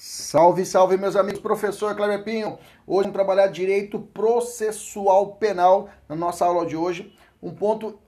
Salve, 0.00 0.64
salve, 0.64 0.96
meus 0.96 1.16
amigos. 1.16 1.40
Professor 1.40 1.92
Cleber 1.96 2.22
Pinho. 2.22 2.56
Hoje 2.86 3.08
vamos 3.08 3.12
trabalhar 3.14 3.48
direito 3.48 3.98
processual 3.98 5.34
penal 5.34 5.88
na 6.08 6.14
nossa 6.14 6.44
aula 6.46 6.64
de 6.64 6.76
hoje. 6.76 7.12
Um 7.42 7.52
ponto 7.52 7.98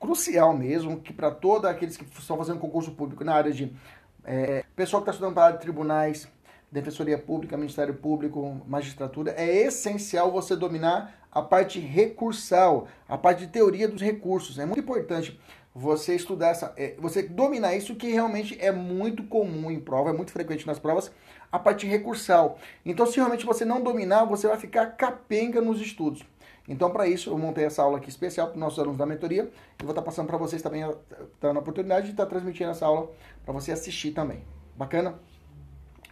crucial 0.00 0.52
mesmo, 0.52 0.98
que 0.98 1.12
para 1.12 1.30
todos 1.30 1.70
aqueles 1.70 1.96
que 1.96 2.04
estão 2.18 2.36
fazendo 2.36 2.58
concurso 2.58 2.90
público 2.90 3.22
na 3.22 3.36
área 3.36 3.52
de 3.52 3.72
é, 4.24 4.64
pessoal 4.74 5.00
que 5.00 5.04
está 5.04 5.12
estudando 5.12 5.34
para 5.36 5.56
tribunais, 5.56 6.26
defensoria 6.72 7.16
pública, 7.16 7.56
ministério 7.56 7.94
público, 7.94 8.60
magistratura, 8.66 9.32
é 9.36 9.46
essencial 9.46 10.32
você 10.32 10.56
dominar 10.56 11.28
a 11.30 11.40
parte 11.40 11.78
recursal, 11.78 12.88
a 13.08 13.16
parte 13.16 13.46
de 13.46 13.52
teoria 13.52 13.86
dos 13.86 14.02
recursos. 14.02 14.58
É 14.58 14.66
muito 14.66 14.80
importante 14.80 15.38
você 15.74 16.14
estudar 16.14 16.48
essa, 16.48 16.72
é, 16.76 16.94
você 16.98 17.22
dominar 17.22 17.74
isso 17.74 17.94
que 17.94 18.08
realmente 18.08 18.56
é 18.60 18.72
muito 18.72 19.22
comum 19.24 19.70
em 19.70 19.78
prova, 19.78 20.10
é 20.10 20.12
muito 20.12 20.32
frequente 20.32 20.66
nas 20.66 20.78
provas, 20.78 21.10
a 21.50 21.58
parte 21.58 21.86
recursal. 21.86 22.58
Então, 22.84 23.06
se 23.06 23.16
realmente 23.16 23.46
você 23.46 23.64
não 23.64 23.82
dominar, 23.82 24.24
você 24.24 24.46
vai 24.48 24.56
ficar 24.56 24.86
capenga 24.96 25.60
nos 25.60 25.80
estudos. 25.80 26.24
Então, 26.68 26.90
para 26.90 27.06
isso, 27.06 27.30
eu 27.30 27.38
montei 27.38 27.64
essa 27.64 27.82
aula 27.82 27.96
aqui 27.96 28.10
especial 28.10 28.48
para 28.48 28.54
os 28.54 28.60
nossos 28.60 28.78
alunos 28.78 28.98
da 28.98 29.06
mentoria 29.06 29.50
e 29.80 29.82
vou 29.82 29.92
estar 29.92 30.02
tá 30.02 30.04
passando 30.04 30.26
para 30.26 30.36
vocês 30.36 30.60
também, 30.60 30.84
tá 31.40 31.52
na 31.52 31.60
oportunidade 31.60 32.06
de 32.06 32.12
estar 32.12 32.24
tá 32.24 32.30
transmitindo 32.30 32.70
essa 32.70 32.84
aula 32.84 33.10
para 33.44 33.54
você 33.54 33.72
assistir 33.72 34.10
também. 34.10 34.44
Bacana? 34.76 35.18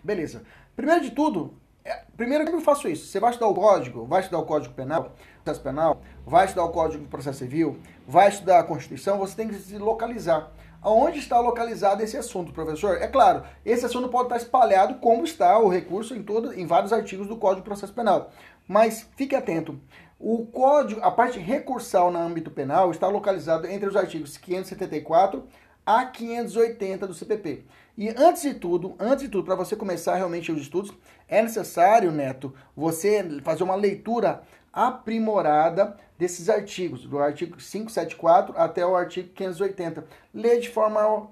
Beleza. 0.03 0.45
Primeiro 0.75 1.03
de 1.03 1.11
tudo, 1.11 1.55
é, 1.87 2.05
primeiro 2.17 2.45
que 2.45 2.53
eu 2.53 2.61
faço 2.61 2.89
isso. 2.89 3.07
Você 3.07 3.21
vai 3.21 3.31
estudar 3.31 3.49
o 3.49 3.55
código, 3.55 4.05
vai 4.05 4.21
estudar 4.21 4.39
o 4.39 4.45
código 4.45 4.75
penal, 4.75 5.13
processo 5.45 5.63
penal, 5.63 6.03
vai 6.27 6.45
estudar 6.45 6.65
o 6.65 6.71
código 6.71 7.05
do 7.05 7.09
processo 7.09 7.39
civil, 7.39 7.79
vai 8.07 8.29
estudar 8.29 8.59
a 8.59 8.65
Constituição, 8.65 9.19
você 9.19 9.37
tem 9.37 9.49
que 9.49 9.55
se 9.55 9.79
localizar. 9.79 10.51
Aonde 10.83 11.19
está 11.19 11.39
localizado 11.41 12.03
esse 12.03 12.17
assunto, 12.17 12.53
professor? 12.53 13.01
É 13.01 13.07
claro, 13.07 13.45
esse 13.65 13.87
assunto 13.87 14.09
pode 14.09 14.27
estar 14.27 14.37
espalhado 14.37 14.97
como 14.97 15.25
está 15.25 15.59
o 15.59 15.69
recurso 15.69 16.15
em, 16.15 16.23
todo, 16.23 16.53
em 16.53 16.67
vários 16.67 16.93
artigos 16.93 17.27
do 17.27 17.37
Código 17.37 17.63
de 17.63 17.69
Processo 17.69 17.93
Penal. 17.93 18.31
Mas 18.69 19.09
fique 19.17 19.35
atento. 19.35 19.81
O 20.19 20.47
código, 20.47 21.01
a 21.03 21.11
parte 21.11 21.39
recursal 21.39 22.11
no 22.11 22.19
âmbito 22.19 22.51
penal 22.51 22.91
está 22.91 23.07
localizado 23.07 23.67
entre 23.67 23.89
os 23.89 23.97
artigos 23.97 24.37
574 24.37 25.45
a 25.85 26.05
580 26.05 27.07
do 27.07 27.15
CPP. 27.15 27.65
E 27.97 28.11
antes 28.11 28.43
de 28.43 28.55
tudo, 28.55 28.95
antes 28.99 29.25
de 29.25 29.31
tudo, 29.31 29.45
para 29.45 29.55
você 29.55 29.75
começar 29.75 30.17
realmente 30.17 30.53
os 30.53 30.61
estudos, 30.61 30.93
é 31.27 31.41
necessário, 31.41 32.13
Neto, 32.13 32.53
você 32.77 33.41
fazer 33.43 33.65
uma 33.65 33.75
leitura 33.75 34.43
aprimorada 34.71 35.97
desses 36.19 36.51
artigos, 36.51 37.07
do 37.07 37.19
artigo 37.19 37.57
574 37.57 38.55
até 38.57 38.85
o 38.87 38.95
artigo 38.95 39.31
580. 39.31 40.05
Lê 40.35 40.59
de 40.59 40.69
forma 40.69 41.29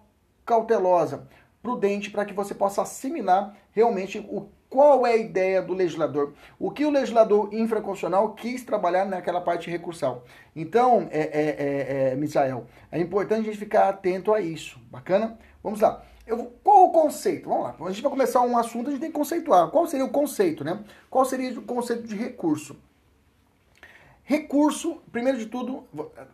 cautelosa, 0.47 1.29
prudente, 1.63 2.11
para 2.11 2.25
que 2.25 2.33
você 2.33 2.55
possa 2.55 2.83
assimilar 2.83 3.55
realmente 3.73 4.19
o 4.31 4.49
qual 4.75 5.07
é 5.07 5.13
a 5.13 5.17
ideia 5.17 5.63
do 5.63 5.73
legislador? 5.73 6.33
O 6.59 6.69
que 6.69 6.85
o 6.85 6.91
legislador 6.91 7.49
infraconstitucional 7.53 8.35
quis 8.35 8.65
trabalhar 8.65 9.05
naquela 9.05 9.41
parte 9.41 9.71
recursal? 9.71 10.25
Então, 10.57 11.07
é, 11.13 11.21
é, 11.21 12.09
é, 12.09 12.13
é, 12.13 12.17
Misael, 12.17 12.67
é 12.91 12.99
importante 12.99 13.43
a 13.43 13.45
gente 13.45 13.57
ficar 13.57 13.89
atento 13.89 14.35
a 14.35 14.41
isso. 14.41 14.81
Bacana? 14.91 15.39
Vamos 15.63 15.81
lá. 15.81 16.03
Eu, 16.27 16.53
qual 16.63 16.87
o 16.87 16.91
conceito? 16.91 17.49
Vamos 17.49 17.65
lá. 17.65 17.77
A 17.79 17.91
gente 17.91 18.03
vai 18.03 18.11
começar 18.11 18.41
um 18.41 18.57
assunto, 18.57 18.89
a 18.89 18.91
gente 18.91 19.01
tem 19.01 19.11
que 19.11 19.17
conceituar. 19.17 19.71
Qual 19.71 19.87
seria 19.87 20.07
o 20.07 20.11
conceito, 20.11 20.65
né? 20.65 20.83
Qual 21.11 21.25
seria 21.25 21.59
o 21.59 21.63
conceito 21.63 22.05
de 22.05 22.17
recurso? 22.17 22.77
Recurso, 24.23 25.03
primeiro 25.13 25.39
de 25.39 25.47
tudo, 25.47 25.85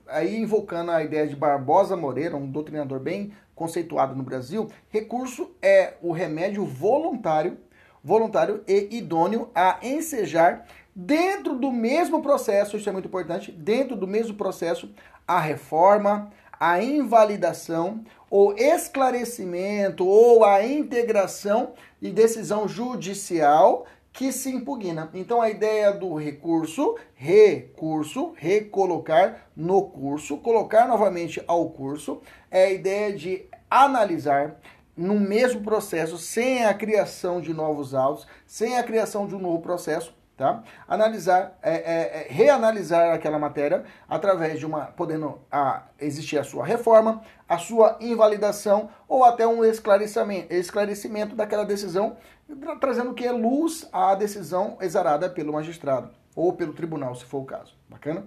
aí 0.06 0.36
invocando 0.36 0.92
a 0.92 1.02
ideia 1.02 1.26
de 1.26 1.34
Barbosa 1.34 1.96
Moreira, 1.96 2.36
um 2.36 2.48
doutrinador 2.48 3.00
bem 3.00 3.32
conceituado 3.52 4.14
no 4.14 4.22
Brasil, 4.22 4.70
recurso 4.90 5.50
é 5.60 5.94
o 6.00 6.12
remédio 6.12 6.64
voluntário 6.64 7.58
voluntário 8.02 8.62
e 8.66 8.88
idôneo 8.96 9.50
a 9.54 9.78
ensejar 9.82 10.66
dentro 10.94 11.54
do 11.54 11.70
mesmo 11.70 12.22
processo, 12.22 12.76
isso 12.76 12.88
é 12.88 12.92
muito 12.92 13.08
importante, 13.08 13.52
dentro 13.52 13.96
do 13.96 14.06
mesmo 14.06 14.34
processo, 14.34 14.90
a 15.26 15.38
reforma, 15.38 16.30
a 16.60 16.82
invalidação, 16.82 18.04
o 18.30 18.52
esclarecimento 18.52 20.06
ou 20.06 20.44
a 20.44 20.62
integração 20.62 21.72
de 21.98 22.12
decisão 22.12 22.68
judicial 22.68 23.86
que 24.12 24.30
se 24.30 24.50
impugna. 24.50 25.08
Então 25.14 25.40
a 25.40 25.48
ideia 25.48 25.90
do 25.90 26.14
recurso, 26.16 26.96
recurso, 27.14 28.34
recolocar 28.36 29.46
no 29.56 29.82
curso, 29.84 30.36
colocar 30.36 30.86
novamente 30.86 31.42
ao 31.46 31.70
curso, 31.70 32.20
é 32.50 32.66
a 32.66 32.70
ideia 32.70 33.12
de 33.14 33.46
analisar, 33.70 34.60
no 34.96 35.18
mesmo 35.18 35.62
processo, 35.62 36.18
sem 36.18 36.64
a 36.66 36.74
criação 36.74 37.40
de 37.40 37.54
novos 37.54 37.94
autos, 37.94 38.26
sem 38.46 38.76
a 38.76 38.82
criação 38.82 39.26
de 39.26 39.34
um 39.34 39.38
novo 39.38 39.62
processo, 39.62 40.12
tá? 40.40 40.62
Analisar, 40.88 41.58
é, 41.60 41.70
é, 41.70 41.74
é, 41.74 42.26
reanalisar 42.30 43.12
aquela 43.12 43.38
matéria 43.38 43.84
através 44.08 44.58
de 44.58 44.64
uma, 44.64 44.86
podendo 44.86 45.38
a, 45.52 45.82
existir 46.00 46.38
a 46.38 46.44
sua 46.44 46.64
reforma, 46.64 47.20
a 47.46 47.58
sua 47.58 47.98
invalidação 48.00 48.88
ou 49.06 49.22
até 49.22 49.46
um 49.46 49.62
esclarecimento, 49.62 50.50
esclarecimento 50.50 51.36
daquela 51.36 51.62
decisão, 51.62 52.16
trazendo 52.80 53.12
que 53.12 53.26
é 53.26 53.30
luz 53.30 53.86
à 53.92 54.14
decisão 54.14 54.78
exarada 54.80 55.28
pelo 55.28 55.52
magistrado 55.52 56.08
ou 56.34 56.54
pelo 56.54 56.72
tribunal, 56.72 57.14
se 57.14 57.26
for 57.26 57.42
o 57.42 57.44
caso. 57.44 57.76
Bacana? 57.86 58.24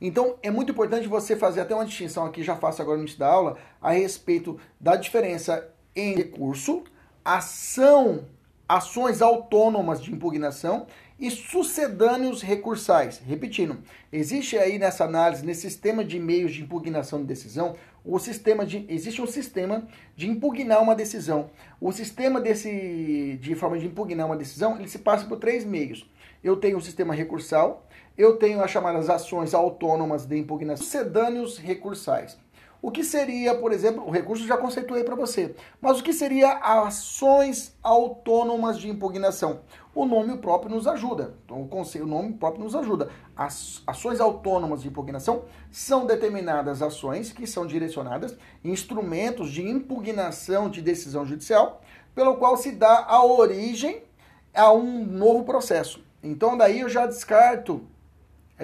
Então, 0.00 0.36
é 0.42 0.50
muito 0.50 0.72
importante 0.72 1.06
você 1.06 1.36
fazer 1.36 1.60
até 1.60 1.74
uma 1.74 1.84
distinção 1.84 2.24
aqui, 2.24 2.42
já 2.42 2.56
faço 2.56 2.80
agora 2.80 2.96
no 2.96 3.02
início 3.02 3.18
da 3.18 3.28
aula, 3.28 3.58
a 3.82 3.90
respeito 3.90 4.58
da 4.80 4.96
diferença 4.96 5.70
em 5.94 6.14
recurso, 6.14 6.84
ação, 7.22 8.24
ações 8.70 9.20
autônomas 9.20 10.00
de 10.00 10.12
impugnação 10.12 10.86
e 11.18 11.28
sucedâneos 11.28 12.40
recursais. 12.40 13.20
Repetindo, 13.26 13.78
existe 14.12 14.56
aí 14.56 14.78
nessa 14.78 15.04
análise, 15.04 15.44
nesse 15.44 15.62
sistema 15.62 16.04
de 16.04 16.20
meios 16.20 16.52
de 16.52 16.62
impugnação 16.62 17.20
de 17.20 17.26
decisão, 17.26 17.74
o 18.04 18.16
sistema 18.20 18.64
de, 18.64 18.86
existe 18.88 19.20
um 19.20 19.26
sistema 19.26 19.88
de 20.16 20.28
impugnar 20.28 20.80
uma 20.80 20.94
decisão. 20.94 21.50
O 21.80 21.90
sistema 21.90 22.40
desse, 22.40 23.36
de 23.40 23.56
forma 23.56 23.76
de 23.76 23.86
impugnar 23.86 24.26
uma 24.26 24.36
decisão, 24.36 24.76
ele 24.78 24.88
se 24.88 25.00
passa 25.00 25.26
por 25.26 25.38
três 25.38 25.64
meios. 25.64 26.08
Eu 26.42 26.56
tenho 26.56 26.78
o 26.78 26.80
sistema 26.80 27.12
recursal, 27.12 27.84
eu 28.16 28.36
tenho 28.36 28.62
as 28.62 28.70
chamadas 28.70 29.10
ações 29.10 29.52
autônomas 29.52 30.26
de 30.26 30.38
impugnação, 30.38 30.86
sedâneos 30.86 31.58
recursais. 31.58 32.38
O 32.82 32.90
que 32.90 33.04
seria, 33.04 33.54
por 33.54 33.72
exemplo, 33.72 34.06
o 34.06 34.10
recurso 34.10 34.46
já 34.46 34.56
conceituei 34.56 35.04
para 35.04 35.14
você, 35.14 35.54
mas 35.80 36.00
o 36.00 36.02
que 36.02 36.14
seria 36.14 36.52
ações 36.52 37.76
autônomas 37.82 38.78
de 38.78 38.88
impugnação? 38.88 39.60
O 39.94 40.06
nome 40.06 40.38
próprio 40.38 40.74
nos 40.74 40.86
ajuda. 40.86 41.34
Então, 41.44 41.60
o, 41.60 41.68
conceito, 41.68 42.06
o 42.06 42.08
nome 42.08 42.32
próprio 42.32 42.64
nos 42.64 42.74
ajuda. 42.74 43.10
As 43.36 43.82
ações 43.86 44.18
autônomas 44.18 44.80
de 44.82 44.88
impugnação 44.88 45.42
são 45.70 46.06
determinadas 46.06 46.80
ações 46.80 47.32
que 47.32 47.46
são 47.46 47.66
direcionadas, 47.66 48.36
instrumentos 48.64 49.50
de 49.50 49.62
impugnação 49.62 50.70
de 50.70 50.80
decisão 50.80 51.26
judicial, 51.26 51.82
pelo 52.14 52.36
qual 52.36 52.56
se 52.56 52.72
dá 52.72 53.04
a 53.06 53.22
origem 53.24 54.02
a 54.54 54.72
um 54.72 55.04
novo 55.04 55.44
processo. 55.44 56.02
Então, 56.22 56.56
daí 56.56 56.80
eu 56.80 56.88
já 56.88 57.06
descarto 57.06 57.82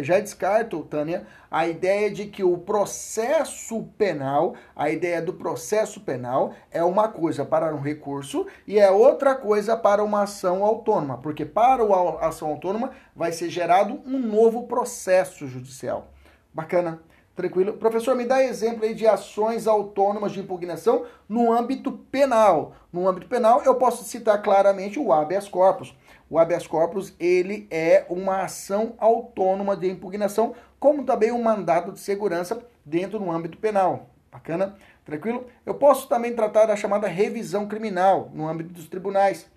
já 0.03 0.21
descarto, 0.21 0.83
Tânia, 0.85 1.27
a 1.51 1.67
ideia 1.67 2.11
de 2.11 2.27
que 2.27 2.45
o 2.45 2.59
processo 2.59 3.83
penal, 3.97 4.55
a 4.75 4.91
ideia 4.91 5.23
do 5.23 5.33
processo 5.33 6.01
penal 6.01 6.53
é 6.71 6.83
uma 6.85 7.09
coisa 7.09 7.45
para 7.45 7.75
um 7.75 7.81
recurso 7.81 8.47
e 8.67 8.79
é 8.79 8.91
outra 8.91 9.35
coisa 9.35 9.77
para 9.77 10.05
uma 10.05 10.23
ação 10.23 10.65
autônoma, 10.65 11.19
porque 11.19 11.45
para 11.45 11.83
a 11.83 12.29
ação 12.29 12.49
autônoma 12.49 12.91
vai 13.15 13.33
ser 13.33 13.49
gerado 13.49 14.01
um 14.05 14.19
novo 14.19 14.67
processo 14.67 15.47
judicial. 15.47 16.09
Bacana? 16.53 17.01
Tranquilo? 17.37 17.75
Professor, 17.75 18.17
me 18.17 18.25
dá 18.25 18.43
exemplo 18.43 18.85
aí 18.85 18.95
de 18.95 19.07
ações 19.07 19.67
autônomas 19.67 20.33
de 20.33 20.41
impugnação 20.41 21.05
no 21.29 21.53
âmbito 21.53 21.93
penal. 21.93 22.73
No 22.91 23.07
âmbito 23.07 23.29
penal, 23.29 23.63
eu 23.63 23.75
posso 23.75 24.05
citar 24.05 24.41
claramente 24.43 24.99
o 24.99 25.13
habeas 25.13 25.47
corpus 25.47 25.95
o 26.29 26.39
habeas 26.39 26.67
corpus 26.67 27.15
ele 27.19 27.67
é 27.71 28.05
uma 28.09 28.43
ação 28.43 28.95
autônoma 28.99 29.77
de 29.77 29.89
impugnação, 29.89 30.55
como 30.79 31.05
também 31.05 31.33
um 31.33 31.43
mandato 31.43 31.93
de 31.93 32.01
segurança 32.01 32.65
dentro 32.85 33.19
do 33.19 33.31
âmbito 33.31 33.59
penal. 33.59 34.11
Bacana? 34.31 34.77
Tranquilo? 35.05 35.47
Eu 35.65 35.75
posso 35.75 36.09
também 36.09 36.35
tratar 36.35 36.67
da 36.67 36.77
chamada 36.77 37.07
revisão 37.07 37.67
criminal 37.67 38.31
no 38.35 38.49
âmbito 38.49 38.73
dos 38.73 38.89
tribunais. 38.89 39.49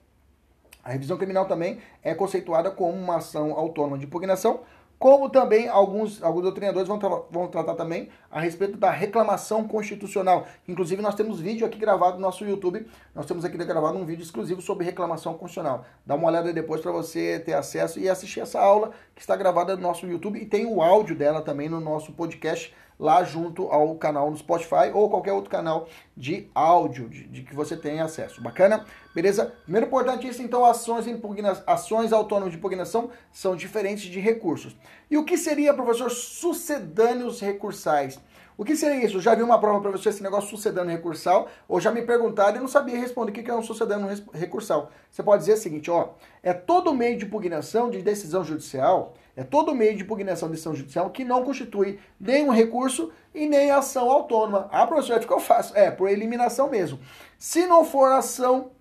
A 0.84 0.92
revisão 0.92 1.18
criminal 1.18 1.46
também 1.46 1.80
é 2.04 2.16
conceituada 2.16 2.72
como 2.72 2.98
uma 2.98 3.18
ação 3.18 3.54
autônoma 3.54 3.98
de 3.98 4.06
impugnação, 4.06 4.62
como 5.00 5.30
também 5.30 5.70
alguns, 5.70 6.22
alguns 6.22 6.44
doutrinadores 6.44 6.88
vão, 6.88 7.00
tra 7.00 7.10
vão 7.32 7.48
tratar 7.48 7.74
também 7.76 8.10
a 8.30 8.42
respeito 8.42 8.78
da 8.78 8.92
reclamação 8.92 9.66
constitucional. 9.66 10.46
Inclusive, 10.68 11.02
nós 11.02 11.16
temos 11.16 11.40
vídeo 11.40 11.66
aqui 11.66 11.80
gravado 11.80 12.16
no 12.16 12.22
nosso 12.22 12.44
YouTube, 12.44 12.86
nós 13.16 13.26
temos 13.26 13.46
aqui 13.46 13.58
gravado 13.58 13.98
um 13.98 14.06
vídeo 14.06 14.24
exclusivo 14.24 14.62
sobre 14.62 14.86
reclamação 14.86 15.34
constitucional. 15.36 15.86
Dá 16.06 16.16
uma 16.16 16.28
olhada 16.28 16.50
aí 16.50 16.54
depois 16.54 16.82
para 16.82 16.92
você 16.92 17.40
ter 17.40 17.54
acesso 17.54 17.98
e 17.98 18.10
assistir 18.10 18.42
essa 18.42 18.60
aula 18.60 18.92
que 19.16 19.22
está 19.22 19.38
gravada 19.38 19.74
no 19.78 19.82
nosso 19.82 20.06
YouTube 20.06 20.38
e 20.38 20.46
tem 20.46 20.66
o 20.66 20.82
áudio 20.82 21.16
dela 21.16 21.42
também 21.42 21.70
no 21.70 21.80
nosso 21.80 22.12
podcast 22.12 22.76
lá 23.00 23.24
junto 23.24 23.68
ao 23.72 23.96
canal 23.96 24.30
no 24.30 24.36
Spotify 24.36 24.92
ou 24.94 25.10
qualquer 25.10 25.32
outro 25.32 25.50
canal 25.50 25.88
de 26.18 26.50
áudio 26.54 27.08
de, 27.08 27.24
de 27.28 27.44
que 27.44 27.56
você 27.56 27.78
tenha 27.78 28.04
acesso. 28.04 28.42
Bacana? 28.42 28.86
Beleza? 29.20 29.54
Primeiro 29.64 29.88
importantíssimo, 29.88 30.46
então, 30.46 30.64
ações, 30.64 31.06
impugna... 31.06 31.62
ações 31.68 32.14
autônomas 32.14 32.54
de 32.54 32.58
impugnação 32.58 33.10
são 33.34 33.54
diferentes 33.54 34.06
de 34.06 34.18
recursos. 34.18 34.78
E 35.12 35.18
o 35.18 35.26
que 35.26 35.38
seria, 35.38 35.74
professor, 35.74 36.10
sucedâneos 36.10 37.42
recursais? 37.42 38.18
O 38.58 38.64
que 38.64 38.78
seria 38.78 39.04
isso? 39.04 39.18
Eu 39.18 39.22
já 39.22 39.36
vi 39.36 39.44
uma 39.44 39.60
prova 39.60 39.82
para 39.82 39.92
você 39.92 40.08
esse 40.08 40.24
negócio 40.24 40.50
sucedâneo 40.50 40.92
recursal, 40.92 41.50
ou 41.68 41.82
já 41.82 41.92
me 41.92 42.02
perguntaram 42.02 42.56
e 42.56 42.60
não 42.62 42.68
sabia 42.70 42.98
responder 42.98 43.32
o 43.32 43.34
que 43.34 43.52
é 43.52 43.54
um 43.54 43.62
sucedâneo 43.62 44.08
recursal. 44.34 44.90
Você 45.12 45.22
pode 45.22 45.42
dizer 45.42 45.56
o 45.56 45.58
seguinte, 45.58 45.92
ó, 45.92 46.12
é 46.42 46.54
todo 46.54 46.94
meio 46.94 47.18
de 47.18 47.26
impugnação 47.26 47.90
de 47.90 48.02
decisão 48.02 48.42
judicial, 48.46 49.16
é 49.36 49.44
todo 49.44 49.76
meio 49.76 49.98
de 49.98 50.04
impugnação 50.04 50.48
de 50.48 50.54
decisão 50.54 50.76
judicial 50.76 51.10
que 51.10 51.26
não 51.26 51.44
constitui 51.44 52.00
nem 52.18 52.46
um 52.46 52.52
recurso 52.52 53.12
e 53.36 53.48
nem 53.50 53.70
ação 53.70 54.10
autônoma. 54.10 54.70
Ah, 54.72 54.88
professor, 54.88 55.20
ficou 55.20 55.42
fácil. 55.42 55.76
É, 55.76 55.92
por 55.92 56.10
eliminação 56.10 56.70
mesmo. 56.70 57.00
Se 57.38 57.66
não 57.66 57.84
for 57.84 58.14
ação 58.14 58.72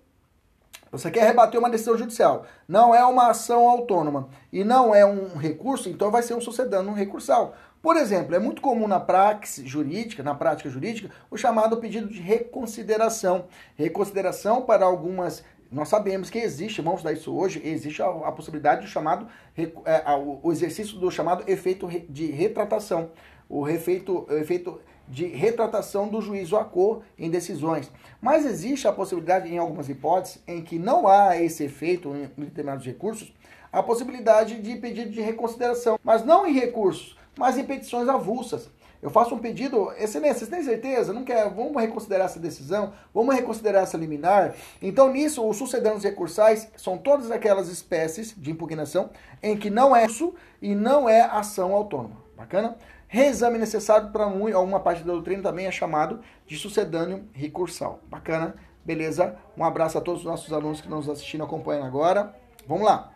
você 0.91 1.11
quer 1.11 1.25
rebater 1.25 1.59
uma 1.59 1.69
decisão 1.69 1.97
judicial, 1.97 2.45
não 2.67 2.93
é 2.93 3.03
uma 3.05 3.29
ação 3.29 3.67
autônoma 3.69 4.29
e 4.51 4.63
não 4.63 4.93
é 4.93 5.05
um 5.05 5.37
recurso, 5.37 5.89
então 5.89 6.11
vai 6.11 6.23
ser 6.23 6.33
um 6.33 6.41
sucedâneo 6.41 6.93
recursal. 6.93 7.55
Por 7.81 7.95
exemplo, 7.95 8.35
é 8.35 8.39
muito 8.39 8.61
comum 8.61 8.87
na 8.87 8.99
praxis 8.99 9.67
jurídica, 9.67 10.21
na 10.21 10.35
prática 10.35 10.69
jurídica, 10.69 11.09
o 11.31 11.37
chamado 11.37 11.77
pedido 11.77 12.09
de 12.09 12.19
reconsideração. 12.19 13.45
Reconsideração 13.75 14.63
para 14.63 14.85
algumas 14.85 15.43
nós 15.71 15.87
sabemos 15.87 16.31
que 16.31 16.39
existe, 16.39 16.81
vamos 16.81 17.03
dar 17.03 17.13
isso 17.13 17.31
hoje, 17.35 17.61
existe 17.63 18.01
a, 18.01 18.07
a 18.07 18.31
possibilidade 18.31 18.81
do 18.81 18.87
chamado, 18.87 19.27
é, 19.55 20.03
o 20.15 20.51
exercício 20.51 20.97
do 20.97 21.11
chamado 21.11 21.43
efeito 21.47 21.87
de 22.09 22.25
retratação, 22.25 23.11
o 23.47 23.67
efeito, 23.67 24.25
o 24.27 24.33
efeito 24.33 24.81
de 25.09 25.25
retratação 25.25 26.07
do 26.07 26.21
juízo 26.21 26.55
a 26.55 26.63
cor 26.63 27.01
em 27.17 27.29
decisões. 27.29 27.91
Mas 28.21 28.45
existe 28.45 28.87
a 28.87 28.93
possibilidade, 28.93 29.51
em 29.51 29.57
algumas 29.57 29.89
hipóteses, 29.89 30.41
em 30.47 30.61
que 30.61 30.77
não 30.77 31.07
há 31.07 31.35
esse 31.41 31.63
efeito 31.63 32.15
em 32.15 32.43
determinados 32.43 32.85
recursos, 32.85 33.33
a 33.71 33.81
possibilidade 33.81 34.61
de 34.61 34.75
pedido 34.75 35.11
de 35.11 35.21
reconsideração, 35.21 35.99
mas 36.03 36.23
não 36.23 36.45
em 36.45 36.53
recursos, 36.53 37.17
mas 37.37 37.57
em 37.57 37.63
petições 37.63 38.07
avulsas. 38.07 38.69
Eu 39.01 39.09
faço 39.09 39.33
um 39.33 39.39
pedido, 39.39 39.93
excelência, 39.93 40.39
vocês 40.39 40.49
têm 40.49 40.61
certeza? 40.61 41.13
Não 41.13 41.23
quer? 41.23 41.49
Vamos 41.49 41.81
reconsiderar 41.81 42.25
essa 42.25 42.39
decisão? 42.39 42.91
Vamos 43.13 43.33
reconsiderar 43.33 43.83
essa 43.83 43.97
liminar? 43.97 44.53
Então, 44.81 45.09
nisso, 45.09 45.47
os 45.47 45.55
sucedâneos 45.55 46.03
recursais 46.03 46.67
são 46.75 46.97
todas 46.97 47.31
aquelas 47.31 47.69
espécies 47.69 48.35
de 48.35 48.51
impugnação 48.51 49.09
em 49.41 49.55
que 49.55 49.69
não 49.69 49.95
é 49.95 50.05
isso 50.05 50.33
e 50.61 50.75
não 50.75 51.07
é 51.07 51.21
ação 51.21 51.73
autônoma. 51.73 52.17
Bacana? 52.35 52.75
Reexame 53.11 53.57
necessário 53.57 54.11
para 54.11 54.27
uma 54.27 54.79
parte 54.79 55.03
da 55.03 55.11
doutrina 55.11 55.41
também 55.41 55.65
é 55.65 55.71
chamado 55.71 56.19
de 56.45 56.55
sucedâneo 56.55 57.27
recursal. 57.33 57.99
Bacana? 58.07 58.55
Beleza? 58.85 59.35
Um 59.57 59.63
abraço 59.63 59.97
a 59.97 60.01
todos 60.01 60.21
os 60.21 60.27
nossos 60.27 60.53
alunos 60.53 60.79
que 60.79 60.87
nos 60.87 61.09
assistindo 61.09 61.43
acompanhando 61.43 61.87
agora. 61.87 62.35
Vamos 62.67 62.85
lá. 62.85 63.11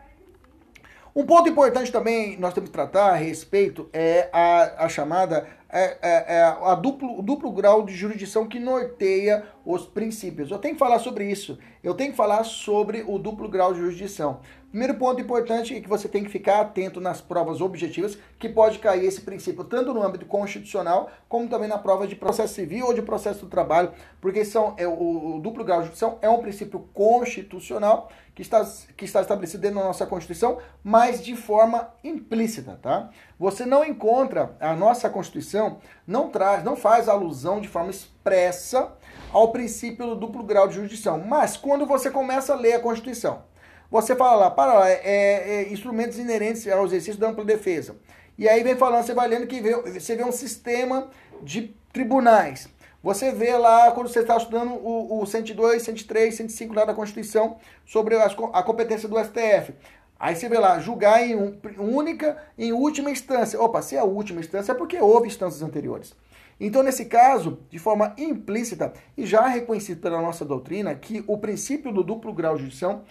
Um 1.15 1.23
ponto 1.27 1.47
importante 1.47 1.91
também 1.91 2.35
nós 2.39 2.55
temos 2.55 2.71
que 2.71 2.73
tratar 2.73 3.11
a 3.11 3.15
respeito 3.15 3.87
é 3.93 4.29
a, 4.33 4.85
a 4.85 4.89
chamada 4.89 5.47
é, 5.73 5.97
é, 6.01 6.35
é 6.35 6.43
a 6.43 6.75
duplo, 6.75 7.17
o 7.17 7.21
duplo 7.23 7.51
grau 7.51 7.83
de 7.83 7.95
jurisdição 7.95 8.47
que 8.47 8.59
norteia 8.59 9.43
os 9.65 9.85
princípios. 9.87 10.51
Eu 10.51 10.59
tenho 10.59 10.75
que 10.75 10.79
falar 10.79 10.99
sobre 10.99 11.29
isso. 11.29 11.57
Eu 11.83 11.95
tenho 11.95 12.11
que 12.11 12.17
falar 12.17 12.43
sobre 12.43 13.03
o 13.07 13.17
duplo 13.17 13.49
grau 13.49 13.73
de 13.73 13.79
jurisdição. 13.79 14.39
Primeiro 14.69 14.95
ponto 14.95 15.21
importante 15.21 15.75
é 15.75 15.81
que 15.81 15.87
você 15.87 16.07
tem 16.07 16.23
que 16.23 16.31
ficar 16.31 16.59
atento 16.59 16.99
nas 16.99 17.21
provas 17.21 17.61
objetivas, 17.61 18.17
que 18.39 18.49
pode 18.49 18.79
cair 18.79 19.05
esse 19.05 19.21
princípio 19.21 19.63
tanto 19.63 19.93
no 19.93 20.01
âmbito 20.01 20.25
constitucional, 20.25 21.11
como 21.29 21.47
também 21.47 21.67
na 21.67 21.77
prova 21.77 22.07
de 22.07 22.15
processo 22.15 22.55
civil 22.55 22.87
ou 22.87 22.93
de 22.93 23.01
processo 23.01 23.41
do 23.41 23.49
trabalho, 23.51 23.91
porque 24.19 24.43
são, 24.43 24.73
é, 24.77 24.87
o, 24.87 25.35
o 25.35 25.39
duplo 25.41 25.63
grau 25.63 25.79
de 25.79 25.85
jurisdição 25.85 26.17
é 26.21 26.29
um 26.29 26.39
princípio 26.39 26.79
constitucional 26.93 28.09
que 28.35 28.41
está, 28.41 28.65
que 28.97 29.05
está 29.05 29.21
estabelecido 29.21 29.61
dentro 29.61 29.79
da 29.79 29.85
nossa 29.85 30.05
Constituição, 30.05 30.57
mas 30.83 31.23
de 31.23 31.35
forma 31.35 31.93
implícita, 32.03 32.79
tá? 32.81 33.09
Você 33.37 33.65
não 33.65 33.85
encontra, 33.85 34.55
a 34.59 34.73
nossa 34.75 35.09
Constituição 35.09 35.79
não 36.07 36.29
traz, 36.29 36.63
não 36.63 36.75
faz 36.75 37.07
alusão 37.07 37.61
de 37.61 37.67
forma 37.67 37.91
expressa 37.91 38.91
ao 39.31 39.51
princípio 39.51 40.07
do 40.07 40.15
duplo 40.15 40.43
grau 40.43 40.67
de 40.67 40.75
jurisdição, 40.75 41.19
mas 41.19 41.55
quando 41.57 41.85
você 41.85 42.09
começa 42.09 42.53
a 42.53 42.55
ler 42.55 42.73
a 42.73 42.79
Constituição, 42.79 43.43
você 43.89 44.15
fala 44.15 44.35
lá, 44.45 44.51
para 44.51 44.73
lá, 44.73 44.89
é, 44.89 45.01
é, 45.03 45.71
instrumentos 45.71 46.17
inerentes 46.17 46.67
ao 46.67 46.85
exercício 46.85 47.19
da 47.19 47.29
ampla 47.29 47.45
defesa. 47.45 47.95
E 48.35 48.49
aí 48.49 48.63
vem 48.63 48.75
falando, 48.75 49.05
você 49.05 49.13
vai 49.13 49.27
lendo 49.27 49.45
que 49.45 49.61
vê, 49.61 49.75
você 49.75 50.15
vê 50.15 50.23
um 50.23 50.31
sistema 50.31 51.09
de 51.43 51.75
tribunais. 51.91 52.67
Você 53.03 53.33
vê 53.33 53.57
lá, 53.57 53.91
quando 53.91 54.07
você 54.07 54.21
está 54.21 54.37
estudando 54.37 54.71
o, 54.75 55.21
o 55.21 55.25
102, 55.25 55.83
103, 55.83 56.33
105 56.33 56.73
lá 56.73 56.85
da 56.85 56.93
Constituição, 56.93 57.57
sobre 57.85 58.15
as, 58.15 58.33
a 58.53 58.63
competência 58.63 59.09
do 59.09 59.19
STF. 59.19 59.73
Aí 60.17 60.37
você 60.37 60.47
vê 60.47 60.57
lá, 60.57 60.79
julgar 60.79 61.21
em 61.21 61.35
um, 61.35 61.59
única, 61.79 62.41
em 62.57 62.71
última 62.71 63.11
instância. 63.11 63.61
Opa, 63.61 63.81
se 63.81 63.97
é 63.97 63.99
a 63.99 64.05
última 64.05 64.39
instância 64.39 64.71
é 64.71 64.75
porque 64.75 64.97
houve 65.01 65.27
instâncias 65.27 65.61
anteriores. 65.61 66.15
Então, 66.57 66.81
nesse 66.81 67.03
caso, 67.05 67.59
de 67.69 67.77
forma 67.77 68.13
implícita, 68.17 68.93
e 69.17 69.25
já 69.25 69.47
reconhecido 69.47 69.99
pela 69.99 70.21
nossa 70.21 70.45
doutrina, 70.45 70.95
que 70.95 71.21
o 71.27 71.37
princípio 71.37 71.91
do 71.91 72.03
duplo 72.03 72.31
grau 72.31 72.55
de 72.55 72.61
jurisdição 72.61 73.03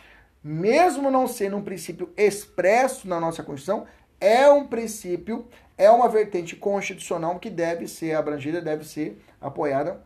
mesmo 0.43 1.11
não 1.11 1.29
sendo 1.29 1.57
um 1.57 1.63
princípio 1.63 2.13
expresso 2.17 3.07
na 3.07 3.21
nossa 3.21 3.43
Constituição, 3.43 3.87
é 4.23 4.49
um 4.49 4.65
princípio, 4.65 5.47
é 5.77 5.91
uma 5.91 6.09
vertente 6.09 6.55
constitucional 6.55 7.41
que 7.41 7.51
deve 7.51 7.89
ser 7.89 8.15
abrangida, 8.15 8.61
deve 8.61 8.85
ser 8.85 9.21
apoiada 9.41 10.01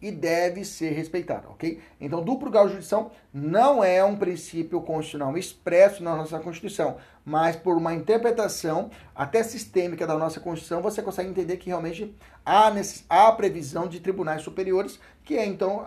e 0.00 0.10
deve 0.10 0.64
ser 0.64 0.90
respeitada, 0.90 1.48
ok? 1.48 1.80
Então, 2.00 2.22
duplo 2.22 2.50
grau 2.50 2.64
de 2.64 2.70
jurisdição 2.70 3.10
não 3.34 3.82
é 3.82 4.02
um 4.02 4.16
princípio 4.16 4.80
constitucional 4.80 5.36
expresso 5.36 6.02
na 6.02 6.16
nossa 6.16 6.38
Constituição, 6.38 6.96
mas 7.24 7.56
por 7.56 7.76
uma 7.76 7.92
interpretação 7.92 8.90
até 9.14 9.42
sistêmica 9.42 10.06
da 10.06 10.16
nossa 10.16 10.40
Constituição, 10.40 10.80
você 10.80 11.02
consegue 11.02 11.28
entender 11.28 11.56
que 11.56 11.68
realmente 11.68 12.14
há, 12.46 12.72
há 13.08 13.32
previsão 13.32 13.88
de 13.88 14.00
tribunais 14.00 14.42
superiores 14.42 14.98
que 15.24 15.36
é, 15.36 15.44
então 15.44 15.84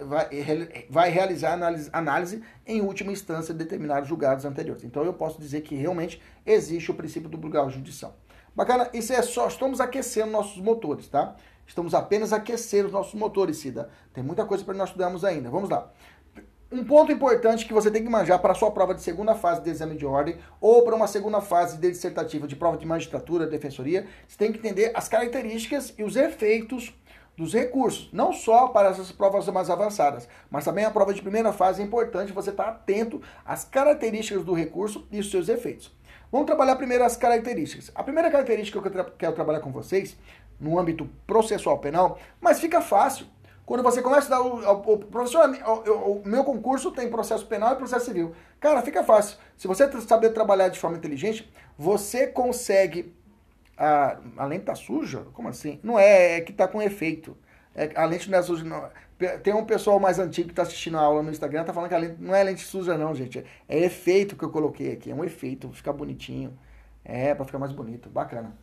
vai, 0.00 0.28
vai 0.88 1.10
realizar 1.10 1.52
análise, 1.52 1.88
análise 1.92 2.42
em 2.66 2.80
última 2.80 3.12
instância 3.12 3.54
de 3.54 3.62
determinados 3.62 4.08
julgados 4.08 4.44
anteriores. 4.44 4.82
Então, 4.82 5.04
eu 5.04 5.12
posso 5.12 5.40
dizer 5.40 5.60
que 5.60 5.76
realmente 5.76 6.20
existe 6.44 6.90
o 6.90 6.94
princípio 6.94 7.28
do 7.28 7.36
grau 7.48 7.68
jurisdição. 7.70 8.14
Bacana? 8.54 8.90
Isso 8.92 9.12
é 9.12 9.22
só, 9.22 9.46
estamos 9.46 9.80
aquecendo 9.80 10.32
nossos 10.32 10.60
motores, 10.60 11.08
tá? 11.08 11.36
Estamos 11.66 11.94
apenas 11.94 12.32
aquecendo 12.32 12.86
os 12.86 12.92
nossos 12.92 13.14
motores, 13.14 13.58
Cida. 13.58 13.88
Tem 14.12 14.24
muita 14.24 14.44
coisa 14.44 14.64
para 14.64 14.74
nós 14.74 14.88
estudarmos 14.88 15.24
ainda. 15.24 15.48
Vamos 15.48 15.70
lá. 15.70 15.90
Um 16.72 16.84
ponto 16.84 17.10
importante 17.10 17.66
que 17.66 17.72
você 17.72 17.90
tem 17.90 18.02
que 18.02 18.08
manjar 18.08 18.38
para 18.40 18.52
a 18.52 18.54
sua 18.54 18.70
prova 18.70 18.94
de 18.94 19.02
segunda 19.02 19.34
fase 19.34 19.60
de 19.60 19.70
exame 19.70 19.96
de 19.96 20.06
ordem 20.06 20.36
ou 20.60 20.84
para 20.84 20.94
uma 20.94 21.06
segunda 21.06 21.40
fase 21.40 21.78
de 21.78 21.90
dissertativa 21.90 22.46
de 22.46 22.54
prova 22.54 22.76
de 22.76 22.86
magistratura, 22.86 23.46
defensoria, 23.46 24.06
você 24.26 24.36
tem 24.36 24.52
que 24.52 24.58
entender 24.58 24.92
as 24.94 25.08
características 25.08 25.92
e 25.98 26.04
os 26.04 26.14
efeitos 26.14 26.94
dos 27.36 27.54
recursos, 27.54 28.08
não 28.12 28.32
só 28.32 28.68
para 28.68 28.90
essas 28.90 29.10
provas 29.10 29.48
mais 29.48 29.70
avançadas, 29.70 30.28
mas 30.50 30.64
também 30.64 30.84
a 30.84 30.90
prova 30.90 31.14
de 31.14 31.22
primeira 31.22 31.52
fase 31.52 31.80
é 31.80 31.84
importante 31.84 32.32
você 32.32 32.50
estar 32.50 32.68
atento 32.68 33.20
às 33.44 33.64
características 33.64 34.44
do 34.44 34.52
recurso 34.52 35.06
e 35.10 35.18
os 35.18 35.30
seus 35.30 35.48
efeitos. 35.48 35.90
Vamos 36.30 36.46
trabalhar 36.46 36.76
primeiro 36.76 37.04
as 37.04 37.16
características. 37.16 37.90
A 37.94 38.02
primeira 38.02 38.30
característica 38.30 38.80
que 38.80 38.98
eu 38.98 39.04
quero 39.18 39.34
trabalhar 39.34 39.60
com 39.60 39.72
vocês 39.72 40.16
no 40.60 40.78
âmbito 40.78 41.08
processual 41.26 41.78
penal, 41.78 42.18
mas 42.40 42.60
fica 42.60 42.80
fácil. 42.80 43.26
Quando 43.66 43.82
você 43.82 44.02
começa 44.02 44.26
a 44.26 44.38
dar 44.38 44.42
o, 44.42 44.58
o, 44.58 44.94
o 44.94 44.98
professor, 44.98 45.48
o, 45.48 45.90
o, 45.92 46.22
meu 46.24 46.42
concurso 46.44 46.90
tem 46.90 47.08
processo 47.08 47.46
penal 47.46 47.72
e 47.72 47.76
processo 47.76 48.06
civil. 48.06 48.34
Cara, 48.58 48.82
fica 48.82 49.04
fácil. 49.04 49.38
Se 49.56 49.68
você 49.68 49.88
saber 50.00 50.30
trabalhar 50.30 50.68
de 50.68 50.78
forma 50.78 50.96
inteligente, 50.96 51.48
você 51.78 52.26
consegue. 52.26 53.14
A, 53.76 54.18
a 54.36 54.44
lente 54.44 54.64
tá 54.64 54.74
suja? 54.74 55.24
Como 55.32 55.48
assim? 55.48 55.78
Não 55.82 55.98
é, 55.98 56.38
é 56.38 56.40
que 56.40 56.52
tá 56.52 56.66
com 56.66 56.82
efeito. 56.82 57.36
É, 57.74 57.92
a 57.94 58.04
lente 58.04 58.28
não 58.28 58.38
é 58.38 58.42
suja, 58.42 58.64
não. 58.64 58.88
Tem 59.42 59.54
um 59.54 59.64
pessoal 59.64 60.00
mais 60.00 60.18
antigo 60.18 60.48
que 60.48 60.52
está 60.52 60.62
assistindo 60.62 60.96
a 60.96 61.00
aula 61.00 61.22
no 61.22 61.30
Instagram, 61.30 61.64
tá 61.64 61.74
falando 61.74 61.90
que 61.90 61.94
a 61.94 61.98
lente 61.98 62.16
não 62.20 62.34
é 62.34 62.42
lente 62.42 62.64
suja, 62.64 62.96
não, 62.96 63.14
gente. 63.14 63.38
É, 63.38 63.44
é 63.68 63.84
efeito 63.84 64.34
que 64.34 64.42
eu 64.42 64.50
coloquei 64.50 64.92
aqui. 64.92 65.10
É 65.10 65.14
um 65.14 65.24
efeito, 65.24 65.70
ficar 65.72 65.92
bonitinho. 65.92 66.58
É, 67.04 67.34
para 67.34 67.44
ficar 67.44 67.58
mais 67.58 67.72
bonito. 67.72 68.08
Bacana. 68.08 68.56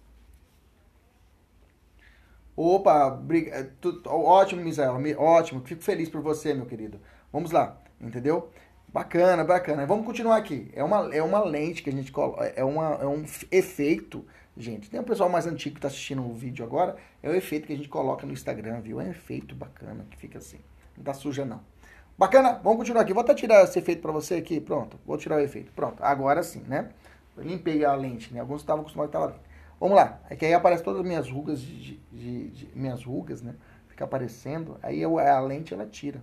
Opa, 2.56 3.12
briga, 3.12 3.52
é, 3.56 3.70
ótimo, 4.08 4.64
Misael, 4.64 4.98
ótimo, 5.20 5.62
fico 5.64 5.84
feliz 5.84 6.10
por 6.10 6.22
você, 6.22 6.56
meu 6.56 6.66
querido. 6.66 7.00
Vamos 7.32 7.52
lá, 7.52 7.80
entendeu? 8.02 8.50
Bacana, 8.88 9.44
bacana. 9.44 9.86
Vamos 9.86 10.08
continuar 10.08 10.38
aqui. 10.38 10.72
É 10.74 10.84
uma, 10.84 11.14
é 11.14 11.22
uma 11.22 11.44
lente 11.44 11.84
que 11.84 11.90
a 11.92 11.94
gente 11.94 12.12
coloca, 12.12 12.44
é, 12.46 12.64
uma, 12.64 12.96
é 12.96 13.06
um 13.06 13.24
efeito, 13.52 14.26
gente. 14.58 14.90
Tem 14.90 15.00
um 15.00 15.04
pessoal 15.04 15.30
mais 15.30 15.46
antigo 15.46 15.76
que 15.76 15.80
está 15.80 15.88
assistindo 15.88 16.22
o 16.22 16.34
vídeo 16.34 16.66
agora, 16.66 16.96
é 17.22 17.30
o 17.30 17.36
efeito 17.36 17.68
que 17.68 17.74
a 17.74 17.76
gente 17.76 17.90
coloca 17.90 18.26
no 18.26 18.34
Instagram, 18.34 18.82
viu? 18.82 19.00
É 19.00 19.06
um 19.06 19.10
efeito 19.10 19.56
bacana 19.56 20.06
que 20.10 20.18
fica 20.18 20.38
assim. 20.38 20.60
Não 20.96 21.04
tá 21.04 21.14
suja, 21.14 21.46
não. 21.46 21.62
Bacana, 22.18 22.60
vamos 22.64 22.80
continuar 22.80 23.02
aqui. 23.02 23.14
Vou 23.14 23.22
até 23.22 23.36
tirar 23.36 23.64
esse 23.64 23.78
efeito 23.78 24.02
para 24.02 24.12
você 24.12 24.36
aqui, 24.36 24.60
pronto. 24.60 25.00
Vou 25.06 25.18
tirar 25.18 25.36
o 25.36 25.40
efeito, 25.40 25.72
pronto. 25.72 26.04
Agora 26.04 26.42
sim, 26.42 26.62
né? 26.68 26.90
Eu 27.36 27.44
limpei 27.44 27.86
a 27.86 27.94
lente, 27.94 28.34
né? 28.34 28.40
Alguns 28.40 28.62
estavam 28.62 28.82
acostumados 28.82 29.14
a 29.14 29.20
estar 29.20 29.34
lá. 29.34 29.40
Vamos 29.80 29.96
lá. 29.96 30.20
É 30.28 30.36
que 30.36 30.44
aí 30.44 30.54
aparece 30.54 30.84
todas 30.84 31.02
as 31.02 31.06
minhas 31.06 31.30
rugas, 31.30 31.62
de, 31.62 31.98
de, 32.12 32.48
de 32.50 32.70
minhas 32.74 33.04
rugas, 33.04 33.44
né? 33.44 33.54
Fica 33.88 34.06
aparecendo. 34.06 34.80
Aí 34.82 35.00
eu, 35.00 35.20
a 35.20 35.40
lente 35.40 35.74
ela 35.74 35.86
tira. 35.86 36.22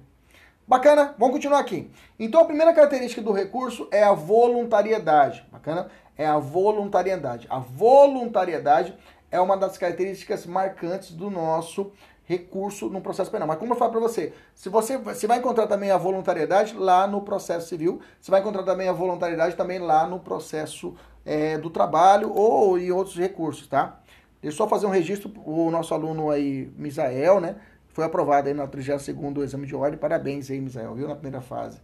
Bacana? 0.66 1.14
Vamos 1.18 1.34
continuar 1.34 1.60
aqui. 1.60 1.90
Então 2.18 2.40
a 2.40 2.44
primeira 2.46 2.72
característica 2.72 3.20
do 3.20 3.32
recurso 3.32 3.86
é 3.92 4.02
a 4.02 4.12
voluntariedade. 4.12 5.46
Bacana? 5.52 5.90
É 6.16 6.26
a 6.26 6.38
voluntariedade. 6.38 7.46
A 7.50 7.58
voluntariedade 7.58 8.96
é 9.30 9.40
uma 9.40 9.56
das 9.56 9.76
características 9.76 10.46
marcantes 10.46 11.10
do 11.10 11.30
nosso 11.30 11.92
recurso 12.24 12.88
no 12.88 13.00
processo 13.00 13.30
penal. 13.30 13.46
Mas 13.46 13.58
como 13.58 13.72
eu 13.72 13.76
falo 13.76 13.92
para 13.92 14.00
você, 14.00 14.32
se 14.54 14.68
você, 14.68 14.96
você 14.96 15.26
vai 15.26 15.38
encontrar 15.38 15.66
também 15.66 15.90
a 15.90 15.98
voluntariedade 15.98 16.74
lá 16.74 17.06
no 17.06 17.20
processo 17.20 17.68
civil, 17.68 18.00
você 18.20 18.30
vai 18.30 18.40
encontrar 18.40 18.62
também 18.62 18.88
a 18.88 18.92
voluntariedade 18.92 19.56
também 19.56 19.78
lá 19.78 20.06
no 20.06 20.18
processo 20.18 20.94
é, 21.24 21.58
do 21.58 21.70
trabalho 21.70 22.32
ou 22.32 22.78
em 22.78 22.90
outros 22.90 23.16
recursos, 23.16 23.66
tá? 23.66 24.00
Deixa 24.40 24.54
eu 24.54 24.58
só 24.58 24.68
fazer 24.68 24.86
um 24.86 24.90
registro, 24.90 25.32
o 25.44 25.70
nosso 25.70 25.94
aluno 25.94 26.30
aí, 26.30 26.70
Misael, 26.76 27.40
né? 27.40 27.56
Foi 27.88 28.04
aprovado 28.04 28.48
aí 28.48 28.54
na 28.54 28.66
32º 28.66 29.42
exame 29.42 29.66
de 29.66 29.74
ordem. 29.74 29.98
Parabéns 29.98 30.50
aí, 30.50 30.60
Misael, 30.60 30.94
viu? 30.94 31.08
Na 31.08 31.14
primeira 31.14 31.40
fase. 31.40 31.80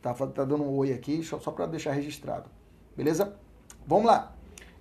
Tá, 0.00 0.14
tá 0.14 0.44
dando 0.44 0.62
um 0.62 0.76
oi 0.76 0.92
aqui, 0.92 1.22
só, 1.22 1.38
só 1.38 1.50
para 1.50 1.66
deixar 1.66 1.92
registrado. 1.92 2.48
Beleza? 2.96 3.34
Vamos 3.86 4.06
lá. 4.06 4.32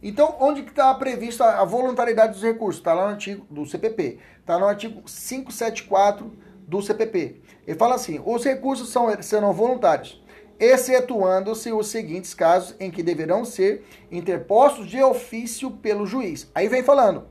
Então, 0.02 0.36
onde 0.40 0.64
que 0.64 0.70
está 0.70 0.94
prevista 0.96 1.46
a 1.46 1.64
voluntariedade 1.64 2.34
dos 2.34 2.44
recursos? 2.44 2.82
Está 2.82 2.94
lá 2.94 3.06
no 3.06 3.12
artigo 3.12 3.46
do 3.50 3.66
CPP. 3.66 4.20
Está 4.40 4.60
no 4.60 4.66
artigo 4.66 5.02
574 5.04 6.32
do 6.68 6.82
CPP. 6.82 7.42
Ele 7.66 7.78
fala 7.78 7.96
assim: 7.96 8.22
os 8.26 8.44
recursos 8.44 8.90
são, 8.90 9.10
serão 9.22 9.54
voluntários, 9.54 10.22
excetuando-se 10.60 11.72
os 11.72 11.88
seguintes 11.88 12.34
casos 12.34 12.76
em 12.80 12.92
que 12.92 13.02
deverão 13.02 13.46
ser 13.46 13.86
interpostos 14.12 14.88
de 14.88 15.02
ofício 15.02 15.72
pelo 15.72 16.06
juiz. 16.06 16.52
Aí 16.54 16.68
vem 16.68 16.84
falando: 16.84 17.28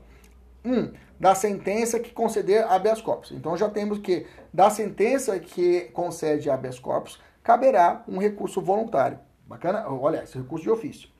1. 0.65 0.73
Um, 0.73 0.93
da 1.19 1.35
sentença 1.35 1.99
que 1.99 2.11
conceder 2.11 2.65
habeas 2.65 3.01
corpus. 3.01 3.31
Então 3.31 3.55
já 3.55 3.69
temos 3.69 3.99
que, 3.99 4.25
da 4.51 4.69
sentença 4.69 5.39
que 5.39 5.81
concede 5.93 6.49
habeas 6.49 6.79
corpus, 6.79 7.21
caberá 7.41 8.03
um 8.07 8.17
recurso 8.17 8.61
voluntário. 8.61 9.19
Bacana? 9.47 9.87
Olha, 9.87 10.23
esse 10.23 10.37
recurso 10.37 10.63
de 10.63 10.71
ofício. 10.71 11.12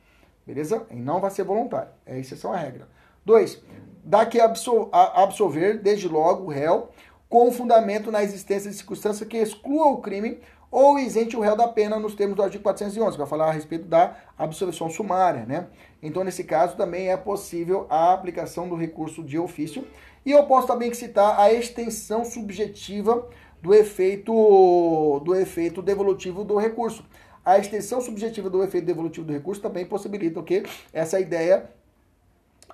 Beleza? 0.45 0.85
E 0.91 0.95
não 0.95 1.19
vai 1.19 1.31
ser 1.31 1.43
voluntário. 1.43 1.91
É 2.05 2.19
exceção 2.19 2.51
à 2.53 2.57
regra. 2.57 2.87
Dois, 3.25 3.61
dá 4.03 4.25
que 4.25 4.39
absol 4.39 4.89
absolver, 4.91 5.81
desde 5.81 6.07
logo, 6.07 6.45
o 6.45 6.49
réu, 6.49 6.89
com 7.29 7.51
fundamento 7.51 8.11
na 8.11 8.21
existência 8.21 8.69
de 8.69 8.75
circunstância 8.75 9.25
que 9.25 9.37
exclua 9.37 9.87
o 9.87 10.01
crime 10.01 10.39
ou 10.69 10.97
isente 10.97 11.37
o 11.37 11.39
réu 11.39 11.55
da 11.55 11.67
pena 11.67 11.99
nos 11.99 12.15
termos 12.15 12.35
do 12.35 12.41
artigo 12.41 12.63
411, 12.63 13.15
vai 13.15 13.27
falar 13.27 13.49
a 13.49 13.51
respeito 13.51 13.85
da 13.85 14.17
absolvição 14.35 14.89
sumária, 14.89 15.45
né? 15.45 15.67
Então, 16.01 16.23
nesse 16.23 16.43
caso, 16.43 16.75
também 16.75 17.09
é 17.09 17.15
possível 17.15 17.85
a 17.89 18.11
aplicação 18.11 18.67
do 18.67 18.75
recurso 18.75 19.23
de 19.23 19.37
ofício. 19.37 19.87
E 20.25 20.31
eu 20.31 20.43
posso 20.45 20.65
também 20.65 20.91
citar 20.93 21.39
a 21.39 21.53
extensão 21.53 22.25
subjetiva 22.25 23.27
do 23.61 23.73
efeito, 23.73 24.33
do 25.23 25.35
efeito 25.35 25.81
devolutivo 25.81 26.43
do 26.43 26.57
recurso. 26.57 27.05
A 27.45 27.57
extensão 27.57 27.99
subjetiva 27.99 28.49
do 28.49 28.63
efeito 28.63 28.85
devolutivo 28.85 29.27
do 29.27 29.33
recurso 29.33 29.61
também 29.61 29.85
possibilita 29.85 30.39
o 30.39 30.43
que? 30.43 30.63
Essa 30.93 31.19
ideia 31.19 31.69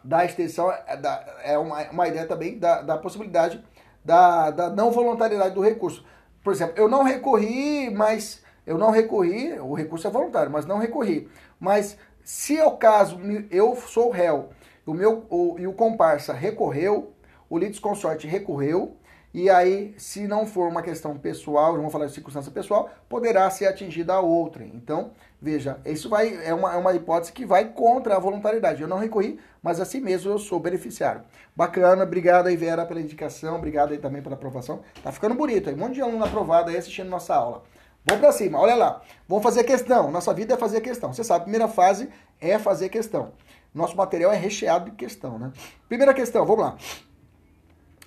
da 0.04 0.24
extensão 0.24 0.72
é, 0.72 1.00
é 1.44 1.58
uma, 1.58 2.08
ideia 2.08 2.26
também 2.28 2.58
da, 2.58 2.82
da 2.82 2.98
possibilidade 2.98 3.64
da, 4.04 4.52
da 4.52 4.70
não 4.70 4.92
voluntariedade 4.92 5.56
do 5.56 5.62
recurso. 5.62 6.06
Por 6.44 6.54
exemplo, 6.54 6.74
eu 6.78 6.88
não 6.88 7.04
recorri, 7.04 7.90
mas 7.90 8.44
eu 8.66 8.78
não 8.78 8.92
recorri, 8.92 9.60
o 9.60 9.74
recurso 9.74 10.08
é 10.08 10.12
voluntário, 10.12 10.52
mas 10.52 10.66
não 10.66 10.78
recorri. 10.78 11.28
Mas 11.60 11.98
se 12.24 12.58
é 12.58 12.66
o 12.66 12.78
caso, 12.78 13.20
eu 13.50 13.76
sou 13.76 14.12
réu, 14.12 14.50
o 14.86 14.94
meu 14.94 15.26
o, 15.30 15.56
e 15.58 15.68
o 15.68 15.74
comparsa 15.74 16.32
recorreu, 16.32 17.14
o 17.50 17.58
litisconsorte 17.58 18.28
recorreu, 18.28 18.96
e 19.32 19.48
aí, 19.48 19.94
se 19.96 20.28
não 20.28 20.48
for 20.48 20.68
uma 20.68 20.82
questão 20.82 21.16
pessoal, 21.16 21.76
vamos 21.76 21.92
falar 21.92 22.08
de 22.08 22.14
circunstância 22.14 22.52
pessoal, 22.52 22.90
poderá 23.08 23.48
ser 23.52 23.68
atingida 23.68 24.14
a 24.14 24.20
outra. 24.20 24.64
Então, 24.64 25.12
veja, 25.40 25.80
isso 25.86 26.10
vai 26.10 26.44
é 26.44 26.54
uma, 26.54 26.74
é 26.74 26.78
uma 26.78 26.94
hipótese 26.96 27.32
que 27.32 27.46
vai 27.46 27.66
contra 27.66 28.16
a 28.16 28.20
voluntariedade. 28.20 28.82
Eu 28.82 28.88
não 28.88 28.98
recorri, 28.98 29.40
mas 29.62 29.80
assim 29.80 30.00
mesmo 30.00 30.32
eu 30.32 30.40
sou 30.40 30.60
beneficiário. 30.60 31.22
Bacana, 31.56 32.04
obrigado 32.04 32.48
aí, 32.48 32.58
Vera, 32.58 32.88
pela 32.88 33.02
indicação, 33.02 33.56
obrigado 33.56 33.92
aí 33.92 34.00
também 34.00 34.22
pela 34.22 34.34
aprovação. 34.34 34.82
Tá 35.04 35.12
ficando 35.12 35.36
bonito 35.36 35.70
aí, 35.70 35.76
um 35.76 35.80
monte 35.80 35.96
de 35.96 36.02
aluno 36.02 36.26
aprovado 36.26 36.72
aí 36.72 36.78
assistindo 36.78 37.08
nossa 37.08 37.36
aula. 37.36 37.64
Vamos 38.06 38.22
para 38.22 38.32
cima, 38.32 38.60
olha 38.60 38.74
lá. 38.74 39.02
Vamos 39.28 39.44
fazer 39.44 39.64
questão. 39.64 40.10
Nossa 40.10 40.34
vida 40.34 40.56
é 40.56 40.58
fazer 40.58 40.82
questão. 40.82 41.14
Você 41.14 41.24
sabe, 41.24 41.42
a 41.42 41.44
primeira 41.44 41.68
fase 41.68 42.10
é 42.42 42.58
fazer 42.58 42.90
questão. 42.90 43.34
Nosso 43.76 43.96
material 43.96 44.32
é 44.32 44.38
recheado 44.38 44.90
de 44.90 44.96
questão, 44.96 45.38
né? 45.38 45.52
Primeira 45.88 46.16
questão, 46.16 46.44
vamos 46.46 46.64
lá. 46.64 46.78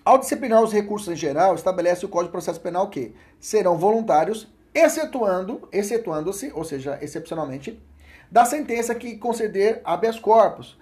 Ao 0.05 0.19
disciplinar 0.19 0.61
os 0.61 0.73
recursos 0.73 1.09
em 1.09 1.17
geral, 1.17 1.55
estabelece 1.55 2.05
o 2.05 2.09
Código 2.09 2.29
de 2.29 2.33
Processo 2.33 2.61
Penal 2.61 2.91
que 2.91 3.15
serão 3.39 3.79
voluntários, 3.79 4.53
excetuando, 4.75 5.69
excetuando-se, 5.71 6.51
ou 6.55 6.65
seja, 6.65 6.99
excepcionalmente, 7.01 7.81
da 8.29 8.45
sentença 8.45 8.97
que 8.97 9.17
conceder 9.17 9.81
habeas 9.85 10.19
corpus 10.19 10.77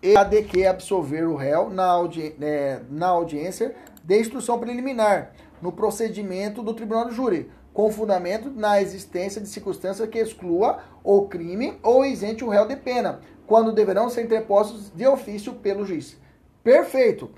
e 0.00 0.16
a 0.16 0.22
de 0.22 0.42
que 0.42 0.64
absolver 0.64 1.26
o 1.26 1.34
réu 1.34 1.70
na, 1.70 1.86
audi 1.86 2.36
é, 2.40 2.80
na 2.88 3.08
audiência 3.08 3.74
de 4.04 4.20
instrução 4.20 4.60
preliminar, 4.60 5.32
no 5.60 5.72
procedimento 5.72 6.62
do 6.62 6.74
tribunal 6.74 7.06
do 7.06 7.14
júri, 7.14 7.50
com 7.72 7.90
fundamento 7.90 8.48
na 8.48 8.80
existência 8.80 9.40
de 9.40 9.48
circunstância 9.48 10.06
que 10.06 10.18
exclua 10.18 10.84
o 11.02 11.22
crime 11.26 11.78
ou 11.82 12.04
isente 12.04 12.44
o 12.44 12.48
réu 12.48 12.68
de 12.68 12.76
pena, 12.76 13.20
quando 13.44 13.72
deverão 13.72 14.08
ser 14.08 14.22
interpostos 14.22 14.90
de 14.90 15.06
ofício 15.06 15.54
pelo 15.54 15.84
juiz. 15.84 16.16
Perfeito. 16.62 17.30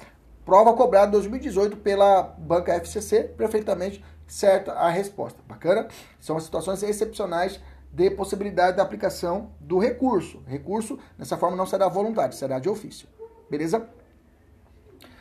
Prova 0.45 0.75
cobrada 0.75 1.09
em 1.09 1.13
2018 1.13 1.79
pela 1.79 2.23
banca 2.23 2.75
FCC, 2.75 3.25
perfeitamente 3.25 4.05
certa 4.27 4.73
a 4.73 4.91
resposta. 4.91 5.41
Bacana? 5.49 5.89
São 6.21 6.39
situações 6.39 6.83
excepcionais 6.83 7.61
de 7.91 8.11
possibilidade 8.11 8.77
da 8.77 8.83
aplicação 8.83 9.51
do 9.61 9.79
recurso. 9.79 10.43
Recurso, 10.47 10.99
dessa 11.17 11.37
forma, 11.37 11.57
não 11.57 11.67
será 11.67 11.89
voluntário, 11.89 12.35
será 12.35 12.59
de 12.59 12.69
ofício. 12.69 13.09
Beleza? 13.49 13.89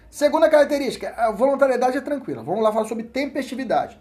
Segunda 0.09 0.49
característica, 0.49 1.13
a 1.15 1.31
voluntariedade 1.31 1.97
é 1.97 2.01
tranquila. 2.01 2.43
Vamos 2.43 2.63
lá 2.63 2.71
falar 2.71 2.87
sobre 2.87 3.03
tempestividade. 3.03 3.99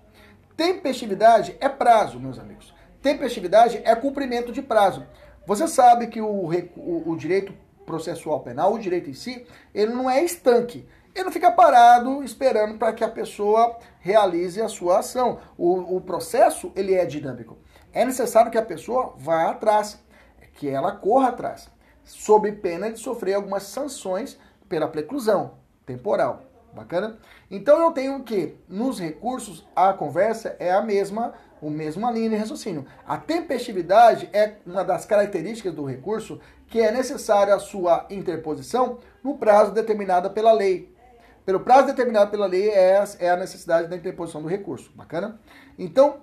Tempestividade 0.57 1.57
é 1.61 1.69
prazo, 1.69 2.19
meus 2.19 2.38
amigos. 2.38 2.75
Tempestividade 3.00 3.81
é 3.85 3.95
cumprimento 3.95 4.52
de 4.52 4.61
prazo. 4.61 5.07
Você 5.47 5.69
sabe 5.69 6.09
que 6.09 6.21
o, 6.21 6.50
o, 6.76 7.11
o 7.11 7.17
direito 7.17 7.52
processual 7.85 8.41
penal, 8.41 8.73
o 8.75 8.79
direito 8.79 9.11
em 9.11 9.14
si, 9.14 9.47
ele 9.75 9.93
não 9.93 10.09
é 10.09 10.25
estanque. 10.25 10.87
Ele 11.14 11.25
não 11.25 11.33
fica 11.33 11.50
parado 11.50 12.23
esperando 12.25 12.78
para 12.78 12.92
que 12.92 13.04
a 13.04 13.09
pessoa 13.09 13.76
realize 14.00 14.61
a 14.61 14.69
sua 14.69 15.00
ação. 15.00 15.40
O, 15.59 15.97
o 15.97 16.00
processo 16.00 16.73
ele 16.75 16.95
é 16.95 17.04
dinâmico. 17.04 17.59
É 17.92 18.04
necessário 18.04 18.50
que 18.50 18.57
a 18.57 18.64
pessoa 18.64 19.14
vá 19.19 19.50
atrás, 19.50 20.02
que 20.54 20.69
ela 20.69 20.92
corra 20.92 21.28
atrás, 21.28 21.71
sob 22.02 22.50
pena 22.52 22.90
de 22.90 22.99
sofrer 22.99 23.35
algumas 23.35 23.64
sanções 23.64 24.38
pela 24.69 24.88
preclusão 24.88 25.59
temporal. 25.85 26.45
Bacana? 26.73 27.19
Então 27.50 27.78
eu 27.83 27.92
tenho 27.92 28.23
que, 28.23 28.57
nos 28.66 28.99
recursos, 28.99 29.69
a 29.76 29.92
conversa 29.92 30.57
é 30.59 30.73
a 30.73 30.81
mesma, 30.81 31.35
o 31.61 31.69
mesma 31.69 32.11
linha 32.11 32.31
de 32.31 32.37
raciocínio. 32.37 32.87
A 33.07 33.19
tempestividade 33.19 34.31
é 34.33 34.54
uma 34.64 34.83
das 34.83 35.04
características 35.04 35.75
do 35.75 35.85
recurso 35.85 36.40
que 36.69 36.81
é 36.81 36.90
necessária 36.90 37.54
a 37.54 37.59
sua 37.59 38.07
interposição 38.09 38.99
no 39.23 39.37
prazo 39.37 39.73
determinado 39.73 40.31
pela 40.31 40.52
lei 40.52 40.92
pelo 41.45 41.61
prazo 41.61 41.87
determinado 41.87 42.31
pela 42.31 42.47
lei, 42.47 42.71
é, 42.71 43.03
é 43.19 43.31
a 43.31 43.37
necessidade 43.37 43.89
da 43.89 43.97
interposição 43.97 44.43
do 44.43 44.49
recurso. 44.49 44.91
Bacana? 44.95 45.41
Então, 45.79 46.21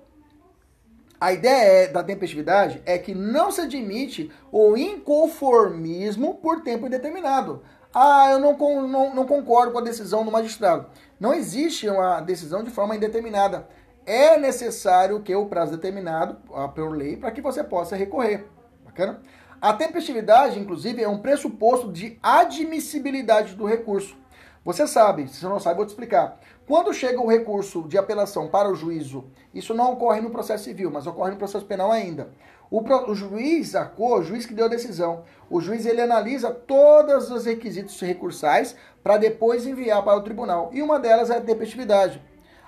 a 1.19 1.33
ideia 1.33 1.83
é, 1.83 1.87
da 1.87 2.01
tempestividade 2.01 2.81
é 2.85 2.97
que 2.97 3.13
não 3.13 3.51
se 3.51 3.61
admite 3.61 4.31
o 4.51 4.77
inconformismo 4.77 6.35
por 6.35 6.61
tempo 6.61 6.87
indeterminado. 6.87 7.61
Ah, 7.93 8.29
eu 8.31 8.39
não, 8.39 8.87
não, 8.87 9.15
não 9.15 9.25
concordo 9.25 9.73
com 9.73 9.79
a 9.79 9.83
decisão 9.83 10.23
do 10.23 10.31
magistrado. 10.31 10.85
Não 11.19 11.33
existe 11.33 11.89
uma 11.89 12.21
decisão 12.21 12.63
de 12.63 12.69
forma 12.69 12.95
indeterminada. 12.95 13.67
É 14.05 14.37
necessário 14.37 15.21
que 15.21 15.35
o 15.35 15.47
prazo 15.47 15.71
determinado 15.71 16.37
por 16.73 16.95
lei 16.95 17.17
para 17.17 17.31
que 17.31 17.41
você 17.41 17.63
possa 17.63 17.95
recorrer. 17.95 18.47
Bacana? 18.85 19.19
A 19.61 19.73
tempestividade, 19.73 20.57
inclusive, 20.57 21.03
é 21.03 21.09
um 21.09 21.17
pressuposto 21.17 21.91
de 21.91 22.17
admissibilidade 22.23 23.55
do 23.55 23.65
recurso. 23.65 24.15
Você 24.63 24.85
sabe, 24.85 25.27
se 25.27 25.43
não 25.45 25.59
sabe, 25.59 25.77
vou 25.77 25.85
te 25.85 25.89
explicar. 25.89 26.37
Quando 26.67 26.93
chega 26.93 27.19
o 27.19 27.29
recurso 27.29 27.87
de 27.87 27.97
apelação 27.97 28.47
para 28.49 28.69
o 28.69 28.75
juízo, 28.75 29.25
isso 29.53 29.73
não 29.73 29.93
ocorre 29.93 30.21
no 30.21 30.29
processo 30.29 30.65
civil, 30.65 30.91
mas 30.91 31.07
ocorre 31.07 31.31
no 31.31 31.37
processo 31.37 31.65
penal 31.65 31.91
ainda. 31.91 32.29
O, 32.69 32.83
pro, 32.83 33.09
o 33.09 33.15
juiz, 33.15 33.73
a 33.73 33.85
cor, 33.85 34.19
o 34.19 34.23
juiz 34.23 34.45
que 34.45 34.53
deu 34.53 34.65
a 34.65 34.69
decisão, 34.69 35.23
o 35.49 35.59
juiz 35.59 35.85
ele 35.85 36.01
analisa 36.01 36.51
todos 36.51 37.31
os 37.31 37.45
requisitos 37.45 37.99
recursais 37.99 38.75
para 39.01 39.17
depois 39.17 39.65
enviar 39.65 40.03
para 40.03 40.17
o 40.17 40.23
tribunal. 40.23 40.69
E 40.71 40.81
uma 40.81 40.99
delas 40.99 41.29
é 41.29 41.37
a 41.37 41.41
tempestividade. 41.41 42.21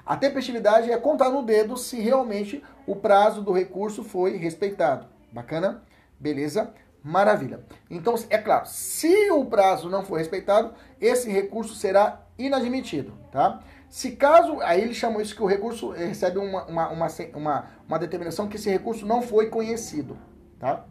A 0.03 0.15
tempestividade 0.15 0.91
é 0.91 0.97
contar 0.97 1.29
no 1.29 1.43
dedo 1.43 1.77
se 1.77 1.99
realmente 1.99 2.63
o 2.87 2.95
prazo 2.95 3.41
do 3.41 3.51
recurso 3.51 4.03
foi 4.03 4.37
respeitado. 4.37 5.05
Bacana? 5.31 5.83
Beleza? 6.19 6.73
Maravilha. 7.03 7.61
Então, 7.89 8.13
é 8.29 8.37
claro, 8.37 8.67
se 8.67 9.31
o 9.31 9.45
prazo 9.45 9.89
não 9.89 10.05
for 10.05 10.17
respeitado, 10.17 10.73
esse 10.99 11.29
recurso 11.29 11.73
será 11.73 12.21
inadmitido, 12.37 13.13
tá? 13.31 13.59
Se 13.89 14.11
caso, 14.11 14.61
aí 14.61 14.81
ele 14.81 14.93
chamou 14.93 15.19
isso 15.19 15.35
que 15.35 15.41
o 15.43 15.47
recurso 15.47 15.89
recebe 15.89 16.37
uma, 16.37 16.63
uma, 16.65 16.89
uma, 16.89 17.07
uma, 17.35 17.65
uma 17.87 17.99
determinação 17.99 18.47
que 18.47 18.55
esse 18.55 18.69
recurso 18.69 19.05
não 19.05 19.21
foi 19.21 19.49
conhecido, 19.49 20.17
tá? 20.59 20.85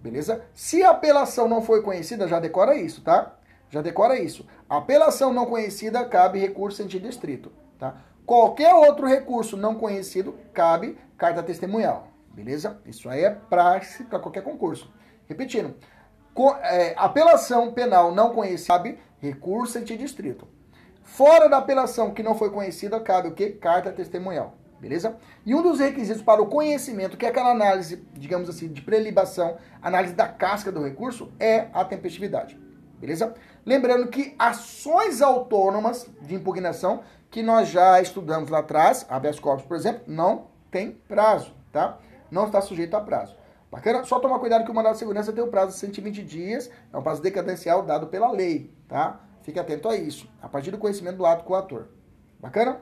Beleza? 0.00 0.44
Se 0.54 0.82
a 0.82 0.90
apelação 0.90 1.48
não 1.48 1.62
foi 1.62 1.82
conhecida, 1.82 2.28
já 2.28 2.38
decora 2.38 2.76
isso, 2.76 3.00
tá? 3.02 3.34
Já 3.70 3.82
decora 3.82 4.18
isso. 4.18 4.46
Apelação 4.68 5.32
não 5.32 5.46
conhecida, 5.46 6.04
cabe 6.04 6.38
recurso 6.38 6.76
sentido 6.76 7.08
estrito, 7.08 7.50
tá? 7.78 7.96
Qualquer 8.24 8.74
outro 8.74 9.06
recurso 9.06 9.56
não 9.56 9.74
conhecido, 9.74 10.36
cabe 10.52 10.98
carta 11.16 11.42
testemunhal, 11.42 12.08
beleza? 12.32 12.80
Isso 12.86 13.08
aí 13.08 13.24
é 13.24 13.30
praxe 13.30 14.04
para 14.04 14.20
qualquer 14.20 14.42
concurso. 14.42 14.92
Repetindo, 15.28 15.74
é, 16.62 16.94
apelação 16.96 17.72
penal 17.72 18.14
não 18.14 18.32
conhecida, 18.32 18.72
cabe 18.72 18.98
recurso 19.18 19.72
sentido 19.74 20.02
estrito. 20.02 20.48
Fora 21.02 21.48
da 21.48 21.58
apelação 21.58 22.12
que 22.12 22.22
não 22.22 22.34
foi 22.34 22.50
conhecida, 22.50 23.00
cabe 23.00 23.28
o 23.28 23.34
que? 23.34 23.50
Carta 23.50 23.92
testemunhal. 23.92 24.54
Beleza? 24.80 25.16
E 25.44 25.54
um 25.54 25.62
dos 25.62 25.80
requisitos 25.80 26.22
para 26.22 26.40
o 26.40 26.46
conhecimento, 26.46 27.16
que 27.16 27.26
é 27.26 27.30
aquela 27.30 27.50
análise, 27.50 28.06
digamos 28.12 28.48
assim, 28.48 28.68
de 28.68 28.80
prelibação, 28.80 29.56
análise 29.82 30.14
da 30.14 30.28
casca 30.28 30.70
do 30.70 30.84
recurso, 30.84 31.32
é 31.40 31.66
a 31.72 31.84
tempestividade. 31.84 32.58
Beleza? 33.00 33.34
Lembrando 33.66 34.08
que 34.08 34.34
ações 34.38 35.20
autônomas 35.20 36.08
de 36.22 36.34
impugnação, 36.34 37.02
que 37.30 37.42
nós 37.42 37.68
já 37.68 38.00
estudamos 38.00 38.50
lá 38.50 38.60
atrás, 38.60 39.04
habeas 39.08 39.40
corpus, 39.40 39.66
por 39.66 39.76
exemplo, 39.76 40.02
não 40.06 40.46
tem 40.70 40.92
prazo, 40.92 41.52
tá? 41.72 41.98
Não 42.30 42.46
está 42.46 42.60
sujeito 42.60 42.96
a 42.96 43.00
prazo. 43.00 43.36
Bacana? 43.70 44.04
Só 44.04 44.18
tomar 44.18 44.38
cuidado 44.38 44.64
que 44.64 44.70
o 44.70 44.74
mandado 44.74 44.94
de 44.94 44.98
segurança 44.98 45.32
tem 45.32 45.44
o 45.44 45.48
prazo 45.48 45.72
de 45.72 45.78
120 45.78 46.22
dias, 46.24 46.70
é 46.92 46.96
um 46.96 47.02
prazo 47.02 47.20
decadencial 47.20 47.82
dado 47.82 48.06
pela 48.06 48.30
lei, 48.30 48.72
tá? 48.88 49.20
Fique 49.42 49.58
atento 49.58 49.88
a 49.88 49.96
isso, 49.96 50.28
a 50.42 50.48
partir 50.48 50.70
do 50.70 50.78
conhecimento 50.78 51.16
do 51.16 51.26
ato 51.26 51.44
coator. 51.44 51.86
Bacana? 52.40 52.80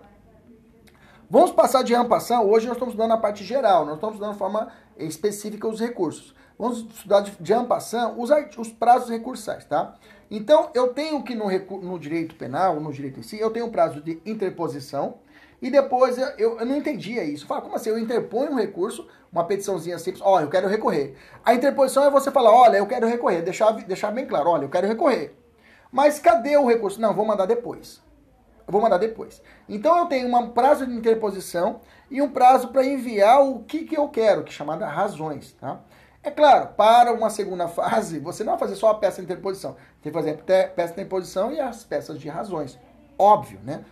Vamos 1.28 1.50
passar 1.50 1.83
de 1.83 1.93
ampação. 1.93 2.49
Hoje 2.49 2.66
nós 2.66 2.76
estamos 2.76 2.95
estudando 2.95 3.12
a 3.12 3.16
parte 3.16 3.45
geral, 3.45 3.85
nós 3.85 3.97
estamos 3.97 4.14
estudando 4.14 4.33
de 4.33 4.38
forma 4.38 4.71
específica 4.97 5.66
os 5.66 5.81
recursos. 5.81 6.35
Vamos 6.59 6.78
estudar 6.78 7.21
de, 7.21 7.33
de 7.33 7.52
ampação 7.52 8.19
os, 8.19 8.31
os 8.57 8.69
prazos 8.73 9.11
recursais, 9.11 9.64
tá? 9.64 9.95
Então, 10.31 10.71
eu 10.73 10.88
tenho 10.95 11.23
que 11.23 11.35
no, 11.35 11.47
no 11.81 11.99
direito 11.99 12.35
penal, 12.37 12.81
no 12.81 12.93
direito 12.93 13.21
em 13.21 13.23
si, 13.23 13.38
eu 13.38 13.50
tenho 13.50 13.66
um 13.66 13.71
prazo 13.71 14.00
de 14.00 14.21
interposição 14.25 15.19
e 15.61 15.71
depois 15.71 16.19
eu, 16.19 16.26
eu, 16.38 16.59
eu 16.61 16.66
não 16.66 16.76
entendia 16.76 17.25
isso. 17.25 17.47
Fala, 17.47 17.61
como 17.61 17.76
assim? 17.76 17.90
Eu 17.90 17.99
interponho 17.99 18.52
um 18.52 18.57
recurso, 18.57 19.07
uma 19.37 19.45
petiçãozinha 19.45 19.99
simples, 19.99 20.23
ó, 20.25 20.40
eu 20.40 20.49
quero 20.49 20.66
recorrer. 20.66 21.14
A 21.45 21.55
interposição 21.55 22.05
é 22.05 22.11
você 22.11 22.31
falar, 22.31 22.50
olha, 22.50 22.78
eu 22.78 22.87
quero 22.87 23.07
recorrer, 23.07 23.43
deixar, 23.43 23.71
deixar 23.73 24.11
bem 24.11 24.26
claro, 24.26 24.50
olha, 24.50 24.64
eu 24.64 24.71
quero 24.71 24.87
recorrer. 24.87 25.37
Mas 25.93 26.19
cadê 26.19 26.57
o 26.57 26.66
recurso? 26.66 27.00
Não, 27.00 27.14
vou 27.14 27.25
mandar 27.25 27.47
depois. 27.47 28.02
Eu 28.66 28.73
vou 28.73 28.81
mandar 28.81 28.99
depois. 28.99 29.43
Então 29.69 29.97
eu 29.99 30.07
tenho 30.07 30.35
um 30.35 30.50
prazo 30.50 30.87
de 30.87 30.95
interposição 30.95 31.81
e 32.11 32.21
um 32.21 32.31
prazo 32.31 32.69
para 32.69 32.85
enviar 32.85 33.43
o 33.47 33.61
que, 33.61 33.85
que 33.85 33.97
eu 33.97 34.09
quero, 34.09 34.43
que 34.43 34.50
é 34.50 34.52
chamada 34.52 34.87
razões, 34.87 35.52
tá? 35.52 35.81
É 36.23 36.31
claro, 36.31 36.69
para 36.76 37.12
uma 37.12 37.31
segunda 37.31 37.69
fase, 37.69 38.19
você 38.19 38.43
não 38.43 38.52
vai 38.52 38.59
fazer 38.59 38.75
só 38.75 38.90
a 38.90 38.95
peça 38.95 39.19
de 39.19 39.25
interposição. 39.25 39.76
Tem 40.02 40.11
que 40.11 40.19
fazer 40.19 40.31
a 40.31 40.69
peça 40.69 40.95
de 40.95 41.00
interposição 41.00 41.52
e 41.52 41.61
as 41.61 41.85
peças 41.85 42.19
de 42.19 42.28
razões. 42.28 42.78
Óbvio, 43.19 43.61
né? 43.62 43.85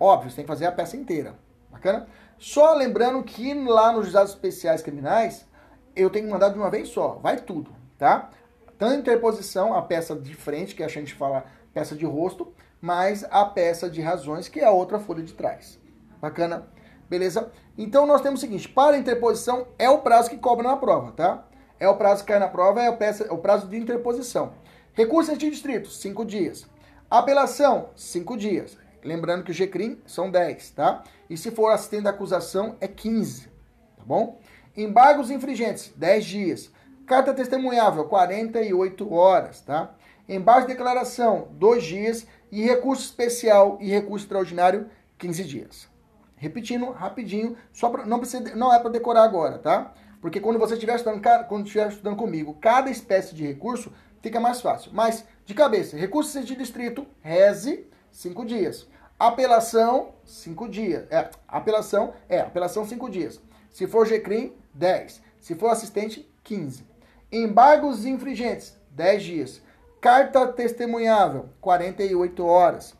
Óbvio, 0.00 0.30
você 0.30 0.36
tem 0.36 0.44
que 0.44 0.48
fazer 0.48 0.66
a 0.66 0.72
peça 0.72 0.96
inteira. 0.96 1.34
Bacana? 1.70 2.06
Só 2.42 2.74
lembrando 2.74 3.22
que 3.22 3.54
lá 3.54 3.92
nos 3.92 4.06
juizados 4.06 4.32
especiais 4.32 4.82
criminais, 4.82 5.46
eu 5.94 6.10
tenho 6.10 6.26
que 6.26 6.32
mandar 6.32 6.48
de 6.48 6.58
uma 6.58 6.68
vez 6.68 6.88
só. 6.88 7.20
Vai 7.22 7.36
tudo, 7.36 7.70
tá? 7.96 8.30
Tanto 8.76 8.98
interposição, 8.98 9.72
a 9.72 9.80
peça 9.80 10.16
de 10.16 10.34
frente, 10.34 10.74
que 10.74 10.82
a 10.82 10.88
gente 10.88 11.14
fala 11.14 11.44
peça 11.72 11.94
de 11.94 12.04
rosto, 12.04 12.52
mais 12.80 13.24
a 13.30 13.44
peça 13.44 13.88
de 13.88 14.00
razões, 14.00 14.48
que 14.48 14.58
é 14.58 14.64
a 14.64 14.72
outra 14.72 14.98
folha 14.98 15.22
de 15.22 15.34
trás. 15.34 15.78
Bacana? 16.20 16.66
Beleza? 17.08 17.48
Então 17.78 18.06
nós 18.06 18.20
temos 18.20 18.40
o 18.40 18.44
seguinte, 18.44 18.68
para 18.68 18.98
interposição 18.98 19.68
é 19.78 19.88
o 19.88 19.98
prazo 19.98 20.28
que 20.28 20.36
cobra 20.36 20.66
na 20.66 20.76
prova, 20.76 21.12
tá? 21.12 21.46
É 21.78 21.88
o 21.88 21.96
prazo 21.96 22.24
que 22.24 22.32
cai 22.32 22.40
na 22.40 22.48
prova, 22.48 22.82
é 22.82 22.90
o, 22.90 22.96
peça, 22.96 23.22
é 23.22 23.32
o 23.32 23.38
prazo 23.38 23.68
de 23.68 23.76
interposição. 23.76 24.54
Recurso 24.94 25.36
distrito, 25.36 25.88
5 25.88 26.24
dias. 26.24 26.66
Apelação, 27.08 27.90
5 27.94 28.36
dias. 28.36 28.81
Lembrando 29.04 29.42
que 29.44 29.50
o 29.50 29.54
GCRIM 29.54 30.00
são 30.06 30.30
10, 30.30 30.70
tá? 30.70 31.02
E 31.28 31.36
se 31.36 31.50
for 31.50 31.68
assistente 31.70 32.04
da 32.04 32.10
acusação, 32.10 32.76
é 32.80 32.86
15, 32.86 33.48
tá 33.96 34.04
bom? 34.04 34.38
Embargos 34.76 35.30
infringentes, 35.30 35.92
10 35.96 36.24
dias. 36.24 36.70
Carta 37.06 37.34
testemunhável, 37.34 38.04
48 38.04 39.12
horas, 39.12 39.60
tá? 39.60 39.94
Embargo 40.28 40.66
de 40.66 40.72
declaração, 40.72 41.48
2 41.52 41.84
dias. 41.84 42.26
E 42.50 42.62
recurso 42.62 43.04
especial 43.04 43.78
e 43.80 43.88
recurso 43.88 44.26
extraordinário, 44.26 44.88
15 45.18 45.44
dias. 45.44 45.88
Repetindo 46.36 46.90
rapidinho, 46.90 47.56
só 47.72 47.88
pra, 47.88 48.04
não, 48.04 48.18
precisa, 48.18 48.54
não 48.54 48.72
é 48.72 48.78
para 48.78 48.90
decorar 48.90 49.22
agora, 49.22 49.58
tá? 49.58 49.94
Porque 50.20 50.38
quando 50.38 50.58
você 50.58 50.74
estiver 50.74 50.94
estudando, 50.94 51.22
quando 51.48 51.64
estiver 51.64 51.88
estudando 51.88 52.16
comigo, 52.16 52.54
cada 52.60 52.90
espécie 52.90 53.34
de 53.34 53.46
recurso 53.46 53.92
fica 54.20 54.38
mais 54.38 54.60
fácil. 54.60 54.90
Mas, 54.92 55.24
de 55.44 55.54
cabeça, 55.54 55.96
recurso 55.96 56.30
de 56.30 56.40
sentido 56.40 56.58
distrito, 56.58 57.06
reze, 57.20 57.86
cinco 58.12 58.44
dias. 58.44 58.86
Apelação, 59.18 60.14
cinco 60.24 60.68
dias. 60.68 61.06
É, 61.10 61.30
apelação, 61.48 62.12
é, 62.28 62.40
apelação, 62.40 62.84
cinco 62.84 63.10
dias. 63.10 63.40
Se 63.70 63.86
for 63.86 64.06
GCRIM, 64.06 64.52
10. 64.74 65.22
Se 65.40 65.54
for 65.54 65.68
assistente, 65.68 66.30
15. 66.44 66.84
Embargos 67.30 68.04
infringentes, 68.04 68.76
10 68.90 69.22
dias. 69.22 69.62
Carta 70.00 70.46
testemunhável, 70.48 71.48
48 71.60 72.44
horas. 72.44 72.94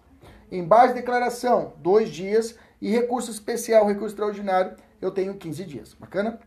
Embargo 0.50 0.94
de 0.94 1.00
declaração, 1.00 1.74
2 1.78 2.08
dias. 2.08 2.56
E 2.80 2.90
recurso 2.90 3.30
especial, 3.30 3.86
recurso 3.86 4.14
extraordinário, 4.14 4.76
eu 5.00 5.10
tenho 5.12 5.34
15 5.36 5.64
dias. 5.64 5.94
Bacana? 5.94 6.40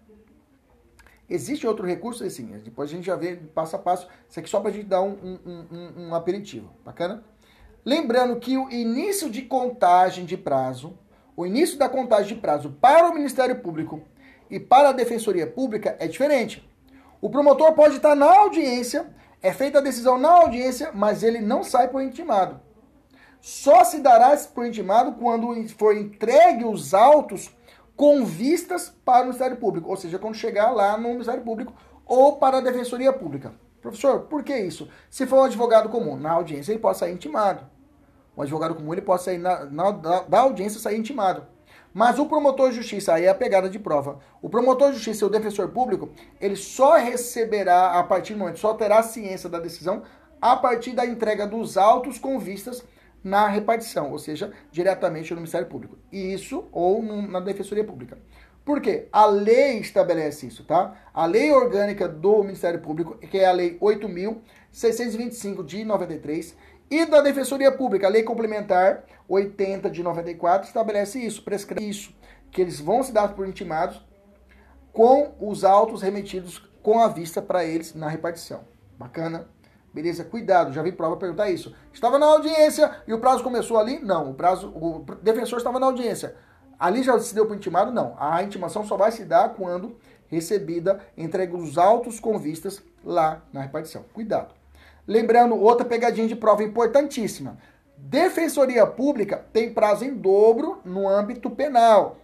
Existe 1.30 1.66
outro 1.66 1.88
recurso? 1.88 2.24
Assim, 2.24 2.46
depois 2.64 2.90
a 2.90 2.94
gente 2.94 3.06
já 3.06 3.16
vê 3.16 3.36
passo 3.36 3.76
a 3.76 3.80
passo. 3.80 4.08
Isso 4.30 4.40
aqui 4.40 4.50
só 4.50 4.60
para 4.60 4.70
a 4.70 4.74
gente 4.74 4.86
dar 4.86 5.02
um, 5.02 5.40
um, 5.46 5.66
um, 5.72 6.08
um 6.08 6.16
aperitivo. 6.16 6.70
Bacana? 6.84 7.24
Lembrando 7.86 8.40
que 8.40 8.58
o 8.58 8.68
início 8.72 9.30
de 9.30 9.44
contagem 9.44 10.26
de 10.26 10.36
prazo, 10.36 10.98
o 11.38 11.46
início 11.46 11.78
da 11.78 11.88
contagem 11.88 12.34
de 12.34 12.42
prazo 12.42 12.76
para 12.82 13.08
o 13.08 13.14
Ministério 13.14 13.62
Público 13.62 14.02
e 14.50 14.60
para 14.60 14.90
a 14.90 14.92
Defensoria 14.92 15.46
Pública 15.46 15.96
é 16.00 16.08
diferente. 16.08 16.68
O 17.22 17.30
promotor 17.30 17.74
pode 17.74 17.98
estar 17.98 18.16
na 18.16 18.26
audiência, 18.26 19.14
é 19.40 19.54
feita 19.54 19.78
a 19.78 19.84
decisão 19.84 20.18
na 20.18 20.32
audiência, 20.32 20.90
mas 20.96 21.22
ele 21.22 21.40
não 21.40 21.64
sai 21.64 21.88
por 21.88 22.02
intimado. 22.02 22.60
Só 23.40 23.84
se 23.84 24.00
dará 24.00 24.36
por 24.52 24.66
intimado 24.66 25.12
quando 25.20 25.54
for 25.78 25.96
entregue 25.96 26.66
os 26.66 26.96
autos 26.96 27.56
com 27.96 28.26
vistas 28.26 28.92
para 29.06 29.22
o 29.22 29.26
Ministério 29.26 29.58
Público, 29.58 29.92
ou 29.92 29.96
seja, 29.96 30.18
quando 30.18 30.34
chegar 30.34 30.72
lá 30.72 30.98
no 30.98 31.10
Ministério 31.10 31.44
Público 31.44 31.72
ou 32.04 32.38
para 32.38 32.58
a 32.58 32.62
Defensoria 32.62 33.14
Pública. 33.14 33.54
Professor, 33.80 34.22
por 34.22 34.44
que 34.44 34.58
isso? 34.58 34.90
Se 35.08 35.28
for 35.28 35.42
um 35.42 35.44
advogado 35.44 35.90
comum, 35.90 36.18
na 36.18 36.32
audiência 36.32 36.72
ele 36.72 36.80
pode 36.80 36.98
sair 36.98 37.14
intimado. 37.14 37.75
Um 38.38 38.42
advogado 38.42 38.76
comum 38.76 38.94
ele 38.94 39.02
pode 39.02 39.24
sair 39.24 39.38
na, 39.38 39.66
na, 39.66 39.92
da 39.92 40.40
audiência 40.40 40.80
sair 40.80 40.98
intimado. 40.98 41.44
Mas 41.94 42.20
o 42.20 42.26
promotor 42.26 42.70
de 42.72 42.76
justiça, 42.76 43.14
aí 43.14 43.24
é 43.24 43.30
a 43.30 43.36
pegada 43.36 43.70
de 43.70 43.80
prova. 43.80 44.20
O 44.42 44.50
promotor 44.50 44.90
de 44.90 44.96
justiça 44.96 45.24
e 45.24 45.28
o 45.28 45.32
defensor 45.32 45.70
público, 45.70 46.10
ele 46.42 46.58
só 46.58 46.98
receberá, 46.98 47.98
a 47.98 48.04
partir 48.04 48.34
do 48.34 48.40
momento, 48.40 48.60
só 48.60 48.74
terá 48.74 49.02
ciência 49.02 49.50
da 49.50 49.60
decisão 49.60 50.04
a 50.42 50.58
partir 50.58 50.92
da 50.92 51.06
entrega 51.06 51.48
dos 51.48 51.78
autos 51.78 52.20
com 52.20 52.38
vistas 52.38 52.84
na 53.24 53.48
repartição, 53.48 54.12
ou 54.12 54.20
seja, 54.20 54.52
diretamente 54.72 55.32
no 55.32 55.38
Ministério 55.38 55.68
Público. 55.68 55.98
Isso 56.12 56.66
ou 56.72 57.02
na 57.02 57.40
Defensoria 57.40 57.84
Pública. 57.84 58.18
Por 58.66 58.82
quê? 58.82 59.08
A 59.12 59.28
lei 59.28 59.78
estabelece 59.80 60.48
isso, 60.48 60.64
tá? 60.64 60.96
A 61.14 61.26
lei 61.26 61.52
orgânica 61.52 62.08
do 62.08 62.44
Ministério 62.44 62.82
Público, 62.82 63.16
que 63.18 63.38
é 63.38 63.46
a 63.46 63.52
Lei 63.52 63.78
8.625 63.80 65.64
de 65.64 65.86
93, 65.86 66.58
e 66.90 67.06
da 67.06 67.22
Defensoria 67.22 67.72
Pública, 67.72 68.08
a 68.08 68.10
Lei 68.10 68.24
Complementar 68.24 69.04
80 69.28 69.90
de 69.90 70.04
94, 70.04 70.68
estabelece 70.68 71.20
isso, 71.20 71.44
prescreve 71.44 71.90
isso, 71.90 72.16
que 72.52 72.62
eles 72.62 72.80
vão 72.80 73.02
se 73.02 73.12
dar 73.12 73.30
por 73.30 73.48
intimados 73.48 74.04
com 74.94 75.34
os 75.40 75.64
autos 75.64 76.02
remetidos 76.02 76.60
com 76.82 77.00
a 77.00 77.08
vista 77.08 77.42
para 77.42 77.66
eles 77.66 77.96
na 77.96 78.08
repartição. 78.08 78.62
Bacana? 78.98 79.48
Beleza, 79.94 80.24
cuidado, 80.24 80.74
já 80.74 80.84
vi 80.84 80.92
prova 80.92 81.18
perguntar 81.18 81.50
isso. 81.50 81.74
Estava 81.92 82.20
na 82.20 82.26
audiência 82.26 82.92
e 83.08 83.14
o 83.14 83.20
prazo 83.20 83.44
começou 83.44 83.78
ali? 83.78 84.00
Não, 84.00 84.32
o 84.32 84.34
prazo, 84.34 84.70
o 84.70 85.06
defensor 85.22 85.58
estava 85.58 85.80
na 85.80 85.86
audiência. 85.88 86.36
Ali 86.78 87.02
já 87.02 87.18
se 87.20 87.34
deu 87.34 87.46
para 87.46 87.56
intimado? 87.56 87.92
Não. 87.92 88.16
A 88.20 88.44
intimação 88.44 88.86
só 88.86 88.98
vai 88.98 89.12
se 89.12 89.24
dar 89.24 89.54
quando 89.54 89.98
recebida, 90.28 91.00
entregue 91.18 91.56
os 91.56 91.78
autos 91.78 92.20
com 92.20 92.38
vistas 92.38 92.82
lá 93.04 93.42
na 93.54 93.62
repartição. 93.62 94.04
Cuidado. 94.14 94.54
Lembrando, 95.08 95.56
outra 95.56 95.86
pegadinha 95.86 96.28
de 96.28 96.36
prova 96.36 96.64
importantíssima. 96.64 97.58
Defensoria 97.98 98.86
Pública 98.86 99.46
tem 99.52 99.74
prazo 99.74 100.06
em 100.06 100.14
dobro 100.14 100.80
no 100.84 101.08
âmbito 101.08 101.50
penal. 101.50 102.18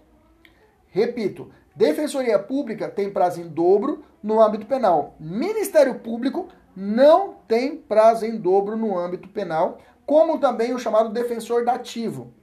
Repito, 0.90 1.50
Defensoria 1.76 2.38
Pública 2.38 2.90
tem 2.90 3.10
prazo 3.10 3.40
em 3.42 3.48
dobro 3.48 4.04
no 4.22 4.42
âmbito 4.42 4.66
penal. 4.66 5.16
Ministério 5.20 5.96
Público 6.00 6.50
não 6.76 7.36
tem 7.48 7.78
prazo 7.78 8.26
em 8.26 8.38
dobro 8.38 8.76
no 8.76 8.98
âmbito 8.98 9.30
penal, 9.30 9.80
como 10.06 10.40
também 10.40 10.74
o 10.74 10.80
chamado 10.80 11.10
defensor 11.10 11.64
dativo. 11.64 12.34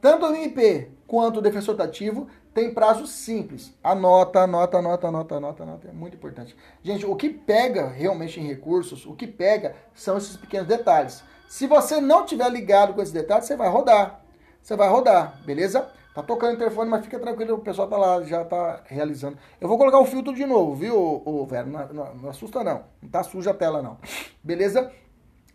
Tanto 0.00 0.26
o 0.26 0.34
MP 0.34 0.90
quanto 1.06 1.38
o 1.38 1.42
defensor 1.42 1.74
dativo 1.74 2.28
tem 2.54 2.72
prazo 2.72 3.06
simples. 3.06 3.72
Anota, 3.82 4.40
anota, 4.40 4.78
anota, 4.78 5.08
anota, 5.08 5.34
anota, 5.36 5.62
anota. 5.62 5.88
É 5.88 5.92
muito 5.92 6.16
importante. 6.16 6.56
Gente, 6.82 7.06
o 7.06 7.14
que 7.14 7.30
pega 7.30 7.88
realmente 7.88 8.40
em 8.40 8.46
recursos, 8.46 9.06
o 9.06 9.14
que 9.14 9.26
pega 9.26 9.76
são 9.94 10.16
esses 10.16 10.36
pequenos 10.36 10.66
detalhes. 10.66 11.22
Se 11.48 11.66
você 11.66 12.00
não 12.00 12.26
tiver 12.26 12.48
ligado 12.50 12.94
com 12.94 13.00
esses 13.00 13.12
detalhes, 13.12 13.46
você 13.46 13.56
vai 13.56 13.68
rodar. 13.68 14.20
Você 14.62 14.76
vai 14.76 14.88
rodar, 14.88 15.40
beleza? 15.44 15.88
Tá 16.14 16.22
tocando 16.22 16.50
o 16.50 16.54
interfone, 16.54 16.90
mas 16.90 17.04
fica 17.04 17.18
tranquilo, 17.18 17.54
o 17.54 17.60
pessoal 17.60 17.86
tá 17.86 17.96
lá, 17.96 18.22
já 18.24 18.44
tá 18.44 18.82
realizando. 18.86 19.38
Eu 19.60 19.68
vou 19.68 19.78
colocar 19.78 20.00
o 20.00 20.04
filtro 20.04 20.34
de 20.34 20.44
novo, 20.44 20.74
viu, 20.74 20.96
o 20.96 21.46
velho? 21.46 21.68
Não, 21.68 21.88
não, 21.88 22.14
não, 22.16 22.30
assusta 22.30 22.64
não. 22.64 22.84
Não 23.00 23.08
tá 23.08 23.22
suja 23.22 23.52
a 23.52 23.54
tela 23.54 23.80
não. 23.80 23.98
Beleza? 24.42 24.90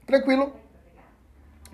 Tranquilo? 0.06 0.53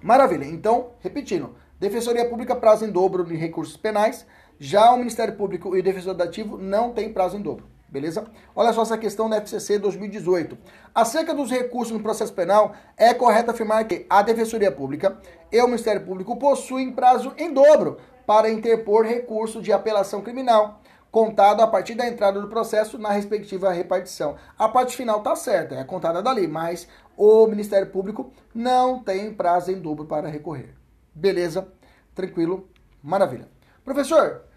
Maravilha. 0.02 0.46
Então, 0.46 0.92
repetindo. 1.02 1.56
Defensoria 1.80 2.28
Pública 2.28 2.56
prazo 2.56 2.84
em 2.84 2.92
dobro 2.92 3.24
de 3.24 3.36
recursos 3.36 3.78
penais. 3.78 4.26
Já 4.62 4.92
o 4.92 4.98
Ministério 4.98 5.38
Público 5.38 5.74
e 5.74 5.80
o 5.80 5.84
Defensor 5.84 6.14
Dativo 6.14 6.58
não 6.58 6.92
tem 6.92 7.14
prazo 7.14 7.38
em 7.38 7.42
dobro. 7.42 7.66
Beleza? 7.88 8.26
Olha 8.54 8.74
só 8.74 8.82
essa 8.82 8.98
questão 8.98 9.30
da 9.30 9.38
FCC 9.38 9.80
2018. 9.80 10.58
Acerca 10.94 11.34
dos 11.34 11.50
recursos 11.50 11.94
no 11.94 12.04
processo 12.04 12.34
penal, 12.34 12.74
é 12.98 13.14
correto 13.14 13.52
afirmar 13.52 13.88
que 13.88 14.06
a 14.10 14.22
Defensoria 14.22 14.70
Pública 14.70 15.18
e 15.50 15.62
o 15.62 15.66
Ministério 15.66 16.06
Público 16.06 16.38
possuem 16.38 16.92
prazo 16.92 17.34
em 17.38 17.54
dobro 17.54 17.98
para 18.28 18.50
interpor 18.50 19.06
recurso 19.06 19.62
de 19.62 19.72
apelação 19.72 20.22
criminal, 20.22 20.82
contado 21.10 21.62
a 21.62 21.68
partir 21.68 21.96
da 21.96 22.08
entrada 22.08 22.42
do 22.42 22.50
processo 22.50 22.98
na 23.00 23.12
respectiva 23.12 23.72
repartição. 23.72 24.36
A 24.58 24.68
parte 24.68 24.96
final 24.96 25.20
está 25.20 25.38
certa, 25.38 25.76
é 25.76 25.84
contada 25.86 26.22
dali, 26.22 26.48
mas 26.48 26.86
o 27.16 27.48
Ministério 27.48 27.90
Público 27.90 28.34
não 28.54 29.00
tem 29.00 29.34
prazo 29.34 29.72
em 29.72 29.80
dobro 29.80 30.06
para 30.06 30.28
recorrer. 30.28 30.76
Beleza? 31.16 31.66
Tranquilo? 32.14 32.70
Maravilha. 33.02 33.48
Professor, 33.84 34.49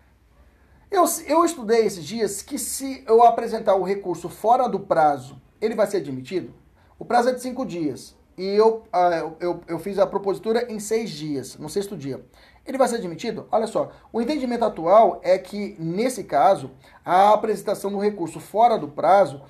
eu, 0.92 1.04
eu 1.26 1.44
estudei 1.44 1.86
esses 1.86 2.04
dias 2.04 2.42
que 2.42 2.58
se 2.58 3.02
eu 3.06 3.22
apresentar 3.24 3.74
o 3.74 3.82
recurso 3.82 4.28
fora 4.28 4.68
do 4.68 4.78
prazo, 4.78 5.40
ele 5.60 5.74
vai 5.74 5.86
ser 5.86 5.98
admitido? 5.98 6.54
O 6.98 7.04
prazo 7.04 7.30
é 7.30 7.32
de 7.32 7.42
cinco 7.42 7.66
dias. 7.66 8.14
E 8.36 8.44
eu, 8.44 8.84
uh, 8.94 9.36
eu, 9.40 9.60
eu 9.68 9.78
fiz 9.78 9.98
a 9.98 10.06
propositura 10.06 10.72
em 10.72 10.78
seis 10.78 11.10
dias, 11.10 11.58
no 11.58 11.68
sexto 11.68 11.96
dia 11.96 12.24
ele 12.64 12.78
vai 12.78 12.88
ser 12.88 12.96
admitido? 12.96 13.46
Olha 13.50 13.66
só, 13.66 13.90
o 14.12 14.20
entendimento 14.20 14.64
atual 14.64 15.20
é 15.22 15.36
que, 15.38 15.76
nesse 15.78 16.24
caso, 16.24 16.70
a 17.04 17.32
apresentação 17.32 17.90
do 17.90 17.98
recurso 17.98 18.38
fora 18.38 18.78
do 18.78 18.88
prazo 18.88 19.42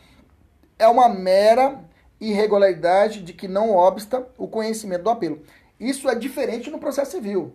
é 0.79 0.89
uma 0.89 1.09
mera 1.09 1.85
irregularidade 2.21 3.23
de 3.23 3.33
que 3.33 3.49
não 3.49 3.75
obsta 3.75 4.27
o 4.39 4.49
conhecimento 4.49 5.03
do 5.03 5.11
apelo. 5.11 5.43
Isso 5.79 6.09
é 6.09 6.15
diferente 6.15 6.71
no 6.71 6.79
processo 6.79 7.11
civil. 7.11 7.53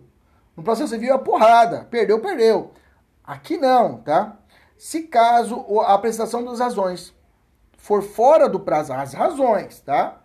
No 0.56 0.62
processo 0.62 0.90
civil 0.90 1.14
é 1.14 1.18
porrada, 1.18 1.86
perdeu, 1.90 2.20
perdeu. 2.20 2.72
Aqui 3.28 3.58
não, 3.58 3.98
tá? 3.98 4.38
Se 4.78 5.02
caso 5.02 5.62
a 5.82 5.92
apresentação 5.92 6.42
das 6.42 6.60
razões 6.60 7.14
for 7.76 8.02
fora 8.02 8.48
do 8.48 8.58
prazo, 8.58 8.94
as 8.94 9.12
razões, 9.12 9.80
tá? 9.80 10.22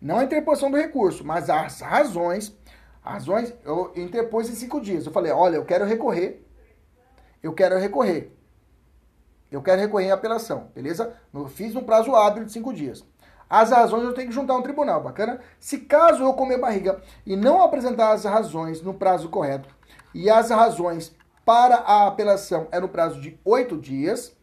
Não 0.00 0.18
a 0.18 0.24
interposição 0.24 0.70
do 0.70 0.76
recurso, 0.76 1.24
mas 1.24 1.50
as 1.50 1.80
razões 1.80 2.56
razões, 3.02 3.52
eu 3.64 3.92
interpus 3.96 4.48
em 4.48 4.54
cinco 4.54 4.80
dias. 4.80 5.06
Eu 5.06 5.12
falei, 5.12 5.32
olha, 5.32 5.56
eu 5.56 5.64
quero 5.64 5.84
recorrer. 5.84 6.44
Eu 7.42 7.52
quero 7.52 7.78
recorrer. 7.78 8.32
Eu 9.50 9.60
quero 9.60 9.80
recorrer 9.80 10.06
em 10.06 10.12
apelação, 10.12 10.70
beleza? 10.72 11.16
Eu 11.34 11.48
fiz 11.48 11.74
um 11.74 11.82
prazo 11.82 12.14
hábil 12.14 12.44
de 12.44 12.52
cinco 12.52 12.72
dias. 12.72 13.04
As 13.50 13.70
razões 13.70 14.04
eu 14.04 14.14
tenho 14.14 14.28
que 14.28 14.34
juntar 14.34 14.54
um 14.54 14.62
tribunal, 14.62 15.02
bacana? 15.02 15.40
Se 15.58 15.78
caso 15.78 16.22
eu 16.22 16.34
comer 16.34 16.58
barriga 16.58 17.00
e 17.24 17.34
não 17.34 17.60
apresentar 17.60 18.12
as 18.12 18.24
razões 18.24 18.82
no 18.82 18.94
prazo 18.94 19.28
correto, 19.28 19.68
e 20.14 20.30
as 20.30 20.50
razões 20.50 21.14
para 21.46 21.76
a 21.76 22.08
apelação 22.08 22.66
é 22.72 22.80
no 22.80 22.88
prazo 22.88 23.20
de 23.20 23.38
oito 23.44 23.78
dias, 23.78 24.36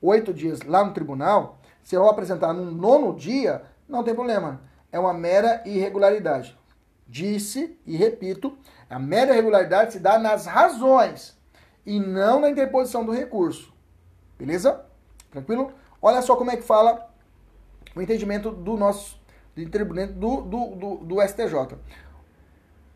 oito 0.00 0.32
dias 0.32 0.62
lá 0.62 0.82
no 0.82 0.94
tribunal, 0.94 1.58
se 1.82 1.94
eu 1.94 2.08
apresentar 2.08 2.54
no 2.54 2.70
nono 2.70 3.14
dia, 3.14 3.62
não 3.86 4.02
tem 4.02 4.14
problema. 4.14 4.62
É 4.90 4.98
uma 4.98 5.12
mera 5.12 5.62
irregularidade. 5.66 6.58
Disse 7.06 7.78
e 7.84 7.94
repito, 7.94 8.56
a 8.88 8.98
mera 8.98 9.32
irregularidade 9.32 9.92
se 9.92 10.00
dá 10.00 10.18
nas 10.18 10.46
razões 10.46 11.36
e 11.84 12.00
não 12.00 12.40
na 12.40 12.48
interposição 12.48 13.04
do 13.04 13.12
recurso. 13.12 13.72
Beleza? 14.38 14.84
Tranquilo? 15.30 15.74
Olha 16.00 16.22
só 16.22 16.36
como 16.36 16.50
é 16.50 16.56
que 16.56 16.62
fala 16.62 17.14
o 17.94 18.00
entendimento 18.00 18.50
do 18.50 18.78
nosso 18.78 19.20
do, 19.54 20.40
do, 20.40 20.74
do, 20.74 20.96
do 21.04 21.22
STJ. 21.22 21.78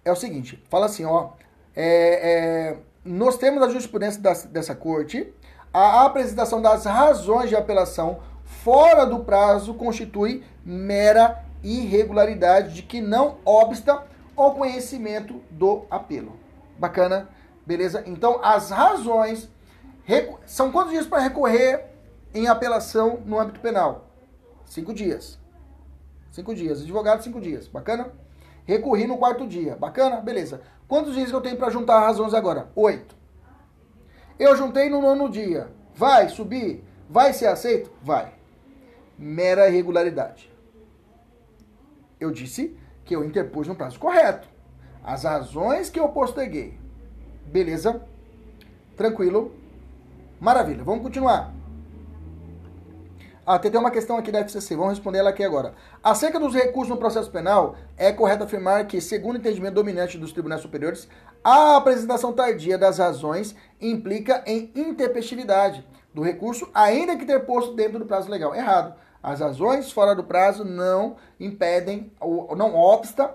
É 0.02 0.10
o 0.10 0.16
seguinte, 0.16 0.62
fala 0.70 0.86
assim, 0.86 1.04
ó, 1.04 1.32
é, 1.76 2.72
é, 2.72 2.78
nos 3.04 3.36
termos 3.36 3.60
da 3.60 3.68
jurisprudência 3.68 4.20
da, 4.20 4.32
dessa 4.32 4.74
corte, 4.74 5.32
a 5.72 6.04
apresentação 6.04 6.60
das 6.60 6.84
razões 6.84 7.48
de 7.48 7.56
apelação 7.56 8.20
fora 8.44 9.04
do 9.06 9.20
prazo 9.20 9.74
constitui 9.74 10.44
mera 10.64 11.44
irregularidade 11.62 12.74
de 12.74 12.82
que 12.82 13.00
não 13.00 13.38
obsta 13.44 14.04
o 14.36 14.50
conhecimento 14.52 15.40
do 15.50 15.84
apelo. 15.90 16.38
Bacana? 16.78 17.28
Beleza? 17.66 18.02
Então, 18.06 18.40
as 18.42 18.70
razões. 18.70 19.48
São 20.44 20.72
quantos 20.72 20.90
dias 20.90 21.06
para 21.06 21.20
recorrer 21.20 21.86
em 22.34 22.48
apelação 22.48 23.20
no 23.24 23.38
âmbito 23.38 23.60
penal? 23.60 24.08
Cinco 24.64 24.92
dias. 24.92 25.38
Cinco 26.32 26.54
dias. 26.54 26.80
Advogado, 26.80 27.22
cinco 27.22 27.40
dias. 27.40 27.68
Bacana? 27.68 28.10
Recorri 28.70 29.06
no 29.06 29.18
quarto 29.18 29.46
dia. 29.46 29.76
Bacana? 29.76 30.20
Beleza. 30.20 30.60
Quantos 30.86 31.14
dias 31.14 31.30
eu 31.30 31.40
tenho 31.40 31.56
para 31.56 31.70
juntar 31.70 32.00
razões 32.00 32.34
agora? 32.34 32.70
Oito. 32.74 33.16
Eu 34.38 34.56
juntei 34.56 34.88
no 34.88 35.00
nono 35.00 35.28
dia. 35.28 35.68
Vai 35.94 36.28
subir? 36.28 36.84
Vai 37.08 37.32
ser 37.32 37.46
aceito? 37.46 37.90
Vai. 38.02 38.32
Mera 39.18 39.68
irregularidade 39.68 40.50
eu 42.20 42.30
disse 42.30 42.76
que 43.04 43.16
eu 43.16 43.24
interpus 43.24 43.66
no 43.66 43.74
prazo 43.74 43.98
correto. 43.98 44.46
As 45.02 45.24
razões 45.24 45.88
que 45.88 45.98
eu 45.98 46.10
posterguei. 46.10 46.78
Beleza? 47.46 48.04
Tranquilo? 48.96 49.52
Maravilha. 50.38 50.84
Vamos 50.84 51.02
continuar. 51.02 51.52
Ah, 53.52 53.58
tem 53.58 53.76
uma 53.76 53.90
questão 53.90 54.16
aqui 54.16 54.30
da 54.30 54.38
FCC, 54.38 54.76
vamos 54.76 54.92
responder 54.92 55.18
ela 55.18 55.30
aqui 55.30 55.42
agora. 55.42 55.74
Acerca 56.04 56.38
dos 56.38 56.54
recursos 56.54 56.88
no 56.88 56.96
processo 56.96 57.28
penal, 57.32 57.74
é 57.96 58.12
correto 58.12 58.44
afirmar 58.44 58.86
que, 58.86 59.00
segundo 59.00 59.34
o 59.34 59.38
entendimento 59.38 59.74
dominante 59.74 60.16
dos 60.16 60.32
tribunais 60.32 60.62
superiores, 60.62 61.08
a 61.42 61.74
apresentação 61.74 62.32
tardia 62.32 62.78
das 62.78 62.98
razões 62.98 63.56
implica 63.80 64.44
em 64.46 64.70
intempestividade 64.72 65.84
do 66.14 66.22
recurso, 66.22 66.70
ainda 66.72 67.16
que 67.16 67.26
ter 67.26 67.40
posto 67.40 67.74
dentro 67.74 67.98
do 67.98 68.06
prazo 68.06 68.30
legal. 68.30 68.54
Errado. 68.54 68.94
As 69.20 69.40
razões 69.40 69.90
fora 69.90 70.14
do 70.14 70.22
prazo 70.22 70.64
não 70.64 71.16
impedem, 71.40 72.12
ou 72.20 72.54
não 72.54 72.76
obsta 72.76 73.34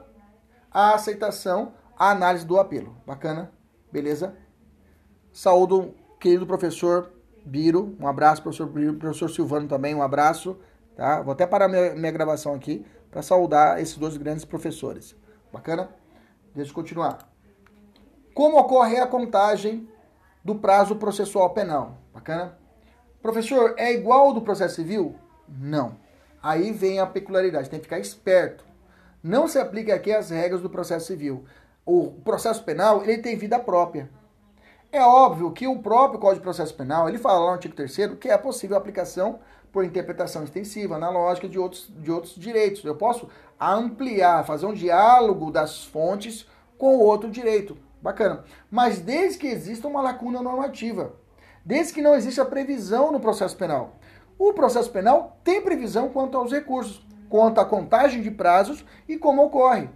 a 0.72 0.94
aceitação, 0.94 1.74
a 2.00 2.12
análise 2.12 2.46
do 2.46 2.58
apelo. 2.58 2.96
Bacana? 3.06 3.52
Beleza? 3.92 4.34
Saúdo, 5.34 5.94
querido 6.22 6.48
professor 6.48 7.15
Biro. 7.46 7.96
Um 8.00 8.08
abraço, 8.08 8.42
professor. 8.42 8.68
Professor 8.68 9.30
Silvano 9.30 9.68
também, 9.68 9.94
um 9.94 10.02
abraço. 10.02 10.58
Tá? 10.96 11.22
Vou 11.22 11.34
até 11.34 11.46
parar 11.46 11.68
minha, 11.68 11.94
minha 11.94 12.12
gravação 12.12 12.54
aqui 12.54 12.86
para 13.12 13.22
saudar 13.22 13.80
esses 13.80 13.98
dois 13.98 14.18
grandes 14.18 14.44
professores. 14.44 15.16
Bacana? 15.54 15.90
Deixa 16.54 16.72
eu 16.72 16.76
continuar. 16.76 17.20
Como 18.34 18.58
ocorre 18.58 18.98
a 18.98 19.08
contagem 19.08 19.88
do 20.44 20.56
prazo 20.56 20.96
processual 20.96 21.52
penal? 21.52 21.98
Bacana? 22.14 22.58
Professor, 23.22 23.74
é 23.78 23.94
igual 23.94 24.28
ao 24.28 24.34
do 24.34 24.42
processo 24.42 24.76
civil? 24.76 25.16
Não. 25.48 25.98
Aí 26.42 26.72
vem 26.72 27.00
a 27.00 27.06
peculiaridade, 27.06 27.70
tem 27.70 27.80
que 27.80 27.86
ficar 27.86 28.00
esperto. 28.00 28.66
Não 29.24 29.48
se 29.48 29.58
aplica 29.58 29.96
aqui 29.96 30.12
as 30.12 30.30
regras 30.30 30.62
do 30.62 30.70
processo 30.70 31.08
civil. 31.08 31.46
O 31.86 32.12
processo 32.24 32.64
penal, 32.64 33.04
ele 33.04 33.18
tem 33.18 33.36
vida 33.38 33.58
própria. 33.58 34.10
É 34.96 35.02
óbvio 35.02 35.52
que 35.52 35.68
o 35.68 35.78
próprio 35.80 36.22
Código 36.22 36.40
de 36.40 36.44
Processo 36.44 36.74
Penal, 36.74 37.10
ele 37.10 37.18
fala 37.18 37.40
lá 37.40 37.46
no 37.48 37.52
artigo 37.52 37.76
3 37.76 38.16
que 38.18 38.30
é 38.30 38.38
possível 38.38 38.78
a 38.78 38.80
aplicação 38.80 39.40
por 39.70 39.84
interpretação 39.84 40.42
extensiva, 40.42 40.96
analógica 40.96 41.50
de 41.50 41.60
outros, 41.60 41.92
de 41.98 42.10
outros 42.10 42.34
direitos. 42.36 42.82
Eu 42.86 42.96
posso 42.96 43.28
ampliar, 43.60 44.46
fazer 44.46 44.66
um 44.66 44.74
diálogo 44.74 45.52
das 45.52 45.84
fontes 45.84 46.48
com 46.78 46.98
outro 46.98 47.30
direito. 47.30 47.78
Bacana. 48.02 48.46
Mas 48.72 49.00
desde 49.00 49.38
que 49.38 49.48
exista 49.48 49.86
uma 49.86 50.02
lacuna 50.02 50.42
normativa, 50.42 51.12
desde 51.66 51.92
que 51.92 52.02
não 52.02 52.16
exista 52.16 52.46
previsão 52.46 53.12
no 53.12 53.20
processo 53.20 53.58
penal. 53.58 53.98
O 54.40 54.54
processo 54.54 54.90
penal 54.92 55.38
tem 55.44 55.62
previsão 55.62 56.08
quanto 56.08 56.38
aos 56.38 56.54
recursos, 56.54 57.06
quanto 57.28 57.60
à 57.60 57.66
contagem 57.66 58.22
de 58.22 58.32
prazos 58.32 58.86
e 59.10 59.18
como 59.18 59.44
ocorre. 59.44 59.90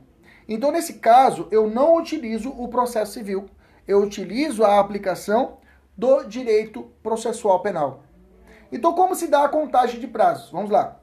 Então, 0.45 0.73
nesse 0.73 0.95
caso, 0.95 1.47
eu 1.51 1.69
não 1.69 1.95
utilizo 1.95 2.49
o 2.49 2.67
processo 2.67 3.13
civil. 3.13 3.45
Eu 3.89 4.03
utilizo 4.03 4.63
a 4.63 4.79
aplicação 4.79 5.57
do 5.97 6.23
direito 6.25 6.83
processual 7.01 7.59
penal. 7.59 8.03
Então, 8.71 8.93
como 8.93 9.15
se 9.15 9.27
dá 9.27 9.43
a 9.43 9.49
contagem 9.49 9.99
de 9.99 10.05
prazos? 10.05 10.51
Vamos 10.51 10.69
lá. 10.69 10.99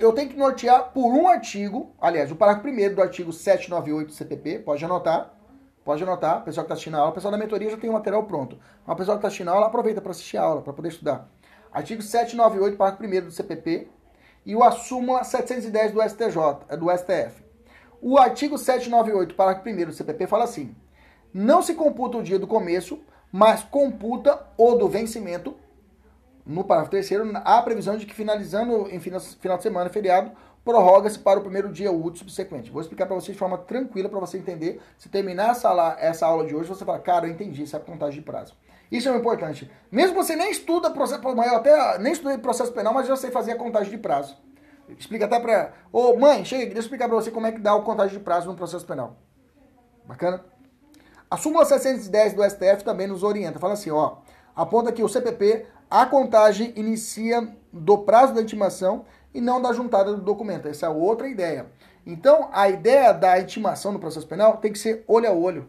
Eu 0.00 0.12
tenho 0.14 0.30
que 0.30 0.36
nortear 0.36 0.90
por 0.90 1.14
um 1.14 1.28
artigo, 1.28 1.94
aliás, 2.00 2.32
o 2.32 2.34
parágrafo 2.34 2.64
primeiro 2.64 2.96
do 2.96 3.02
artigo 3.02 3.32
798 3.32 4.08
do 4.08 4.12
CPP, 4.12 4.58
pode 4.58 4.84
anotar, 4.84 5.32
pode 5.84 6.02
anotar, 6.02 6.42
pessoal 6.42 6.64
que 6.64 6.66
está 6.66 6.74
assistindo 6.74 6.96
a 6.96 6.98
aula, 6.98 7.12
pessoal 7.12 7.30
da 7.30 7.38
mentoria 7.38 7.70
já 7.70 7.76
tem 7.76 7.88
o 7.88 7.92
material 7.92 8.24
pronto. 8.24 8.58
Mas 8.84 8.92
o 8.92 8.98
pessoal 8.98 9.16
que 9.16 9.20
está 9.20 9.28
assistindo 9.28 9.48
a 9.48 9.52
aula, 9.52 9.66
aproveita 9.68 10.00
para 10.00 10.10
assistir 10.10 10.38
a 10.38 10.42
aula, 10.42 10.60
para 10.60 10.72
poder 10.72 10.88
estudar. 10.88 11.28
Artigo 11.72 12.02
798, 12.02 12.76
parágrafo 12.76 12.98
primeiro 12.98 13.26
do 13.26 13.32
CPP, 13.32 13.88
e 14.44 14.56
o 14.56 14.64
a 14.64 14.72
súmula 14.72 15.22
710 15.22 15.92
do 15.92 16.02
STJ, 16.02 16.76
do 16.76 16.90
STF. 16.90 17.44
O 18.00 18.18
artigo 18.18 18.58
798, 18.58 19.36
parágrafo 19.36 19.68
1 19.68 19.86
do 19.86 19.92
CPP 19.92 20.26
fala 20.26 20.42
assim: 20.42 20.74
não 21.32 21.62
se 21.62 21.74
computa 21.74 22.18
o 22.18 22.22
dia 22.22 22.38
do 22.38 22.46
começo, 22.46 23.00
mas 23.30 23.62
computa 23.62 24.46
o 24.56 24.74
do 24.74 24.88
vencimento. 24.88 25.56
No 26.44 26.64
parágrafo 26.64 26.90
3 26.90 27.10
há 27.44 27.62
previsão 27.62 27.96
de 27.96 28.04
que 28.04 28.14
finalizando 28.14 28.88
em 28.90 29.00
final 29.00 29.56
de 29.56 29.62
semana, 29.62 29.88
feriado, 29.88 30.32
prorroga-se 30.64 31.18
para 31.18 31.38
o 31.38 31.42
primeiro 31.42 31.72
dia 31.72 31.90
útil 31.90 32.18
subsequente. 32.18 32.70
Vou 32.70 32.80
explicar 32.80 33.06
para 33.06 33.14
você 33.14 33.32
de 33.32 33.38
forma 33.38 33.58
tranquila 33.58 34.08
para 34.08 34.20
você 34.20 34.38
entender. 34.38 34.80
Se 34.98 35.08
terminar 35.08 35.50
essa 35.50 35.96
essa 35.98 36.26
aula 36.26 36.46
de 36.46 36.54
hoje, 36.54 36.68
você 36.68 36.84
fala, 36.84 36.98
cara, 36.98 37.26
eu 37.26 37.30
entendi, 37.30 37.64
é 37.64 37.78
contagem 37.78 38.20
de 38.20 38.26
prazo. 38.26 38.54
Isso 38.90 39.08
é 39.08 39.16
importante. 39.16 39.70
Mesmo 39.90 40.14
você 40.14 40.36
nem 40.36 40.50
estuda 40.50 40.90
processo, 40.90 41.22
eu 41.26 41.56
até 41.56 41.98
nem 41.98 42.12
estudei 42.12 42.36
processo 42.38 42.72
penal, 42.72 42.92
mas 42.92 43.06
já 43.06 43.16
sei 43.16 43.30
fazer 43.30 43.52
a 43.52 43.56
contagem 43.56 43.90
de 43.90 43.98
prazo. 43.98 44.36
Explica 44.98 45.24
até 45.24 45.40
para, 45.40 45.72
ô 45.90 46.16
mãe, 46.16 46.44
chega 46.44 46.64
deixa 46.64 46.78
eu 46.78 46.82
explicar 46.82 47.08
para 47.08 47.16
você 47.16 47.30
como 47.30 47.46
é 47.46 47.52
que 47.52 47.60
dá 47.60 47.74
o 47.74 47.82
contagem 47.82 48.18
de 48.18 48.22
prazo 48.22 48.48
no 48.50 48.56
processo 48.56 48.84
penal. 48.84 49.16
Bacana? 50.04 50.44
A 51.32 51.38
súmula 51.38 51.64
710 51.64 52.34
do 52.34 52.44
STF 52.44 52.84
também 52.84 53.06
nos 53.06 53.22
orienta. 53.22 53.58
Fala 53.58 53.72
assim, 53.72 53.90
ó, 53.90 54.16
aponta 54.54 54.92
que 54.92 55.02
o 55.02 55.08
CPP, 55.08 55.64
a 55.90 56.04
contagem 56.04 56.74
inicia 56.76 57.48
do 57.72 57.96
prazo 57.96 58.34
da 58.34 58.42
intimação 58.42 59.06
e 59.32 59.40
não 59.40 59.58
da 59.58 59.72
juntada 59.72 60.12
do 60.12 60.20
documento. 60.20 60.68
Essa 60.68 60.84
é 60.84 60.88
outra 60.90 61.26
ideia. 61.26 61.68
Então, 62.04 62.50
a 62.52 62.68
ideia 62.68 63.14
da 63.14 63.40
intimação 63.40 63.92
no 63.92 63.98
processo 63.98 64.26
penal 64.26 64.58
tem 64.58 64.74
que 64.74 64.78
ser 64.78 65.04
olho 65.08 65.26
a 65.26 65.32
olho. 65.32 65.66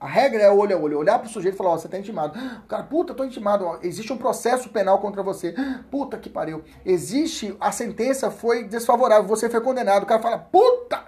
A 0.00 0.06
regra 0.06 0.40
é 0.40 0.50
olho 0.50 0.74
a 0.74 0.80
olho. 0.80 0.98
Olhar 0.98 1.18
pro 1.18 1.28
sujeito 1.28 1.56
e 1.56 1.58
falar, 1.58 1.72
ó, 1.72 1.76
você 1.76 1.86
tá 1.86 1.98
intimado. 1.98 2.38
O 2.64 2.64
cara, 2.68 2.84
puta, 2.84 3.12
tô 3.12 3.24
intimado. 3.24 3.66
Ó, 3.66 3.78
existe 3.82 4.14
um 4.14 4.16
processo 4.16 4.70
penal 4.70 4.98
contra 4.98 5.22
você. 5.22 5.54
Puta 5.90 6.16
que 6.16 6.30
pariu. 6.30 6.64
Existe, 6.86 7.54
a 7.60 7.70
sentença 7.70 8.30
foi 8.30 8.64
desfavorável, 8.64 9.28
você 9.28 9.50
foi 9.50 9.60
condenado. 9.60 10.04
O 10.04 10.06
cara 10.06 10.22
fala, 10.22 10.38
puta, 10.38 11.04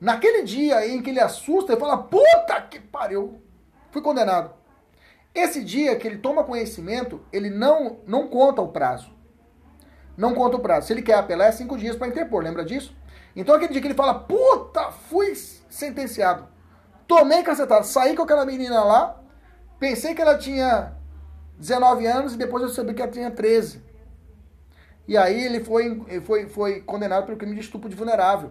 Naquele 0.00 0.42
dia 0.42 0.86
em 0.86 1.00
que 1.00 1.10
ele 1.10 1.20
assusta, 1.20 1.72
ele 1.72 1.80
fala: 1.80 1.98
puta 1.98 2.60
que 2.62 2.78
pariu, 2.78 3.40
fui 3.90 4.02
condenado. 4.02 4.54
Esse 5.34 5.62
dia 5.62 5.96
que 5.96 6.06
ele 6.06 6.18
toma 6.18 6.44
conhecimento, 6.44 7.20
ele 7.32 7.50
não, 7.50 7.98
não 8.06 8.26
conta 8.26 8.62
o 8.62 8.68
prazo. 8.68 9.10
Não 10.16 10.34
conta 10.34 10.56
o 10.56 10.60
prazo. 10.60 10.86
Se 10.86 10.92
ele 10.92 11.02
quer 11.02 11.14
apelar, 11.14 11.46
é 11.46 11.52
cinco 11.52 11.76
dias 11.76 11.94
para 11.94 12.08
interpor, 12.08 12.42
lembra 12.42 12.64
disso? 12.64 12.96
Então 13.34 13.54
aquele 13.54 13.72
dia 13.72 13.80
que 13.80 13.88
ele 13.88 13.94
fala: 13.94 14.14
puta, 14.14 14.90
fui 14.90 15.34
sentenciado. 15.34 16.48
Tomei 17.06 17.42
cacetado, 17.42 17.86
saí 17.86 18.16
com 18.16 18.22
aquela 18.22 18.44
menina 18.44 18.82
lá, 18.82 19.20
pensei 19.78 20.14
que 20.14 20.20
ela 20.20 20.36
tinha 20.36 20.92
19 21.58 22.04
anos 22.06 22.34
e 22.34 22.36
depois 22.36 22.62
eu 22.62 22.68
soube 22.68 22.94
que 22.94 23.02
ela 23.02 23.10
tinha 23.10 23.30
13. 23.30 23.84
E 25.06 25.16
aí 25.16 25.40
ele 25.40 25.62
foi, 25.62 26.02
foi, 26.24 26.46
foi 26.48 26.80
condenado 26.80 27.26
pelo 27.26 27.38
crime 27.38 27.54
de 27.54 27.60
estupro 27.60 27.88
de 27.88 27.94
vulnerável. 27.94 28.50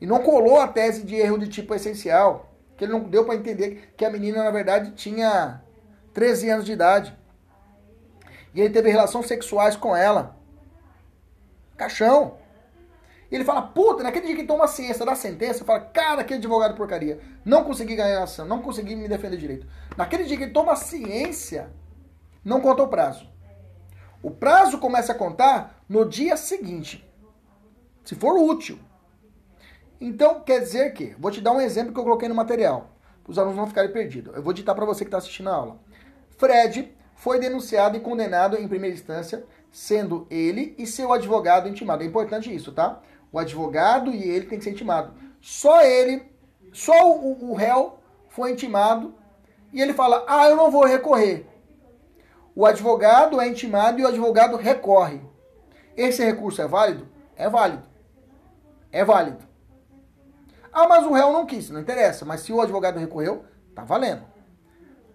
E 0.00 0.06
não 0.06 0.22
colou 0.22 0.60
a 0.60 0.68
tese 0.68 1.02
de 1.04 1.14
erro 1.14 1.38
de 1.38 1.48
tipo 1.48 1.74
essencial, 1.74 2.52
que 2.76 2.84
ele 2.84 2.92
não 2.92 3.00
deu 3.00 3.24
para 3.24 3.34
entender 3.34 3.92
que 3.96 4.04
a 4.04 4.10
menina, 4.10 4.44
na 4.44 4.50
verdade, 4.50 4.92
tinha 4.92 5.62
13 6.12 6.50
anos 6.50 6.64
de 6.64 6.72
idade. 6.72 7.16
E 8.54 8.60
ele 8.60 8.72
teve 8.72 8.90
relações 8.90 9.26
sexuais 9.26 9.76
com 9.76 9.96
ela. 9.96 10.36
Caixão. 11.76 12.38
E 13.30 13.34
ele 13.34 13.44
fala, 13.44 13.60
puta, 13.60 14.02
naquele 14.02 14.26
dia 14.26 14.36
que 14.36 14.44
toma 14.44 14.68
ciência 14.68 15.04
da 15.04 15.14
sentença, 15.14 15.64
fala, 15.64 15.80
cara, 15.80 16.24
que 16.24 16.34
advogado 16.34 16.76
porcaria. 16.76 17.20
Não 17.44 17.64
consegui 17.64 17.96
ganhar 17.96 18.20
a 18.20 18.24
ação, 18.24 18.46
não 18.46 18.62
consegui 18.62 18.94
me 18.94 19.08
defender 19.08 19.36
direito. 19.36 19.66
Naquele 19.96 20.24
dia 20.24 20.36
que 20.36 20.44
ele 20.44 20.52
toma 20.52 20.76
ciência, 20.76 21.70
não 22.44 22.60
conta 22.60 22.82
o 22.82 22.88
prazo. 22.88 23.28
O 24.22 24.30
prazo 24.30 24.78
começa 24.78 25.12
a 25.12 25.14
contar 25.14 25.82
no 25.88 26.08
dia 26.08 26.36
seguinte. 26.36 27.06
Se 28.04 28.14
for 28.14 28.38
útil. 28.38 28.78
Então, 30.00 30.40
quer 30.40 30.60
dizer 30.60 30.92
que, 30.92 31.14
vou 31.18 31.30
te 31.30 31.40
dar 31.40 31.52
um 31.52 31.60
exemplo 31.60 31.92
que 31.92 31.98
eu 31.98 32.04
coloquei 32.04 32.28
no 32.28 32.34
material, 32.34 32.90
para 33.24 33.30
os 33.30 33.38
alunos 33.38 33.56
não 33.56 33.66
ficarem 33.66 33.92
perdidos. 33.92 34.34
Eu 34.34 34.42
vou 34.42 34.52
ditar 34.52 34.74
para 34.74 34.84
você 34.84 35.04
que 35.04 35.08
está 35.08 35.18
assistindo 35.18 35.48
a 35.48 35.54
aula. 35.54 35.78
Fred 36.36 36.94
foi 37.14 37.40
denunciado 37.40 37.96
e 37.96 38.00
condenado 38.00 38.56
em 38.56 38.68
primeira 38.68 38.94
instância, 38.94 39.44
sendo 39.72 40.26
ele 40.30 40.74
e 40.78 40.86
seu 40.86 41.12
advogado 41.12 41.68
intimado. 41.68 42.02
É 42.02 42.06
importante 42.06 42.54
isso, 42.54 42.72
tá? 42.72 43.00
O 43.32 43.38
advogado 43.38 44.10
e 44.10 44.22
ele 44.22 44.46
tem 44.46 44.58
que 44.58 44.64
ser 44.64 44.70
intimado. 44.70 45.14
Só 45.40 45.82
ele, 45.82 46.22
só 46.72 47.10
o, 47.10 47.50
o 47.50 47.54
réu 47.54 47.98
foi 48.28 48.52
intimado 48.52 49.14
e 49.72 49.80
ele 49.80 49.94
fala: 49.94 50.24
Ah, 50.28 50.48
eu 50.48 50.56
não 50.56 50.70
vou 50.70 50.84
recorrer. 50.84 51.46
O 52.54 52.64
advogado 52.64 53.40
é 53.40 53.48
intimado 53.48 54.00
e 54.00 54.04
o 54.04 54.08
advogado 54.08 54.56
recorre. 54.56 55.20
Esse 55.96 56.24
recurso 56.24 56.62
é 56.62 56.66
válido? 56.66 57.08
É 57.36 57.48
válido. 57.48 57.82
É 58.92 59.04
válido. 59.04 59.44
Ah, 60.78 60.86
mas 60.86 61.06
o 61.06 61.12
réu 61.14 61.32
não 61.32 61.46
quis, 61.46 61.70
não 61.70 61.80
interessa. 61.80 62.26
Mas 62.26 62.42
se 62.42 62.52
o 62.52 62.60
advogado 62.60 62.98
recorreu, 62.98 63.46
tá 63.74 63.82
valendo. 63.82 64.24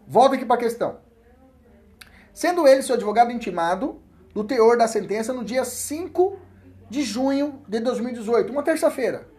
Volta 0.07 0.33
aqui 0.33 0.43
para 0.43 0.55
a 0.55 0.59
questão. 0.59 0.97
Sendo 2.33 2.67
ele, 2.67 2.81
seu 2.81 2.95
advogado, 2.95 3.31
intimado 3.31 4.01
do 4.33 4.43
teor 4.43 4.75
da 4.75 4.87
sentença 4.87 5.31
no 5.31 5.43
dia 5.43 5.63
5 5.63 6.39
de 6.89 7.03
junho 7.03 7.61
de 7.67 7.79
2018, 7.79 8.51
uma 8.51 8.63
terça-feira. 8.63 9.29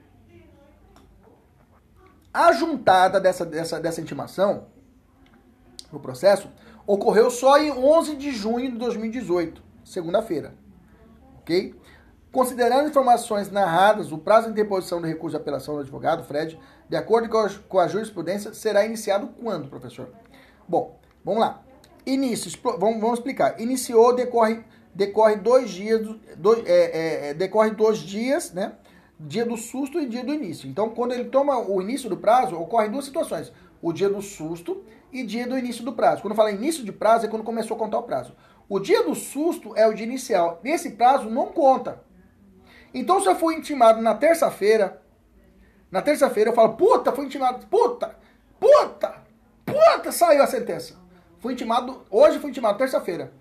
A 2.32 2.52
juntada 2.52 3.18
dessa, 3.20 3.44
dessa, 3.44 3.80
dessa 3.80 4.00
intimação 4.00 4.68
no 5.90 5.98
processo 5.98 6.48
ocorreu 6.86 7.32
só 7.32 7.58
em 7.58 7.72
11 7.72 8.14
de 8.14 8.30
junho 8.30 8.70
de 8.70 8.78
2018, 8.78 9.60
segunda-feira. 9.84 10.54
Ok? 11.40 11.74
Considerando 12.32 12.88
informações 12.88 13.50
narradas, 13.50 14.10
o 14.10 14.16
prazo 14.16 14.46
de 14.46 14.52
interposição 14.52 15.02
do 15.02 15.06
recurso 15.06 15.36
de 15.36 15.42
apelação 15.42 15.74
do 15.74 15.82
advogado, 15.82 16.24
Fred, 16.24 16.58
de 16.88 16.96
acordo 16.96 17.28
com 17.68 17.78
a, 17.78 17.86
jurisprudência, 17.86 18.54
será 18.54 18.86
iniciado 18.86 19.28
quando, 19.38 19.68
professor? 19.68 20.08
Bom, 20.66 20.98
vamos 21.22 21.40
lá. 21.40 21.62
Início, 22.06 22.50
vamos, 22.62 22.98
vamos 23.00 23.18
explicar. 23.18 23.60
Iniciou, 23.60 24.14
decorre, 24.14 24.64
decorre 24.94 25.36
dois 25.36 25.68
dias, 25.68 26.08
dois, 26.38 26.66
é, 26.66 26.72
é, 26.72 27.28
é, 27.28 27.34
decorre 27.34 27.72
dois 27.72 27.98
dias, 27.98 28.50
né? 28.50 28.72
Dia 29.20 29.44
do 29.44 29.58
susto 29.58 30.00
e 30.00 30.08
dia 30.08 30.24
do 30.24 30.32
início. 30.32 30.66
Então, 30.66 30.88
quando 30.88 31.12
ele 31.12 31.24
toma 31.24 31.58
o 31.58 31.82
início 31.82 32.08
do 32.08 32.16
prazo, 32.16 32.56
ocorrem 32.56 32.90
duas 32.90 33.04
situações. 33.04 33.52
O 33.82 33.92
dia 33.92 34.08
do 34.08 34.22
susto 34.22 34.82
e 35.12 35.22
dia 35.22 35.46
do 35.46 35.58
início 35.58 35.84
do 35.84 35.92
prazo. 35.92 36.22
Quando 36.22 36.34
fala 36.34 36.50
início 36.50 36.82
de 36.82 36.92
prazo, 36.92 37.26
é 37.26 37.28
quando 37.28 37.44
começou 37.44 37.76
a 37.76 37.78
contar 37.78 37.98
o 37.98 38.04
prazo. 38.04 38.34
O 38.70 38.80
dia 38.80 39.04
do 39.04 39.14
susto 39.14 39.76
é 39.76 39.86
o 39.86 39.92
dia 39.92 40.06
inicial. 40.06 40.60
Nesse 40.64 40.92
prazo, 40.92 41.28
não 41.28 41.48
conta. 41.48 42.10
Então, 42.94 43.20
se 43.20 43.28
eu 43.28 43.34
fui 43.34 43.54
intimado 43.54 44.00
na 44.00 44.14
terça-feira, 44.14 45.00
na 45.90 46.02
terça-feira 46.02 46.50
eu 46.50 46.54
falo, 46.54 46.74
puta, 46.74 47.12
fui 47.12 47.26
intimado, 47.26 47.66
puta, 47.66 48.16
puta, 48.58 49.14
puta, 49.64 50.12
saiu 50.12 50.42
a 50.42 50.46
sentença. 50.46 50.94
Fui 51.38 51.54
intimado, 51.54 52.04
hoje 52.10 52.38
fui 52.38 52.50
intimado, 52.50 52.78
terça-feira. 52.78 53.32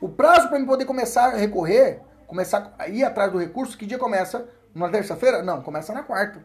O 0.00 0.08
prazo 0.08 0.48
para 0.48 0.58
mim 0.58 0.66
poder 0.66 0.84
começar 0.84 1.34
a 1.34 1.36
recorrer, 1.36 2.00
começar 2.26 2.74
a 2.78 2.88
ir 2.88 3.04
atrás 3.04 3.30
do 3.30 3.38
recurso, 3.38 3.78
que 3.78 3.86
dia 3.86 3.98
começa? 3.98 4.48
Na 4.74 4.88
terça-feira? 4.88 5.42
Não, 5.42 5.62
começa 5.62 5.92
na 5.92 6.02
quarta. 6.02 6.44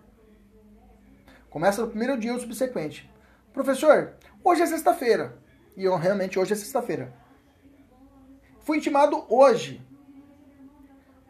Começa 1.49 1.81
no 1.81 1.87
primeiro 1.87 2.17
dia 2.17 2.31
ou 2.31 2.39
subsequente. 2.39 3.11
Professor, 3.51 4.13
hoje 4.43 4.61
é 4.61 4.67
sexta-feira. 4.67 5.37
E 5.75 5.83
eu 5.83 5.95
realmente 5.95 6.37
hoje 6.37 6.53
é 6.53 6.55
sexta-feira. 6.55 7.11
Fui 8.59 8.77
intimado 8.77 9.25
hoje. 9.27 9.81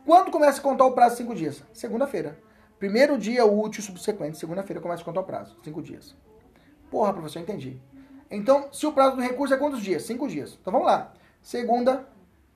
Quando 0.10 0.32
começa 0.32 0.60
a 0.60 0.63
contar 0.63 0.86
o 0.86 0.93
prazo? 0.93 1.17
Cinco 1.17 1.36
dias. 1.36 1.62
Segunda-feira. 1.72 2.36
Primeiro 2.80 3.15
dia 3.15 3.45
útil 3.45 3.84
subsequente. 3.84 4.39
Segunda-feira 4.39 4.82
começa 4.82 5.04
a 5.04 5.06
contar 5.06 5.19
o 5.19 5.24
prazo. 5.24 5.56
Cinco 5.63 5.84
dias. 5.84 6.15
Porra, 6.89 7.13
professor, 7.13 7.39
entendi. 7.39 7.80
Então, 8.32 8.74
se 8.74 8.88
o 8.88 8.91
prazo 8.91 9.17
do 9.17 9.22
recurso 9.22 9.54
é 9.54 9.58
quantos 9.58 9.84
dias? 9.84 10.02
Cinco 10.02 10.28
dias. 10.28 10.58
Então 10.60 10.74
vamos 10.74 10.88
lá. 10.88 11.13
Segunda, 11.43 12.08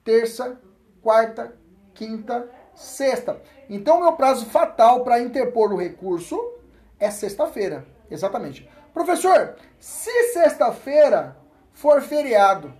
terça, 0.03 0.59
quarta, 0.99 1.55
quinta, 1.93 2.49
sexta. 2.73 3.39
Então, 3.69 4.01
meu 4.01 4.13
prazo 4.13 4.47
fatal 4.47 5.03
para 5.03 5.21
interpor 5.21 5.71
o 5.71 5.77
recurso 5.77 6.55
é 6.99 7.11
sexta-feira. 7.11 7.85
Exatamente. 8.09 8.67
Professor, 8.95 9.57
se 9.79 10.33
sexta-feira 10.33 11.37
for 11.71 12.01
feriado, 12.01 12.73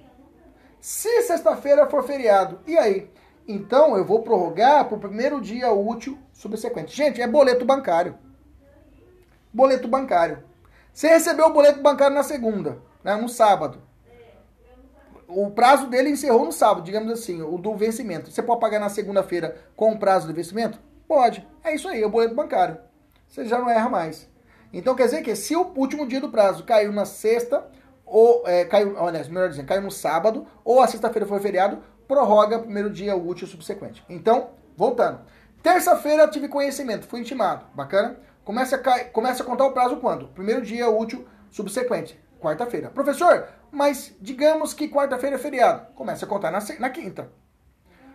se 0.81 1.21
sexta-feira 1.21 1.87
for 1.87 2.03
feriado, 2.03 2.59
e 2.65 2.75
aí? 2.75 3.13
Então 3.47 3.97
eu 3.97 4.05
vou 4.05 4.21
prorrogar 4.21 4.85
para 4.85 4.97
o 4.97 4.99
primeiro 4.99 5.41
dia 5.41 5.71
útil 5.71 6.17
subsequente. 6.31 6.95
Gente, 6.95 7.21
é 7.21 7.27
boleto 7.27 7.65
bancário. 7.65 8.15
Boleto 9.51 9.87
bancário. 9.87 10.43
Você 10.93 11.07
recebeu 11.07 11.47
o 11.47 11.53
boleto 11.53 11.81
bancário 11.81 12.15
na 12.15 12.23
segunda. 12.23 12.77
né, 13.03 13.15
no 13.15 13.27
sábado. 13.27 13.81
O 15.27 15.51
prazo 15.51 15.87
dele 15.87 16.09
encerrou 16.09 16.45
no 16.45 16.51
sábado, 16.51 16.83
digamos 16.83 17.11
assim, 17.11 17.41
o 17.41 17.57
do 17.57 17.75
vencimento. 17.75 18.31
Você 18.31 18.41
pode 18.41 18.61
pagar 18.61 18.79
na 18.79 18.89
segunda-feira 18.89 19.57
com 19.75 19.91
o 19.91 19.99
prazo 19.99 20.27
do 20.27 20.33
vencimento? 20.33 20.79
Pode. 21.07 21.45
É 21.63 21.73
isso 21.73 21.87
aí, 21.87 22.01
é 22.01 22.05
o 22.05 22.09
boleto 22.09 22.35
bancário. 22.35 22.77
Você 23.27 23.45
já 23.45 23.57
não 23.57 23.69
erra 23.69 23.89
mais. 23.89 24.29
Então 24.71 24.95
quer 24.95 25.05
dizer 25.05 25.21
que 25.21 25.35
se 25.35 25.55
o 25.55 25.71
último 25.75 26.07
dia 26.07 26.21
do 26.21 26.29
prazo 26.29 26.63
caiu 26.63 26.91
na 26.91 27.05
sexta, 27.05 27.65
ou 28.05 28.43
é, 28.45 28.65
caiu, 28.65 28.95
olha, 28.97 29.23
melhor 29.25 29.49
dizendo, 29.49 29.67
caiu 29.67 29.81
no 29.81 29.91
sábado, 29.91 30.45
ou 30.63 30.81
a 30.81 30.87
sexta-feira 30.87 31.27
foi 31.27 31.39
feriado, 31.39 31.81
prorroga 32.07 32.59
primeiro 32.59 32.89
dia 32.89 33.15
útil 33.15 33.47
subsequente. 33.47 34.03
Então, 34.09 34.51
voltando. 34.75 35.21
Terça-feira 35.61 36.27
tive 36.27 36.47
conhecimento, 36.47 37.07
fui 37.07 37.21
intimado. 37.21 37.65
Bacana? 37.73 38.17
Começa 38.43 38.75
a, 38.75 39.05
começa 39.05 39.41
a 39.41 39.45
contar 39.45 39.65
o 39.65 39.71
prazo 39.71 39.97
quando? 39.97 40.27
Primeiro 40.27 40.61
dia 40.61 40.89
útil 40.89 41.25
subsequente. 41.49 42.21
Quarta-feira. 42.41 42.89
Professor, 42.89 43.47
mas 43.71 44.13
digamos 44.19 44.73
que 44.73 44.89
quarta-feira 44.89 45.37
é 45.37 45.39
feriado. 45.39 45.93
Começa 45.95 46.25
a 46.25 46.27
contar 46.27 46.51
na, 46.51 46.59
na 46.79 46.89
quinta. 46.89 47.31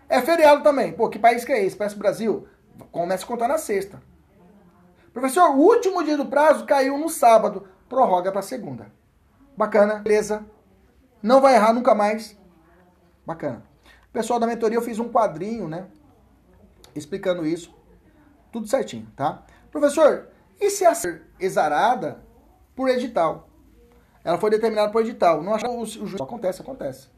É 0.07 0.21
feriado 0.21 0.63
também. 0.63 0.93
Pô, 0.93 1.09
que 1.09 1.19
país 1.19 1.45
que 1.45 1.53
é 1.53 1.65
esse? 1.65 1.75
Parece 1.77 1.97
Brasil. 1.97 2.47
Começa 2.93 3.25
a 3.25 3.27
contar 3.27 3.49
na 3.49 3.57
sexta. 3.57 4.03
Professor, 5.13 5.51
o 5.51 5.59
último 5.59 6.05
dia 6.05 6.17
do 6.17 6.27
prazo 6.27 6.67
caiu 6.67 6.99
no 6.99 7.09
sábado. 7.09 7.67
Prorroga 7.89 8.31
para 8.31 8.43
segunda. 8.43 8.98
Bacana, 9.59 9.97
beleza. 9.97 10.47
Não 11.21 11.41
vai 11.41 11.57
errar 11.57 11.73
nunca 11.73 11.93
mais. 11.93 12.39
Bacana. 13.27 13.65
Pessoal 14.13 14.39
da 14.39 14.47
mentoria, 14.47 14.79
eu 14.79 14.83
fiz 14.83 15.01
um 15.01 15.09
quadrinho, 15.09 15.67
né? 15.67 15.89
Explicando 16.95 17.45
isso. 17.45 17.75
Tudo 18.53 18.69
certinho, 18.69 19.09
tá? 19.17 19.43
Professor, 19.73 20.29
e 20.61 20.71
se 20.71 20.87
a 20.87 20.95
ser 20.95 21.23
exarada 21.41 22.23
por 22.77 22.89
edital? 22.89 23.49
Ela 24.23 24.39
foi 24.39 24.49
determinada 24.49 24.93
por 24.93 25.03
edital. 25.03 25.43
Não 25.43 25.57
achou 25.57 25.77
o, 25.81 25.85
juiz. 25.85 26.21
Acontece, 26.21 26.63
acontece. 26.63 27.09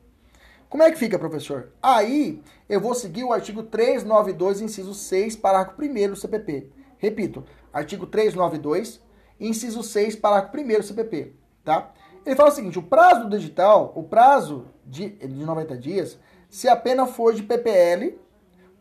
Como 0.67 0.83
é 0.83 0.91
que 0.91 0.97
fica, 0.97 1.19
professor? 1.19 1.71
Aí 1.83 2.43
eu 2.71 2.81
vou 2.81 2.95
seguir 2.95 3.23
o 3.23 3.35
artigo 3.35 3.65
392, 3.65 4.63
inciso 4.63 4.95
6, 4.95 5.37
parágrafo 5.37 5.83
1 5.83 6.09
do 6.09 6.17
CPP. 6.17 6.71
Repito, 6.97 7.45
artigo 7.71 8.07
392, 8.07 8.99
inciso 9.39 9.83
6, 9.83 10.17
parágrafo 10.17 10.57
1 10.57 10.67
do 10.79 10.83
CPP, 10.83 11.35
tá? 11.63 11.93
Ele 12.25 12.37
fala 12.37 12.51
o 12.51 12.53
seguinte, 12.53 12.79
o 12.79 12.83
prazo 12.83 13.29
do 13.29 13.37
edital, 13.37 13.93
o 13.95 14.03
prazo 14.03 14.67
de, 14.87 15.11
de 15.11 15.45
90 15.45 15.77
dias, 15.77 16.19
se 16.49 16.69
a 16.69 16.77
pena 16.77 17.07
for 17.07 17.35
de 17.35 17.43
PPL, 17.43 18.19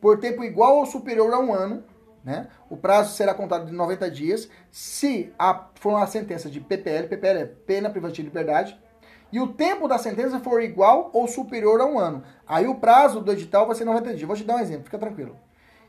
por 0.01 0.19
tempo 0.19 0.43
igual 0.43 0.77
ou 0.77 0.85
superior 0.85 1.33
a 1.33 1.39
um 1.39 1.53
ano, 1.53 1.83
né? 2.23 2.47
O 2.69 2.75
prazo 2.75 3.15
será 3.15 3.33
contado 3.33 3.65
de 3.65 3.71
90 3.71 4.11
dias 4.11 4.49
se 4.69 5.33
a, 5.39 5.67
for 5.75 5.91
uma 5.91 6.07
sentença 6.07 6.49
de 6.49 6.59
PPL, 6.59 7.07
PPL 7.07 7.39
é 7.39 7.45
pena 7.45 7.89
privativa 7.89 8.23
de 8.23 8.29
liberdade, 8.29 8.79
e 9.31 9.39
o 9.39 9.53
tempo 9.53 9.87
da 9.87 9.97
sentença 9.97 10.39
for 10.39 10.61
igual 10.61 11.11
ou 11.13 11.27
superior 11.27 11.79
a 11.81 11.85
um 11.85 11.99
ano. 11.99 12.23
Aí 12.47 12.67
o 12.67 12.75
prazo 12.75 13.21
do 13.21 13.31
edital 13.31 13.67
vai 13.67 13.75
ser 13.75 13.85
90 13.85 14.15
dias. 14.15 14.27
Vou 14.27 14.35
te 14.35 14.43
dar 14.43 14.55
um 14.55 14.59
exemplo, 14.59 14.85
fica 14.85 14.97
tranquilo. 14.97 15.35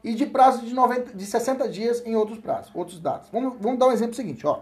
E 0.05 0.15
de 0.15 0.27
prazo 0.27 0.65
de, 0.65 0.75
90, 0.75 1.17
de 1.17 1.27
60 1.27 1.69
dias 1.69 2.03
em 2.07 2.15
outros 2.15 2.39
prazos, 2.39 2.71
outros 2.75 3.01
dados. 3.01 3.29
Vamos, 3.31 3.55
vamos 3.59 3.79
dar 3.79 3.89
um 3.89 3.93
exemplo 3.93 4.15
seguinte, 4.15 4.47
ó. 4.47 4.61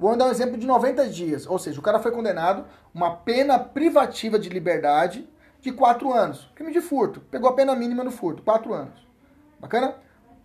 Vamos 0.00 0.16
dar 0.16 0.28
um 0.28 0.30
exemplo 0.30 0.56
de 0.56 0.66
90 0.66 1.08
dias. 1.08 1.46
Ou 1.46 1.58
seja, 1.58 1.78
o 1.78 1.82
cara 1.82 1.98
foi 1.98 2.10
condenado 2.10 2.64
uma 2.94 3.16
pena 3.16 3.58
privativa 3.58 4.38
de 4.38 4.48
liberdade 4.48 5.28
de 5.60 5.70
4 5.70 6.10
anos. 6.10 6.50
Crime 6.54 6.72
de 6.72 6.80
furto. 6.80 7.20
Pegou 7.20 7.50
a 7.50 7.52
pena 7.52 7.76
mínima 7.76 8.02
no 8.02 8.10
furto, 8.10 8.42
4 8.42 8.72
anos. 8.72 9.06
Bacana? 9.60 9.96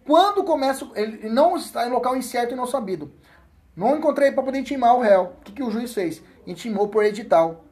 Quando 0.05 0.43
começa, 0.43 0.85
ele 0.93 1.29
não 1.29 1.55
está 1.55 1.87
em 1.87 1.89
local 1.89 2.17
incerto 2.17 2.53
e 2.53 2.57
não 2.57 2.67
sabido. 2.67 3.13
Não 3.73 3.95
encontrei 3.95 4.29
para 4.33 4.43
poder 4.43 4.59
intimar 4.59 4.93
o 4.93 5.01
réu. 5.01 5.35
O 5.39 5.43
que, 5.45 5.53
que 5.53 5.63
o 5.63 5.71
juiz 5.71 5.93
fez? 5.93 6.21
Intimou 6.45 6.89
por 6.89 7.05
edital. 7.05 7.63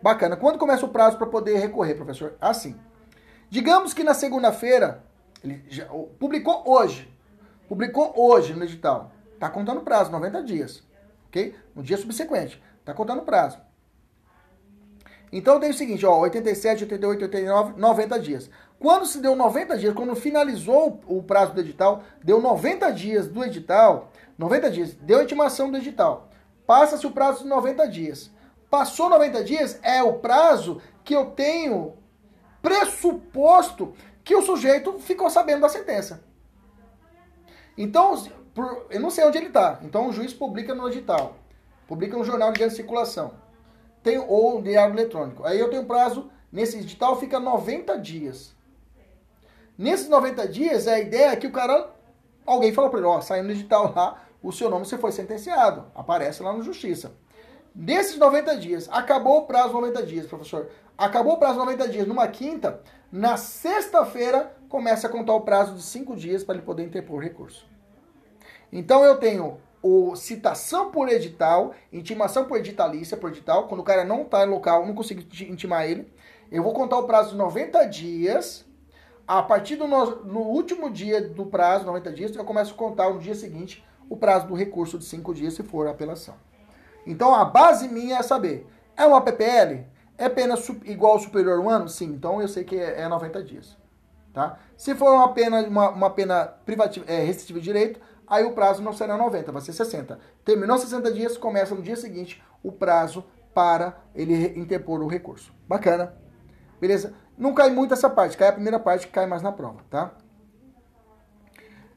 Bacana. 0.00 0.36
Quando 0.36 0.58
começa 0.58 0.86
o 0.86 0.90
prazo 0.90 1.18
para 1.18 1.26
poder 1.26 1.58
recorrer, 1.58 1.96
professor? 1.96 2.36
Assim. 2.40 2.76
Digamos 3.50 3.92
que 3.92 4.04
na 4.04 4.14
segunda-feira, 4.14 5.04
ele 5.42 5.64
já, 5.68 5.86
publicou 6.20 6.62
hoje. 6.64 7.12
Publicou 7.68 8.12
hoje 8.16 8.54
no 8.54 8.62
edital. 8.62 9.10
Está 9.34 9.50
contando 9.50 9.80
prazo, 9.80 10.12
90 10.12 10.44
dias. 10.44 10.85
Ok? 11.36 11.54
No 11.74 11.82
dia 11.82 11.98
subsequente. 11.98 12.62
Está 12.80 12.94
contando 12.94 13.22
prazo. 13.22 13.58
Então 15.30 15.60
tem 15.60 15.70
o 15.70 15.74
seguinte, 15.74 16.06
ó, 16.06 16.18
87, 16.20 16.84
88, 16.84 17.22
89, 17.24 17.78
90 17.78 18.20
dias. 18.20 18.50
Quando 18.78 19.06
se 19.06 19.18
deu 19.20 19.36
90 19.36 19.76
dias, 19.76 19.94
quando 19.94 20.16
finalizou 20.16 21.00
o 21.06 21.22
prazo 21.22 21.52
do 21.52 21.60
edital, 21.60 22.02
deu 22.22 22.40
90 22.40 22.90
dias 22.92 23.28
do 23.28 23.44
edital, 23.44 24.12
90 24.38 24.70
dias, 24.70 24.94
deu 24.94 25.18
a 25.18 25.24
intimação 25.24 25.70
do 25.70 25.76
edital. 25.76 26.30
Passa-se 26.66 27.06
o 27.06 27.10
prazo 27.10 27.42
de 27.42 27.48
90 27.48 27.86
dias. 27.88 28.30
Passou 28.70 29.08
90 29.10 29.44
dias, 29.44 29.78
é 29.82 30.02
o 30.02 30.14
prazo 30.14 30.80
que 31.04 31.14
eu 31.14 31.26
tenho 31.26 31.94
pressuposto 32.62 33.94
que 34.24 34.34
o 34.34 34.42
sujeito 34.42 34.98
ficou 34.98 35.28
sabendo 35.28 35.62
da 35.62 35.68
sentença. 35.68 36.24
Então, 37.76 38.14
por, 38.56 38.86
eu 38.88 38.98
não 38.98 39.10
sei 39.10 39.22
onde 39.22 39.36
ele 39.36 39.48
está. 39.48 39.78
Então 39.82 40.08
o 40.08 40.12
juiz 40.12 40.32
publica 40.32 40.74
no 40.74 40.88
edital, 40.88 41.36
publica 41.86 42.16
no 42.16 42.24
jornal 42.24 42.50
de 42.52 42.70
circulação, 42.70 43.34
tem, 44.02 44.16
ou 44.18 44.62
diário 44.62 44.94
eletrônico. 44.94 45.44
Aí 45.44 45.60
eu 45.60 45.68
tenho 45.68 45.84
prazo, 45.84 46.30
nesse 46.50 46.78
edital 46.78 47.20
fica 47.20 47.38
90 47.38 47.98
dias. 47.98 48.56
Nesses 49.76 50.08
90 50.08 50.48
dias, 50.48 50.88
a 50.88 50.98
ideia 50.98 51.32
é 51.32 51.36
que 51.36 51.46
o 51.46 51.52
cara. 51.52 51.90
Alguém 52.46 52.72
falou 52.72 52.88
para 52.88 52.98
ele: 53.00 53.08
ó, 53.08 53.20
saindo 53.20 53.48
no 53.48 53.52
digital 53.52 53.92
lá, 53.94 54.22
o 54.42 54.50
seu 54.50 54.70
nome 54.70 54.86
você 54.86 54.96
foi 54.96 55.12
sentenciado. 55.12 55.84
Aparece 55.94 56.42
lá 56.42 56.54
na 56.54 56.62
justiça. 56.62 57.12
Nesses 57.74 58.16
90 58.16 58.56
dias, 58.56 58.88
acabou 58.90 59.40
o 59.40 59.46
prazo 59.46 59.74
90 59.74 60.02
dias, 60.04 60.26
professor. 60.26 60.70
Acabou 60.96 61.34
o 61.34 61.38
prazo 61.38 61.58
90 61.58 61.88
dias 61.88 62.08
numa 62.08 62.26
quinta, 62.26 62.80
na 63.12 63.36
sexta-feira 63.36 64.56
começa 64.70 65.08
a 65.08 65.10
contar 65.10 65.34
o 65.34 65.42
prazo 65.42 65.74
de 65.74 65.82
5 65.82 66.16
dias 66.16 66.42
para 66.42 66.54
ele 66.54 66.64
poder 66.64 66.84
interpor 66.84 67.22
recurso. 67.22 67.75
Então 68.72 69.04
eu 69.04 69.16
tenho 69.18 69.58
o 69.82 70.16
citação 70.16 70.90
por 70.90 71.08
edital, 71.08 71.74
intimação 71.92 72.44
por 72.44 72.58
editalícia, 72.58 73.16
por 73.16 73.30
edital, 73.30 73.68
quando 73.68 73.80
o 73.80 73.84
cara 73.84 74.04
não 74.04 74.22
está 74.22 74.44
em 74.44 74.50
local, 74.50 74.84
não 74.84 74.94
consigo 74.94 75.22
intimar 75.48 75.88
ele. 75.88 76.12
Eu 76.50 76.62
vou 76.62 76.72
contar 76.72 76.98
o 76.98 77.04
prazo 77.04 77.30
de 77.30 77.36
90 77.36 77.84
dias 77.86 78.64
a 79.26 79.42
partir 79.42 79.76
do 79.76 79.88
no, 79.88 80.24
no, 80.24 80.40
último 80.40 80.88
dia 80.90 81.20
do 81.20 81.46
prazo, 81.46 81.84
90 81.84 82.12
dias, 82.12 82.36
eu 82.36 82.44
começo 82.44 82.72
a 82.72 82.76
contar 82.76 83.10
no 83.10 83.18
dia 83.18 83.34
seguinte 83.34 83.84
o 84.08 84.16
prazo 84.16 84.46
do 84.46 84.54
recurso 84.54 84.98
de 84.98 85.04
5 85.04 85.34
dias, 85.34 85.54
se 85.54 85.64
for 85.64 85.88
apelação. 85.88 86.34
Então 87.04 87.34
a 87.34 87.44
base 87.44 87.88
minha 87.88 88.18
é 88.18 88.22
saber, 88.22 88.66
é 88.96 89.04
uma 89.04 89.20
PPL? 89.20 89.84
É 90.18 90.28
pena 90.28 90.54
igual 90.84 91.14
ou 91.14 91.18
superior 91.18 91.60
um 91.60 91.68
ano? 91.68 91.88
Sim, 91.88 92.06
então 92.06 92.40
eu 92.40 92.48
sei 92.48 92.64
que 92.64 92.76
é, 92.76 93.02
é 93.02 93.08
90 93.08 93.42
dias. 93.42 93.76
Tá? 94.32 94.58
Se 94.76 94.94
for 94.94 95.12
uma 95.12 95.32
pena, 95.32 95.62
uma, 95.62 95.90
uma 95.90 96.10
pena 96.10 96.44
privativa, 96.44 97.04
é, 97.08 97.22
restritiva 97.22 97.58
de 97.58 97.64
direito, 97.64 98.00
aí 98.26 98.44
o 98.44 98.52
prazo 98.52 98.82
não 98.82 98.92
será 98.92 99.16
90, 99.16 99.52
vai 99.52 99.62
ser 99.62 99.72
60. 99.72 100.18
Terminou 100.44 100.78
60 100.78 101.12
dias, 101.12 101.36
começa 101.36 101.74
no 101.74 101.82
dia 101.82 101.96
seguinte 101.96 102.42
o 102.62 102.72
prazo 102.72 103.24
para 103.54 103.98
ele 104.14 104.58
interpor 104.58 105.00
o 105.00 105.06
recurso. 105.06 105.52
Bacana. 105.68 106.14
Beleza? 106.80 107.14
Não 107.38 107.54
cai 107.54 107.70
muito 107.70 107.94
essa 107.94 108.08
parte, 108.08 108.36
cai 108.36 108.48
a 108.48 108.52
primeira 108.52 108.78
parte 108.78 109.06
que 109.06 109.12
cai 109.12 109.26
mais 109.26 109.42
na 109.42 109.52
prova, 109.52 109.80
tá? 109.90 110.14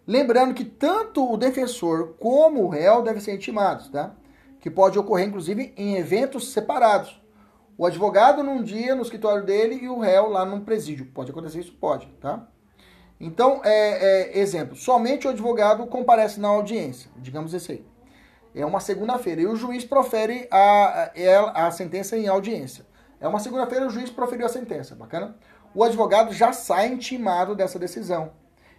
Lembrando 0.06 0.54
que 0.54 0.66
tanto 0.66 1.32
o 1.32 1.38
defensor 1.38 2.16
como 2.20 2.64
o 2.64 2.68
réu 2.68 3.04
devem 3.04 3.22
ser 3.22 3.36
intimados, 3.36 3.90
tá? 3.90 4.16
Que 4.60 4.70
pode 4.70 4.98
ocorrer, 4.98 5.28
inclusive, 5.28 5.74
em 5.78 5.96
eventos 5.96 6.52
separados. 6.52 7.22
O 7.78 7.86
advogado 7.86 8.44
num 8.44 8.64
dia 8.64 8.96
no 8.96 9.04
escritório 9.04 9.46
dele 9.46 9.76
e 9.76 9.88
o 9.88 10.00
réu 10.00 10.30
lá 10.30 10.46
num 10.46 10.62
presídio. 10.62 11.06
Pode 11.14 11.32
acontecer 11.32 11.60
isso? 11.60 11.74
Pode, 11.74 12.08
tá? 12.20 12.48
Então, 13.20 13.62
é, 13.64 14.32
é, 14.32 14.40
exemplo, 14.40 14.76
somente 14.76 15.28
o 15.28 15.30
advogado 15.30 15.86
comparece 15.88 16.40
na 16.40 16.48
audiência, 16.48 17.12
digamos 17.18 17.54
esse 17.54 17.74
aí. 17.74 17.86
É 18.56 18.66
uma 18.66 18.80
segunda-feira 18.80 19.42
e 19.42 19.46
o 19.46 19.56
juiz 19.56 19.84
profere 19.84 20.48
a, 20.50 21.12
a, 21.54 21.68
a 21.68 21.72
sentença 21.72 22.18
em 22.18 22.28
audiência. 22.28 22.86
É 23.20 23.28
uma 23.28 23.40
segunda-feira, 23.40 23.86
o 23.86 23.90
juiz 23.90 24.10
proferiu 24.10 24.46
a 24.46 24.50
sentença, 24.50 24.96
bacana? 24.96 25.36
O 25.76 25.84
advogado 25.84 26.34
já 26.34 26.54
sai 26.54 26.88
intimado 26.88 27.56
dessa 27.56 27.78
decisão. 27.78 28.32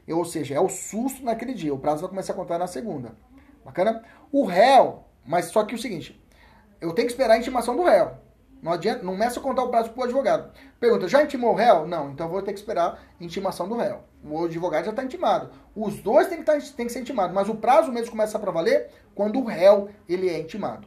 Ou 0.08 0.24
seja, 0.24 0.54
é 0.54 0.60
o 0.60 0.68
susto 0.68 1.22
naquele 1.22 1.54
dia. 1.54 1.72
O 1.72 1.78
prazo 1.78 2.00
vai 2.00 2.08
começar 2.08 2.32
a 2.32 2.36
contar 2.36 2.58
na 2.58 2.66
segunda. 2.66 3.14
Bacana? 3.64 4.02
O 4.32 4.44
réu, 4.44 5.04
mas 5.24 5.46
só 5.46 5.62
que 5.64 5.74
o 5.74 5.78
seguinte, 5.78 6.20
eu 6.80 6.92
tenho 6.92 7.06
que 7.06 7.12
esperar 7.12 7.34
a 7.34 7.38
intimação 7.38 7.76
do 7.76 7.84
réu. 7.84 8.12
Não 8.62 8.72
adianta, 8.72 9.02
não 9.02 9.12
começa 9.12 9.40
a 9.40 9.42
contar 9.42 9.62
o 9.62 9.68
prazo 9.68 9.90
para 9.90 10.00
o 10.00 10.04
advogado. 10.04 10.52
Pergunta, 10.78 11.08
já 11.08 11.22
intimou 11.22 11.52
o 11.52 11.56
réu? 11.56 11.86
Não, 11.86 12.10
então 12.10 12.28
vou 12.28 12.42
ter 12.42 12.52
que 12.52 12.58
esperar 12.58 13.02
a 13.18 13.24
intimação 13.24 13.66
do 13.66 13.76
réu. 13.76 14.04
O 14.22 14.44
advogado 14.44 14.84
já 14.84 14.90
está 14.90 15.02
intimado. 15.02 15.50
Os 15.74 16.00
dois 16.00 16.28
têm 16.28 16.42
que, 16.42 16.50
estar, 16.50 16.76
têm 16.76 16.86
que 16.86 16.92
ser 16.92 17.00
intimados, 17.00 17.34
mas 17.34 17.48
o 17.48 17.54
prazo 17.54 17.90
mesmo 17.90 18.10
começa 18.10 18.38
para 18.38 18.50
valer 18.50 18.90
quando 19.14 19.38
o 19.38 19.44
réu 19.44 19.88
ele 20.06 20.28
é 20.28 20.38
intimado. 20.38 20.86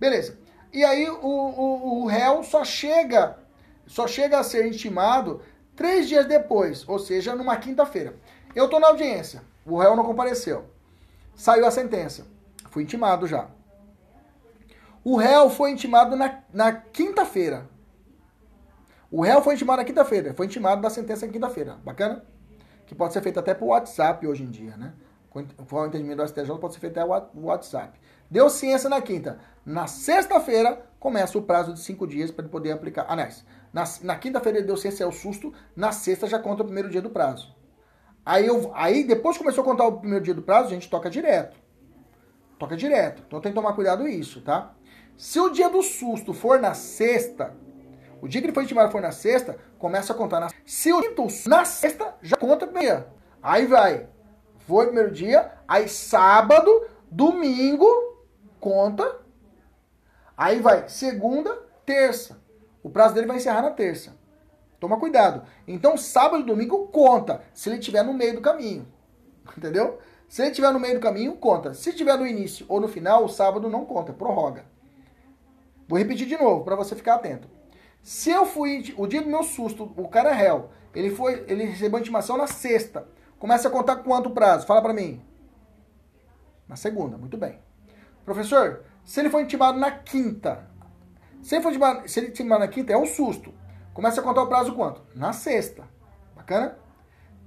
Beleza. 0.00 0.36
E 0.72 0.84
aí 0.84 1.08
o, 1.08 1.16
o, 1.22 2.02
o 2.02 2.06
réu 2.06 2.42
só 2.42 2.64
chega, 2.64 3.38
só 3.86 4.08
chega 4.08 4.38
a 4.38 4.42
ser 4.42 4.66
intimado 4.66 5.42
três 5.76 6.08
dias 6.08 6.26
depois, 6.26 6.88
ou 6.88 6.98
seja, 6.98 7.36
numa 7.36 7.56
quinta-feira. 7.56 8.16
Eu 8.54 8.64
estou 8.64 8.80
na 8.80 8.88
audiência, 8.88 9.42
o 9.64 9.78
réu 9.78 9.94
não 9.94 10.04
compareceu. 10.04 10.64
Saiu 11.36 11.66
a 11.66 11.70
sentença, 11.70 12.26
fui 12.70 12.82
intimado 12.82 13.28
já. 13.28 13.48
O 15.04 15.16
réu 15.16 15.50
foi 15.50 15.72
intimado 15.72 16.16
na, 16.16 16.42
na 16.52 16.72
quinta-feira. 16.72 17.68
O 19.10 19.22
réu 19.22 19.42
foi 19.42 19.54
intimado 19.54 19.78
na 19.78 19.84
quinta-feira. 19.84 20.32
Foi 20.32 20.46
intimado 20.46 20.80
da 20.80 20.88
sentença 20.88 21.26
na 21.26 21.32
quinta-feira. 21.32 21.76
Bacana? 21.84 22.24
Que 22.86 22.94
pode 22.94 23.12
ser 23.12 23.20
feito 23.20 23.40
até 23.40 23.52
por 23.52 23.66
WhatsApp 23.66 24.26
hoje 24.26 24.44
em 24.44 24.50
dia, 24.50 24.76
né? 24.76 24.94
Com 25.28 25.40
o 25.40 25.86
entendimento 25.86 26.18
do 26.18 26.28
STJ, 26.28 26.58
pode 26.58 26.74
ser 26.74 26.80
feito 26.80 26.98
até 26.98 27.04
o 27.34 27.46
WhatsApp. 27.46 27.98
Deu 28.30 28.48
ciência 28.48 28.88
na 28.88 29.00
quinta. 29.00 29.38
Na 29.64 29.86
sexta-feira, 29.86 30.82
começa 31.00 31.36
o 31.36 31.42
prazo 31.42 31.72
de 31.72 31.80
cinco 31.80 32.06
dias 32.06 32.30
para 32.30 32.44
ele 32.44 32.52
poder 32.52 32.70
aplicar. 32.70 33.06
Aliás, 33.08 33.44
na, 33.72 33.84
na 34.02 34.16
quinta-feira 34.16 34.58
ele 34.58 34.66
deu 34.66 34.76
ciência, 34.76 35.04
é 35.04 35.06
o 35.06 35.12
susto. 35.12 35.52
Na 35.74 35.90
sexta 35.90 36.26
já 36.26 36.38
conta 36.38 36.62
o 36.62 36.66
primeiro 36.66 36.88
dia 36.90 37.02
do 37.02 37.10
prazo. 37.10 37.54
Aí, 38.24 38.46
eu, 38.46 38.70
aí 38.74 39.04
depois 39.04 39.36
começou 39.36 39.62
a 39.62 39.64
contar 39.64 39.86
o 39.86 39.98
primeiro 39.98 40.24
dia 40.24 40.34
do 40.34 40.42
prazo, 40.42 40.68
a 40.68 40.70
gente 40.70 40.88
toca 40.88 41.10
direto. 41.10 41.56
Toca 42.58 42.76
direto. 42.76 43.22
Então 43.26 43.40
tem 43.40 43.50
que 43.50 43.56
tomar 43.56 43.72
cuidado 43.72 44.06
isso, 44.06 44.40
tá? 44.42 44.74
Se 45.22 45.38
o 45.38 45.50
dia 45.50 45.70
do 45.70 45.80
susto 45.82 46.34
for 46.34 46.58
na 46.58 46.74
sexta, 46.74 47.54
o 48.20 48.26
dia 48.26 48.40
que 48.40 48.46
ele 48.48 48.52
foi 48.52 48.64
intimado 48.64 48.90
for 48.90 49.00
na 49.00 49.12
sexta, 49.12 49.56
começa 49.78 50.12
a 50.12 50.16
contar 50.16 50.40
na 50.40 50.48
Se 50.66 50.92
o 50.92 51.00
quinto 51.00 51.28
na 51.46 51.64
sexta, 51.64 52.16
já 52.20 52.36
conta 52.36 52.66
primeiro. 52.66 53.04
Aí 53.40 53.64
vai. 53.64 54.08
Foi 54.66 54.86
primeiro 54.86 55.12
dia, 55.12 55.52
aí 55.68 55.88
sábado, 55.88 56.88
domingo, 57.08 57.86
conta. 58.58 59.20
Aí 60.36 60.58
vai 60.58 60.88
segunda, 60.88 61.56
terça. 61.86 62.42
O 62.82 62.90
prazo 62.90 63.14
dele 63.14 63.28
vai 63.28 63.36
encerrar 63.36 63.62
na 63.62 63.70
terça. 63.70 64.16
Toma 64.80 64.98
cuidado. 64.98 65.46
Então, 65.68 65.96
sábado 65.96 66.42
e 66.42 66.46
domingo 66.46 66.88
conta, 66.88 67.42
se 67.54 67.68
ele 67.68 67.78
estiver 67.78 68.02
no 68.02 68.12
meio 68.12 68.34
do 68.34 68.40
caminho. 68.40 68.88
Entendeu? 69.56 70.00
Se 70.28 70.42
ele 70.42 70.50
estiver 70.50 70.72
no 70.72 70.80
meio 70.80 70.94
do 70.94 71.00
caminho, 71.00 71.36
conta. 71.36 71.74
Se 71.74 71.90
estiver 71.90 72.18
no 72.18 72.26
início 72.26 72.66
ou 72.68 72.80
no 72.80 72.88
final, 72.88 73.24
o 73.24 73.28
sábado 73.28 73.70
não 73.70 73.84
conta, 73.84 74.12
prorroga. 74.12 74.71
Vou 75.88 75.98
repetir 75.98 76.26
de 76.26 76.36
novo 76.36 76.64
para 76.64 76.76
você 76.76 76.94
ficar 76.94 77.16
atento. 77.16 77.48
Se 78.02 78.30
eu 78.30 78.44
fui 78.44 78.94
o 78.96 79.06
dia 79.06 79.22
do 79.22 79.28
meu 79.28 79.42
susto, 79.42 79.92
o 79.96 80.08
cara 80.08 80.30
é 80.30 80.34
réu, 80.34 80.70
ele 80.94 81.10
foi, 81.10 81.44
ele 81.48 81.64
recebeu 81.64 82.00
intimação 82.00 82.36
na 82.36 82.46
sexta. 82.46 83.06
Começa 83.38 83.68
a 83.68 83.70
contar 83.70 83.96
quanto 83.96 84.30
prazo? 84.30 84.66
Fala 84.66 84.82
para 84.82 84.92
mim. 84.92 85.22
Na 86.68 86.76
segunda, 86.76 87.16
muito 87.16 87.36
bem. 87.36 87.58
Professor, 88.24 88.84
se 89.04 89.20
ele 89.20 89.30
foi 89.30 89.42
intimado 89.42 89.78
na 89.78 89.90
quinta, 89.90 90.68
se 91.42 91.56
ele 91.56 91.62
foi 91.62 91.72
intimado, 91.72 92.08
se 92.08 92.20
ele 92.20 92.28
intimado 92.28 92.60
na 92.60 92.68
quinta, 92.68 92.92
é 92.92 92.96
um 92.96 93.06
susto. 93.06 93.52
Começa 93.92 94.20
a 94.20 94.24
contar 94.24 94.42
o 94.42 94.46
prazo 94.46 94.74
quanto? 94.74 95.02
Na 95.14 95.32
sexta. 95.32 95.84
Bacana? 96.34 96.78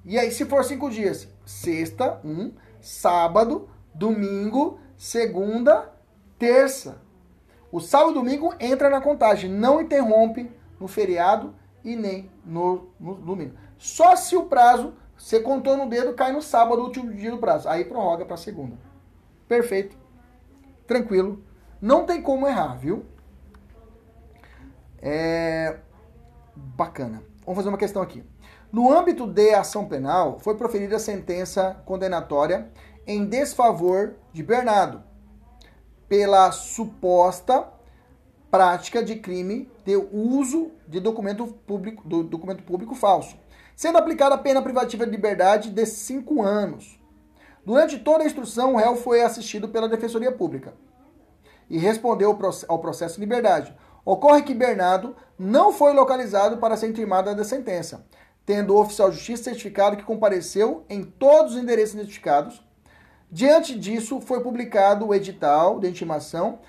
E 0.04 0.20
aí, 0.20 0.32
se 0.32 0.46
for 0.46 0.64
cinco 0.64 0.90
dias, 0.90 1.28
sexta, 1.46 2.20
um, 2.24 2.54
sábado, 2.80 3.70
domingo, 3.94 4.80
segunda, 4.96 5.92
terça. 6.38 7.02
O 7.76 7.82
sábado 7.82 8.11
e 8.11 8.13
domingo 8.13 8.55
entra 8.57 8.89
na 8.89 9.01
contagem, 9.01 9.51
não 9.51 9.82
interrompe 9.82 10.49
no 10.80 10.88
feriado 10.88 11.53
e 11.84 11.93
nem 11.93 12.32
no, 12.45 12.88
no 12.97 13.15
domingo. 13.15 13.53
Só 13.78 14.15
se 14.15 14.34
o 14.34 14.45
prazo, 14.45 14.93
você 15.17 15.41
contou 15.41 15.76
no 15.76 15.89
dedo, 15.89 16.13
cai 16.13 16.32
no 16.32 16.41
sábado, 16.41 16.82
último 16.82 17.13
dia 17.13 17.32
do 17.32 17.38
prazo. 17.38 17.67
Aí 17.67 17.84
prorroga 17.84 18.23
para 18.23 18.38
segunda. 18.38 18.78
Perfeito 19.45 19.97
tranquilo. 20.88 21.43
Não 21.82 22.05
tem 22.05 22.21
como 22.21 22.47
errar, 22.47 22.76
viu? 22.76 23.05
É 25.01 25.78
bacana. 26.55 27.23
Vamos 27.41 27.57
fazer 27.57 27.67
uma 27.67 27.78
questão 27.78 28.01
aqui. 28.01 28.23
No 28.71 28.89
âmbito 28.89 29.28
de 29.28 29.53
ação 29.53 29.86
penal, 29.86 30.39
foi 30.39 30.55
proferida 30.55 30.97
sentença 30.97 31.76
condenatória 31.86 32.71
em 33.05 33.26
desfavor 33.26 34.15
de 34.32 34.41
Bernardo 34.41 35.03
pela 36.08 36.51
suposta 36.51 37.68
prática 38.49 39.03
de 39.03 39.16
crime 39.18 39.70
de 39.84 39.95
uso 39.95 40.72
de 40.88 40.99
documento 40.99 41.45
público, 41.45 42.08
do 42.08 42.24
documento 42.24 42.64
público 42.64 42.95
falso, 42.95 43.38
sendo 43.76 43.97
aplicada 43.97 44.36
a 44.36 44.38
pena 44.38 44.62
privativa 44.62 45.06
de 45.06 45.12
liberdade 45.12 45.70
de 45.70 45.86
cinco 45.86 46.41
anos. 46.41 46.99
Durante 47.66 47.99
toda 47.99 48.24
a 48.24 48.28
instrução, 48.28 48.74
o 48.74 48.78
réu 48.78 48.95
foi 48.95 49.22
assistido 49.22 49.68
pela 49.68 49.89
Defensoria 49.89 50.32
Pública 50.32 50.74
e 51.70 51.78
respondeu 51.78 52.38
ao 52.68 52.80
processo 52.80 53.18
em 53.20 53.22
liberdade. 53.22 53.76
Ocorre 54.06 54.43
que 54.43 54.53
Bernardo 54.53 55.16
não 55.38 55.74
foi 55.74 55.91
localizado 55.91 56.58
para 56.58 56.78
ser 56.78 56.88
intimado 56.88 57.36
da 57.36 57.43
sentença, 57.43 58.06
tendo 58.45 58.76
o 58.76 58.80
oficial 58.80 59.10
de 59.10 59.18
justiça 59.18 59.45
certificado 59.45 59.97
que 59.97 60.03
compareceu 60.03 60.86
em 60.88 61.03
todos 61.03 61.53
os 61.53 61.62
endereços 61.62 61.95
identificados. 61.95 62.64
Diante 63.32 63.78
disso, 63.78 64.21
foi 64.21 64.41
publicado 64.41 65.07
o 65.07 65.13
edital 65.13 65.80
de 65.80 65.89
intimação 65.89 66.59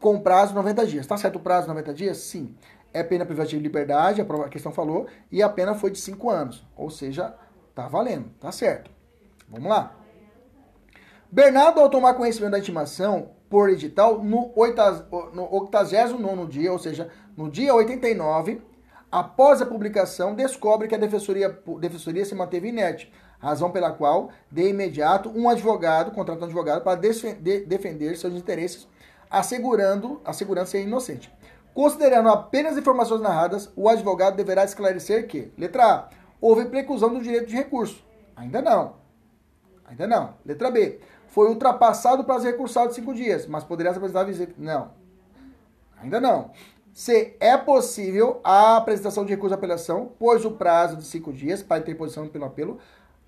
com 0.00 0.20
prazo 0.20 0.48
de 0.48 0.56
90 0.56 0.86
dias. 0.86 1.00
Está 1.02 1.16
certo 1.16 1.36
o 1.36 1.40
prazo 1.40 1.62
de 1.62 1.68
90 1.68 1.94
dias? 1.94 2.18
Sim. 2.18 2.54
É 2.92 3.02
pena 3.02 3.24
privativa 3.24 3.56
de 3.58 3.62
liberdade, 3.62 4.20
a 4.20 4.48
questão 4.48 4.70
falou, 4.70 5.06
e 5.30 5.42
a 5.42 5.48
pena 5.48 5.74
foi 5.74 5.90
de 5.90 5.98
5 5.98 6.28
anos. 6.28 6.66
Ou 6.76 6.90
seja, 6.90 7.34
tá 7.74 7.88
valendo, 7.88 8.28
tá 8.38 8.52
certo. 8.52 8.90
Vamos 9.48 9.68
lá. 9.68 9.96
Bernardo, 11.30 11.80
ao 11.80 11.88
tomar 11.88 12.12
conhecimento 12.14 12.52
da 12.52 12.58
intimação 12.58 13.30
por 13.48 13.70
edital, 13.70 14.22
no, 14.22 14.52
89 14.54 16.46
dia, 16.46 16.70
ou 16.70 16.78
seja, 16.78 17.08
no 17.34 17.50
dia 17.50 17.74
89, 17.74 18.60
após 19.10 19.62
a 19.62 19.66
publicação, 19.66 20.34
descobre 20.34 20.88
que 20.88 20.94
a 20.94 20.98
defensoria, 20.98 21.48
defensoria 21.80 22.24
se 22.24 22.34
manteve 22.34 22.68
inerte, 22.68 23.10
razão 23.42 23.70
pela 23.70 23.90
qual, 23.90 24.30
de 24.50 24.68
imediato, 24.68 25.28
um 25.28 25.48
advogado, 25.48 26.12
contratou 26.12 26.44
um 26.44 26.46
advogado 26.46 26.82
para 26.82 27.00
defender 27.66 28.16
seus 28.16 28.34
interesses, 28.34 28.86
assegurando, 29.28 30.20
assegurando 30.24 30.68
ser 30.68 30.82
inocente. 30.82 31.32
Considerando 31.74 32.28
apenas 32.28 32.76
informações 32.78 33.20
narradas, 33.20 33.70
o 33.74 33.88
advogado 33.88 34.36
deverá 34.36 34.62
esclarecer 34.62 35.26
que, 35.26 35.52
letra 35.58 35.84
A, 35.84 36.08
houve 36.40 36.66
preclusão 36.66 37.12
do 37.12 37.20
direito 37.20 37.46
de 37.46 37.56
recurso. 37.56 38.04
Ainda 38.36 38.62
não. 38.62 38.96
Ainda 39.86 40.06
não. 40.06 40.34
Letra 40.44 40.70
B 40.70 41.00
foi 41.26 41.48
ultrapassado 41.48 42.22
o 42.22 42.24
prazo 42.24 42.44
recursal 42.44 42.88
de 42.88 42.94
cinco 42.94 43.14
dias, 43.14 43.46
mas 43.46 43.64
poderia 43.64 43.90
ser 43.90 43.98
apresentar 43.98 44.24
visita. 44.24 44.52
Não. 44.58 44.90
Ainda 46.00 46.20
não. 46.20 46.50
C. 46.92 47.36
É 47.40 47.56
possível 47.56 48.38
a 48.44 48.76
apresentação 48.76 49.24
de 49.24 49.30
recurso 49.30 49.48
de 49.48 49.58
apelação, 49.58 50.12
pois 50.18 50.44
o 50.44 50.50
prazo 50.50 50.96
de 50.96 51.04
cinco 51.04 51.32
dias 51.32 51.62
para 51.62 51.80
interposição 51.80 52.28
pelo 52.28 52.44
apelo 52.44 52.78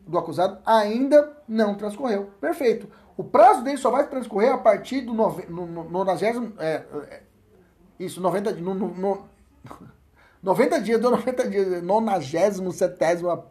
do 0.06 0.18
acusado 0.18 0.58
ainda 0.64 1.36
não 1.48 1.74
transcorreu. 1.74 2.30
Perfeito. 2.40 2.88
O 3.16 3.22
prazo 3.22 3.62
dele 3.62 3.76
só 3.76 3.90
vai 3.90 4.08
transcorrer 4.08 4.52
a 4.52 4.58
partir 4.58 5.02
do 5.02 5.14
nove, 5.14 5.46
no, 5.48 5.66
no, 5.66 5.84
no, 5.84 6.10
é, 6.58 6.64
é, 6.64 7.22
isso, 7.98 8.20
90, 8.20 8.52
no, 8.52 8.74
no, 8.74 8.88
no, 8.88 9.28
90 10.42 10.80
dias, 10.80 11.00
deu 11.00 11.10
90 11.10 11.48
dias, 11.48 11.82
nonagésimo, 11.82 12.72
setésimo, 12.72 13.44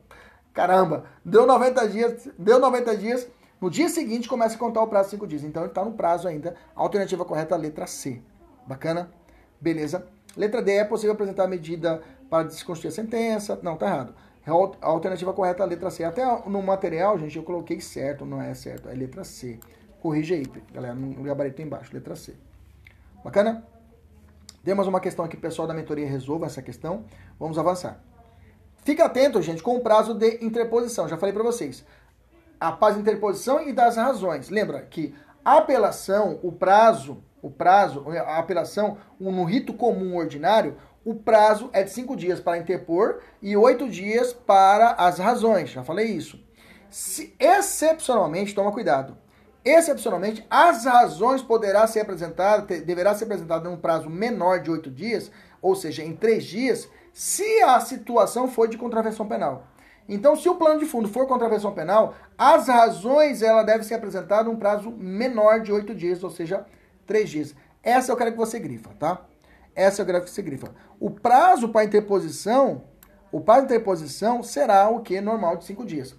caramba, 0.53 1.05
deu 1.23 1.45
90 1.47 1.87
dias, 1.87 2.29
deu 2.37 2.59
90 2.59 2.97
dias, 2.97 3.27
no 3.63 3.69
dia 3.69 3.87
seguinte, 3.87 4.27
começa 4.27 4.55
a 4.55 4.59
contar 4.59 4.81
o 4.81 4.87
prazo 4.87 5.05
de 5.05 5.11
5 5.11 5.25
dias. 5.25 5.43
Então, 5.45 5.63
ele 5.63 5.71
está 5.71 5.85
no 5.85 5.93
prazo 5.93 6.27
ainda. 6.27 6.53
Alternativa 6.75 7.23
correta, 7.23 7.55
letra 7.55 7.87
C. 7.87 8.21
Bacana? 8.67 9.09
Beleza. 9.61 10.05
Letra 10.35 10.61
D, 10.61 10.73
é 10.73 10.83
possível 10.83 11.13
apresentar 11.13 11.45
a 11.45 11.47
medida 11.47 12.01
para 12.29 12.43
desconstruir 12.43 12.89
a 12.89 12.91
sentença. 12.91 13.57
Não, 13.63 13.77
tá 13.77 13.87
errado. 13.87 14.13
A 14.45 14.87
alternativa 14.87 15.33
correta, 15.33 15.63
letra 15.63 15.89
C. 15.89 16.03
Até 16.03 16.25
no 16.47 16.61
material, 16.61 17.17
gente, 17.17 17.37
eu 17.37 17.43
coloquei 17.43 17.79
certo, 17.79 18.25
não 18.25 18.41
é 18.41 18.53
certo. 18.53 18.89
É 18.89 18.93
letra 18.93 19.23
C. 19.23 19.59
Corrige 20.01 20.33
aí, 20.33 20.45
galera, 20.73 20.93
no 20.93 21.23
gabarito 21.23 21.61
embaixo, 21.61 21.93
letra 21.93 22.15
C. 22.15 22.35
Bacana? 23.23 23.65
Temos 24.63 24.87
uma 24.87 24.99
questão 24.99 25.23
aqui, 25.23 25.37
pessoal 25.37 25.67
da 25.67 25.73
mentoria 25.73 26.07
resolva 26.07 26.45
essa 26.45 26.61
questão. 26.61 27.05
Vamos 27.39 27.57
avançar. 27.57 28.01
Fica 28.83 29.05
atento, 29.05 29.41
gente, 29.41 29.63
com 29.63 29.77
o 29.77 29.81
prazo 29.81 30.13
de 30.13 30.43
interposição. 30.43 31.07
Já 31.07 31.17
falei 31.17 31.33
para 31.33 31.43
vocês 31.43 31.85
a 32.59 32.71
paz 32.71 32.95
de 32.95 33.01
interposição 33.01 33.61
e 33.67 33.73
das 33.73 33.97
razões. 33.97 34.49
Lembra 34.49 34.81
que 34.81 35.13
a 35.43 35.57
apelação, 35.57 36.39
o 36.41 36.51
prazo, 36.51 37.21
o 37.41 37.51
prazo, 37.51 38.05
a 38.09 38.37
apelação, 38.37 38.97
no 39.19 39.43
rito 39.43 39.73
comum 39.73 40.15
ordinário, 40.15 40.77
o 41.05 41.13
prazo 41.15 41.69
é 41.73 41.83
de 41.83 41.91
cinco 41.91 42.15
dias 42.15 42.39
para 42.39 42.57
interpor 42.57 43.19
e 43.41 43.57
oito 43.57 43.89
dias 43.89 44.31
para 44.31 44.91
as 44.91 45.17
razões. 45.17 45.69
Já 45.69 45.83
falei 45.83 46.07
isso. 46.07 46.39
Se, 46.89 47.35
excepcionalmente, 47.39 48.55
toma 48.55 48.71
cuidado. 48.71 49.17
Excepcionalmente, 49.65 50.45
as 50.49 50.85
razões 50.85 51.41
poderá 51.41 51.87
ser 51.87 52.01
apresentada, 52.01 52.61
deverá 52.81 53.15
ser 53.15 53.25
apresentada 53.25 53.67
em 53.67 53.73
um 53.73 53.77
prazo 53.77 54.09
menor 54.09 54.59
de 54.59 54.69
oito 54.69 54.91
dias, 54.91 55.31
ou 55.61 55.75
seja, 55.75 56.03
em 56.03 56.15
três 56.15 56.43
dias, 56.43 56.89
se 57.13 57.61
a 57.63 57.79
situação 57.79 58.47
for 58.47 58.67
de 58.67 58.77
contravenção 58.77 59.27
penal. 59.27 59.67
Então, 60.07 60.35
se 60.35 60.49
o 60.49 60.55
plano 60.55 60.79
de 60.79 60.85
fundo 60.85 61.07
for 61.07 61.27
contravenção 61.27 61.73
penal, 61.73 62.13
as 62.37 62.67
razões 62.67 63.41
ela 63.41 63.63
deve 63.63 63.83
ser 63.83 63.95
apresentada 63.95 64.49
um 64.49 64.57
prazo 64.57 64.91
menor 64.91 65.61
de 65.61 65.71
oito 65.71 65.95
dias, 65.95 66.21
ou 66.23 66.29
seja, 66.29 66.65
três 67.07 67.29
dias. 67.29 67.55
Essa 67.81 68.11
eu 68.11 68.17
quero 68.17 68.31
que 68.31 68.37
você 68.37 68.59
grifa, 68.59 68.89
tá? 68.99 69.21
Essa 69.75 70.01
eu 70.01 70.05
quero 70.05 70.21
que 70.21 70.29
você 70.29 70.41
grifa. 70.41 70.73
O 70.99 71.09
prazo 71.09 71.69
para 71.69 71.83
interposição, 71.83 72.83
o 73.31 73.41
prazo 73.41 73.61
de 73.61 73.73
interposição 73.73 74.43
será 74.43 74.89
o 74.89 75.01
que 75.01 75.19
normal 75.19 75.57
de 75.57 75.65
cinco 75.65 75.85
dias. 75.85 76.15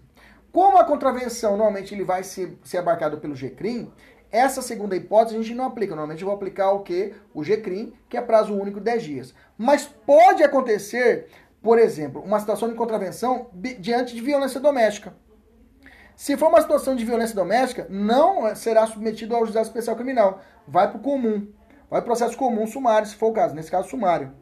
Como 0.52 0.78
a 0.78 0.84
contravenção 0.84 1.57
normalmente 1.57 1.94
ele 1.94 2.05
vai 2.05 2.22
ser, 2.22 2.59
ser 2.64 2.78
abarcado 2.78 3.18
pelo 3.18 3.34
GCRIM, 3.34 3.92
Essa 4.34 4.61
segunda 4.61 4.96
hipótese 4.96 5.36
a 5.36 5.38
gente 5.40 5.55
não 5.55 5.66
aplica. 5.66 5.94
Normalmente 5.94 6.22
eu 6.22 6.26
vou 6.26 6.34
aplicar 6.34 6.72
o 6.72 6.80
que? 6.80 7.14
O 7.32 7.44
GCRIM, 7.44 7.92
que 8.09 8.16
é 8.16 8.20
prazo 8.20 8.52
único 8.52 8.80
de 8.80 8.86
10 8.86 9.02
dias. 9.05 9.34
Mas 9.57 9.86
pode 9.86 10.42
acontecer, 10.42 11.28
por 11.62 11.78
exemplo, 11.78 12.20
uma 12.20 12.40
situação 12.40 12.68
de 12.68 12.74
contravenção 12.74 13.46
diante 13.78 14.12
de 14.12 14.20
violência 14.20 14.59
doméstica. 14.59 15.14
Se 16.16 16.36
for 16.36 16.48
uma 16.48 16.61
situação 16.61 16.96
de 16.96 17.05
violência 17.05 17.36
doméstica, 17.36 17.86
não 17.88 18.57
será 18.57 18.84
submetido 18.88 19.36
ao 19.36 19.44
juizado 19.44 19.66
especial 19.66 19.94
criminal. 19.94 20.40
Vai 20.66 20.88
para 20.88 20.98
o 20.98 21.00
comum. 21.00 21.46
Vai 21.91 22.03
processo 22.03 22.37
comum 22.37 22.66
sumário, 22.66 23.07
se 23.07 23.14
for 23.14 23.28
o 23.28 23.32
caso. 23.32 23.55
Nesse 23.55 23.70
caso, 23.70 23.89
sumário. 23.89 24.32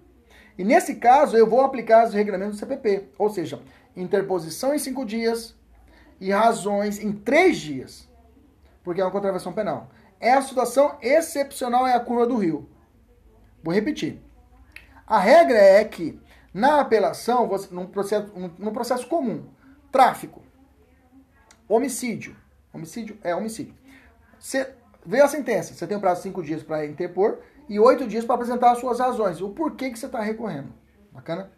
E 0.57 0.65
nesse 0.65 0.97
caso, 0.97 1.37
eu 1.37 1.49
vou 1.49 1.61
aplicar 1.61 2.07
os 2.07 2.15
regramentos 2.15 2.57
do 2.57 2.61
CPP. 2.61 3.11
Ou 3.19 3.29
seja, 3.29 3.61
interposição 3.97 4.75
em 4.75 4.79
cinco 4.79 5.05
dias 5.05 5.55
e 6.21 6.31
razões 6.31 6.99
em 6.99 7.13
três 7.13 7.59
dias. 7.59 8.09
Porque 8.83 9.01
é 9.01 9.05
uma 9.05 9.11
contravenção 9.11 9.53
penal. 9.53 9.91
É 10.21 10.33
a 10.33 10.43
situação 10.43 10.97
excepcional, 11.01 11.87
é 11.87 11.95
a 11.95 12.01
curva 12.01 12.27
do 12.27 12.37
rio. 12.37 12.69
Vou 13.63 13.75
repetir. 13.75 14.21
A 15.07 15.19
regra 15.19 15.59
é 15.59 15.85
que, 15.85 16.21
na 16.55 16.81
apelação, 16.81 17.49
você, 17.49 17.73
num, 17.75 17.87
processo, 17.87 18.33
num 18.59 18.73
processo 18.73 19.07
comum, 19.07 19.47
tráfico, 19.91 20.43
Homicídio. 21.73 22.37
Homicídio 22.71 23.17
é 23.23 23.35
homicídio. 23.35 23.75
Vê 25.05 25.21
a 25.21 25.29
sentença. 25.29 25.75
Você 25.75 25.87
tem 25.87 25.97
um 25.97 26.01
prazo 26.01 26.17
de 26.17 26.23
cinco 26.25 26.43
dias 26.43 26.63
para 26.63 26.87
interpor 26.87 27.39
e 27.69 27.79
oito 27.79 28.07
dias 28.07 28.25
para 28.25 28.37
apresentar 28.37 28.73
as 28.73 28.79
suas 28.79 29.01
razões. 29.01 29.41
O 29.41 29.51
porquê 29.51 29.91
que 29.91 29.99
você 29.99 30.07
está 30.07 30.21
recorrendo. 30.21 30.73
Bacana? 31.11 31.51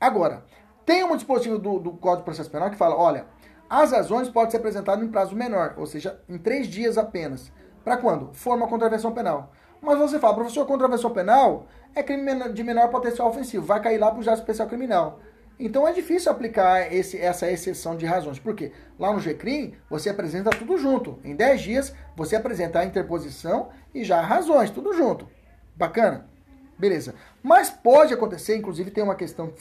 Agora, 0.00 0.44
tem 0.84 1.04
um 1.04 1.16
dispositivo 1.16 1.58
do, 1.58 1.78
do 1.78 1.92
Código 1.92 2.18
de 2.18 2.24
Processo 2.24 2.50
Penal 2.50 2.70
que 2.70 2.76
fala, 2.76 2.96
olha, 2.96 3.26
as 3.68 3.92
razões 3.92 4.28
podem 4.28 4.50
ser 4.50 4.58
apresentadas 4.58 5.02
em 5.02 5.08
prazo 5.08 5.34
menor, 5.34 5.74
ou 5.78 5.86
seja, 5.86 6.20
em 6.28 6.36
três 6.36 6.66
dias 6.66 6.98
apenas. 6.98 7.50
Para 7.82 7.96
quando? 7.96 8.32
For 8.34 8.56
uma 8.56 8.68
contravenção 8.68 9.12
penal. 9.12 9.52
Mas 9.80 9.98
você 9.98 10.18
fala, 10.18 10.34
professor, 10.34 10.66
contravenção 10.66 11.10
penal 11.10 11.66
é 11.94 12.02
crime 12.02 12.52
de 12.52 12.62
menor 12.62 12.88
potencial 12.88 13.28
ofensivo, 13.28 13.64
vai 13.64 13.80
cair 13.80 13.98
lá 13.98 14.10
para 14.10 14.20
o 14.20 14.22
juiz 14.22 14.38
especial 14.38 14.68
criminal. 14.68 15.20
Então 15.64 15.86
é 15.86 15.92
difícil 15.92 16.32
aplicar 16.32 16.92
esse, 16.92 17.16
essa 17.16 17.48
exceção 17.48 17.96
de 17.96 18.04
razões. 18.04 18.36
Por 18.36 18.52
quê? 18.52 18.72
Lá 18.98 19.12
no 19.12 19.20
GCRIM, 19.20 19.74
você 19.88 20.10
apresenta 20.10 20.50
tudo 20.50 20.76
junto. 20.76 21.20
Em 21.22 21.36
10 21.36 21.60
dias, 21.60 21.94
você 22.16 22.34
apresenta 22.34 22.80
a 22.80 22.84
interposição 22.84 23.68
e 23.94 24.02
já 24.02 24.20
razões, 24.20 24.70
tudo 24.70 24.92
junto. 24.92 25.28
Bacana? 25.76 26.28
Beleza. 26.76 27.14
Mas 27.44 27.70
pode 27.70 28.12
acontecer, 28.12 28.56
inclusive 28.56 28.90
tem 28.90 29.04
uma 29.04 29.14
questão 29.14 29.54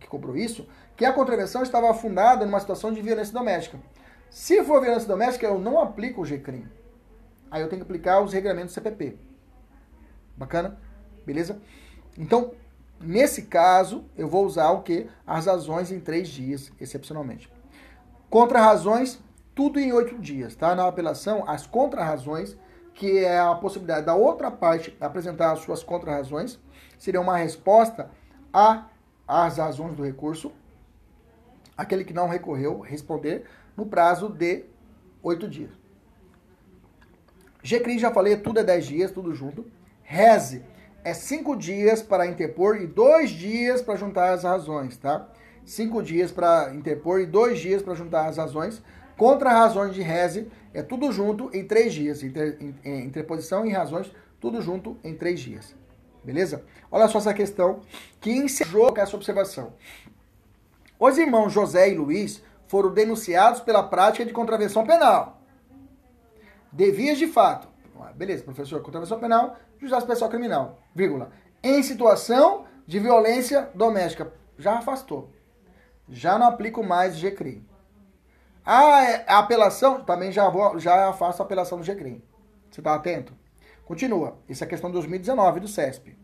que 0.00 0.08
cobrou 0.08 0.36
isso, 0.36 0.68
que 0.96 1.04
a 1.04 1.12
contravenção 1.12 1.62
estava 1.62 1.88
afundada 1.88 2.44
numa 2.44 2.58
situação 2.58 2.92
de 2.92 3.00
violência 3.00 3.32
doméstica. 3.32 3.78
Se 4.28 4.60
for 4.64 4.80
violência 4.80 5.06
doméstica, 5.06 5.46
eu 5.46 5.60
não 5.60 5.78
aplico 5.78 6.22
o 6.22 6.24
GCRIM. 6.24 6.66
Aí 7.48 7.62
eu 7.62 7.68
tenho 7.68 7.80
que 7.80 7.86
aplicar 7.86 8.20
os 8.20 8.32
regulamentos 8.32 8.74
CPP. 8.74 9.16
Bacana? 10.36 10.80
Beleza? 11.24 11.60
Então, 12.18 12.52
Nesse 13.00 13.42
caso, 13.42 14.04
eu 14.16 14.28
vou 14.28 14.46
usar 14.46 14.70
o 14.70 14.82
que? 14.82 15.08
As 15.26 15.46
razões 15.46 15.92
em 15.92 16.00
três 16.00 16.28
dias, 16.28 16.72
excepcionalmente. 16.80 17.52
Contra-razões, 18.30 19.20
tudo 19.54 19.78
em 19.78 19.92
oito 19.92 20.18
dias, 20.18 20.54
tá? 20.54 20.74
Na 20.74 20.88
apelação, 20.88 21.48
as 21.48 21.66
contra-razões, 21.66 22.56
que 22.94 23.18
é 23.18 23.38
a 23.38 23.54
possibilidade 23.54 24.06
da 24.06 24.14
outra 24.14 24.50
parte 24.50 24.96
apresentar 25.00 25.52
as 25.52 25.60
suas 25.60 25.82
contra-razões, 25.82 26.58
seria 26.98 27.20
uma 27.20 27.36
resposta 27.36 28.10
às 29.26 29.58
razões 29.58 29.94
do 29.94 30.02
recurso. 30.02 30.50
Aquele 31.76 32.04
que 32.04 32.14
não 32.14 32.28
recorreu, 32.28 32.80
responder 32.80 33.44
no 33.76 33.84
prazo 33.84 34.28
de 34.28 34.64
oito 35.22 35.48
dias. 35.48 35.70
GCRI, 37.62 37.98
já 37.98 38.12
falei, 38.12 38.36
tudo 38.36 38.60
é 38.60 38.64
dez 38.64 38.86
dias, 38.86 39.10
tudo 39.10 39.34
junto. 39.34 39.64
Reze 40.02 40.62
é 41.04 41.12
cinco 41.12 41.54
dias 41.54 42.02
para 42.02 42.26
interpor 42.26 42.80
e 42.80 42.86
dois 42.86 43.30
dias 43.30 43.82
para 43.82 43.94
juntar 43.94 44.32
as 44.32 44.42
razões, 44.42 44.96
tá? 44.96 45.28
Cinco 45.64 46.02
dias 46.02 46.32
para 46.32 46.74
interpor 46.74 47.20
e 47.20 47.26
dois 47.26 47.60
dias 47.60 47.82
para 47.82 47.94
juntar 47.94 48.26
as 48.26 48.38
razões. 48.38 48.82
Contra 49.16 49.52
razões 49.52 49.94
de 49.94 50.02
reze, 50.02 50.50
é 50.72 50.82
tudo 50.82 51.12
junto 51.12 51.50
em 51.54 51.64
três 51.64 51.92
dias. 51.92 52.22
Inter, 52.22 52.58
interposição 52.84 53.64
e 53.66 53.70
razões, 53.70 54.10
tudo 54.40 54.60
junto 54.62 54.96
em 55.04 55.14
três 55.14 55.38
dias. 55.38 55.76
Beleza? 56.24 56.64
Olha 56.90 57.06
só 57.06 57.18
essa 57.18 57.34
questão 57.34 57.80
que 58.18 58.32
encerrou 58.32 58.92
essa 58.96 59.14
observação. 59.14 59.74
Os 60.98 61.18
irmãos 61.18 61.52
José 61.52 61.90
e 61.90 61.94
Luiz 61.94 62.42
foram 62.66 62.92
denunciados 62.92 63.60
pela 63.60 63.82
prática 63.82 64.24
de 64.24 64.32
contravenção 64.32 64.86
penal. 64.86 65.42
Devias 66.72 67.18
de 67.18 67.26
fato. 67.26 67.73
Beleza, 68.14 68.44
professor, 68.44 68.80
contravenção 68.82 69.18
penal, 69.18 69.56
juizado 69.78 70.02
especial 70.02 70.30
criminal, 70.30 70.78
vírgula, 70.94 71.30
em 71.62 71.82
situação 71.82 72.64
de 72.86 72.98
violência 72.98 73.70
doméstica. 73.74 74.32
Já 74.58 74.78
afastou. 74.78 75.30
Já 76.08 76.38
não 76.38 76.46
aplico 76.46 76.82
mais 76.82 77.16
GCRI. 77.16 77.64
A 78.64 79.38
apelação, 79.38 80.04
também 80.04 80.32
já, 80.32 80.48
vou, 80.48 80.78
já 80.78 81.08
afasto 81.08 81.40
a 81.40 81.44
apelação 81.44 81.78
do 81.78 81.84
GCRI. 81.84 82.22
Você 82.70 82.80
está 82.80 82.94
atento? 82.94 83.34
Continua. 83.84 84.38
Isso 84.48 84.64
é 84.64 84.66
questão 84.66 84.90
de 84.90 84.94
2019 84.94 85.60
do 85.60 85.68
CESP. 85.68 86.16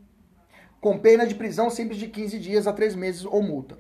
Com 0.80 0.98
pena 0.98 1.26
de 1.26 1.34
prisão 1.34 1.68
simples 1.68 1.98
de 1.98 2.08
15 2.08 2.38
dias 2.38 2.66
a 2.66 2.72
3 2.72 2.94
meses 2.94 3.24
ou 3.24 3.42
multa. 3.42 3.78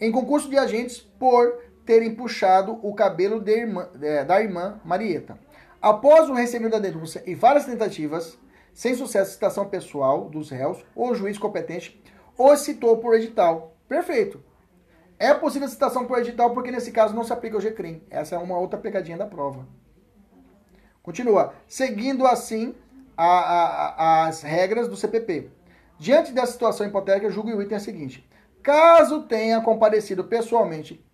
Em 0.00 0.12
concurso 0.12 0.50
de 0.50 0.58
agentes 0.58 0.98
por 0.98 1.62
terem 1.86 2.14
puxado 2.14 2.78
o 2.82 2.94
cabelo 2.94 3.42
irmã, 3.48 3.88
é, 4.02 4.22
da 4.22 4.42
irmã 4.42 4.78
Marieta. 4.84 5.38
Após 5.80 6.28
o 6.28 6.34
recebimento 6.34 6.72
da 6.72 6.78
denúncia 6.78 7.22
e 7.26 7.34
várias 7.34 7.64
tentativas, 7.64 8.36
sem 8.72 8.94
sucesso 8.94 9.32
citação 9.32 9.68
pessoal 9.68 10.28
dos 10.28 10.50
réus, 10.50 10.84
o 10.94 11.14
juiz 11.14 11.38
competente 11.38 12.02
o 12.36 12.56
citou 12.56 12.98
por 12.98 13.14
edital. 13.14 13.76
Perfeito. 13.88 14.42
É 15.18 15.34
possível 15.34 15.68
citação 15.68 16.06
por 16.06 16.18
edital 16.18 16.52
porque 16.52 16.70
nesse 16.70 16.92
caso 16.92 17.14
não 17.14 17.24
se 17.24 17.32
aplica 17.32 17.56
o 17.56 17.60
GCRIM. 17.60 18.02
Essa 18.08 18.36
é 18.36 18.38
uma 18.38 18.56
outra 18.56 18.78
pegadinha 18.78 19.16
da 19.16 19.26
prova. 19.26 19.66
Continua. 21.02 21.54
Seguindo 21.66 22.26
assim 22.26 22.74
a, 23.16 23.26
a, 23.26 24.26
as 24.26 24.42
regras 24.42 24.86
do 24.86 24.96
CPP. 24.96 25.50
Diante 25.98 26.30
dessa 26.32 26.52
situação 26.52 26.86
hipotética, 26.86 27.30
julgo 27.30 27.50
o 27.50 27.62
item 27.62 27.80
seguinte. 27.80 28.28
Caso 28.62 29.22
tenha 29.22 29.60
comparecido 29.60 30.22
pessoalmente 30.22 31.04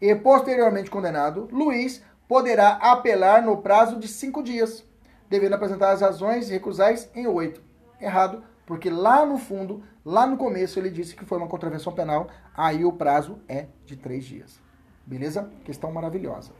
e 0.00 0.14
posteriormente 0.14 0.90
condenado, 0.90 1.48
Luiz 1.50 2.02
poderá 2.30 2.74
apelar 2.74 3.42
no 3.42 3.56
prazo 3.56 3.98
de 3.98 4.06
cinco 4.06 4.40
dias 4.40 4.84
devendo 5.28 5.54
apresentar 5.54 5.90
as 5.90 6.00
razões 6.00 6.48
recusais 6.48 7.10
em 7.12 7.26
oito. 7.26 7.60
Errado, 8.00 8.44
porque 8.64 8.88
lá 8.88 9.26
no 9.26 9.36
fundo, 9.36 9.82
lá 10.04 10.28
no 10.28 10.36
começo, 10.36 10.78
ele 10.78 10.90
disse 10.90 11.16
que 11.16 11.24
foi 11.24 11.38
uma 11.38 11.48
contravenção 11.48 11.92
penal, 11.92 12.28
aí 12.56 12.84
o 12.84 12.92
prazo 12.92 13.40
é 13.48 13.66
de 13.84 13.96
três 13.96 14.24
dias. 14.24 14.60
Beleza? 15.04 15.50
Questão 15.64 15.90
maravilhosa. 15.90 16.52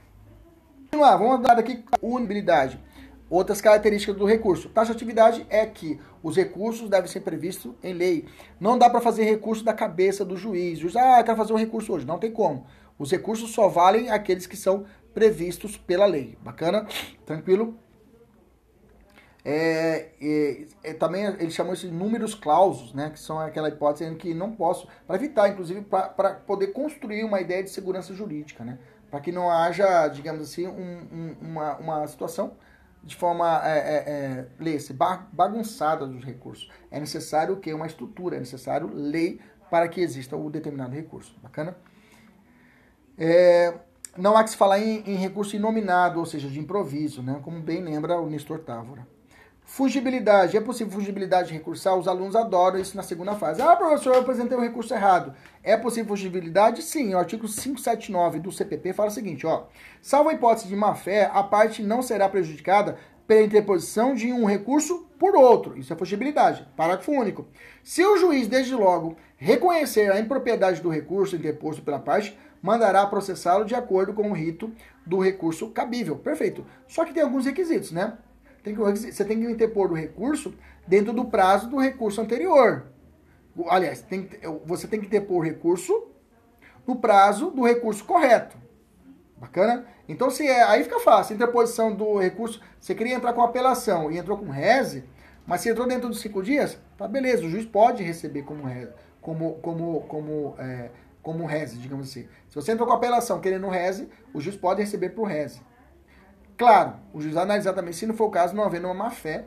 Vamos 0.91 1.07
lá, 1.07 1.17
vamos 1.17 1.41
dar 1.41 1.57
aqui 1.57 1.85
unibilidade. 2.03 2.81
Outras 3.29 3.61
características 3.61 4.17
do 4.17 4.25
recurso. 4.25 4.71
Taxatividade 4.71 5.47
é 5.49 5.65
que 5.67 6.01
os 6.21 6.35
recursos 6.35 6.91
devem 6.91 7.09
ser 7.09 7.21
previstos 7.21 7.73
em 7.81 7.93
lei. 7.93 8.27
Não 8.59 8.77
dá 8.77 8.91
para 8.91 9.01
fazer 9.01 9.23
recurso 9.23 9.63
da 9.63 9.73
cabeça 9.73 10.25
do 10.25 10.37
juiz. 10.37 10.81
Juiz, 10.81 10.97
ah, 10.97 11.21
eu 11.21 11.25
quero 11.25 11.37
fazer 11.37 11.53
um 11.53 11.57
recurso 11.57 11.93
hoje. 11.93 12.05
Não 12.05 12.19
tem 12.19 12.33
como. 12.33 12.67
Os 13.01 13.11
recursos 13.11 13.53
só 13.53 13.67
valem 13.67 14.11
aqueles 14.11 14.47
que 14.47 14.59
são 14.59 14.85
previstos 15.15 15.77
pela 15.77 16.07
lei. 16.07 16.37
Bacana? 16.43 16.87
Tranquilo? 17.25 17.79
É, 19.45 20.11
é, 20.21 20.67
é, 20.85 20.93
também 20.93 21.25
eles 21.25 21.55
chamam 21.55 21.73
isso 21.73 21.87
de 21.87 21.93
números 21.93 22.35
clausos, 22.35 22.93
né, 22.93 23.09
que 23.09 23.19
são 23.19 23.39
aquela 23.39 23.69
hipótese 23.69 24.05
em 24.05 24.15
que 24.15 24.35
não 24.35 24.53
posso, 24.53 24.87
para 25.07 25.17
evitar, 25.17 25.49
inclusive, 25.49 25.81
para 25.81 26.35
poder 26.35 26.69
construir 26.69 27.25
uma 27.25 27.41
ideia 27.41 27.63
de 27.63 27.71
segurança 27.71 28.13
jurídica, 28.13 28.65
né, 28.65 28.79
para 29.11 29.19
que 29.21 29.33
não 29.33 29.51
haja, 29.51 30.09
digamos 30.09 30.43
assim, 30.43 30.67
um, 30.67 31.09
um, 31.11 31.37
uma, 31.41 31.77
uma 31.79 32.07
situação 32.07 32.55
de 33.03 33.17
forma, 33.17 33.63
é, 33.65 34.47
é, 34.59 34.69
é 34.69 34.93
bagunçada 35.33 36.07
dos 36.07 36.23
recursos. 36.23 36.71
É 36.91 37.01
necessário 37.01 37.57
que 37.57 37.73
uma 37.73 37.87
estrutura, 37.87 38.37
é 38.37 38.39
necessário 38.39 38.91
lei 38.93 39.41
para 39.71 39.89
que 39.89 40.03
exista 40.03 40.37
o 40.37 40.51
determinado 40.51 40.95
recurso. 40.95 41.35
Bacana? 41.43 41.77
É, 43.17 43.75
não 44.17 44.37
há 44.37 44.45
que 44.45 44.51
se 44.51 44.57
falar 44.57 44.79
em, 44.79 45.03
em 45.07 45.17
recurso 45.17 45.57
inominado, 45.57 46.19
ou 46.19 46.27
seja, 46.27 46.49
de 46.49 46.59
improviso, 46.59 47.23
né, 47.23 47.41
como 47.43 47.61
bem 47.61 47.83
lembra 47.83 48.21
o 48.21 48.29
Nestor 48.29 48.61
Távora. 48.61 49.07
Fugibilidade. 49.71 50.57
É 50.57 50.61
possível 50.61 50.93
fugibilidade 50.93 51.53
recursal? 51.53 51.97
Os 51.97 52.09
alunos 52.09 52.35
adoram 52.35 52.81
isso 52.81 52.97
na 52.97 53.05
segunda 53.05 53.37
fase. 53.37 53.63
Ah, 53.63 53.77
professor, 53.77 54.15
eu 54.15 54.21
apresentei 54.21 54.57
o 54.57 54.61
um 54.61 54.65
recurso 54.65 54.93
errado. 54.93 55.33
É 55.63 55.77
possível 55.77 56.09
fugibilidade? 56.09 56.83
Sim. 56.83 57.15
O 57.15 57.19
artigo 57.19 57.47
579 57.47 58.41
do 58.41 58.51
CPP 58.51 58.93
fala 58.93 59.11
o 59.11 59.13
seguinte, 59.13 59.47
ó. 59.47 59.67
Salvo 60.03 60.29
a 60.29 60.33
hipótese 60.33 60.67
de 60.67 60.75
má-fé, 60.75 61.31
a 61.33 61.45
parte 61.45 61.85
não 61.85 62.03
será 62.03 62.29
prejudicada 62.29 62.99
pela 63.29 63.43
interposição 63.43 64.13
de 64.13 64.33
um 64.33 64.45
recurso 64.45 65.07
por 65.17 65.37
outro. 65.37 65.79
Isso 65.79 65.93
é 65.93 65.97
fugibilidade. 65.97 66.67
Parágrafo 66.77 67.13
único. 67.13 67.47
Se 67.85 68.05
o 68.05 68.17
juiz, 68.17 68.49
desde 68.49 68.75
logo, 68.75 69.17
reconhecer 69.37 70.11
a 70.11 70.19
impropriedade 70.19 70.81
do 70.81 70.89
recurso 70.89 71.37
interposto 71.37 71.81
pela 71.81 72.01
parte, 72.01 72.37
mandará 72.63 73.07
processá-lo 73.07 73.65
de 73.65 73.75
acordo 73.75 74.13
com 74.13 74.31
o 74.31 74.35
rito 74.35 74.73
do 75.07 75.19
recurso 75.19 75.71
cabível. 75.71 76.17
Perfeito. 76.17 76.67
Só 76.87 77.05
que 77.05 77.15
tem 77.15 77.23
alguns 77.23 77.47
requisitos, 77.47 77.91
né? 77.91 78.19
tem 78.63 78.75
que, 78.75 78.81
você 78.81 79.25
tem 79.25 79.41
que 79.41 79.51
interpor 79.51 79.91
o 79.91 79.95
recurso 79.95 80.55
dentro 80.87 81.13
do 81.13 81.25
prazo 81.25 81.69
do 81.69 81.79
recurso 81.79 82.21
anterior. 82.21 82.87
Aliás, 83.69 84.03
tem, 84.03 84.29
você 84.65 84.87
tem 84.87 85.01
que 85.01 85.07
interpor 85.07 85.39
o 85.39 85.45
recurso 85.45 86.09
no 86.87 86.97
prazo 86.97 87.51
do 87.51 87.63
recurso 87.63 88.05
correto. 88.05 88.57
Bacana? 89.37 89.87
Então, 90.09 90.31
se 90.31 90.47
é, 90.47 90.63
aí 90.63 90.85
fica 90.85 91.01
fácil. 91.01 91.35
Interposição 91.35 91.95
do 91.95 92.19
recurso, 92.19 92.61
você 92.79 92.95
queria 92.95 93.15
entrar 93.15 93.33
com 93.33 93.43
apelação 93.43 94.11
e 94.11 94.19
entrou 94.19 94.37
com 94.37 94.51
reze, 94.51 95.05
mas 95.47 95.63
se 95.63 95.71
entrou 95.71 95.87
dentro 95.87 96.09
dos 96.09 96.21
cinco 96.21 96.43
dias, 96.43 96.79
tá 96.97 97.09
beleza, 97.09 97.45
o 97.45 97.51
juiz 97.51 97.65
pode 97.65 98.03
receber 98.03 98.43
como 98.43 98.69
como, 99.21 99.55
como, 99.57 100.01
como, 100.03 100.55
é, 100.59 100.91
como 101.23 101.47
reze, 101.47 101.77
digamos 101.77 102.09
assim. 102.09 102.29
Se 102.49 102.55
você 102.55 102.73
entrou 102.73 102.87
com 102.87 102.95
apelação 102.95 103.41
querendo 103.41 103.69
reze, 103.69 104.09
o 104.33 104.41
juiz 104.41 104.57
pode 104.57 104.81
receber 104.81 105.11
por 105.11 105.25
reze. 105.25 105.61
Claro, 106.57 106.95
o 107.13 107.21
juiz 107.21 107.35
vai 107.35 107.45
analisar 107.45 107.73
também, 107.73 107.93
se 107.93 108.07
não 108.07 108.15
for 108.15 108.27
o 108.27 108.31
caso, 108.31 108.55
não 108.55 108.65
havendo 108.65 108.87
uma 108.87 108.95
má-fé 108.95 109.47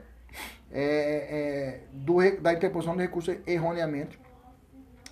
é, 0.72 0.82
é, 0.82 1.80
do, 1.92 2.18
da 2.42 2.54
interposição 2.54 2.96
do 2.96 3.02
recurso 3.02 3.36
erroneamente 3.46 4.20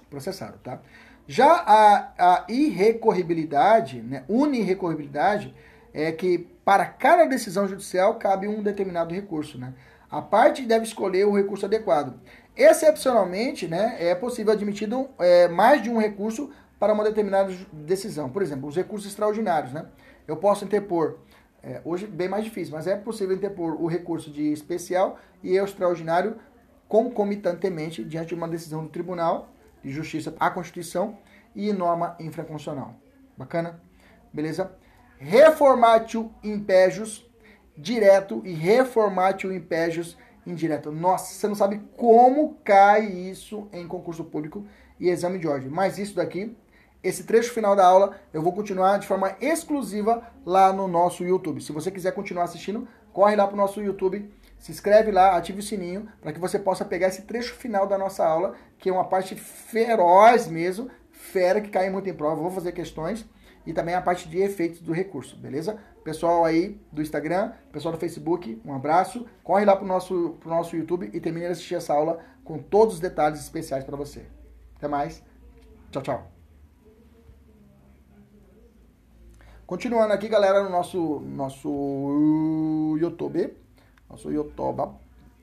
processado, 0.10 0.58
tá? 0.64 0.82
Já 1.28 1.54
a, 1.54 2.14
a 2.18 2.46
irrecorribilidade, 2.50 4.02
né, 4.02 4.24
unirrecorribilidade, 4.28 5.56
é 5.94 6.12
que 6.12 6.40
para 6.66 6.86
cada 6.86 7.26
decisão 7.26 7.68
judicial 7.68 8.16
cabe 8.16 8.48
um 8.48 8.62
determinado 8.62 9.14
recurso, 9.14 9.58
né? 9.58 9.74
A 10.10 10.22
parte 10.22 10.64
deve 10.64 10.86
escolher 10.86 11.26
o 11.26 11.36
recurso 11.36 11.66
adequado. 11.66 12.20
Excepcionalmente, 12.56 13.68
né, 13.68 13.98
é 14.00 14.14
possível 14.14 14.52
admitido 14.52 15.10
é, 15.20 15.48
mais 15.48 15.82
de 15.82 15.90
um 15.90 15.98
recurso 15.98 16.52
para 16.80 16.94
uma 16.94 17.04
determinada 17.04 17.54
decisão. 17.72 18.30
Por 18.30 18.42
exemplo, 18.42 18.68
os 18.68 18.76
recursos 18.76 19.10
extraordinários, 19.10 19.72
né? 19.72 19.86
Eu 20.28 20.36
posso 20.38 20.66
interpor 20.66 21.20
é, 21.64 21.80
hoje 21.86 22.08
bem 22.08 22.28
mais 22.28 22.44
difícil, 22.44 22.74
mas 22.74 22.88
é 22.88 22.96
possível 22.96 23.36
interpor 23.36 23.80
o 23.80 23.88
recurso 23.88 24.32
de 24.32 24.52
especial 24.52 25.20
e 25.44 25.60
o 25.60 25.64
extraordinário 25.64 26.38
concomitantemente 26.88 28.04
diante 28.04 28.30
de 28.30 28.36
uma 28.36 28.48
decisão 28.48 28.84
do 28.84 28.90
Tribunal 28.90 29.50
de 29.84 29.92
Justiça 29.92 30.36
à 30.40 30.50
Constituição 30.50 31.18
e 31.56 31.72
norma 31.72 32.16
infraconstitucional. 32.20 32.96
Bacana? 33.38 33.80
Beleza? 34.34 34.72
Reformatio 35.20 36.32
impégios 36.44 37.30
direto 37.78 38.42
e 38.44 38.54
reformatio 38.54 39.54
impégios 39.54 40.18
indireto. 40.46 40.92
Nossa, 40.92 41.34
você 41.34 41.48
não 41.48 41.56
sabe 41.56 41.82
como 41.98 42.58
cai 42.64 43.06
isso 43.06 43.68
em 43.72 43.88
concurso 43.88 44.24
público 44.24 44.66
e 45.00 45.10
exame 45.10 45.40
de 45.40 45.48
ordem. 45.48 45.70
Mas 45.70 45.98
isso 45.98 46.16
daqui 46.16 46.56
esse 47.04 47.24
trecho 47.24 47.52
final 47.52 47.76
da 47.76 47.86
aula 47.86 48.16
eu 48.32 48.44
vou 48.44 48.54
continuar 48.54 49.00
de 49.00 49.08
forma 49.08 49.36
exclusiva 49.42 50.24
lá 50.46 50.72
no 50.72 50.88
nosso 50.88 51.24
YouTube. 51.24 51.62
Se 51.62 51.72
você 51.72 51.90
quiser 51.90 52.14
continuar 52.14 52.44
assistindo, 52.44 52.88
corre 53.12 53.36
lá 53.36 53.48
para 53.48 53.56
o 53.56 53.58
nosso 53.58 53.82
YouTube, 53.82 54.32
se 54.60 54.72
inscreve 54.72 55.12
lá, 55.12 55.36
ative 55.36 55.60
o 55.60 55.64
sininho 55.64 56.08
para 56.22 56.32
que 56.32 56.40
você 56.40 56.60
possa 56.60 56.86
pegar 56.86 57.08
esse 57.08 57.24
trecho 57.24 57.56
final 57.56 57.88
da 57.88 57.98
nossa 57.98 58.24
aula, 58.24 58.56
que 58.78 58.88
é 58.88 58.94
uma 58.94 59.06
parte 59.06 59.36
feroz 59.36 60.48
mesmo, 60.48 60.90
fera 61.10 61.60
que 61.60 61.70
cai 61.70 61.90
muito 61.90 62.08
em 62.08 62.14
prova. 62.14 62.40
vou 62.40 62.52
fazer 62.52 62.72
questões 62.72 63.26
e 63.66 63.74
também 63.74 63.96
a 63.96 64.02
parte 64.02 64.30
de 64.30 64.40
efeitos 64.40 64.80
do 64.80 64.92
recurso, 64.92 65.36
beleza? 65.36 65.80
Pessoal 66.04 66.44
aí 66.44 66.82
do 66.92 67.02
Instagram, 67.02 67.54
pessoal 67.72 67.94
do 67.94 68.00
Facebook, 68.00 68.60
um 68.66 68.74
abraço. 68.74 69.26
Corre 69.44 69.66
lá 69.66 69.76
para 69.76 69.86
o 69.86 69.88
nosso, 69.88 70.36
pro 70.40 70.50
nosso 70.50 70.76
YouTube 70.76 71.12
e 71.14 71.20
termine 71.20 71.46
de 71.46 71.52
assistir 71.52 71.76
essa 71.76 71.94
aula 71.94 72.20
com 72.44 72.58
todos 72.58 72.96
os 72.96 73.00
detalhes 73.00 73.40
especiais 73.40 73.84
para 73.84 73.96
você. 73.96 74.26
Até 74.78 74.88
mais. 74.88 75.24
Tchau, 75.92 76.02
tchau. 76.02 76.32
Continuando 79.68 80.12
aqui, 80.12 80.28
galera, 80.28 80.64
no 80.64 80.70
nosso, 80.70 81.20
nosso 81.20 82.98
YouTube. 83.00 83.56
Nosso 84.10 84.32
YouTube. 84.32 84.96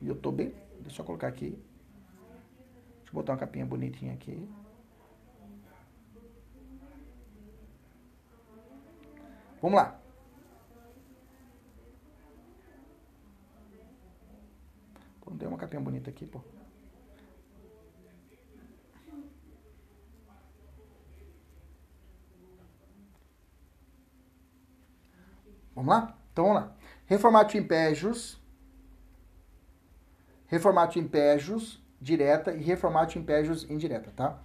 YouTube. 0.02 0.54
Deixa 0.80 1.02
eu 1.02 1.06
colocar 1.06 1.28
aqui. 1.28 1.50
Deixa 2.98 3.10
eu 3.10 3.14
botar 3.14 3.32
uma 3.32 3.38
capinha 3.38 3.64
bonitinha 3.64 4.12
aqui. 4.12 4.48
Vamos 9.62 9.76
lá. 9.76 9.97
Pô, 15.28 15.34
tem 15.36 15.46
uma 15.46 15.58
capinha 15.58 15.82
bonita 15.82 16.08
aqui, 16.08 16.26
pô. 16.26 16.40
Vamos 25.74 25.90
lá? 25.90 26.18
Então 26.32 26.46
vamos 26.46 26.62
lá. 26.62 26.76
Reformatio 27.04 27.60
impégios, 27.60 28.40
reformatio 30.46 31.02
impégios 31.02 31.82
direta 32.00 32.52
e 32.52 32.62
reformatio 32.62 33.20
impégios 33.20 33.68
indireta, 33.68 34.10
tá? 34.16 34.40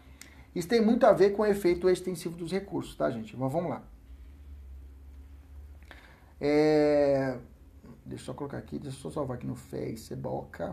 Isso 0.54 0.68
tem 0.68 0.82
muito 0.82 1.06
a 1.06 1.14
ver 1.14 1.32
com 1.32 1.44
o 1.44 1.46
efeito 1.46 1.90
extensivo 1.90 2.36
dos 2.36 2.52
recursos, 2.52 2.96
tá, 2.96 3.10
gente? 3.10 3.36
Mas 3.38 3.52
vamos 3.52 3.70
lá. 3.70 3.84
É... 6.42 7.40
Deixa 8.06 8.24
eu 8.24 8.26
só 8.28 8.34
colocar 8.34 8.58
aqui, 8.58 8.80
deixa 8.80 8.98
eu 8.98 9.02
só 9.02 9.10
salvar 9.12 9.38
aqui 9.38 9.48
no 9.48 9.56
Facebook. 9.56 10.64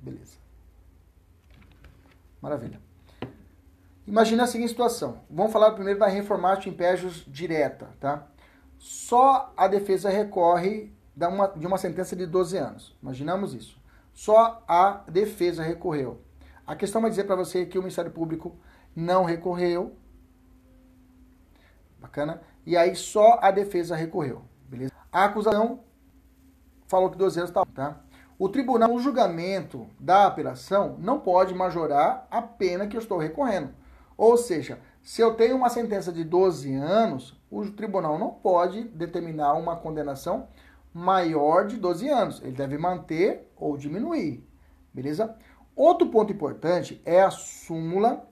Beleza. 0.00 0.38
Maravilha. 2.40 2.80
Imagina 4.06 4.44
a 4.44 4.46
seguinte 4.46 4.70
situação. 4.70 5.20
Vamos 5.30 5.52
falar 5.52 5.72
primeiro 5.72 6.00
da 6.00 6.06
reformatio 6.06 6.70
impégios 6.70 7.24
direta, 7.28 7.90
tá? 8.00 8.26
só 8.80 9.52
a 9.58 9.68
defesa 9.68 10.08
recorre 10.08 10.90
de 11.14 11.26
uma, 11.26 11.48
de 11.48 11.66
uma 11.66 11.76
sentença 11.76 12.16
de 12.16 12.26
12 12.26 12.56
anos. 12.56 12.96
Imaginamos 13.02 13.52
isso. 13.52 13.78
Só 14.14 14.64
a 14.66 15.04
defesa 15.06 15.62
recorreu. 15.62 16.22
A 16.66 16.74
questão 16.74 17.02
vai 17.02 17.10
dizer 17.10 17.24
para 17.24 17.36
você 17.36 17.66
que 17.66 17.78
o 17.78 17.82
Ministério 17.82 18.10
Público 18.10 18.56
não 18.96 19.24
recorreu. 19.24 19.94
Bacana? 22.00 22.40
E 22.64 22.74
aí 22.74 22.96
só 22.96 23.38
a 23.42 23.50
defesa 23.50 23.94
recorreu. 23.94 24.42
Beleza? 24.66 24.92
A 25.12 25.26
acusação 25.26 25.80
falou 26.90 27.08
que 27.08 27.16
12 27.16 27.38
anos 27.38 27.50
está. 27.50 27.64
Tá? 27.64 28.00
O 28.36 28.48
tribunal, 28.48 28.88
no 28.88 28.98
julgamento 28.98 29.86
da 29.98 30.26
apelação, 30.26 30.96
não 30.98 31.20
pode 31.20 31.54
majorar 31.54 32.26
a 32.30 32.42
pena 32.42 32.86
que 32.86 32.96
eu 32.96 33.00
estou 33.00 33.16
recorrendo. 33.16 33.70
Ou 34.18 34.36
seja, 34.36 34.78
se 35.00 35.22
eu 35.22 35.34
tenho 35.34 35.56
uma 35.56 35.70
sentença 35.70 36.12
de 36.12 36.24
12 36.24 36.74
anos, 36.74 37.40
o 37.50 37.64
tribunal 37.70 38.18
não 38.18 38.30
pode 38.30 38.82
determinar 38.82 39.54
uma 39.54 39.76
condenação 39.76 40.48
maior 40.92 41.66
de 41.66 41.76
12 41.76 42.08
anos. 42.08 42.42
Ele 42.42 42.52
deve 42.52 42.76
manter 42.76 43.48
ou 43.56 43.76
diminuir. 43.76 44.44
Beleza? 44.92 45.34
Outro 45.76 46.08
ponto 46.08 46.32
importante 46.32 47.00
é 47.04 47.22
a 47.22 47.30
súmula 47.30 48.26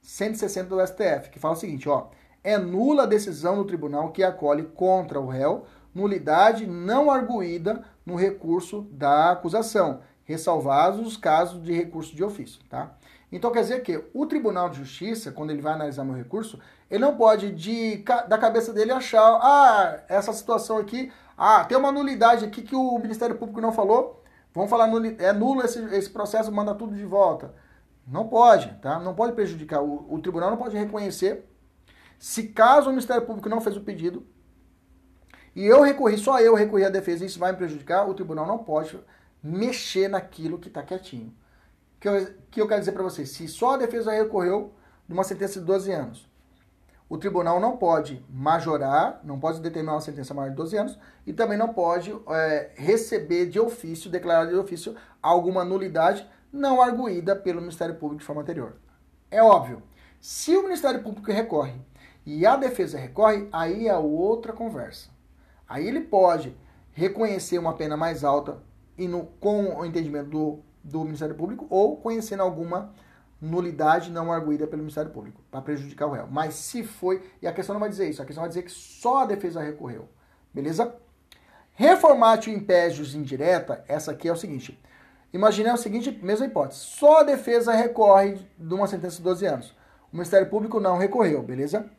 160 0.00 0.68
do 0.68 0.86
STF, 0.86 1.30
que 1.30 1.38
fala 1.38 1.54
o 1.54 1.58
seguinte, 1.58 1.88
ó: 1.88 2.08
é 2.42 2.56
nula 2.56 3.02
a 3.02 3.06
decisão 3.06 3.56
do 3.56 3.64
tribunal 3.64 4.12
que 4.12 4.22
acolhe 4.22 4.62
contra 4.62 5.20
o 5.20 5.26
réu 5.26 5.66
nulidade 5.94 6.66
não 6.66 7.10
arguída 7.10 7.84
no 8.04 8.16
recurso 8.16 8.82
da 8.90 9.32
acusação, 9.32 10.00
ressalvados 10.24 11.06
os 11.06 11.16
casos 11.16 11.62
de 11.62 11.72
recurso 11.72 12.14
de 12.14 12.22
ofício, 12.22 12.60
tá? 12.68 12.94
Então 13.30 13.50
quer 13.50 13.62
dizer 13.62 13.82
que 13.82 14.04
o 14.14 14.26
Tribunal 14.26 14.68
de 14.68 14.78
Justiça, 14.78 15.32
quando 15.32 15.50
ele 15.50 15.60
vai 15.60 15.72
analisar 15.72 16.04
meu 16.04 16.14
recurso, 16.14 16.58
ele 16.90 17.00
não 17.00 17.16
pode 17.16 17.50
de, 17.50 17.96
da 18.28 18.38
cabeça 18.38 18.72
dele 18.72 18.92
achar, 18.92 19.38
ah, 19.42 20.02
essa 20.08 20.32
situação 20.32 20.78
aqui, 20.78 21.10
ah, 21.36 21.64
tem 21.64 21.76
uma 21.76 21.90
nulidade 21.90 22.44
aqui 22.44 22.62
que 22.62 22.76
o 22.76 22.98
Ministério 22.98 23.36
Público 23.36 23.60
não 23.60 23.72
falou, 23.72 24.22
vamos 24.52 24.70
falar, 24.70 24.88
é 25.18 25.32
nulo 25.32 25.64
esse, 25.64 25.80
esse 25.94 26.10
processo, 26.10 26.52
manda 26.52 26.74
tudo 26.74 26.94
de 26.94 27.04
volta. 27.04 27.54
Não 28.06 28.28
pode, 28.28 28.72
tá? 28.80 28.98
Não 28.98 29.14
pode 29.14 29.32
prejudicar. 29.32 29.82
O, 29.82 30.14
o 30.14 30.18
tribunal 30.20 30.50
não 30.50 30.58
pode 30.58 30.76
reconhecer. 30.76 31.48
Se 32.18 32.48
caso 32.48 32.88
o 32.88 32.92
Ministério 32.92 33.26
Público 33.26 33.48
não 33.48 33.60
fez 33.60 33.76
o 33.76 33.80
pedido, 33.80 34.26
e 35.54 35.64
eu 35.64 35.82
recorri, 35.82 36.18
só 36.18 36.40
eu 36.40 36.54
recorri 36.54 36.84
à 36.84 36.90
defesa 36.90 37.24
isso 37.24 37.38
vai 37.38 37.52
me 37.52 37.58
prejudicar, 37.58 38.08
o 38.08 38.14
tribunal 38.14 38.46
não 38.46 38.58
pode 38.58 38.98
mexer 39.42 40.08
naquilo 40.08 40.58
que 40.58 40.68
está 40.68 40.82
quietinho 40.82 41.34
que 42.04 42.34
que 42.50 42.60
eu 42.60 42.68
quero 42.68 42.80
dizer 42.80 42.92
para 42.92 43.02
vocês? 43.02 43.30
Se 43.30 43.48
só 43.48 43.74
a 43.74 43.78
defesa 43.78 44.12
recorreu 44.12 44.72
de 45.08 45.14
uma 45.14 45.24
sentença 45.24 45.58
de 45.58 45.66
12 45.66 45.90
anos, 45.90 46.30
o 47.08 47.18
tribunal 47.18 47.58
não 47.58 47.76
pode 47.76 48.24
majorar, 48.30 49.20
não 49.24 49.40
pode 49.40 49.60
determinar 49.60 49.94
uma 49.94 50.00
sentença 50.00 50.32
maior 50.32 50.50
de 50.50 50.56
12 50.56 50.76
anos 50.76 50.98
e 51.26 51.32
também 51.32 51.58
não 51.58 51.72
pode 51.72 52.14
é, 52.28 52.70
receber 52.76 53.46
de 53.46 53.58
ofício, 53.58 54.10
declarar 54.10 54.46
de 54.46 54.54
ofício, 54.54 54.94
alguma 55.22 55.64
nulidade 55.64 56.26
não 56.52 56.80
arguída 56.80 57.34
pelo 57.34 57.60
Ministério 57.60 57.96
Público 57.96 58.20
de 58.20 58.26
forma 58.26 58.42
anterior. 58.42 58.76
É 59.30 59.42
óbvio, 59.42 59.82
se 60.20 60.56
o 60.56 60.62
Ministério 60.62 61.02
Público 61.02 61.30
recorre 61.32 61.74
e 62.24 62.46
a 62.46 62.56
defesa 62.56 62.98
recorre, 62.98 63.48
aí 63.52 63.88
é 63.88 63.96
outra 63.96 64.52
conversa. 64.52 65.13
Aí 65.74 65.88
ele 65.88 66.00
pode 66.00 66.56
reconhecer 66.92 67.58
uma 67.58 67.74
pena 67.74 67.96
mais 67.96 68.22
alta 68.22 68.62
e 68.96 69.08
no, 69.08 69.26
com 69.40 69.80
o 69.80 69.84
entendimento 69.84 70.30
do 70.30 70.62
do 70.84 71.02
Ministério 71.02 71.34
Público 71.34 71.66
ou 71.70 71.96
conhecendo 71.96 72.42
alguma 72.42 72.92
nulidade 73.40 74.10
não 74.10 74.30
arguída 74.30 74.66
pelo 74.66 74.82
Ministério 74.82 75.10
Público 75.10 75.40
para 75.50 75.62
prejudicar 75.62 76.06
o 76.06 76.12
réu. 76.12 76.28
Mas 76.30 76.54
se 76.54 76.84
foi, 76.84 77.22
e 77.40 77.46
a 77.46 77.52
questão 77.52 77.72
não 77.72 77.80
vai 77.80 77.88
dizer 77.88 78.08
isso, 78.08 78.22
a 78.22 78.26
questão 78.26 78.42
vai 78.42 78.48
dizer 78.48 78.62
que 78.62 78.70
só 78.70 79.22
a 79.22 79.26
defesa 79.26 79.62
recorreu. 79.62 80.08
Beleza? 80.52 80.94
Reformatio 81.72 82.52
impégios 82.52 83.14
indireta, 83.14 83.82
essa 83.88 84.12
aqui 84.12 84.28
é 84.28 84.32
o 84.32 84.36
seguinte. 84.36 84.78
Imagine 85.32 85.70
a 85.70 85.76
seguinte 85.76 86.12
mesma 86.22 86.46
hipótese. 86.46 86.80
Só 86.80 87.20
a 87.20 87.24
defesa 87.24 87.72
recorre 87.72 88.38
de 88.56 88.74
uma 88.74 88.86
sentença 88.86 89.16
de 89.16 89.22
12 89.22 89.46
anos. 89.46 89.70
O 90.12 90.16
Ministério 90.16 90.48
Público 90.48 90.78
não 90.78 90.96
recorreu, 90.96 91.42
beleza? 91.42 91.90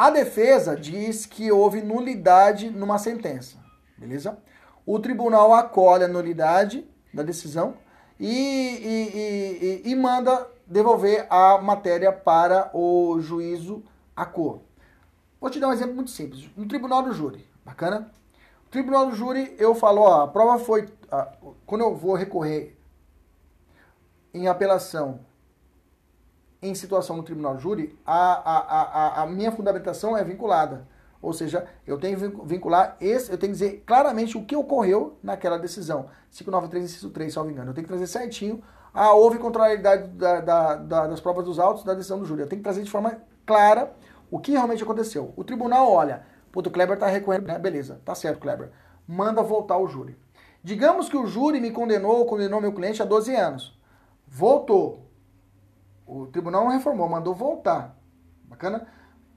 A 0.00 0.08
defesa 0.08 0.74
diz 0.74 1.26
que 1.26 1.52
houve 1.52 1.82
nulidade 1.82 2.70
numa 2.70 2.96
sentença, 2.96 3.58
beleza? 3.98 4.38
O 4.86 4.98
tribunal 4.98 5.52
acolhe 5.52 6.04
a 6.04 6.08
nulidade 6.08 6.88
da 7.12 7.22
decisão 7.22 7.74
e, 8.18 8.26
e, 8.26 9.82
e, 9.84 9.90
e 9.90 9.94
manda 9.94 10.48
devolver 10.66 11.26
a 11.28 11.58
matéria 11.58 12.10
para 12.10 12.70
o 12.72 13.20
juízo 13.20 13.84
a 14.16 14.24
cor. 14.24 14.62
Vou 15.38 15.50
te 15.50 15.60
dar 15.60 15.68
um 15.68 15.72
exemplo 15.74 15.94
muito 15.94 16.12
simples. 16.12 16.48
No 16.56 16.66
tribunal 16.66 17.02
do 17.02 17.12
júri, 17.12 17.46
bacana? 17.62 18.10
No 18.64 18.70
tribunal 18.70 19.04
do 19.04 19.14
júri, 19.14 19.54
eu 19.58 19.74
falo, 19.74 20.00
ó, 20.00 20.22
a 20.22 20.28
prova 20.28 20.58
foi. 20.64 20.88
quando 21.66 21.82
eu 21.82 21.94
vou 21.94 22.14
recorrer 22.14 22.74
em 24.32 24.48
apelação 24.48 25.20
em 26.62 26.74
situação 26.74 27.16
no 27.16 27.22
tribunal 27.22 27.54
do 27.54 27.60
júri, 27.60 27.98
a, 28.04 28.14
a, 28.14 29.20
a, 29.20 29.22
a 29.22 29.26
minha 29.26 29.50
fundamentação 29.50 30.16
é 30.16 30.22
vinculada. 30.22 30.86
Ou 31.22 31.32
seja, 31.32 31.66
eu 31.86 31.98
tenho 31.98 32.18
que 32.18 32.46
vincular 32.46 32.96
esse, 33.00 33.30
eu 33.30 33.36
tenho 33.36 33.52
que 33.52 33.58
dizer 33.58 33.82
claramente 33.86 34.38
o 34.38 34.44
que 34.44 34.56
ocorreu 34.56 35.18
naquela 35.22 35.58
decisão. 35.58 36.06
593, 36.30 36.84
inciso 36.84 37.10
3, 37.10 37.32
salvo 37.32 37.50
engano. 37.50 37.70
Eu 37.70 37.74
tenho 37.74 37.86
que 37.86 37.92
trazer 37.92 38.06
certinho. 38.06 38.62
Ah, 38.92 39.12
houve 39.12 39.38
contrariedade 39.38 40.08
da, 40.08 40.40
da, 40.40 40.74
da, 40.76 41.06
das 41.06 41.20
provas 41.20 41.44
dos 41.44 41.58
autos 41.58 41.84
da 41.84 41.94
decisão 41.94 42.18
do 42.18 42.24
júri. 42.24 42.42
Eu 42.42 42.48
tenho 42.48 42.60
que 42.60 42.64
trazer 42.64 42.82
de 42.82 42.90
forma 42.90 43.20
clara 43.44 43.92
o 44.30 44.38
que 44.38 44.52
realmente 44.52 44.82
aconteceu. 44.82 45.34
O 45.36 45.44
tribunal 45.44 45.90
olha, 45.90 46.24
puto, 46.50 46.70
o 46.70 46.72
Kleber 46.72 46.98
tá 46.98 47.06
recorrendo, 47.06 47.46
né? 47.46 47.58
Beleza, 47.58 48.00
tá 48.04 48.14
certo, 48.14 48.40
Kleber. 48.40 48.70
Manda 49.06 49.42
voltar 49.42 49.76
o 49.76 49.86
júri. 49.86 50.16
Digamos 50.62 51.08
que 51.08 51.16
o 51.16 51.26
júri 51.26 51.60
me 51.60 51.70
condenou, 51.70 52.24
condenou 52.26 52.60
meu 52.60 52.72
cliente 52.72 53.02
a 53.02 53.04
12 53.04 53.34
anos. 53.34 53.78
Voltou. 54.26 55.09
O 56.10 56.26
tribunal 56.26 56.64
não 56.64 56.72
reformou, 56.72 57.08
mandou 57.08 57.32
voltar. 57.32 57.96
Bacana? 58.42 58.88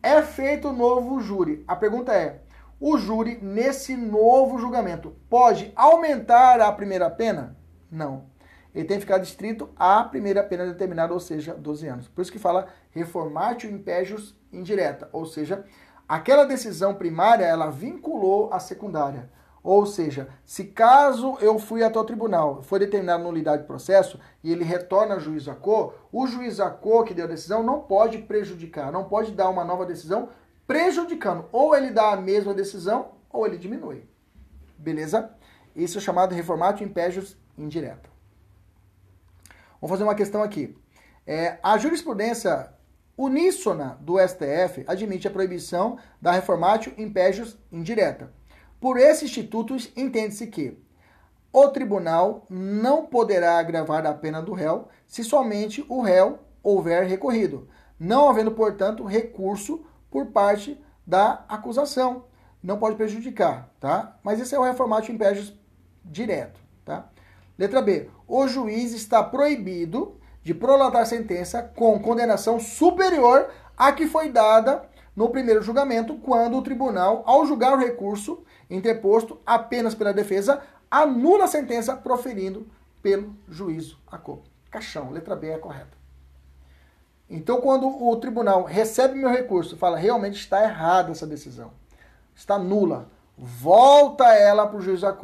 É 0.02 0.24
feito 0.24 0.74
novo 0.74 1.20
júri. 1.20 1.64
A 1.68 1.76
pergunta 1.76 2.12
é: 2.12 2.42
o 2.80 2.98
júri, 2.98 3.38
nesse 3.44 3.96
novo 3.96 4.58
julgamento, 4.58 5.16
pode 5.30 5.72
aumentar 5.76 6.60
a 6.60 6.72
primeira 6.72 7.12
pena? 7.12 7.56
Não. 7.92 8.26
Ele 8.74 8.86
tem 8.86 8.98
que 8.98 9.02
ficar 9.06 9.20
distrito 9.20 9.70
à 9.78 10.04
primeira 10.04 10.44
pena 10.44 10.66
determinada, 10.66 11.14
ou 11.14 11.20
seja, 11.20 11.54
12 11.54 11.88
anos. 11.88 12.08
Por 12.08 12.24
isso 12.24 12.32
que 12.32 12.40
fala 12.40 12.68
reformatio 12.90 13.70
impégios 13.70 14.36
indireta, 14.52 15.08
ou 15.14 15.28
seja, 15.28 15.64
aquela 16.10 16.44
decisão 16.44 16.96
primária, 16.96 17.46
ela 17.46 17.70
vinculou 17.70 18.52
a 18.52 18.60
secundária. 18.60 19.30
Ou 19.64 19.86
seja, 19.86 20.28
se 20.46 20.66
caso 20.66 21.38
eu 21.40 21.58
fui 21.58 21.84
até 21.84 21.98
o 21.98 22.04
tribunal, 22.04 22.62
foi 22.62 22.80
determinada 22.80 23.24
nulidade 23.24 23.62
de 23.62 23.68
processo 23.68 24.20
e 24.44 24.52
ele 24.52 24.66
retorna 24.66 25.14
ao 25.14 25.22
juiz 25.22 25.48
cor, 25.62 25.96
o 26.12 26.28
juiz 26.28 26.58
cor 26.82 27.06
que 27.06 27.14
deu 27.14 27.24
a 27.24 27.30
decisão 27.30 27.64
não 27.64 27.80
pode 27.80 28.18
prejudicar, 28.18 28.92
não 28.92 29.06
pode 29.06 29.32
dar 29.32 29.50
uma 29.50 29.64
nova 29.64 29.86
decisão 29.86 30.28
prejudicando. 30.68 31.46
Ou 31.52 31.74
ele 31.74 31.92
dá 31.92 32.12
a 32.12 32.18
mesma 32.18 32.54
decisão 32.54 33.12
ou 33.30 33.48
ele 33.48 33.58
diminui. 33.58 34.04
Beleza? 34.78 35.32
Isso 35.74 35.98
é 35.98 36.02
chamado 36.02 36.36
reformatio 36.36 36.86
impégios 36.86 37.38
indireta. 37.58 38.10
Vamos 39.80 39.92
fazer 39.92 40.04
uma 40.04 40.16
questão 40.16 40.44
aqui. 40.44 40.78
É, 41.26 41.58
a 41.64 41.78
jurisprudência 41.78 42.70
uníssona 43.18 43.98
do 44.02 44.20
STF 44.20 44.84
admite 44.88 45.28
a 45.28 45.32
proibição 45.32 45.98
da 46.22 46.32
reformatio 46.32 46.94
impégios 46.98 47.58
indireta. 47.72 48.32
Por 48.84 48.98
esse 48.98 49.24
instituto, 49.24 49.78
entende-se 49.96 50.46
que 50.48 50.78
o 51.54 51.70
tribunal 51.70 52.46
não 52.50 53.06
poderá 53.06 53.58
agravar 53.58 54.06
a 54.06 54.14
pena 54.14 54.42
do 54.42 54.52
réu 54.52 54.90
se 55.08 55.24
somente 55.24 55.86
o 55.88 56.02
réu 56.02 56.40
houver 56.62 57.08
recorrido, 57.08 57.70
não 57.98 58.28
havendo, 58.28 58.52
portanto, 58.52 59.06
recurso 59.06 59.86
por 60.12 60.26
parte 60.34 60.78
da 61.08 61.46
acusação. 61.48 62.26
Não 62.62 62.78
pode 62.78 62.98
prejudicar, 62.98 63.70
tá? 63.80 64.20
Mas 64.22 64.42
esse 64.42 64.54
é 64.54 64.60
o 64.60 64.64
reformatio 64.64 65.16
impégios 65.16 65.58
direto, 66.04 66.60
tá? 66.84 67.08
Letra 67.58 67.82
B. 67.82 68.10
O 68.28 68.50
juiz 68.50 68.92
está 68.92 69.24
proibido 69.24 70.20
de 70.42 70.54
prolatar 70.54 71.06
sentença 71.06 71.64
com 71.64 72.02
condenação 72.02 72.60
superior 72.60 73.50
à 73.78 73.94
que 73.94 74.08
foi 74.08 74.28
dada 74.28 74.90
no 75.16 75.30
primeiro 75.30 75.62
julgamento, 75.62 76.16
quando 76.18 76.58
o 76.58 76.62
tribunal, 76.62 77.24
ao 77.26 77.46
julgar 77.46 77.78
o 77.78 77.80
recurso, 77.80 78.44
interposto 78.70 79.40
apenas 79.46 79.96
pela 79.96 80.14
defesa, 80.14 80.62
anula 80.90 81.46
a 81.46 81.48
sentença 81.48 81.96
proferindo 81.96 82.68
pelo 83.02 83.36
juízo 83.48 84.00
a 84.08 84.18
corpo. 84.18 84.50
Caixão, 84.72 85.12
letra 85.12 85.36
B 85.36 85.50
é 85.50 85.58
correta. 85.58 85.98
Então, 87.30 87.62
quando 87.62 87.88
o 87.88 88.16
tribunal 88.18 88.64
recebe 88.64 89.16
meu 89.16 89.30
recurso, 89.30 89.78
fala 89.78 89.98
realmente 89.98 90.36
está 90.36 90.64
errada 90.64 91.12
essa 91.12 91.26
decisão, 91.26 91.72
está 92.36 92.60
nula, 92.60 93.10
volta 93.38 94.26
ela 94.34 94.68
para 94.68 94.78
o 94.78 94.82
juiz 94.82 95.04
a. 95.04 95.18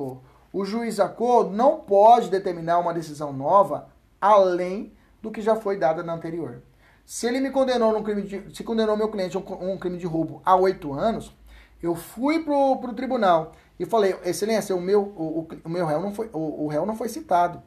O 0.51 0.65
juiz 0.65 0.99
a 0.99 1.13
não 1.51 1.77
pode 1.77 2.29
determinar 2.29 2.79
uma 2.79 2.93
decisão 2.93 3.31
nova 3.31 3.89
além 4.19 4.91
do 5.21 5.31
que 5.31 5.41
já 5.41 5.55
foi 5.55 5.77
dada 5.77 6.01
na 6.01 6.13
anterior. 6.13 6.61
Se 7.05 7.27
ele 7.27 7.39
me 7.39 7.51
condenou 7.51 7.91
num 7.91 8.03
crime 8.03 8.23
de, 8.23 8.55
se 8.55 8.63
condenou 8.63 8.97
meu 8.97 9.09
cliente 9.09 9.37
a 9.37 9.39
um, 9.39 9.73
um 9.73 9.77
crime 9.77 9.97
de 9.97 10.05
roubo 10.05 10.41
há 10.45 10.55
oito 10.55 10.93
anos, 10.93 11.35
eu 11.81 11.95
fui 11.95 12.43
pro, 12.43 12.77
pro 12.77 12.93
tribunal 12.93 13.53
e 13.79 13.85
falei, 13.85 14.15
excelência, 14.25 14.75
o 14.75 14.81
meu, 14.81 15.01
o, 15.01 15.47
o 15.63 15.69
meu 15.69 15.85
réu 15.85 16.01
não 16.01 16.13
foi, 16.13 16.29
o, 16.33 16.65
o 16.65 16.67
réu 16.67 16.85
não 16.85 16.95
foi 16.95 17.09
citado. 17.09 17.61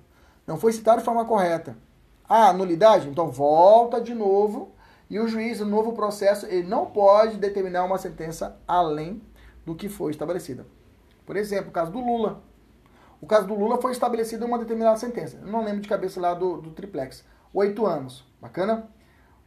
Não 0.46 0.56
foi 0.56 0.72
citado 0.72 0.98
de 0.98 1.04
forma 1.04 1.24
correta. 1.24 1.76
Ah, 2.28 2.52
nulidade? 2.52 3.08
Então 3.08 3.28
volta 3.28 4.00
de 4.00 4.14
novo 4.14 4.72
e 5.12 5.18
o 5.18 5.28
juiz, 5.28 5.60
no 5.60 5.66
novo 5.66 5.92
processo, 5.92 6.46
ele 6.46 6.66
não 6.66 6.86
pode 6.86 7.36
determinar 7.36 7.84
uma 7.84 7.98
sentença 7.98 8.58
além 8.66 9.20
do 9.64 9.74
que 9.74 9.88
foi 9.88 10.10
estabelecida. 10.10 10.66
Por 11.26 11.36
exemplo, 11.36 11.68
o 11.68 11.72
caso 11.72 11.92
do 11.92 12.00
Lula. 12.00 12.42
O 13.20 13.26
caso 13.26 13.46
do 13.46 13.54
Lula 13.54 13.80
foi 13.80 13.92
estabelecida 13.92 14.46
uma 14.46 14.58
determinada 14.58 14.96
sentença. 14.96 15.38
Eu 15.40 15.48
não 15.48 15.62
lembro 15.62 15.80
de 15.80 15.88
cabeça 15.88 16.18
lá 16.18 16.34
do, 16.34 16.62
do 16.62 16.70
triplex. 16.70 17.24
Oito 17.52 17.84
anos. 17.84 18.24
Bacana? 18.40 18.88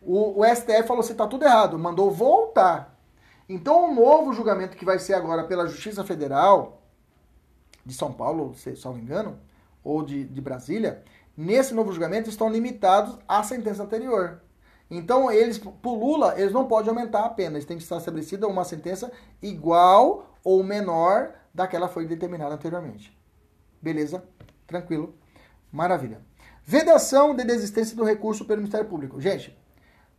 O, 0.01 0.39
o 0.39 0.45
STF 0.45 0.83
falou 0.83 1.01
assim, 1.01 1.15
tá 1.15 1.27
tudo 1.27 1.43
errado. 1.43 1.79
Mandou 1.79 2.11
voltar. 2.11 2.94
Então, 3.47 3.91
o 3.91 3.93
novo 3.93 4.33
julgamento 4.33 4.75
que 4.75 4.85
vai 4.85 4.97
ser 4.97 5.13
agora 5.13 5.43
pela 5.43 5.67
Justiça 5.67 6.03
Federal 6.03 6.81
de 7.85 7.93
São 7.93 8.11
Paulo, 8.11 8.55
se 8.55 8.73
não 8.83 8.93
me 8.93 9.01
engano, 9.01 9.39
ou 9.83 10.03
de, 10.03 10.23
de 10.23 10.41
Brasília, 10.41 11.03
nesse 11.37 11.73
novo 11.73 11.91
julgamento 11.91 12.29
estão 12.29 12.49
limitados 12.49 13.17
à 13.27 13.43
sentença 13.43 13.83
anterior. 13.83 14.41
Então, 14.89 15.31
eles, 15.31 15.57
por 15.57 15.95
Lula, 15.95 16.33
eles 16.37 16.53
não 16.53 16.67
podem 16.67 16.89
aumentar 16.89 17.25
a 17.25 17.29
pena. 17.29 17.57
Eles 17.57 17.65
têm 17.65 17.77
que 17.77 17.83
estar 17.83 17.97
estabelecida 17.97 18.47
uma 18.47 18.63
sentença 18.63 19.11
igual 19.41 20.35
ou 20.43 20.63
menor 20.63 21.33
daquela 21.53 21.87
que 21.87 21.93
foi 21.93 22.05
determinada 22.05 22.53
anteriormente. 22.53 23.15
Beleza? 23.81 24.23
Tranquilo? 24.67 25.15
Maravilha. 25.71 26.21
Vedação 26.63 27.35
de 27.35 27.43
desistência 27.43 27.95
do 27.95 28.03
recurso 28.03 28.45
pelo 28.45 28.61
Ministério 28.61 28.87
Público. 28.87 29.19
Gente, 29.21 29.57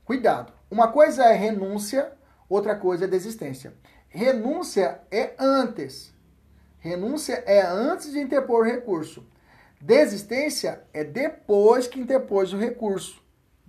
cuidado. 0.04 0.52
Uma 0.70 0.88
coisa 0.88 1.24
é 1.24 1.32
renúncia 1.32 2.12
outra 2.48 2.76
coisa 2.76 3.04
é 3.04 3.08
desistência. 3.08 3.74
Renúncia 4.08 5.00
é 5.10 5.34
antes. 5.38 6.14
Renúncia 6.78 7.42
é 7.46 7.62
antes 7.62 8.12
de 8.12 8.20
interpor 8.20 8.60
o 8.60 8.68
recurso. 8.68 9.26
Desistência 9.80 10.82
é 10.92 11.04
depois 11.04 11.86
que 11.86 12.00
interpôs 12.00 12.52
o 12.52 12.58
recurso. 12.58 13.22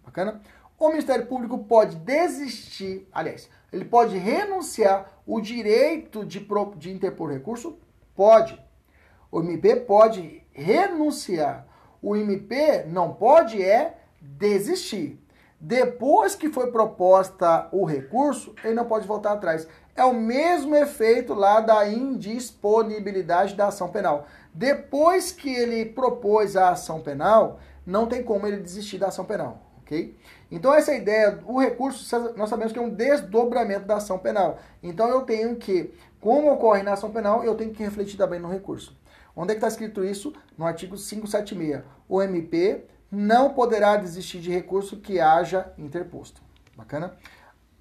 Bacana? 0.04 0.42
O 0.80 0.90
Ministério 0.90 1.26
Público 1.26 1.58
pode 1.60 1.96
desistir, 1.98 3.08
aliás, 3.12 3.50
ele 3.74 3.84
pode 3.84 4.16
renunciar 4.18 5.22
o 5.26 5.42
direito 5.42 6.24
de, 6.24 6.48
de 6.78 6.92
interpor 6.92 7.32
recurso? 7.32 7.78
Pode. 8.16 8.62
O 9.32 9.42
MP 9.42 9.76
pode 9.78 10.44
renunciar. 10.54 11.68
O 12.02 12.16
MP 12.16 12.86
não 12.88 13.14
pode 13.14 13.62
é 13.62 13.98
desistir. 14.22 15.20
Depois 15.60 16.36
que 16.36 16.50
foi 16.50 16.72
proposta 16.72 17.68
o 17.72 17.84
recurso, 17.84 18.54
ele 18.64 18.76
não 18.76 18.86
pode 18.86 19.08
voltar 19.08 19.34
atrás. 19.34 19.68
É 19.96 20.04
o 20.04 20.14
mesmo 20.14 20.76
efeito 20.76 21.34
lá 21.34 21.60
da 21.60 21.88
indisponibilidade 21.90 23.56
da 23.56 23.68
ação 23.68 23.90
penal. 23.90 24.28
Depois 24.54 25.32
que 25.32 25.50
ele 25.50 25.86
propôs 25.86 26.56
a 26.56 26.70
ação 26.70 27.02
penal, 27.02 27.60
não 27.86 28.06
tem 28.06 28.22
como 28.22 28.46
ele 28.46 28.58
desistir 28.58 29.00
da 29.00 29.08
ação 29.08 29.26
penal, 29.26 29.62
ok? 29.82 30.16
Então 30.52 30.74
essa 30.74 30.94
ideia, 30.94 31.40
o 31.46 31.60
recurso, 31.60 32.06
nós 32.36 32.50
sabemos 32.50 32.72
que 32.72 32.78
é 32.78 32.82
um 32.82 32.90
desdobramento 32.90 33.86
da 33.88 33.96
ação 33.96 34.20
penal. 34.20 34.60
Então 34.84 35.10
eu 35.10 35.22
tenho 35.22 35.56
que, 35.56 35.92
como 36.22 36.52
ocorre 36.52 36.84
na 36.84 36.94
ação 36.94 37.10
penal, 37.10 37.44
eu 37.44 37.56
tenho 37.56 37.74
que 37.74 37.84
refletir 37.84 38.18
também 38.18 38.40
no 38.40 38.50
recurso. 38.50 38.96
Onde 39.36 39.52
é 39.52 39.56
que 39.56 39.58
está 39.58 39.68
escrito 39.68 40.04
isso? 40.04 40.34
No 40.58 40.66
artigo 40.66 40.96
576. 40.96 41.84
O 42.10 42.22
MP 42.22 42.86
não 43.12 43.54
poderá 43.54 43.96
desistir 43.96 44.40
de 44.40 44.52
recurso 44.52 44.98
que 44.98 45.20
haja 45.20 45.72
interposto. 45.78 46.42
Bacana? 46.76 47.18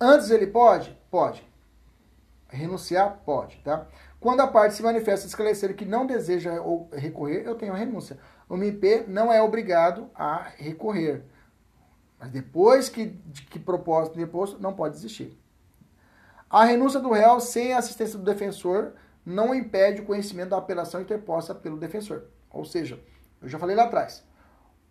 Antes 0.01 0.31
ele 0.31 0.47
pode? 0.47 0.97
Pode. 1.11 1.47
Renunciar? 2.49 3.22
Pode, 3.24 3.57
tá? 3.59 3.87
Quando 4.20 4.41
a 4.41 4.47
parte 4.47 4.74
se 4.74 4.83
manifesta 4.83 5.27
esclarecer 5.27 5.74
que 5.74 5.85
não 5.85 6.07
deseja 6.07 6.53
recorrer, 6.93 7.43
eu 7.45 7.55
tenho 7.55 7.72
a 7.72 7.77
renúncia. 7.77 8.18
O 8.49 8.57
MP 8.57 9.05
não 9.09 9.33
é 9.33 9.43
obrigado 9.43 10.09
a 10.14 10.49
recorrer. 10.57 11.24
Mas 12.18 12.31
depois 12.31 12.89
que, 12.89 13.18
que 13.51 13.59
propósito 13.59 14.16
deposto, 14.16 14.61
não 14.61 14.74
pode 14.74 14.97
existir. 14.97 15.39
A 16.49 16.64
renúncia 16.64 17.01
do 17.01 17.11
réu 17.11 17.41
sem 17.41 17.72
a 17.72 17.79
assistência 17.79 18.18
do 18.18 18.24
defensor 18.24 18.93
não 19.24 19.55
impede 19.55 20.01
o 20.01 20.07
conhecimento 20.07 20.51
da 20.51 20.59
apelação 20.59 21.01
interposta 21.01 21.55
pelo 21.55 21.77
defensor. 21.77 22.24
Ou 22.51 22.64
seja, 22.64 22.99
eu 23.43 23.49
já 23.49 23.59
falei 23.59 23.74
lá 23.74 23.85
atrás, 23.85 24.24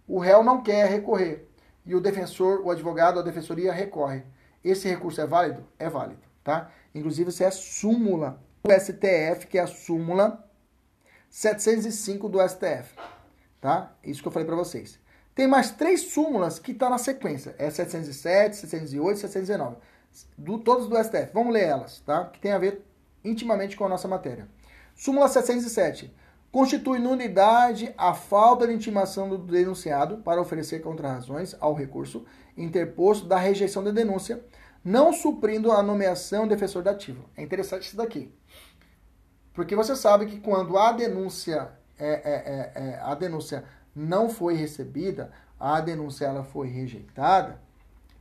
o 0.08 0.20
réu 0.20 0.44
não 0.44 0.62
quer 0.62 0.88
recorrer 0.90 1.48
e 1.86 1.96
o 1.96 2.02
defensor, 2.02 2.62
o 2.66 2.72
advogado, 2.72 3.20
a 3.20 3.24
defensoria 3.24 3.72
recorre. 3.72 4.24
Esse 4.64 4.88
recurso 4.88 5.22
é 5.22 5.28
válido? 5.28 5.64
É 5.78 5.90
válido, 5.90 6.22
tá? 6.44 6.72
Inclusive, 6.94 7.30
isso 7.30 7.44
é 7.44 7.52
súmula 7.52 8.42
do 8.64 8.72
STF, 8.72 9.46
que 9.48 9.58
é 9.58 9.62
a 9.62 9.68
súmula 9.68 10.44
705 11.30 12.28
do 12.30 12.40
STF, 12.48 12.96
tá? 13.62 13.94
Isso 14.04 14.22
que 14.22 14.28
eu 14.28 14.32
falei 14.32 14.48
para 14.48 14.56
vocês. 14.56 15.00
Tem 15.36 15.48
mais 15.48 15.72
três 15.72 16.02
súmulas 16.02 16.58
que 16.58 16.74
tá 16.74 16.90
na 16.90 16.98
sequência. 16.98 17.54
É 17.60 17.70
707, 17.70 18.56
708 18.56 19.18
e 19.18 19.20
719. 19.20 19.76
Do, 20.38 20.58
todos 20.60 20.88
do 20.88 20.96
STF. 20.96 21.32
Vamos 21.34 21.54
ler 21.54 21.66
elas, 21.66 22.00
tá? 22.00 22.26
Que 22.26 22.40
tem 22.40 22.54
a 22.54 22.58
ver 22.58 22.82
intimamente 23.24 23.76
com 23.76 23.86
a 23.86 23.90
nossa 23.90 24.08
matéria. 24.08 24.48
Súmula 24.96 25.28
707. 25.28 26.12
Constitui 26.56 27.00
nulidade 27.00 27.94
a 27.98 28.14
falta 28.14 28.66
de 28.66 28.72
intimação 28.72 29.28
do 29.28 29.38
denunciado 29.38 30.20
para 30.20 30.40
oferecer 30.40 30.80
contrarrazões 30.80 31.54
ao 31.60 31.74
recurso 31.74 32.26
interposto 32.56 33.28
da 33.28 33.38
rejeição 33.38 33.84
da 33.84 33.92
denúncia, 33.92 34.42
não 34.82 35.12
suprindo 35.12 35.70
a 35.70 35.84
nomeação 35.84 36.48
defensor 36.48 36.82
dativo. 36.82 37.30
É 37.36 37.44
interessante 37.44 37.88
isso 37.88 37.98
daqui. 37.98 38.34
Porque 39.54 39.76
você 39.76 39.98
sabe 39.98 40.28
que 40.28 40.40
quando 40.40 40.78
a 40.78 40.94
denúncia, 40.94 41.74
é, 42.00 42.08
é, 42.08 42.14
é, 42.14 42.72
é, 42.74 43.00
a 43.02 43.14
denúncia 43.16 43.66
não 43.94 44.30
foi 44.30 44.54
recebida, 44.54 45.34
a 45.60 45.82
denúncia 45.82 46.24
ela 46.24 46.46
foi 46.46 46.70
rejeitada, 46.70 47.60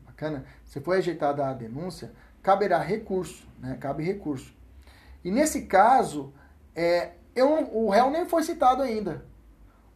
bacana, 0.04 0.44
se 0.64 0.80
foi 0.80 0.96
rejeitada 0.96 1.46
a 1.46 1.52
denúncia, 1.52 2.10
caberá 2.42 2.80
recurso, 2.80 3.46
né? 3.60 3.76
Cabe 3.80 4.02
recurso. 4.02 4.52
E 5.22 5.30
nesse 5.30 5.66
caso, 5.66 6.34
é, 6.74 7.12
eu, 7.34 7.68
o 7.72 7.90
réu 7.90 8.10
nem 8.10 8.26
foi 8.26 8.42
citado 8.42 8.82
ainda. 8.82 9.24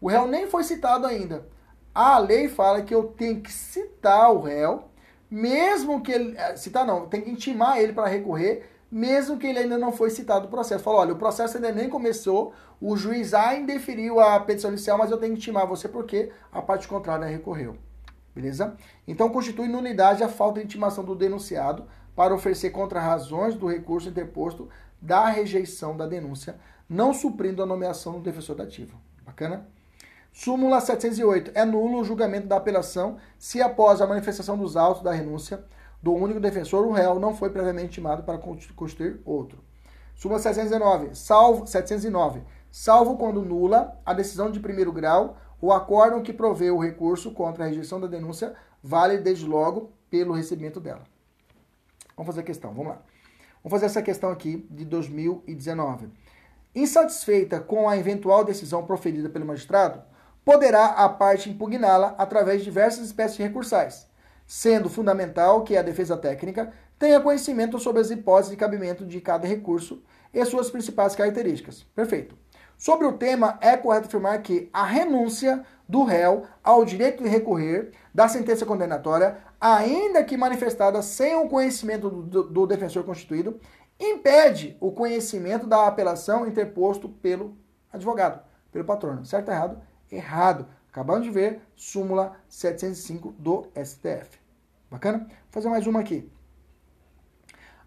O 0.00 0.08
réu 0.08 0.26
nem 0.26 0.46
foi 0.46 0.64
citado 0.64 1.06
ainda. 1.06 1.46
A 1.94 2.18
lei 2.18 2.48
fala 2.48 2.82
que 2.82 2.94
eu 2.94 3.04
tenho 3.04 3.40
que 3.40 3.52
citar 3.52 4.32
o 4.32 4.42
réu, 4.42 4.84
mesmo 5.30 6.00
que 6.00 6.12
ele. 6.12 6.36
Eh, 6.36 6.56
citar 6.56 6.86
não, 6.86 7.06
tem 7.06 7.20
que 7.20 7.30
intimar 7.30 7.78
ele 7.78 7.92
para 7.92 8.06
recorrer, 8.06 8.68
mesmo 8.90 9.38
que 9.38 9.46
ele 9.46 9.58
ainda 9.58 9.76
não 9.76 9.92
foi 9.92 10.10
citado 10.10 10.44
no 10.44 10.50
processo. 10.50 10.84
Fala, 10.84 10.98
olha, 10.98 11.12
o 11.12 11.18
processo 11.18 11.56
ainda 11.56 11.72
nem 11.72 11.88
começou, 11.88 12.52
o 12.80 12.96
juiz 12.96 13.34
ainda 13.34 13.72
deferiu 13.72 14.20
a 14.20 14.38
petição 14.40 14.70
inicial, 14.70 14.96
mas 14.96 15.10
eu 15.10 15.18
tenho 15.18 15.32
que 15.32 15.38
intimar 15.38 15.66
você 15.66 15.88
porque 15.88 16.30
a 16.52 16.62
parte 16.62 16.86
contrária 16.86 17.26
recorreu. 17.26 17.76
Beleza? 18.34 18.76
Então 19.06 19.28
constitui 19.30 19.66
nulidade 19.66 20.22
a 20.22 20.28
falta 20.28 20.60
de 20.60 20.66
intimação 20.66 21.04
do 21.04 21.16
denunciado 21.16 21.86
para 22.14 22.34
oferecer 22.34 22.70
contra-razões 22.70 23.56
do 23.56 23.66
recurso 23.66 24.08
interposto 24.08 24.68
da 25.00 25.26
rejeição 25.26 25.96
da 25.96 26.06
denúncia 26.06 26.56
não 26.88 27.12
suprindo 27.12 27.62
a 27.62 27.66
nomeação 27.66 28.14
do 28.14 28.20
defensor 28.20 28.56
dativo. 28.56 28.98
Bacana? 29.24 29.68
Súmula 30.32 30.80
708. 30.80 31.50
É 31.54 31.64
nulo 31.64 32.00
o 32.00 32.04
julgamento 32.04 32.46
da 32.46 32.56
apelação 32.56 33.18
se 33.38 33.60
após 33.60 34.00
a 34.00 34.06
manifestação 34.06 34.56
dos 34.56 34.76
autos 34.76 35.02
da 35.02 35.12
renúncia 35.12 35.64
do 36.02 36.14
único 36.14 36.38
defensor, 36.38 36.86
o 36.86 36.92
réu 36.92 37.18
não 37.18 37.34
foi 37.34 37.50
previamente 37.50 37.86
intimado 37.86 38.22
para 38.22 38.38
constituir 38.38 39.20
outro. 39.24 39.58
Súmula 40.14 40.40
709. 40.40 41.14
Salvo, 41.14 41.66
709. 41.66 42.42
Salvo 42.70 43.16
quando 43.16 43.44
nula 43.44 44.00
a 44.04 44.12
decisão 44.12 44.50
de 44.50 44.60
primeiro 44.60 44.92
grau, 44.92 45.36
o 45.60 45.72
acórdão 45.72 46.22
que 46.22 46.32
provê 46.32 46.70
o 46.70 46.78
recurso 46.78 47.32
contra 47.32 47.64
a 47.64 47.68
rejeição 47.68 48.00
da 48.00 48.06
denúncia 48.06 48.54
vale 48.82 49.18
desde 49.18 49.46
logo 49.46 49.92
pelo 50.08 50.34
recebimento 50.34 50.80
dela. 50.80 51.02
Vamos 52.16 52.26
fazer 52.26 52.40
a 52.40 52.44
questão, 52.44 52.72
vamos 52.72 52.92
lá. 52.92 53.02
Vamos 53.62 53.70
fazer 53.70 53.86
essa 53.86 54.02
questão 54.02 54.30
aqui 54.30 54.66
de 54.70 54.84
2019. 54.84 56.10
Insatisfeita 56.78 57.58
com 57.58 57.88
a 57.88 57.96
eventual 57.96 58.44
decisão 58.44 58.86
proferida 58.86 59.28
pelo 59.28 59.44
magistrado, 59.44 60.00
poderá 60.44 60.86
a 60.86 61.08
parte 61.08 61.50
impugná-la 61.50 62.14
através 62.16 62.58
de 62.58 62.66
diversas 62.66 63.06
espécies 63.06 63.36
recursais, 63.38 64.06
sendo 64.46 64.88
fundamental 64.88 65.64
que 65.64 65.76
a 65.76 65.82
defesa 65.82 66.16
técnica 66.16 66.72
tenha 66.96 67.20
conhecimento 67.20 67.80
sobre 67.80 68.00
as 68.00 68.12
hipóteses 68.12 68.52
de 68.52 68.56
cabimento 68.56 69.04
de 69.04 69.20
cada 69.20 69.44
recurso 69.44 70.04
e 70.32 70.44
suas 70.44 70.70
principais 70.70 71.16
características. 71.16 71.82
Perfeito. 71.96 72.36
Sobre 72.76 73.08
o 73.08 73.14
tema, 73.14 73.58
é 73.60 73.76
correto 73.76 74.06
afirmar 74.06 74.40
que 74.40 74.70
a 74.72 74.84
renúncia 74.84 75.64
do 75.88 76.04
réu 76.04 76.44
ao 76.62 76.84
direito 76.84 77.24
de 77.24 77.28
recorrer 77.28 77.90
da 78.14 78.28
sentença 78.28 78.64
condenatória, 78.64 79.38
ainda 79.60 80.22
que 80.22 80.36
manifestada 80.36 81.02
sem 81.02 81.34
o 81.34 81.48
conhecimento 81.48 82.08
do, 82.08 82.44
do 82.44 82.66
defensor 82.68 83.02
constituído, 83.02 83.58
impede 83.98 84.76
o 84.80 84.92
conhecimento 84.92 85.66
da 85.66 85.86
apelação 85.86 86.46
interposto 86.46 87.08
pelo 87.08 87.56
advogado, 87.92 88.42
pelo 88.70 88.84
patrono. 88.84 89.24
Certo 89.24 89.50
errado? 89.50 89.80
Errado. 90.10 90.66
Acabamos 90.90 91.24
de 91.24 91.30
ver 91.30 91.60
súmula 91.74 92.36
705 92.48 93.32
do 93.38 93.66
STF. 93.74 94.38
Bacana? 94.90 95.18
Vou 95.18 95.28
fazer 95.50 95.68
mais 95.68 95.86
uma 95.86 96.00
aqui. 96.00 96.30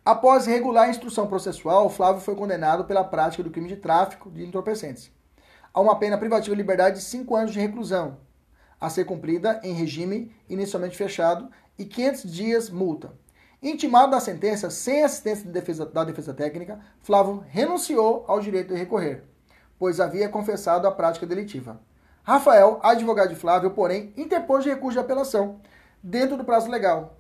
Após 0.03 0.45
regular 0.45 0.85
a 0.85 0.89
instrução 0.89 1.27
processual, 1.27 1.89
Flávio 1.89 2.21
foi 2.21 2.35
condenado 2.35 2.85
pela 2.85 3.03
prática 3.03 3.43
do 3.43 3.51
crime 3.51 3.67
de 3.67 3.75
tráfico 3.75 4.31
de 4.31 4.43
entorpecentes 4.43 5.11
a 5.73 5.79
uma 5.79 5.97
pena 5.97 6.17
privativa 6.17 6.53
de 6.53 6.61
liberdade 6.61 6.97
de 6.97 7.03
5 7.03 7.35
anos 7.35 7.53
de 7.53 7.59
reclusão, 7.59 8.17
a 8.79 8.89
ser 8.89 9.05
cumprida 9.05 9.59
em 9.63 9.73
regime 9.73 10.35
inicialmente 10.49 10.97
fechado 10.97 11.49
e 11.77 11.85
500 11.85 12.31
dias 12.31 12.69
multa. 12.69 13.13
Intimado 13.63 14.09
da 14.09 14.19
sentença, 14.19 14.71
sem 14.71 15.03
assistência 15.03 15.45
de 15.45 15.51
defesa, 15.51 15.85
da 15.85 16.03
defesa 16.03 16.33
técnica, 16.33 16.79
Flávio 17.03 17.45
renunciou 17.47 18.25
ao 18.27 18.39
direito 18.39 18.73
de 18.73 18.79
recorrer, 18.79 19.23
pois 19.77 19.99
havia 19.99 20.27
confessado 20.27 20.87
a 20.87 20.91
prática 20.91 21.27
delitiva. 21.27 21.79
Rafael, 22.23 22.79
advogado 22.81 23.29
de 23.29 23.35
Flávio, 23.35 23.69
porém, 23.69 24.13
interpôs 24.17 24.65
recurso 24.65 24.93
de 24.93 24.99
apelação, 24.99 25.61
dentro 26.01 26.35
do 26.37 26.43
prazo 26.43 26.71
legal, 26.71 27.19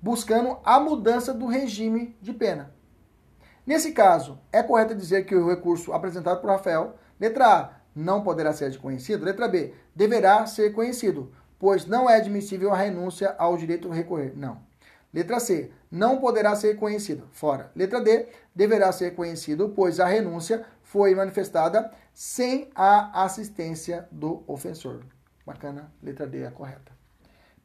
buscando 0.00 0.56
a 0.64 0.78
mudança 0.78 1.34
do 1.34 1.46
regime 1.46 2.16
de 2.22 2.32
pena. 2.32 2.72
Nesse 3.66 3.90
caso, 3.90 4.38
é 4.52 4.62
correto 4.62 4.94
dizer 4.94 5.24
que 5.24 5.34
o 5.34 5.48
recurso 5.48 5.92
apresentado 5.92 6.40
por 6.40 6.48
Rafael, 6.48 6.94
letra 7.18 7.58
A, 7.58 7.70
não 7.92 8.22
poderá 8.22 8.52
ser 8.52 8.78
conhecido, 8.78 9.24
letra 9.24 9.48
B, 9.48 9.74
deverá 9.96 10.46
ser 10.46 10.72
conhecido, 10.72 11.32
pois 11.58 11.86
não 11.86 12.08
é 12.08 12.18
admissível 12.18 12.72
a 12.72 12.76
renúncia 12.76 13.34
ao 13.36 13.56
direito 13.56 13.88
de 13.90 13.96
recorrer. 13.96 14.32
Não. 14.36 14.70
Letra 15.12 15.38
C. 15.40 15.70
Não 15.90 16.18
poderá 16.18 16.54
ser 16.56 16.76
conhecido. 16.76 17.28
Fora. 17.32 17.70
Letra 17.76 18.00
D. 18.00 18.26
Deverá 18.54 18.90
ser 18.92 19.14
conhecido, 19.14 19.72
pois 19.76 20.00
a 20.00 20.06
renúncia 20.06 20.64
foi 20.82 21.14
manifestada 21.14 21.90
sem 22.14 22.70
a 22.74 23.24
assistência 23.24 24.08
do 24.10 24.42
ofensor. 24.46 25.02
Bacana. 25.44 25.92
Letra 26.02 26.26
D 26.26 26.42
é 26.42 26.50
correta. 26.50 26.92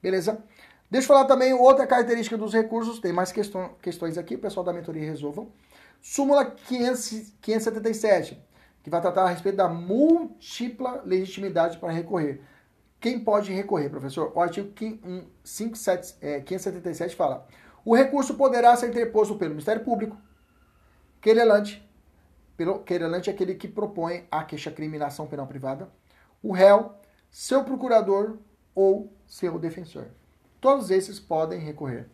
Beleza? 0.02 0.44
Deixa 0.90 1.06
eu 1.06 1.08
falar 1.08 1.26
também 1.26 1.54
outra 1.54 1.86
característica 1.86 2.38
dos 2.38 2.54
recursos. 2.54 3.00
Tem 3.00 3.12
mais 3.12 3.32
questões 3.32 4.18
aqui, 4.18 4.36
o 4.36 4.40
pessoal 4.40 4.66
da 4.66 4.74
mentoria 4.74 5.04
resolvam. 5.04 5.52
Súmula 6.02 6.46
500, 6.46 7.34
577, 7.42 8.42
que 8.84 8.90
vai 8.90 9.02
tratar 9.02 9.24
a 9.24 9.30
respeito 9.30 9.56
da 9.56 9.68
múltipla 9.68 11.02
legitimidade 11.06 11.78
para 11.78 11.92
recorrer. 11.92 12.42
Quem 13.00 13.20
pode 13.20 13.54
recorrer, 13.54 13.90
professor? 13.90 14.32
O 14.36 14.42
artigo 14.42 14.72
577 14.74 17.04
é, 17.04 17.16
fala: 17.16 17.48
o 17.86 17.96
recurso 17.96 18.34
poderá 18.36 18.76
ser 18.76 18.90
interposto 18.90 19.36
pelo 19.36 19.52
Ministério 19.52 19.84
Público, 19.84 20.18
querelante, 21.22 21.88
pelo 22.56 22.80
querelante 22.80 23.30
é 23.30 23.34
aquele 23.34 23.54
que 23.56 23.68
propõe 23.68 24.26
a 24.32 24.44
queixa-criminação 24.44 25.28
penal 25.28 25.46
privada, 25.46 25.90
o 26.42 26.52
réu, 26.52 26.96
seu 27.30 27.64
procurador 27.64 28.40
ou 28.74 29.14
seu 29.28 29.60
defensor. 29.60 30.08
Todos 30.60 30.90
esses 30.90 31.20
podem 31.20 31.60
recorrer. 31.60 32.08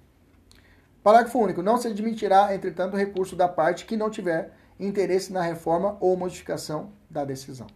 Parágrafo 1.02 1.40
único. 1.40 1.62
Não 1.62 1.78
se 1.78 1.88
admitirá, 1.88 2.54
entretanto, 2.56 2.96
recurso 2.96 3.36
da 3.36 3.48
parte 3.48 3.86
que 3.86 3.98
não 3.98 4.10
tiver 4.10 4.54
interesse 4.80 5.32
na 5.32 5.42
reforma 5.42 5.98
ou 6.00 6.18
modificação 6.18 6.94
da 7.10 7.26
decisão. 7.26 7.68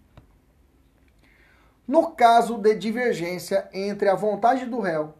No 1.87 2.11
caso 2.11 2.57
de 2.57 2.75
divergência 2.75 3.69
entre 3.71 4.09
a 4.09 4.15
vontade 4.15 4.65
do 4.65 4.81
réu 4.81 5.13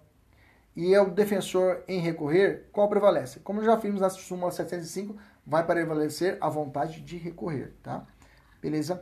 e 0.75 0.95
o 0.97 1.09
defensor 1.09 1.81
em 1.87 2.01
recorrer, 2.01 2.67
qual 2.73 2.89
prevalece? 2.89 3.39
Como 3.39 3.63
já 3.63 3.75
vimos 3.77 4.01
na 4.01 4.09
súmula 4.09 4.51
705, 4.51 5.15
vai 5.45 5.65
prevalecer 5.65 6.37
a 6.41 6.49
vontade 6.49 6.99
de 6.99 7.15
recorrer, 7.15 7.73
tá? 7.81 8.05
Beleza? 8.61 9.01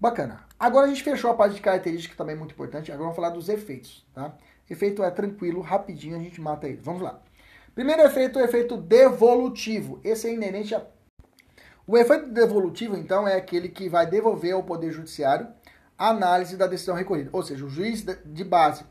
Bacana. 0.00 0.46
Agora 0.58 0.86
a 0.86 0.88
gente 0.88 1.02
fechou 1.02 1.30
a 1.30 1.34
parte 1.34 1.56
de 1.56 1.60
característica 1.60 2.16
também 2.16 2.34
muito 2.34 2.52
importante. 2.52 2.90
Agora 2.90 3.04
vamos 3.04 3.16
falar 3.16 3.30
dos 3.30 3.50
efeitos, 3.50 4.06
tá? 4.14 4.34
Efeito 4.68 5.04
é 5.04 5.10
tranquilo, 5.10 5.60
rapidinho 5.60 6.16
a 6.16 6.20
gente 6.20 6.40
mata 6.40 6.66
ele. 6.66 6.80
Vamos 6.82 7.02
lá. 7.02 7.20
Primeiro 7.74 8.00
efeito 8.00 8.38
é 8.38 8.42
o 8.42 8.44
efeito 8.46 8.78
devolutivo. 8.78 10.00
Esse 10.02 10.28
é 10.28 10.32
inerente 10.32 10.74
a 10.74 10.86
O 11.86 11.98
efeito 11.98 12.30
devolutivo, 12.30 12.96
então, 12.96 13.28
é 13.28 13.36
aquele 13.36 13.68
que 13.68 13.90
vai 13.90 14.06
devolver 14.06 14.54
ao 14.54 14.62
Poder 14.62 14.90
Judiciário 14.90 15.48
análise 15.98 16.56
da 16.56 16.66
decisão 16.66 16.94
recorrida. 16.94 17.30
Ou 17.32 17.42
seja, 17.42 17.64
o 17.64 17.68
juiz 17.68 18.02
de 18.02 18.44
base 18.44 18.84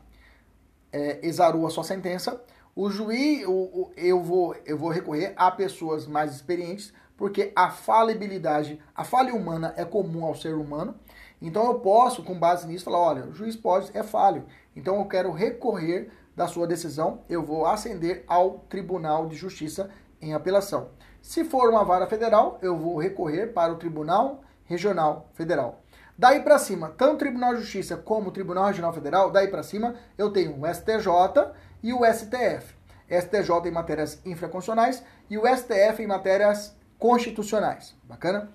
é, 0.92 1.18
exarou 1.26 1.66
a 1.66 1.70
sua 1.70 1.84
sentença, 1.84 2.40
o 2.76 2.90
juiz, 2.90 3.46
o, 3.46 3.52
o, 3.52 3.92
eu, 3.96 4.22
vou, 4.22 4.56
eu 4.66 4.76
vou 4.76 4.90
recorrer 4.90 5.32
a 5.36 5.50
pessoas 5.50 6.06
mais 6.06 6.34
experientes, 6.34 6.92
porque 7.16 7.52
a 7.54 7.70
falibilidade, 7.70 8.80
a 8.94 9.04
falha 9.04 9.34
humana 9.34 9.72
é 9.76 9.84
comum 9.84 10.24
ao 10.24 10.34
ser 10.34 10.54
humano. 10.54 10.94
Então 11.40 11.66
eu 11.66 11.78
posso, 11.80 12.22
com 12.24 12.38
base 12.38 12.66
nisso, 12.66 12.84
falar: 12.84 12.98
olha, 12.98 13.24
o 13.26 13.32
juiz 13.32 13.54
pode, 13.54 13.96
é 13.96 14.02
falho. 14.02 14.44
Então 14.74 14.98
eu 14.98 15.04
quero 15.04 15.30
recorrer 15.30 16.10
da 16.34 16.48
sua 16.48 16.66
decisão, 16.66 17.20
eu 17.28 17.42
vou 17.42 17.64
ascender 17.64 18.24
ao 18.26 18.58
Tribunal 18.68 19.28
de 19.28 19.36
Justiça 19.36 19.90
em 20.20 20.34
apelação. 20.34 20.88
Se 21.22 21.44
for 21.44 21.70
uma 21.70 21.84
vara 21.84 22.08
federal, 22.08 22.58
eu 22.60 22.76
vou 22.76 22.98
recorrer 22.98 23.52
para 23.52 23.72
o 23.72 23.76
Tribunal 23.76 24.42
Regional 24.64 25.28
Federal. 25.34 25.83
Daí 26.16 26.40
para 26.42 26.58
cima, 26.58 26.94
tanto 26.96 27.14
o 27.14 27.18
Tribunal 27.18 27.54
de 27.54 27.62
Justiça 27.62 27.96
como 27.96 28.28
o 28.28 28.32
Tribunal 28.32 28.66
Regional 28.66 28.92
Federal, 28.92 29.30
daí 29.30 29.48
para 29.48 29.64
cima, 29.64 29.96
eu 30.16 30.30
tenho 30.30 30.60
o 30.60 30.66
STJ 30.72 31.52
e 31.82 31.92
o 31.92 32.00
STF. 32.04 32.74
STJ 33.10 33.68
em 33.68 33.72
matérias 33.72 34.20
infraconstitucionais 34.24 35.02
e 35.28 35.36
o 35.36 35.42
STF 35.46 36.02
em 36.02 36.06
matérias 36.06 36.74
constitucionais. 36.98 37.94
Bacana? 38.04 38.50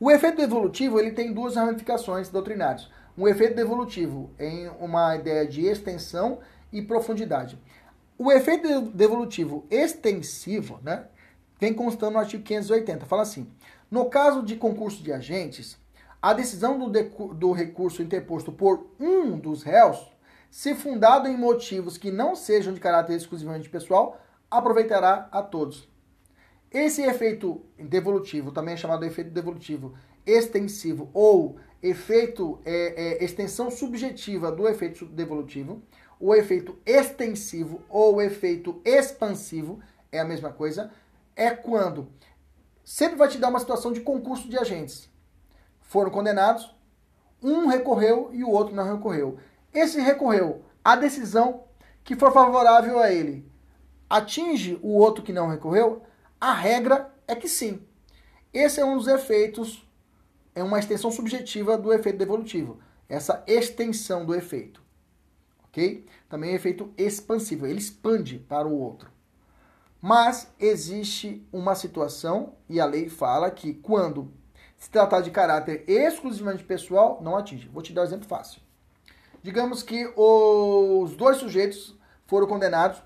O 0.00 0.10
efeito 0.10 0.38
devolutivo 0.38 0.98
ele 0.98 1.10
tem 1.10 1.32
duas 1.32 1.56
ramificações 1.56 2.28
doutrinárias. 2.28 2.88
Um 3.16 3.28
efeito 3.28 3.54
devolutivo 3.54 4.30
em 4.38 4.68
uma 4.80 5.16
ideia 5.16 5.46
de 5.46 5.66
extensão 5.66 6.38
e 6.72 6.80
profundidade. 6.80 7.58
O 8.16 8.32
efeito 8.32 8.82
devolutivo 8.82 9.66
extensivo, 9.70 10.80
né, 10.82 11.04
vem 11.60 11.74
constando 11.74 12.12
no 12.12 12.18
artigo 12.18 12.42
580. 12.42 13.06
Fala 13.06 13.22
assim: 13.22 13.50
no 13.90 14.06
caso 14.06 14.42
de 14.42 14.56
concurso 14.56 15.02
de 15.02 15.12
agentes, 15.12 15.76
a 16.20 16.32
decisão 16.32 16.78
do, 16.78 17.34
do 17.34 17.52
recurso 17.52 18.02
interposto 18.02 18.50
por 18.52 18.88
um 18.98 19.38
dos 19.38 19.62
réus, 19.62 20.10
se 20.50 20.74
fundado 20.74 21.28
em 21.28 21.36
motivos 21.36 21.96
que 21.96 22.10
não 22.10 22.34
sejam 22.34 22.72
de 22.72 22.80
caráter 22.80 23.14
exclusivamente 23.14 23.68
pessoal, 23.68 24.20
aproveitará 24.50 25.28
a 25.30 25.42
todos. 25.42 25.88
Esse 26.70 27.02
efeito 27.02 27.62
devolutivo, 27.78 28.50
também 28.50 28.74
é 28.74 28.76
chamado 28.76 29.04
efeito 29.04 29.30
devolutivo 29.30 29.94
extensivo 30.26 31.08
ou 31.14 31.58
efeito 31.82 32.60
é, 32.64 33.20
é, 33.20 33.24
extensão 33.24 33.70
subjetiva 33.70 34.52
do 34.52 34.68
efeito 34.68 35.06
devolutivo, 35.06 35.82
o 36.20 36.34
efeito 36.34 36.76
extensivo 36.84 37.80
ou 37.88 38.16
o 38.16 38.22
efeito 38.22 38.82
expansivo 38.84 39.80
é 40.10 40.18
a 40.18 40.24
mesma 40.24 40.52
coisa, 40.52 40.90
é 41.36 41.50
quando 41.50 42.08
sempre 42.84 43.16
vai 43.16 43.28
te 43.28 43.38
dar 43.38 43.48
uma 43.48 43.60
situação 43.60 43.92
de 43.92 44.00
concurso 44.00 44.48
de 44.48 44.58
agentes. 44.58 45.08
Foram 45.88 46.12
condenados, 46.12 46.72
um 47.42 47.66
recorreu 47.66 48.30
e 48.32 48.44
o 48.44 48.50
outro 48.50 48.76
não 48.76 48.94
recorreu. 48.94 49.38
Esse 49.74 50.00
recorreu, 50.00 50.62
a 50.84 50.94
decisão 50.94 51.64
que 52.04 52.14
for 52.14 52.32
favorável 52.32 53.00
a 53.00 53.12
ele 53.12 53.44
atinge 54.08 54.78
o 54.80 54.94
outro 54.94 55.24
que 55.24 55.32
não 55.32 55.48
recorreu, 55.48 56.02
a 56.40 56.52
regra 56.52 57.12
é 57.26 57.34
que 57.34 57.48
sim. 57.48 57.82
Esse 58.54 58.80
é 58.80 58.84
um 58.84 58.96
dos 58.96 59.08
efeitos, 59.08 59.84
é 60.54 60.62
uma 60.62 60.78
extensão 60.78 61.10
subjetiva 61.10 61.76
do 61.76 61.92
efeito 61.92 62.18
devolutivo, 62.18 62.78
essa 63.08 63.42
extensão 63.48 64.24
do 64.24 64.32
efeito 64.32 64.80
ok? 65.78 66.04
Também 66.28 66.50
é 66.50 66.54
efeito 66.54 66.92
expansivo, 66.96 67.66
ele 67.66 67.78
expande 67.78 68.38
para 68.38 68.66
o 68.66 68.78
outro. 68.78 69.10
Mas 70.00 70.52
existe 70.58 71.46
uma 71.52 71.74
situação, 71.74 72.54
e 72.68 72.80
a 72.80 72.86
lei 72.86 73.08
fala 73.08 73.50
que 73.50 73.74
quando 73.74 74.32
se 74.78 74.88
tratar 74.88 75.20
de 75.20 75.30
caráter 75.30 75.84
exclusivamente 75.88 76.64
pessoal, 76.64 77.20
não 77.20 77.36
atinge. 77.36 77.68
Vou 77.68 77.82
te 77.82 77.92
dar 77.92 78.02
um 78.02 78.04
exemplo 78.04 78.28
fácil. 78.28 78.62
Digamos 79.42 79.82
que 79.82 80.06
os 80.16 81.16
dois 81.16 81.38
sujeitos 81.38 81.96
foram 82.26 82.46
condenados 82.46 83.02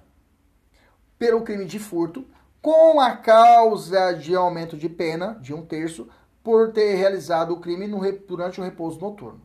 pelo 1.18 1.42
crime 1.42 1.64
de 1.64 1.78
furto, 1.78 2.26
com 2.60 3.00
a 3.00 3.16
causa 3.16 4.12
de 4.12 4.34
aumento 4.34 4.76
de 4.76 4.88
pena 4.88 5.34
de 5.40 5.54
um 5.54 5.64
terço 5.64 6.08
por 6.42 6.72
ter 6.72 6.94
realizado 6.94 7.52
o 7.52 7.60
crime 7.60 7.86
no, 7.86 8.00
durante 8.26 8.60
o 8.60 8.64
repouso 8.64 9.00
noturno. 9.00 9.40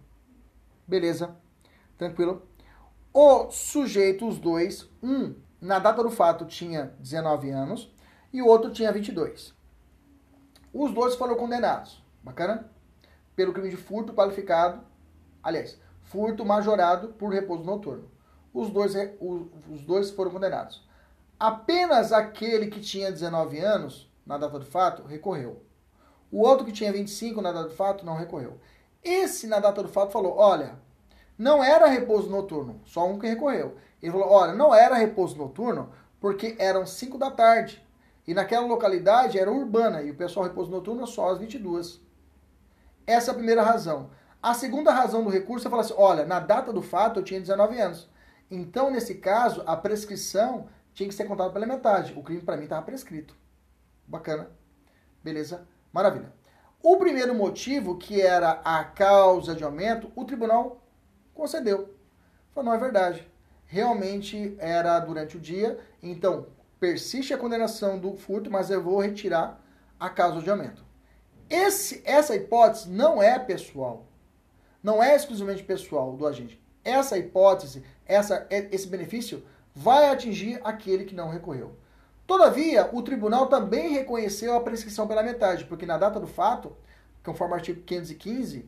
Beleza? 0.88 1.36
Tranquilo? 1.98 2.44
O 3.14 3.50
sujeito, 3.50 4.28
os 4.28 4.38
dois, 4.38 4.88
um 5.02 5.36
na 5.60 5.80
data 5.80 6.04
do 6.04 6.12
fato 6.12 6.46
tinha 6.46 6.94
19 7.00 7.50
anos 7.50 7.92
e 8.32 8.42
o 8.42 8.48
outro 8.48 8.72
tinha 8.72 8.92
22. 8.92 9.54
Os 10.74 10.92
dois 10.94 11.16
foram 11.16 11.36
condenados. 11.36 12.04
Bacana? 12.28 12.70
Pelo 13.36 13.54
crime 13.54 13.70
de 13.70 13.78
furto 13.78 14.14
qualificado. 14.14 14.82
Aliás, 15.42 15.80
furto 16.02 16.46
majorado 16.46 17.10
por 17.10 17.32
repouso 17.32 17.64
noturno. 17.64 18.12
Os 18.54 18.70
dois, 18.70 18.94
os 19.72 19.82
dois 19.86 20.12
foram 20.12 20.32
condenados. 20.32 20.86
Apenas 21.40 22.12
aquele 22.12 22.68
que 22.68 22.82
tinha 22.82 23.12
19 23.12 23.60
anos 23.60 24.12
na 24.26 24.38
data 24.38 24.60
do 24.60 24.66
fato 24.66 25.04
recorreu. 25.04 25.62
O 26.32 26.42
outro 26.42 26.66
que 26.66 26.72
tinha 26.72 26.92
25 26.92 27.42
na 27.42 27.52
data 27.52 27.70
do 27.70 27.76
fato 27.76 28.06
não 28.06 28.16
recorreu. 28.16 28.60
Esse 29.04 29.48
na 29.48 29.60
data 29.60 29.82
do 29.82 29.90
fato 29.90 30.12
falou: 30.12 30.36
olha, 30.38 30.78
não 31.38 31.64
era 31.64 31.88
repouso 31.88 32.30
noturno, 32.30 32.82
só 32.84 33.08
um 33.08 33.20
que 33.20 33.28
recorreu. 33.28 33.78
Ele 34.02 34.12
falou: 34.12 34.30
olha, 34.30 34.54
não 34.54 34.74
era 34.74 34.96
repouso 34.96 35.38
noturno 35.38 35.92
porque 36.20 36.56
eram 36.60 36.86
5 36.86 37.18
da 37.18 37.32
tarde. 37.32 37.86
E 38.28 38.34
naquela 38.34 38.66
localidade 38.66 39.40
era 39.40 39.52
urbana 39.52 40.02
e 40.02 40.12
o 40.12 40.16
pessoal 40.16 40.46
repouso 40.46 40.70
noturno 40.70 41.08
só 41.08 41.30
às 41.30 41.38
22. 41.38 42.02
Essa 43.08 43.32
é 43.32 43.34
a 43.34 43.36
primeira 43.36 43.64
razão. 43.64 44.12
A 44.44 44.54
segunda 44.54 44.92
razão 44.92 45.24
do 45.24 45.30
recurso 45.30 45.66
é 45.66 45.72
falar 45.72 45.84
assim: 45.84 45.96
olha, 45.98 46.26
na 46.26 46.42
data 46.42 46.74
do 46.74 46.82
fato 46.82 47.22
eu 47.22 47.24
tinha 47.24 47.40
19 47.40 47.80
anos. 47.80 48.10
Então, 48.52 48.92
nesse 48.92 49.16
caso, 49.16 49.64
a 49.66 49.76
prescrição 49.76 50.68
tinha 50.94 51.08
que 51.08 51.16
ser 51.16 51.26
contada 51.26 51.52
pela 51.52 51.66
metade. 51.66 52.14
O 52.18 52.22
crime 52.22 52.42
para 52.42 52.58
mim 52.58 52.64
estava 52.64 52.86
prescrito. 52.86 53.36
Bacana. 54.06 54.50
Beleza? 55.24 55.66
Maravilha. 55.92 56.34
O 56.82 56.98
primeiro 56.98 57.34
motivo, 57.34 57.98
que 57.98 58.22
era 58.22 58.62
a 58.64 58.84
causa 58.84 59.56
de 59.56 59.64
aumento, 59.64 60.12
o 60.16 60.24
tribunal 60.24 60.82
concedeu. 61.34 61.96
Falou, 62.54 62.72
não 62.72 62.74
é 62.74 62.78
verdade. 62.78 63.28
Realmente 63.66 64.56
era 64.60 65.00
durante 65.00 65.36
o 65.36 65.40
dia, 65.40 65.78
então 66.02 66.48
persiste 66.80 67.34
a 67.34 67.38
condenação 67.38 68.00
do 68.00 68.16
furto, 68.16 68.50
mas 68.50 68.70
eu 68.70 68.82
vou 68.82 69.00
retirar 69.00 69.62
a 70.00 70.10
causa 70.10 70.42
de 70.42 70.50
aumento. 70.50 70.87
Esse, 71.50 72.02
essa 72.06 72.36
hipótese 72.36 72.90
não 72.90 73.22
é 73.22 73.38
pessoal. 73.40 74.06
Não 74.84 75.02
é 75.02 75.16
exclusivamente 75.16 75.64
pessoal 75.64 76.14
do 76.14 76.26
agente. 76.28 76.62
Essa 76.84 77.18
hipótese, 77.18 77.84
essa, 78.06 78.48
esse 78.50 78.88
benefício 78.88 79.44
vai 79.76 80.10
atingir 80.10 80.60
aquele 80.64 81.06
que 81.06 81.16
não 81.16 81.30
recorreu. 81.30 81.76
Todavia, 82.26 82.90
o 82.94 83.02
tribunal 83.02 83.48
também 83.48 83.94
reconheceu 83.94 84.56
a 84.56 84.62
prescrição 84.62 85.08
pela 85.08 85.24
metade, 85.24 85.66
porque 85.66 85.86
na 85.86 85.98
data 85.98 86.20
do 86.20 86.28
fato, 86.28 86.76
conforme 87.24 87.54
o 87.54 87.56
artigo 87.56 87.82
515, 87.82 88.66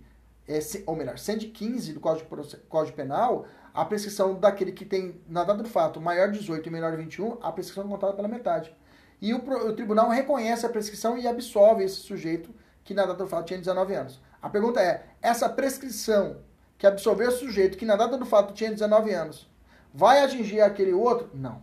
é, 0.47 0.59
ou 0.85 0.95
melhor, 0.95 1.17
115 1.17 1.93
do 1.93 1.99
Código, 1.99 2.27
Código 2.69 2.95
Penal, 2.95 3.45
a 3.73 3.85
prescrição 3.85 4.33
daquele 4.39 4.71
que 4.71 4.85
tem, 4.85 5.21
na 5.27 5.43
data 5.43 5.61
do 5.61 5.69
fato, 5.69 6.01
maior 6.01 6.31
de 6.31 6.39
18 6.39 6.67
e 6.67 6.71
menor 6.71 6.91
de 6.91 6.97
21, 6.97 7.37
a 7.41 7.51
prescrição 7.51 7.85
é 7.85 7.87
contada 7.87 8.13
pela 8.13 8.27
metade. 8.27 8.75
E 9.21 9.33
o, 9.33 9.37
o, 9.37 9.73
tribunal 9.73 10.09
reconhece 10.09 10.65
a 10.65 10.69
prescrição 10.69 11.17
e 11.17 11.27
absolve 11.27 11.83
esse 11.83 11.97
sujeito 11.97 12.53
que 12.89 12.93
na 12.95 13.05
data 13.05 13.23
do 13.23 13.29
fato 13.29 13.45
tinha 13.45 13.59
19 13.59 13.93
anos. 13.93 14.19
A 14.41 14.49
pergunta 14.49 14.81
é, 14.81 15.05
essa 15.21 15.47
prescrição 15.47 16.37
que 16.75 16.87
absolveu 16.87 17.29
o 17.29 17.31
sujeito 17.31 17.77
que 17.77 17.85
na 17.85 17.95
data 17.95 18.17
do 18.17 18.25
fato 18.25 18.51
tinha 18.51 18.71
19 18.71 19.13
anos, 19.13 19.47
vai 19.93 20.23
atingir 20.23 20.59
aquele 20.61 20.91
outro? 20.91 21.29
Não. 21.31 21.61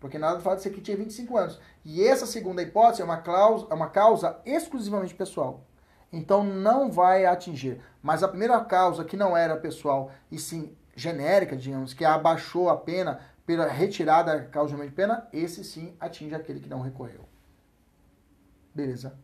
Porque 0.00 0.18
na 0.18 0.28
data 0.28 0.38
do 0.38 0.42
fato 0.42 0.60
esse 0.60 0.68
aqui 0.68 0.80
tinha 0.80 0.96
25 0.96 1.36
anos. 1.36 1.60
E 1.84 2.02
essa 2.02 2.24
segunda 2.24 2.62
hipótese 2.62 3.02
é 3.02 3.04
uma, 3.04 3.18
causa, 3.18 3.66
é 3.68 3.74
uma 3.74 3.90
causa 3.90 4.40
exclusivamente 4.46 5.14
pessoal 5.14 5.62
então 6.12 6.42
não 6.42 6.90
vai 6.90 7.24
atingir. 7.24 7.80
Mas 8.02 8.22
a 8.22 8.28
primeira 8.28 8.58
causa, 8.64 9.04
que 9.04 9.16
não 9.16 9.36
era 9.36 9.56
pessoal 9.56 10.10
e 10.30 10.38
sim 10.38 10.74
genérica, 10.96 11.56
digamos, 11.56 11.94
que 11.94 12.04
abaixou 12.04 12.68
a 12.68 12.76
pena 12.76 13.20
pela 13.46 13.68
retirada 13.68 14.38
da 14.38 14.44
causa 14.46 14.76
de 14.76 14.90
pena, 14.90 15.28
esse 15.32 15.62
sim 15.62 15.94
atinge 16.00 16.34
aquele 16.34 16.60
que 16.60 16.68
não 16.68 16.80
recorreu. 16.80 17.28
Beleza? 18.74 19.16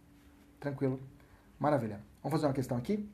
Tranquilo? 0.60 1.00
Maravilha. 1.58 2.00
Vamos 2.22 2.38
fazer 2.38 2.46
uma 2.46 2.52
questão 2.52 2.76
aqui? 2.76 3.08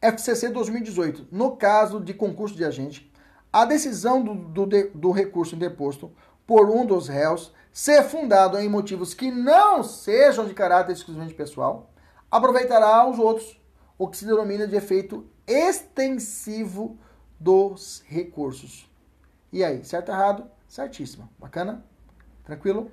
FCC 0.00 0.48
2018. 0.48 1.28
No 1.30 1.56
caso 1.56 2.00
de 2.00 2.14
concurso 2.14 2.54
de 2.54 2.64
agente, 2.64 3.10
a 3.52 3.64
decisão 3.64 4.22
do, 4.22 4.34
do, 4.34 4.66
do 4.94 5.10
recurso 5.10 5.54
interposto 5.54 6.12
por 6.46 6.70
um 6.70 6.84
dos 6.84 7.08
réus 7.08 7.52
ser 7.72 8.02
fundado 8.04 8.58
em 8.58 8.68
motivos 8.68 9.12
que 9.12 9.30
não 9.30 9.82
sejam 9.82 10.46
de 10.46 10.54
caráter 10.54 10.92
exclusivamente 10.92 11.34
pessoal, 11.34 11.90
aproveitará 12.30 13.08
os 13.08 13.18
outros, 13.18 13.60
o 13.98 14.08
que 14.08 14.16
se 14.16 14.24
denomina 14.24 14.66
de 14.66 14.76
efeito 14.76 15.26
extensivo 15.46 16.98
dos 17.38 18.02
recursos. 18.06 18.90
E 19.52 19.62
aí, 19.64 19.84
certo 19.84 20.10
errado? 20.10 20.50
Certíssimo. 20.68 21.28
Bacana? 21.38 21.84
Tranquilo? 22.44 22.90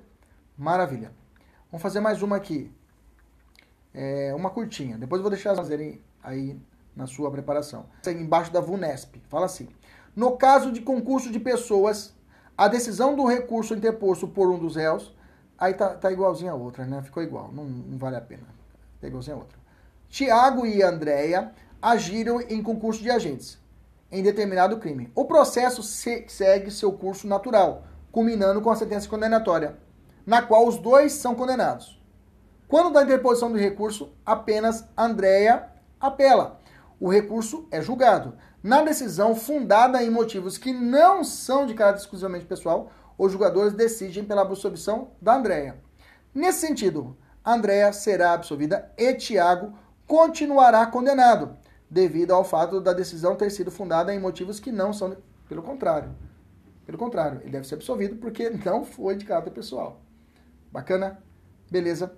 Maravilha. 0.56 1.12
Vamos 1.74 1.82
fazer 1.82 1.98
mais 1.98 2.22
uma 2.22 2.36
aqui. 2.36 2.70
É, 3.92 4.32
uma 4.32 4.48
curtinha. 4.48 4.96
Depois 4.96 5.18
eu 5.18 5.24
vou 5.24 5.30
deixar 5.30 5.56
fazerem 5.56 6.00
aí 6.22 6.56
na 6.94 7.04
sua 7.08 7.28
preparação. 7.32 7.86
Embaixo 8.06 8.52
da 8.52 8.60
VUNESP. 8.60 9.20
Fala 9.28 9.46
assim. 9.46 9.68
No 10.14 10.36
caso 10.36 10.70
de 10.70 10.80
concurso 10.82 11.32
de 11.32 11.40
pessoas, 11.40 12.14
a 12.56 12.68
decisão 12.68 13.16
do 13.16 13.26
recurso 13.26 13.74
interposto 13.74 14.28
por 14.28 14.52
um 14.52 14.56
dos 14.56 14.76
réus, 14.76 15.12
aí 15.58 15.74
tá, 15.74 15.88
tá 15.88 16.12
igualzinho 16.12 16.52
a 16.52 16.54
outra, 16.54 16.86
né? 16.86 17.02
Ficou 17.02 17.20
igual, 17.24 17.50
não, 17.52 17.64
não 17.64 17.98
vale 17.98 18.14
a 18.14 18.20
pena. 18.20 18.46
Tá 19.00 19.08
igualzinho 19.08 19.38
a 19.38 19.40
outra. 19.40 19.58
Tiago 20.08 20.64
e 20.64 20.80
Andréia 20.80 21.50
agiram 21.82 22.40
em 22.40 22.62
concurso 22.62 23.02
de 23.02 23.10
agentes 23.10 23.58
em 24.12 24.22
determinado 24.22 24.78
crime. 24.78 25.10
O 25.12 25.24
processo 25.24 25.82
se 25.82 26.24
segue 26.28 26.70
seu 26.70 26.92
curso 26.92 27.26
natural, 27.26 27.82
culminando 28.12 28.62
com 28.62 28.70
a 28.70 28.76
sentença 28.76 29.08
condenatória, 29.08 29.76
na 30.26 30.42
qual 30.42 30.66
os 30.66 30.78
dois 30.78 31.12
são 31.12 31.34
condenados. 31.34 32.00
Quando 32.68 32.92
da 32.92 33.02
interposição 33.02 33.52
do 33.52 33.58
recurso, 33.58 34.12
apenas 34.24 34.84
Andréia 34.96 35.68
apela. 36.00 36.60
O 36.98 37.08
recurso 37.08 37.68
é 37.70 37.80
julgado. 37.80 38.34
Na 38.62 38.82
decisão 38.82 39.34
fundada 39.34 40.02
em 40.02 40.10
motivos 40.10 40.56
que 40.56 40.72
não 40.72 41.22
são 41.22 41.66
de 41.66 41.74
caráter 41.74 42.00
exclusivamente 42.00 42.46
pessoal, 42.46 42.90
os 43.18 43.30
julgadores 43.30 43.74
decidem 43.74 44.24
pela 44.24 44.42
absolvição 44.42 45.08
da 45.20 45.36
Andréia. 45.36 45.76
Nesse 46.34 46.66
sentido, 46.66 47.16
Andréia 47.44 47.92
será 47.92 48.32
absolvida 48.32 48.90
e 48.96 49.12
Tiago 49.14 49.74
continuará 50.06 50.86
condenado, 50.86 51.56
devido 51.90 52.32
ao 52.32 52.42
fato 52.42 52.80
da 52.80 52.92
decisão 52.92 53.36
ter 53.36 53.50
sido 53.50 53.70
fundada 53.70 54.14
em 54.14 54.18
motivos 54.18 54.58
que 54.58 54.72
não 54.72 54.92
são. 54.92 55.16
Pelo 55.48 55.62
contrário. 55.62 56.10
Pelo 56.86 56.98
contrário, 56.98 57.40
ele 57.42 57.50
deve 57.50 57.66
ser 57.66 57.74
absolvido 57.76 58.16
porque 58.16 58.50
não 58.50 58.84
foi 58.84 59.14
de 59.16 59.24
caráter 59.24 59.50
pessoal. 59.50 60.00
Bacana? 60.74 61.22
Beleza. 61.70 62.16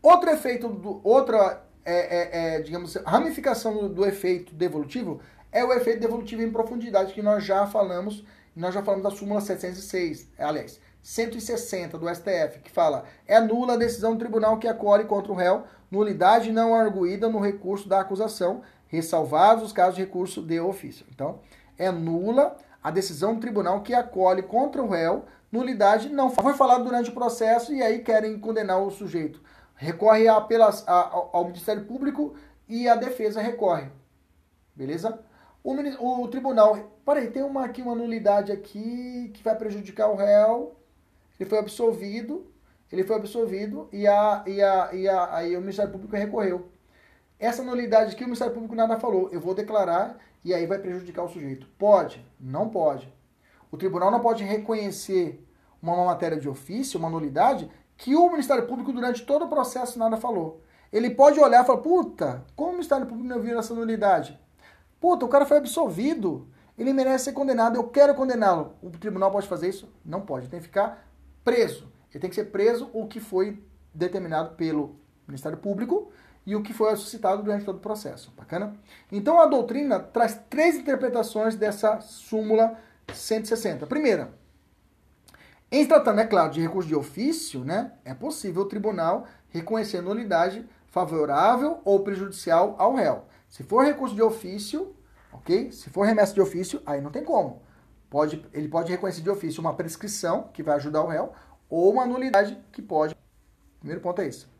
Outro 0.00 0.30
efeito, 0.30 0.66
do, 0.66 0.98
outra 1.04 1.62
é, 1.84 1.94
é, 1.94 2.56
é, 2.56 2.60
digamos, 2.62 2.94
ramificação 3.04 3.76
do, 3.76 3.88
do, 3.90 4.06
efeito 4.06 4.54
devolutivo 4.54 5.20
é 5.52 5.62
o 5.62 5.74
efeito 5.74 6.00
devolutivo 6.00 6.40
em 6.40 6.50
profundidade, 6.50 7.12
que 7.12 7.20
nós 7.20 7.44
já 7.44 7.66
falamos, 7.66 8.24
nós 8.56 8.72
já 8.72 8.82
falamos 8.82 9.04
da 9.04 9.10
súmula 9.10 9.42
706, 9.42 10.30
aliás, 10.38 10.80
160 11.02 11.98
do 11.98 12.08
STF, 12.08 12.60
que 12.60 12.70
fala, 12.70 13.04
é 13.26 13.38
nula 13.38 13.74
a 13.74 13.76
decisão 13.76 14.14
do 14.14 14.18
tribunal 14.18 14.56
que 14.56 14.66
acolhe 14.66 15.04
contra 15.04 15.30
o 15.30 15.36
réu, 15.36 15.64
nulidade 15.90 16.50
não 16.50 16.74
arguída 16.74 17.28
no 17.28 17.40
recurso 17.40 17.90
da 17.90 18.00
acusação, 18.00 18.62
ressalvados 18.88 19.64
os 19.64 19.72
casos 19.72 19.96
de 19.96 20.00
recurso 20.00 20.40
de 20.40 20.58
ofício. 20.58 21.04
Então, 21.14 21.40
é 21.76 21.90
nula 21.90 22.56
a 22.82 22.90
decisão 22.90 23.34
do 23.34 23.40
tribunal 23.40 23.82
que 23.82 23.92
acolhe 23.92 24.42
contra 24.42 24.82
o 24.82 24.88
réu, 24.88 25.26
nulidade 25.52 26.08
não 26.08 26.30
foi 26.30 26.54
falado 26.54 26.82
durante 26.82 27.10
o 27.10 27.14
processo 27.14 27.72
e 27.72 27.82
aí 27.82 28.00
querem 28.00 28.40
condenar 28.40 28.80
o 28.80 28.90
sujeito 28.90 29.40
recorre 29.82 30.28
a, 30.28 30.40
pelas, 30.40 30.86
a, 30.86 31.10
ao 31.32 31.46
Ministério 31.46 31.84
Público 31.84 32.36
e 32.68 32.88
a 32.88 32.94
defesa 32.94 33.40
recorre. 33.40 33.88
Beleza? 34.74 35.18
O, 35.62 36.22
o 36.22 36.28
tribunal. 36.28 36.92
Peraí, 37.04 37.30
tem 37.30 37.42
uma, 37.42 37.64
aqui 37.64 37.82
uma 37.82 37.94
nulidade 37.94 38.52
aqui 38.52 39.30
que 39.34 39.42
vai 39.42 39.56
prejudicar 39.56 40.08
o 40.08 40.14
réu. 40.14 40.76
Ele 41.38 41.48
foi 41.48 41.58
absolvido. 41.58 42.46
Ele 42.90 43.04
foi 43.04 43.16
absolvido 43.16 43.88
e, 43.90 44.06
a, 44.06 44.44
e, 44.46 44.62
a, 44.62 44.90
e 44.92 45.08
a, 45.08 45.34
aí 45.36 45.56
o 45.56 45.60
Ministério 45.60 45.90
Público 45.90 46.14
recorreu. 46.14 46.68
Essa 47.38 47.62
nulidade 47.62 48.12
aqui 48.12 48.22
o 48.22 48.26
Ministério 48.26 48.52
Público 48.52 48.74
nada 48.74 49.00
falou. 49.00 49.30
Eu 49.32 49.40
vou 49.40 49.54
declarar 49.54 50.18
e 50.44 50.54
aí 50.54 50.66
vai 50.66 50.78
prejudicar 50.78 51.24
o 51.24 51.28
sujeito. 51.28 51.66
Pode? 51.78 52.24
Não 52.38 52.68
pode. 52.68 53.12
O 53.72 53.76
tribunal 53.78 54.10
não 54.10 54.20
pode 54.20 54.44
reconhecer 54.44 55.42
uma 55.82 56.04
matéria 56.04 56.38
de 56.38 56.48
ofício, 56.48 57.00
uma 57.00 57.08
nulidade, 57.08 57.70
que 57.96 58.14
o 58.14 58.30
Ministério 58.30 58.66
Público, 58.66 58.92
durante 58.92 59.24
todo 59.24 59.46
o 59.46 59.48
processo, 59.48 59.98
nada 59.98 60.18
falou. 60.18 60.62
Ele 60.92 61.08
pode 61.08 61.40
olhar 61.40 61.64
e 61.64 61.66
falar, 61.66 61.80
puta, 61.80 62.44
como 62.54 62.68
o 62.68 62.72
Ministério 62.74 63.06
Público 63.06 63.26
não 63.26 63.40
viu 63.40 63.58
essa 63.58 63.74
nulidade? 63.74 64.38
Puta, 65.00 65.24
o 65.24 65.28
cara 65.28 65.46
foi 65.46 65.56
absolvido. 65.56 66.46
Ele 66.76 66.92
merece 66.92 67.24
ser 67.24 67.32
condenado, 67.32 67.76
eu 67.76 67.84
quero 67.84 68.14
condená-lo. 68.14 68.74
O 68.82 68.90
tribunal 68.90 69.30
pode 69.30 69.48
fazer 69.48 69.70
isso? 69.70 69.88
Não 70.04 70.20
pode, 70.20 70.48
tem 70.48 70.60
que 70.60 70.66
ficar 70.66 71.08
preso. 71.42 71.90
Ele 72.10 72.20
tem 72.20 72.28
que 72.28 72.36
ser 72.36 72.46
preso 72.46 72.90
o 72.92 73.06
que 73.06 73.20
foi 73.20 73.62
determinado 73.94 74.54
pelo 74.54 74.96
Ministério 75.26 75.56
Público 75.56 76.12
e 76.44 76.54
o 76.54 76.62
que 76.62 76.74
foi 76.74 76.94
suscitado 76.96 77.42
durante 77.42 77.64
todo 77.64 77.76
o 77.76 77.80
processo. 77.80 78.32
Bacana? 78.36 78.76
Então 79.10 79.40
a 79.40 79.46
doutrina 79.46 79.98
traz 79.98 80.38
três 80.50 80.76
interpretações 80.76 81.56
dessa 81.56 82.00
súmula 82.00 82.76
160. 83.12 83.86
Primeira, 83.86 84.32
em 85.70 85.86
tratando, 85.86 86.20
é 86.20 86.26
claro, 86.26 86.50
de 86.50 86.60
recurso 86.60 86.88
de 86.88 86.94
ofício, 86.94 87.64
né, 87.64 87.92
é 88.04 88.12
possível 88.12 88.62
o 88.62 88.68
tribunal 88.68 89.26
reconhecer 89.48 90.02
nulidade 90.02 90.68
favorável 90.86 91.80
ou 91.84 92.00
prejudicial 92.00 92.74
ao 92.78 92.94
réu. 92.94 93.24
Se 93.48 93.62
for 93.62 93.84
recurso 93.84 94.14
de 94.14 94.22
ofício, 94.22 94.94
ok? 95.32 95.72
Se 95.72 95.88
for 95.88 96.02
remessa 96.02 96.34
de 96.34 96.40
ofício, 96.40 96.82
aí 96.84 97.00
não 97.00 97.10
tem 97.10 97.24
como. 97.24 97.62
Pode, 98.10 98.46
ele 98.52 98.68
pode 98.68 98.90
reconhecer 98.90 99.22
de 99.22 99.30
ofício 99.30 99.60
uma 99.62 99.74
prescrição, 99.74 100.50
que 100.52 100.62
vai 100.62 100.76
ajudar 100.76 101.02
o 101.02 101.06
réu, 101.06 101.32
ou 101.70 101.90
uma 101.90 102.04
nulidade, 102.04 102.58
que 102.70 102.82
pode. 102.82 103.16
Primeiro 103.80 104.02
ponto 104.02 104.20
é 104.20 104.28
isso. 104.28 104.52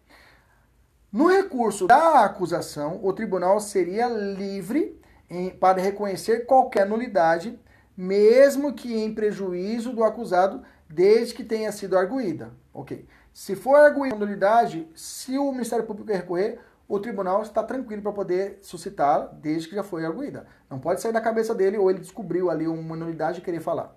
No 1.12 1.28
recurso 1.28 1.86
da 1.86 2.24
acusação, 2.24 2.98
o 3.02 3.12
tribunal 3.12 3.60
seria 3.60 4.08
livre 4.08 4.98
em, 5.28 5.50
para 5.50 5.82
reconhecer 5.82 6.46
qualquer 6.46 6.86
nulidade, 6.86 7.60
mesmo 7.96 8.72
que 8.72 8.94
em 8.94 9.14
prejuízo 9.14 9.92
do 9.92 10.04
acusado 10.04 10.62
desde 10.88 11.34
que 11.34 11.44
tenha 11.44 11.72
sido 11.72 11.96
arguída. 11.96 12.50
Ok. 12.72 13.06
Se 13.32 13.54
for 13.54 13.76
arguída 13.76 14.16
nulidade, 14.16 14.86
se 14.94 15.38
o 15.38 15.52
Ministério 15.52 15.86
Público 15.86 16.12
recorrer, 16.12 16.60
o 16.86 17.00
tribunal 17.00 17.42
está 17.42 17.62
tranquilo 17.62 18.02
para 18.02 18.12
poder 18.12 18.58
suscitar 18.60 19.32
desde 19.40 19.68
que 19.68 19.74
já 19.74 19.82
foi 19.82 20.04
arguída. 20.04 20.46
Não 20.68 20.78
pode 20.78 21.00
sair 21.00 21.12
da 21.12 21.20
cabeça 21.20 21.54
dele 21.54 21.78
ou 21.78 21.90
ele 21.90 22.00
descobriu 22.00 22.50
ali 22.50 22.68
uma 22.68 22.94
nulidade 22.94 23.38
e 23.38 23.42
querer 23.42 23.60
falar. 23.60 23.96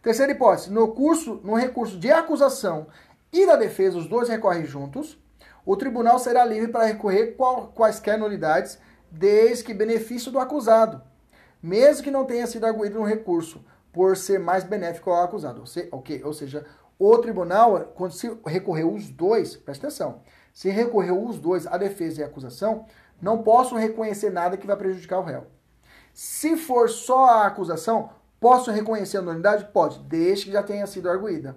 Terceira 0.00 0.30
hipótese, 0.30 0.70
no, 0.70 0.88
curso, 0.94 1.40
no 1.42 1.54
recurso 1.54 1.98
de 1.98 2.12
acusação 2.12 2.86
e 3.32 3.44
da 3.44 3.56
defesa, 3.56 3.98
os 3.98 4.06
dois 4.06 4.28
recorrem 4.28 4.64
juntos, 4.64 5.18
o 5.66 5.76
tribunal 5.76 6.18
será 6.20 6.44
livre 6.44 6.68
para 6.68 6.84
recorrer 6.84 7.34
qual, 7.36 7.72
quaisquer 7.74 8.16
nulidades, 8.16 8.78
desde 9.10 9.64
que 9.64 9.74
benefício 9.74 10.30
do 10.30 10.38
acusado, 10.38 11.02
mesmo 11.62 12.04
que 12.04 12.10
não 12.10 12.24
tenha 12.24 12.46
sido 12.46 12.66
arguído 12.66 12.98
no 12.98 13.04
recurso, 13.04 13.64
por 13.92 14.16
ser 14.16 14.38
mais 14.38 14.64
benéfico 14.64 15.10
ao 15.10 15.24
acusado. 15.24 15.64
Ok? 15.90 16.22
Ou 16.24 16.32
seja, 16.32 16.64
o 16.98 17.16
tribunal, 17.18 17.92
quando 17.94 18.12
se 18.12 18.30
recorreu 18.46 18.92
os 18.92 19.08
dois, 19.08 19.56
presta 19.56 19.86
atenção, 19.86 20.22
se 20.52 20.68
recorreu 20.68 21.24
os 21.24 21.38
dois, 21.38 21.66
a 21.66 21.76
defesa 21.76 22.20
e 22.20 22.24
a 22.24 22.26
acusação, 22.26 22.86
não 23.20 23.42
posso 23.42 23.76
reconhecer 23.76 24.30
nada 24.30 24.56
que 24.56 24.66
vai 24.66 24.76
prejudicar 24.76 25.18
o 25.18 25.24
réu. 25.24 25.46
Se 26.12 26.56
for 26.56 26.88
só 26.88 27.26
a 27.26 27.46
acusação, 27.46 28.10
posso 28.40 28.70
reconhecer 28.70 29.18
a 29.18 29.22
nulidade? 29.22 29.68
Pode, 29.72 30.00
desde 30.00 30.46
que 30.46 30.52
já 30.52 30.62
tenha 30.62 30.86
sido 30.86 31.08
arguída. 31.08 31.56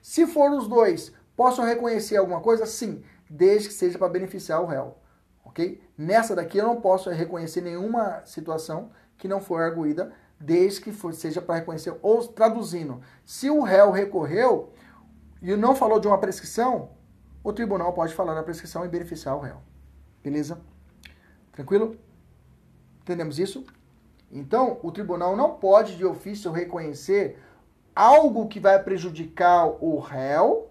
Se 0.00 0.26
for 0.26 0.50
os 0.50 0.66
dois, 0.66 1.12
posso 1.36 1.62
reconhecer 1.62 2.16
alguma 2.16 2.40
coisa? 2.40 2.64
Sim, 2.66 3.02
desde 3.28 3.68
que 3.68 3.74
seja 3.74 3.98
para 3.98 4.08
beneficiar 4.08 4.62
o 4.62 4.66
réu. 4.66 4.96
Ok? 5.44 5.82
Nessa 5.96 6.34
daqui 6.34 6.58
eu 6.58 6.66
não 6.66 6.80
posso 6.80 7.10
reconhecer 7.10 7.60
nenhuma 7.60 8.22
situação 8.24 8.90
que 9.22 9.28
não 9.28 9.40
for 9.40 9.62
arguída 9.62 10.12
desde 10.40 10.80
que 10.80 10.90
for, 10.90 11.14
seja 11.14 11.40
para 11.40 11.54
reconhecer, 11.54 11.96
ou 12.02 12.26
traduzindo, 12.26 13.00
se 13.24 13.48
o 13.48 13.62
réu 13.62 13.92
recorreu 13.92 14.72
e 15.40 15.54
não 15.54 15.76
falou 15.76 16.00
de 16.00 16.08
uma 16.08 16.18
prescrição, 16.18 16.90
o 17.44 17.52
tribunal 17.52 17.92
pode 17.92 18.12
falar 18.14 18.34
da 18.34 18.42
prescrição 18.42 18.84
e 18.84 18.88
beneficiar 18.88 19.36
o 19.36 19.38
réu. 19.38 19.58
Beleza? 20.24 20.60
Tranquilo? 21.52 21.96
Entendemos 23.02 23.38
isso? 23.38 23.64
Então, 24.28 24.80
o 24.82 24.90
tribunal 24.90 25.36
não 25.36 25.54
pode 25.54 25.96
de 25.96 26.04
ofício 26.04 26.50
reconhecer 26.50 27.40
algo 27.94 28.48
que 28.48 28.58
vai 28.58 28.82
prejudicar 28.82 29.68
o 29.80 30.00
réu 30.00 30.68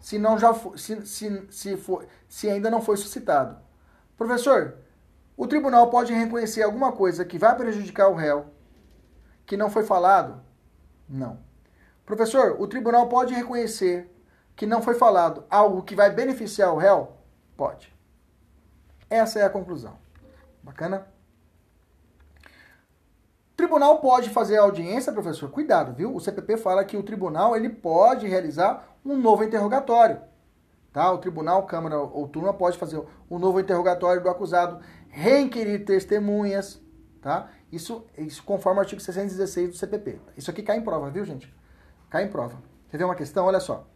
se, 0.00 0.18
não 0.18 0.38
já 0.38 0.54
for, 0.54 0.78
se, 0.78 1.04
se, 1.06 1.46
se, 1.50 1.76
for, 1.76 2.06
se 2.30 2.48
ainda 2.48 2.70
não 2.70 2.80
foi 2.80 2.96
suscitado. 2.96 3.58
Professor, 4.16 4.78
o 5.36 5.46
tribunal 5.46 5.88
pode 5.90 6.12
reconhecer 6.12 6.62
alguma 6.62 6.92
coisa 6.92 7.24
que 7.24 7.38
vai 7.38 7.56
prejudicar 7.56 8.08
o 8.08 8.14
réu 8.14 8.46
que 9.46 9.56
não 9.56 9.70
foi 9.70 9.84
falado? 9.84 10.40
Não. 11.08 11.38
Professor, 12.04 12.56
o 12.60 12.66
tribunal 12.66 13.08
pode 13.08 13.34
reconhecer 13.34 14.10
que 14.56 14.66
não 14.66 14.82
foi 14.82 14.94
falado 14.94 15.44
algo 15.50 15.82
que 15.82 15.96
vai 15.96 16.10
beneficiar 16.10 16.72
o 16.72 16.78
réu? 16.78 17.12
Pode. 17.56 17.94
Essa 19.10 19.40
é 19.40 19.44
a 19.44 19.50
conclusão. 19.50 19.98
Bacana? 20.62 21.06
O 23.52 23.56
tribunal 23.56 24.00
pode 24.00 24.30
fazer 24.30 24.56
audiência, 24.56 25.12
professor? 25.12 25.50
Cuidado, 25.50 25.92
viu? 25.94 26.14
O 26.14 26.20
CPP 26.20 26.56
fala 26.56 26.84
que 26.84 26.96
o 26.96 27.02
tribunal 27.02 27.56
ele 27.56 27.68
pode 27.68 28.26
realizar 28.26 28.88
um 29.04 29.16
novo 29.16 29.44
interrogatório. 29.44 30.20
Tá? 30.92 31.10
O 31.12 31.18
tribunal, 31.18 31.64
Câmara 31.64 31.98
ou 31.98 32.28
turma 32.28 32.52
pode 32.52 32.78
fazer 32.78 33.02
um 33.30 33.38
novo 33.38 33.60
interrogatório 33.60 34.22
do 34.22 34.28
acusado, 34.28 34.80
requerir 35.14 35.84
testemunhas, 35.84 36.82
tá? 37.22 37.48
Isso, 37.70 38.04
isso 38.18 38.42
conforme 38.42 38.78
o 38.78 38.80
artigo 38.80 39.00
616 39.00 39.70
do 39.70 39.76
CPP. 39.76 40.18
Isso 40.36 40.50
aqui 40.50 40.62
cai 40.62 40.76
em 40.76 40.82
prova, 40.82 41.08
viu, 41.08 41.24
gente? 41.24 41.52
Cai 42.10 42.24
em 42.24 42.28
prova. 42.28 42.60
Você 42.90 42.98
vê 42.98 43.04
uma 43.04 43.14
questão? 43.14 43.46
Olha 43.46 43.60
só. 43.60 43.86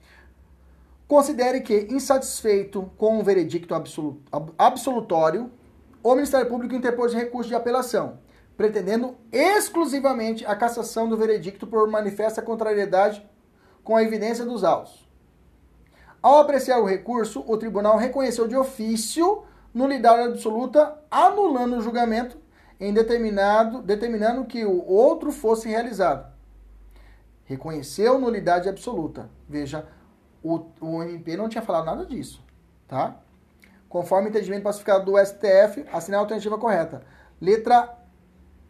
considere 1.09 1.61
que, 1.61 1.89
insatisfeito 1.91 2.91
com 2.97 3.19
o 3.19 3.23
veredicto 3.23 3.75
absolutório, 4.57 5.51
o 6.03 6.15
Ministério 6.15 6.49
Público 6.49 6.75
interpôs 6.75 7.13
recurso 7.13 7.49
de 7.49 7.57
apelação, 7.57 8.21
pretendendo 8.57 9.17
exclusivamente 9.33 10.47
a 10.47 10.55
cassação 10.55 11.09
do 11.09 11.17
veredicto 11.17 11.67
por 11.67 11.89
manifesta 11.89 12.43
contrariedade 12.43 13.29
com 13.83 13.97
a 13.97 14.03
evidência 14.03 14.45
dos 14.45 14.63
autos. 14.63 15.09
Ao 16.23 16.39
apreciar 16.39 16.79
o 16.79 16.87
recurso, 16.87 17.45
o 17.47 17.57
tribunal 17.57 17.97
reconheceu 17.97 18.47
de 18.47 18.57
ofício 18.57 19.45
nulidade 19.73 20.29
absoluta, 20.29 20.99
anulando 21.11 21.77
o 21.77 21.81
julgamento 21.81 22.39
em 22.81 22.93
determinado, 22.93 23.83
determinando 23.83 24.45
que 24.45 24.65
o 24.65 24.85
outro 24.87 25.33
fosse 25.33 25.69
realizado. 25.69 26.33
Reconheceu 27.45 28.19
nulidade 28.19 28.69
absoluta. 28.69 29.29
Veja, 29.49 29.87
o, 30.43 30.67
o 30.81 31.03
MP 31.03 31.37
não 31.37 31.49
tinha 31.49 31.63
falado 31.63 31.87
nada 31.87 32.07
disso, 32.07 32.45
tá? 32.87 33.17
Conforme 33.89 34.29
o 34.29 34.31
entendimento 34.31 34.63
pacificado 34.63 35.05
do 35.05 35.19
STF, 35.19 35.85
assinar 35.93 36.19
a 36.19 36.23
alternativa 36.23 36.59
correta. 36.59 37.03
Letra 37.41 37.97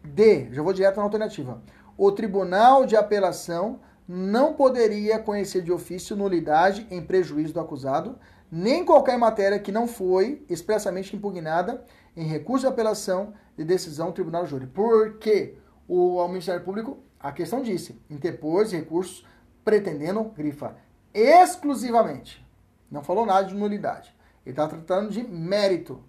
D, 0.03 0.49
já 0.51 0.61
vou 0.61 0.73
direto 0.73 0.97
na 0.97 1.03
alternativa. 1.03 1.61
O 1.97 2.11
Tribunal 2.11 2.85
de 2.85 2.95
Apelação 2.95 3.79
não 4.07 4.53
poderia 4.53 5.19
conhecer 5.19 5.61
de 5.61 5.71
ofício 5.71 6.15
nulidade 6.15 6.87
em 6.89 7.01
prejuízo 7.01 7.53
do 7.53 7.59
acusado, 7.59 8.17
nem 8.51 8.83
qualquer 8.83 9.17
matéria 9.17 9.59
que 9.59 9.71
não 9.71 9.87
foi 9.87 10.43
expressamente 10.49 11.15
impugnada 11.15 11.83
em 12.15 12.25
recurso 12.25 12.65
de 12.65 12.71
apelação 12.71 13.33
de 13.55 13.63
decisão 13.63 14.07
do 14.07 14.13
Tribunal 14.13 14.45
Júri. 14.45 14.67
Porque 14.67 15.55
o 15.87 16.27
Ministério 16.27 16.63
Público, 16.63 16.97
a 17.19 17.31
questão 17.31 17.61
disse, 17.61 18.01
interpôs 18.09 18.71
recursos 18.71 19.25
pretendendo, 19.63 20.23
grifa, 20.35 20.75
exclusivamente. 21.13 22.45
Não 22.89 23.03
falou 23.03 23.25
nada 23.25 23.47
de 23.47 23.55
nulidade. 23.55 24.15
Ele 24.45 24.53
está 24.53 24.67
tratando 24.67 25.11
de 25.11 25.21
mérito 25.23 26.03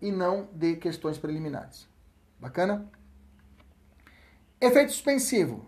e 0.00 0.12
não 0.12 0.48
de 0.52 0.76
questões 0.76 1.16
preliminares. 1.16 1.88
Bacana? 2.38 2.86
Efeito 4.60 4.92
suspensivo. 4.92 5.66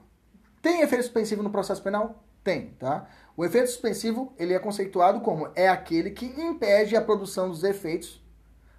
Tem 0.60 0.82
efeito 0.82 1.04
suspensivo 1.04 1.42
no 1.42 1.50
processo 1.50 1.82
penal? 1.82 2.22
Tem, 2.44 2.70
tá? 2.78 3.08
O 3.38 3.44
efeito 3.44 3.68
suspensivo, 3.68 4.32
ele 4.36 4.52
é 4.52 4.58
conceituado 4.58 5.20
como 5.20 5.48
é 5.54 5.68
aquele 5.68 6.10
que 6.10 6.26
impede 6.26 6.96
a 6.96 7.00
produção 7.00 7.48
dos 7.48 7.62
efeitos 7.62 8.20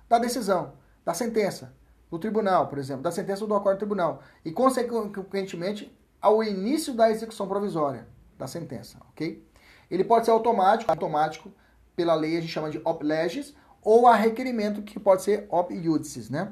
da 0.09 0.19
decisão, 0.19 0.73
da 1.05 1.13
sentença, 1.13 1.73
do 2.11 2.19
tribunal, 2.19 2.67
por 2.67 2.77
exemplo, 2.77 3.01
da 3.01 3.09
sentença 3.09 3.47
do 3.47 3.55
acordo 3.55 3.77
do 3.77 3.79
tribunal 3.79 4.21
e 4.43 4.51
consequentemente 4.51 5.97
ao 6.21 6.43
início 6.43 6.93
da 6.93 7.09
execução 7.09 7.47
provisória 7.47 8.05
da 8.37 8.47
sentença, 8.47 8.97
OK? 9.11 9.47
Ele 9.89 10.03
pode 10.03 10.25
ser 10.25 10.31
automático, 10.31 10.91
automático 10.91 11.53
pela 11.95 12.13
lei 12.13 12.35
a 12.35 12.41
gente 12.41 12.51
chama 12.51 12.69
de 12.69 12.81
op 12.83 13.01
legis 13.01 13.55
ou 13.81 14.07
a 14.07 14.13
requerimento 14.13 14.81
que 14.81 14.99
pode 14.99 15.21
ser 15.21 15.47
op 15.49 15.73
iudices, 15.73 16.29
né? 16.29 16.51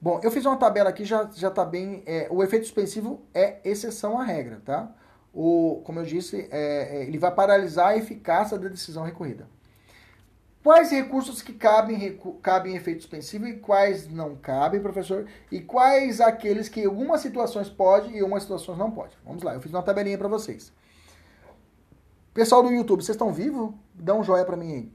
Bom, 0.00 0.20
eu 0.22 0.30
fiz 0.30 0.46
uma 0.46 0.56
tabela 0.56 0.90
aqui, 0.90 1.04
já, 1.04 1.28
já 1.34 1.50
tá 1.50 1.64
bem. 1.64 2.04
É, 2.06 2.28
o 2.30 2.44
efeito 2.44 2.66
suspensivo 2.66 3.26
é 3.34 3.58
exceção 3.68 4.20
à 4.20 4.22
regra, 4.22 4.62
tá? 4.64 4.94
O, 5.40 5.82
como 5.84 6.00
eu 6.00 6.04
disse, 6.04 6.48
é, 6.50 6.96
é, 6.96 7.02
ele 7.04 7.16
vai 7.16 7.30
paralisar 7.32 7.90
a 7.90 7.96
eficácia 7.96 8.58
da 8.58 8.66
decisão 8.68 9.04
recorrida. 9.04 9.48
Quais 10.64 10.90
recursos 10.90 11.40
que 11.40 11.52
cabem, 11.52 11.96
recu 11.96 12.32
cabem 12.42 12.74
efeito 12.74 13.02
suspensivo 13.02 13.46
e 13.46 13.60
quais 13.60 14.08
não 14.08 14.34
cabem, 14.34 14.82
professor? 14.82 15.28
E 15.52 15.60
quais 15.60 16.20
aqueles 16.20 16.68
que 16.68 16.80
em 16.80 16.86
algumas 16.86 17.20
situações 17.20 17.70
pode 17.70 18.10
e 18.10 18.16
em 18.16 18.20
algumas 18.20 18.42
situações 18.42 18.76
não 18.76 18.90
pode? 18.90 19.16
Vamos 19.24 19.44
lá, 19.44 19.54
eu 19.54 19.60
fiz 19.60 19.72
uma 19.72 19.80
tabelinha 19.80 20.18
para 20.18 20.26
vocês. 20.26 20.72
Pessoal 22.34 22.64
do 22.64 22.72
YouTube, 22.72 23.04
vocês 23.04 23.14
estão 23.14 23.32
vivos? 23.32 23.72
Dá 23.94 24.16
um 24.16 24.24
joinha 24.24 24.44
para 24.44 24.56
mim 24.56 24.72
aí. 24.72 24.92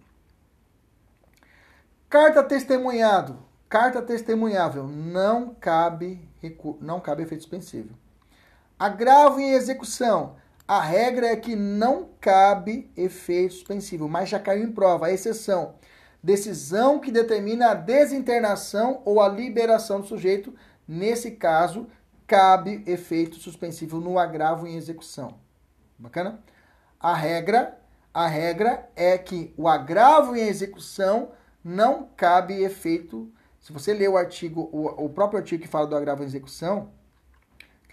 Carta 2.09 2.43
testemunhado 2.43 3.39
Carta 3.69 4.01
testemunhável 4.01 4.87
não 4.87 5.55
cabe 5.55 6.29
não 6.81 6.99
cabe 6.99 7.23
efeito 7.23 7.43
suspensivo. 7.43 8.02
Agravo 8.77 9.39
em 9.39 9.51
execução. 9.51 10.35
A 10.67 10.81
regra 10.81 11.27
é 11.27 11.35
que 11.35 11.55
não 11.55 12.09
cabe 12.19 12.91
efeito 12.95 13.53
suspensivo, 13.53 14.07
mas 14.07 14.29
já 14.29 14.39
caiu 14.39 14.63
em 14.63 14.71
prova. 14.71 15.07
A 15.07 15.11
exceção: 15.11 15.75
decisão 16.21 16.99
que 16.99 17.11
determina 17.11 17.71
a 17.71 17.73
desinternação 17.73 19.01
ou 19.05 19.21
a 19.21 19.29
liberação 19.29 20.01
do 20.01 20.07
sujeito. 20.07 20.53
Nesse 20.87 21.31
caso, 21.31 21.87
cabe 22.27 22.83
efeito 22.85 23.37
suspensivo 23.37 23.99
no 23.99 24.19
agravo 24.19 24.67
em 24.67 24.75
execução. 24.75 25.35
Bacana? 25.97 26.41
A 26.99 27.13
regra, 27.13 27.77
a 28.13 28.27
regra 28.27 28.89
é 28.95 29.17
que 29.17 29.53
o 29.55 29.67
agravo 29.67 30.35
em 30.35 30.47
execução 30.47 31.31
não 31.63 32.09
cabe 32.17 32.61
efeito 32.61 33.31
se 33.63 33.71
você 33.71 33.93
ler 33.93 34.09
o 34.09 34.17
artigo, 34.17 34.69
o, 34.73 35.05
o 35.05 35.09
próprio 35.09 35.39
artigo 35.39 35.63
que 35.63 35.69
fala 35.69 35.87
do 35.87 35.95
agravo 35.95 36.21
em 36.21 36.25
execução, 36.25 36.91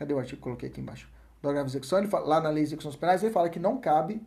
cadê 0.01 0.15
o 0.15 0.19
artigo 0.19 0.39
que 0.39 0.43
coloquei 0.43 0.71
aqui 0.71 0.81
embaixo? 0.81 1.07
Do 1.43 1.49
agravo 1.49 1.67
em 1.67 1.71
execução, 1.71 1.99
ele 1.99 2.09
fala, 2.09 2.27
lá 2.27 2.41
na 2.41 2.49
lei 2.49 2.63
de 2.63 2.71
execuções 2.71 2.97
penais, 2.97 3.23
ele 3.23 3.33
fala 3.33 3.51
que 3.51 3.59
não 3.59 3.79
cabe, 3.79 4.27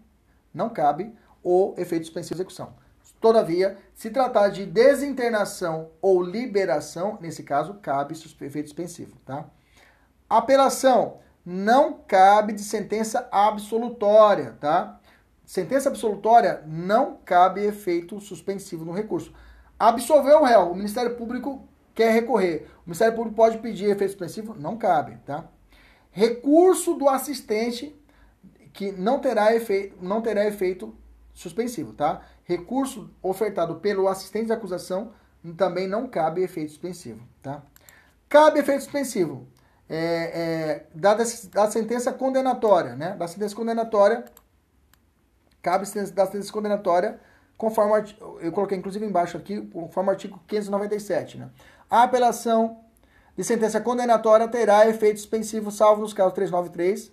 não 0.54 0.70
cabe 0.70 1.12
o 1.44 1.74
efeito 1.78 2.06
suspensivo 2.06 2.36
de 2.36 2.42
execução. 2.42 2.76
Todavia, 3.20 3.78
se 3.96 4.12
tratar 4.12 4.50
de 4.50 4.66
desinternação 4.66 5.90
ou 6.02 6.22
liberação, 6.22 7.18
nesse 7.20 7.42
caso, 7.42 7.76
cabe 7.76 8.14
efeito 8.14 8.68
suspensivo, 8.68 9.18
tá? 9.26 9.46
Apelação 10.30 11.20
não 11.46 11.94
cabe 11.94 12.54
de 12.54 12.62
sentença 12.62 13.28
absolutória, 13.32 14.56
tá? 14.60 15.00
Sentença 15.46 15.90
absolutória 15.90 16.64
não 16.68 17.18
cabe 17.26 17.66
efeito 17.66 18.20
suspensivo 18.20 18.86
no 18.86 18.92
recurso. 18.92 19.34
Absolveu 19.80 20.42
o 20.42 20.44
réu, 20.44 20.72
o 20.72 20.76
Ministério 20.76 21.16
Público 21.16 21.68
quer 21.96 22.12
recorrer. 22.12 22.68
O 22.86 22.90
Ministério 22.90 23.16
Público 23.16 23.36
pode 23.36 23.58
pedir 23.58 23.86
efeito 23.86 24.12
suspensivo? 24.12 24.54
Não 24.54 24.78
cabe, 24.78 25.18
tá? 25.26 25.46
Recurso 26.14 26.94
do 26.94 27.10
assistente 27.10 27.94
que 28.72 28.92
não 28.92 29.20
terá 29.20 29.54
efeito, 29.56 29.98
não 30.02 30.22
terá 30.22 30.48
efeito 30.48 30.96
suspensivo, 31.34 31.92
tá? 31.94 32.22
Recurso 32.46 33.10
ofertado 33.22 33.76
pelo 33.76 34.08
assistente 34.08 34.46
de 34.46 34.54
acusação 34.54 35.12
também 35.58 35.88
não 35.88 36.08
cabe 36.08 36.42
efeito 36.42 36.70
suspensivo, 36.70 37.28
tá? 37.42 37.64
Cabe 38.30 38.60
efeito 38.60 38.84
suspensivo 38.84 39.48
é, 39.90 39.98
é, 39.98 40.86
da, 40.94 41.16
da 41.16 41.72
sentença 41.72 42.14
condenatória, 42.14 42.96
né? 42.96 43.16
Da 43.16 43.28
sentença 43.28 43.56
condenatória, 43.56 44.24
cabe 45.62 45.86
da 46.12 46.26
sentença 46.28 46.54
condenatória 46.54 47.20
conforme 47.58 48.14
eu 48.42 48.52
coloquei 48.52 48.78
inclusive 48.78 49.06
embaixo 49.06 49.38
aqui, 49.38 49.62
conforme 49.62 50.10
o 50.10 50.12
artigo 50.12 50.40
597. 50.48 51.38
Né? 51.38 51.50
A 51.90 52.04
apelação 52.04 52.83
de 53.36 53.44
sentença 53.44 53.82
condenatória 53.82 54.48
terá 54.48 54.88
efeito 54.88 55.20
suspensivo, 55.20 55.72
salvo 55.72 56.02
nos 56.02 56.14
casos 56.14 56.34
393, 56.34 57.12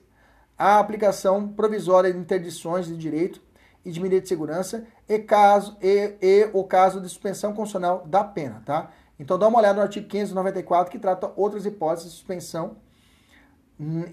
a 0.58 0.78
aplicação 0.78 1.48
provisória 1.48 2.12
de 2.12 2.18
interdições 2.18 2.86
de 2.86 2.96
direito 2.96 3.40
e 3.84 3.90
de 3.90 4.00
medida 4.00 4.20
de 4.20 4.28
segurança 4.28 4.84
e, 5.08 5.18
caso, 5.18 5.76
e, 5.80 6.16
e 6.20 6.50
o 6.52 6.64
caso 6.64 7.00
de 7.00 7.08
suspensão 7.08 7.52
constitucional 7.54 8.06
da 8.06 8.22
pena. 8.22 8.62
Tá? 8.66 8.90
Então 9.18 9.38
dá 9.38 9.48
uma 9.48 9.58
olhada 9.58 9.76
no 9.76 9.82
artigo 9.82 10.06
594 10.06 10.92
que 10.92 10.98
trata 10.98 11.32
outras 11.36 11.64
hipóteses 11.64 12.10
de 12.10 12.16
suspensão 12.16 12.76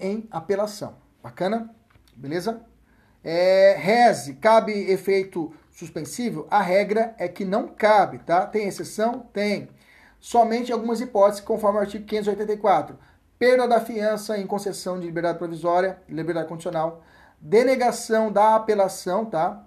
em 0.00 0.26
apelação. 0.30 0.94
Bacana? 1.22 1.74
Beleza? 2.16 2.62
É, 3.22 3.76
reze, 3.78 4.34
cabe 4.34 4.72
efeito 4.90 5.52
suspensivo, 5.70 6.46
a 6.50 6.62
regra 6.62 7.14
é 7.18 7.28
que 7.28 7.44
não 7.44 7.68
cabe, 7.68 8.18
tá? 8.18 8.46
Tem 8.46 8.66
exceção? 8.66 9.20
Tem. 9.32 9.68
Somente 10.20 10.72
algumas 10.72 11.00
hipóteses, 11.00 11.40
conforme 11.44 11.78
o 11.78 11.80
artigo 11.80 12.04
584. 12.04 12.98
Perda 13.38 13.68
da 13.68 13.80
fiança 13.80 14.36
em 14.36 14.46
concessão 14.46 14.98
de 14.98 15.06
liberdade 15.06 15.38
provisória, 15.38 15.98
liberdade 16.08 16.48
condicional, 16.48 17.02
denegação 17.40 18.32
da 18.32 18.56
apelação, 18.56 19.24
tá? 19.24 19.64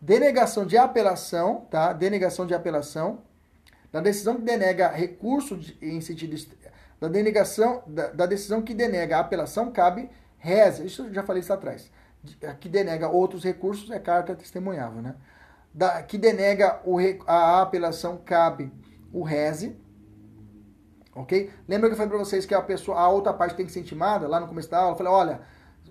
Denegação 0.00 0.64
de 0.64 0.78
apelação, 0.78 1.66
tá? 1.70 1.92
Denegação 1.92 2.46
de 2.46 2.54
apelação, 2.54 3.18
da 3.92 4.00
decisão 4.00 4.36
que 4.36 4.42
denega 4.42 4.88
recurso 4.88 5.56
de, 5.56 5.76
em 5.82 6.00
sentido 6.00 6.34
da 6.98 7.08
denegação 7.08 7.82
da, 7.86 8.08
da, 8.08 8.26
decisão 8.26 8.62
que 8.62 8.74
denega 8.74 9.16
a 9.16 9.20
apelação 9.20 9.70
cabe 9.70 10.08
reza. 10.38 10.84
Isso 10.84 11.02
eu 11.02 11.12
já 11.12 11.22
falei 11.22 11.40
isso 11.40 11.52
atrás. 11.52 11.90
Que 12.60 12.68
denega 12.68 13.08
outros 13.08 13.42
recursos 13.42 13.90
é 13.90 13.98
carta 13.98 14.34
testemunhável, 14.34 15.00
né? 15.02 15.14
da, 15.72 16.02
que 16.02 16.18
denega 16.18 16.80
o, 16.84 16.98
a 17.26 17.62
apelação 17.62 18.18
cabe 18.18 18.72
o 19.12 19.22
reze. 19.22 19.76
Ok? 21.20 21.50
Lembra 21.68 21.88
que 21.88 21.92
eu 21.92 21.96
falei 21.96 22.10
para 22.10 22.18
vocês 22.18 22.46
que 22.46 22.54
a 22.54 22.62
pessoa, 22.62 22.98
a 22.98 23.08
outra 23.08 23.32
parte 23.32 23.54
tem 23.54 23.66
que 23.66 23.72
ser 23.72 23.80
intimada? 23.80 24.26
Lá 24.26 24.40
no 24.40 24.48
começo 24.48 24.70
da 24.70 24.78
aula, 24.78 24.92
eu 24.92 24.96
falei, 24.96 25.12
olha, 25.12 25.40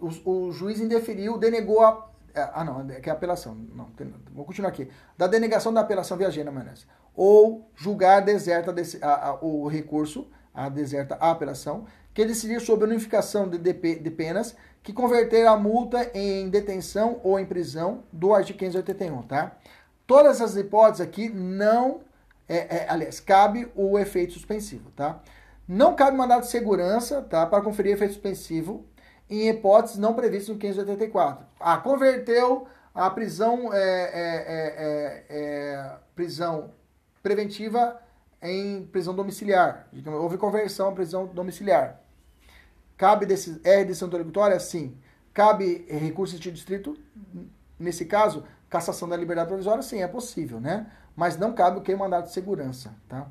o, 0.02 0.30
o 0.30 0.52
juiz 0.52 0.80
indeferiu, 0.80 1.38
denegou 1.38 1.82
a. 1.82 2.10
É, 2.34 2.50
ah, 2.54 2.64
não, 2.64 2.90
é 2.90 3.00
que 3.00 3.10
é 3.10 3.14
apelação. 3.14 3.56
Não, 3.56 3.86
tem, 3.92 4.14
vou 4.32 4.46
continuar 4.46 4.70
aqui. 4.70 4.90
Da 5.18 5.28
denegação 5.28 5.74
da 5.74 5.82
apelação 5.82 6.18
viajeira, 6.18 6.52
Manés. 6.52 6.88
Ou 7.16 7.70
julgar 7.76 8.22
deserta 8.22 8.72
desse, 8.72 9.04
a, 9.04 9.30
a, 9.30 9.40
o 9.44 9.68
recurso, 9.68 10.28
a 10.54 10.70
deserta 10.70 11.18
a 11.20 11.32
apelação, 11.32 11.86
que 12.14 12.26
decidir 12.26 12.60
sobre 12.62 12.86
a 12.86 12.88
unificação 12.90 13.48
de, 13.48 13.58
de, 13.58 13.74
de 13.74 14.12
penas 14.12 14.56
que 14.82 14.94
converter 14.94 15.46
a 15.46 15.58
multa 15.58 16.10
em 16.14 16.50
detenção 16.50 17.20
ou 17.24 17.40
em 17.40 17.46
prisão 17.46 18.04
do 18.12 18.34
artigo 18.34 18.58
581, 18.60 19.22
tá? 19.24 19.58
Todas 20.08 20.38
essas 20.38 20.58
hipóteses 20.58 21.02
aqui 21.02 21.30
não, 21.30 22.02
é, 22.50 22.78
é, 22.78 22.86
aliás, 22.90 23.20
cabe 23.20 23.72
o 23.76 23.98
efeito 24.00 24.34
suspensivo, 24.34 24.90
tá? 24.92 25.22
Não 25.68 25.96
cabe 25.96 26.18
mandado 26.18 26.42
de 26.42 26.50
segurança, 26.50 27.22
tá? 27.22 27.46
Para 27.46 27.64
conferir 27.64 27.94
efeito 27.94 28.14
suspensivo 28.14 28.86
em 29.30 29.48
hipóteses 29.48 29.98
não 29.98 30.16
previstas 30.16 30.50
no 30.50 30.58
584. 30.58 31.46
Ah, 31.60 31.78
converteu 31.78 32.68
a 32.94 33.10
prisão, 33.12 33.72
é, 33.72 33.78
é, 33.78 35.26
é, 35.30 35.96
prisão 36.16 36.72
preventiva 37.22 38.02
em 38.42 38.86
prisão 38.88 39.14
domiciliar. 39.14 39.88
Houve 40.08 40.38
conversão 40.38 40.90
à 40.90 40.92
prisão 40.92 41.28
domiciliar. 41.28 42.02
Cabe 42.98 43.26
desse, 43.28 43.62
é 43.64 43.84
decisão 43.84 44.08
interlocutória? 44.08 44.60
Sim. 44.60 44.98
Cabe 45.34 45.86
recurso 45.88 46.38
de 46.40 46.52
distrito? 46.52 46.98
Nesse 47.78 48.06
caso, 48.06 48.44
cassação 48.68 49.08
da 49.08 49.16
liberdade 49.16 49.48
provisória? 49.48 49.84
Sim, 49.84 50.02
é 50.02 50.08
possível, 50.08 50.60
né? 50.60 50.92
Mas 51.20 51.38
não 51.38 51.52
cabe 51.52 51.80
o 51.80 51.82
que? 51.82 51.94
Mandato 51.94 52.28
de 52.28 52.32
segurança, 52.32 52.96
tá? 53.10 53.28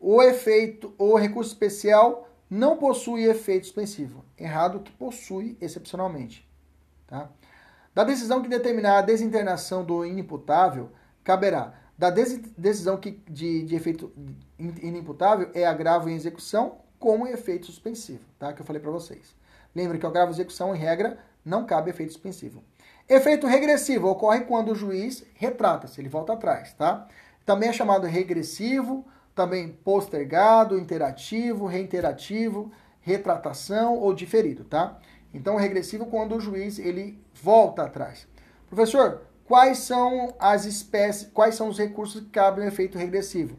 O 0.00 0.20
efeito, 0.20 0.92
o 0.98 1.16
recurso 1.16 1.52
especial 1.52 2.28
não 2.50 2.78
possui 2.78 3.26
efeito 3.26 3.66
suspensivo. 3.66 4.24
Errado 4.36 4.80
que 4.80 4.90
possui 4.90 5.56
excepcionalmente, 5.60 6.50
tá? 7.06 7.30
Da 7.94 8.04
decisão 8.04 8.42
que 8.42 8.48
determinar 8.48 8.98
a 8.98 9.02
desinternação 9.02 9.84
do 9.84 10.04
inimputável, 10.04 10.90
caberá 11.22 11.74
da 11.96 12.10
decisão 12.10 12.96
que, 12.96 13.22
de, 13.30 13.62
de 13.62 13.76
efeito 13.76 14.12
inimputável 14.58 15.50
é 15.54 15.64
agravo 15.64 16.08
em 16.08 16.16
execução 16.16 16.78
como 16.98 17.26
efeito 17.26 17.66
suspensivo, 17.66 18.24
tá? 18.38 18.52
Que 18.52 18.62
eu 18.62 18.66
falei 18.66 18.82
para 18.82 18.90
vocês. 18.90 19.34
Lembre 19.74 19.98
que 19.98 20.06
o 20.06 20.08
agravo 20.08 20.30
em 20.30 20.34
execução, 20.34 20.74
em 20.74 20.78
regra, 20.78 21.18
não 21.44 21.64
cabe 21.64 21.90
efeito 21.90 22.12
suspensivo. 22.12 22.64
Efeito 23.08 23.46
regressivo 23.46 24.08
ocorre 24.08 24.40
quando 24.40 24.72
o 24.72 24.74
juiz 24.74 25.24
retrata-se, 25.34 26.00
ele 26.00 26.08
volta 26.08 26.32
atrás, 26.32 26.72
tá? 26.72 27.06
Também 27.44 27.68
é 27.68 27.72
chamado 27.72 28.06
regressivo, 28.06 29.06
também 29.34 29.68
postergado, 29.68 30.78
interativo, 30.78 31.66
reiterativo, 31.66 32.72
retratação 33.00 33.98
ou 33.98 34.14
diferido, 34.14 34.64
tá? 34.64 34.98
Então, 35.34 35.56
regressivo 35.56 36.06
quando 36.06 36.36
o 36.36 36.40
juiz 36.40 36.78
ele 36.78 37.22
volta 37.34 37.82
atrás. 37.82 38.26
Professor, 38.68 39.22
quais 39.44 39.78
são 39.78 40.34
as 40.38 40.64
espécies, 40.64 41.28
quais 41.34 41.54
são 41.54 41.68
os 41.68 41.78
recursos 41.78 42.22
que 42.22 42.30
cabem 42.30 42.64
ao 42.64 42.68
efeito 42.68 42.96
regressivo? 42.96 43.58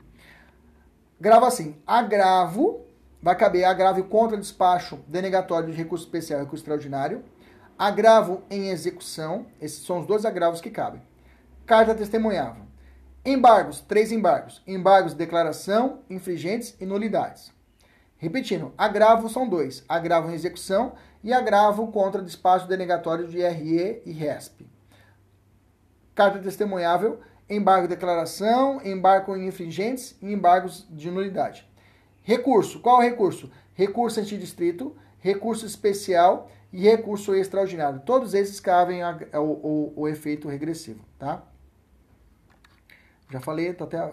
Grava 1.19 1.47
assim: 1.47 1.75
agravo, 1.85 2.85
vai 3.21 3.35
caber 3.35 3.65
agravo 3.65 4.03
contra 4.05 4.37
despacho 4.37 4.99
denegatório 5.07 5.69
de 5.69 5.77
recurso 5.77 6.05
especial 6.05 6.39
e 6.39 6.43
recurso 6.43 6.63
extraordinário 6.63 7.23
Agravo 7.77 8.41
em 8.49 8.69
execução, 8.69 9.47
esses 9.59 9.85
são 9.85 9.99
os 9.99 10.07
dois 10.07 10.23
agravos 10.23 10.61
que 10.61 10.69
cabem. 10.69 11.01
Carta 11.65 11.93
testemunhável. 11.93 12.63
Embargos, 13.25 13.81
três 13.81 14.13
embargos. 14.13 14.63
Embargos 14.65 15.11
de 15.11 15.17
declaração, 15.17 15.99
infringentes 16.09 16.73
e 16.79 16.85
nulidades. 16.85 17.51
Repetindo, 18.17 18.73
agravo 18.77 19.27
são 19.27 19.49
dois. 19.49 19.83
Agravo 19.89 20.31
em 20.31 20.35
execução 20.35 20.93
e 21.25 21.33
agravo 21.33 21.91
contra 21.91 22.21
despacho 22.21 22.67
denegatório 22.67 23.27
de 23.27 23.41
RE 23.41 24.03
e 24.05 24.11
RESP. 24.11 24.67
Carta 26.13 26.37
testemunhável, 26.37 27.19
embargo 27.49 27.87
de 27.87 27.95
declaração, 27.95 28.79
embargo 28.85 29.35
em 29.35 29.47
infringentes 29.47 30.15
e 30.21 30.31
embargos 30.31 30.85
de 30.87 31.09
nulidade. 31.09 31.67
Recurso, 32.21 32.79
qual 32.79 32.97
o 32.97 33.01
recurso? 33.01 33.51
Recurso 33.73 34.19
antidistrito, 34.19 34.95
recurso 35.17 35.65
especial 35.65 36.51
e 36.71 36.83
recurso 36.83 37.33
extraordinário. 37.33 38.01
Todos 38.01 38.35
esses 38.35 38.59
cabem 38.59 39.01
o, 39.33 40.07
efeito 40.07 40.47
regressivo, 40.47 41.03
tá? 41.17 41.41
Já 43.31 43.41
falei, 43.41 43.73
tá 43.73 43.85
até... 43.85 44.11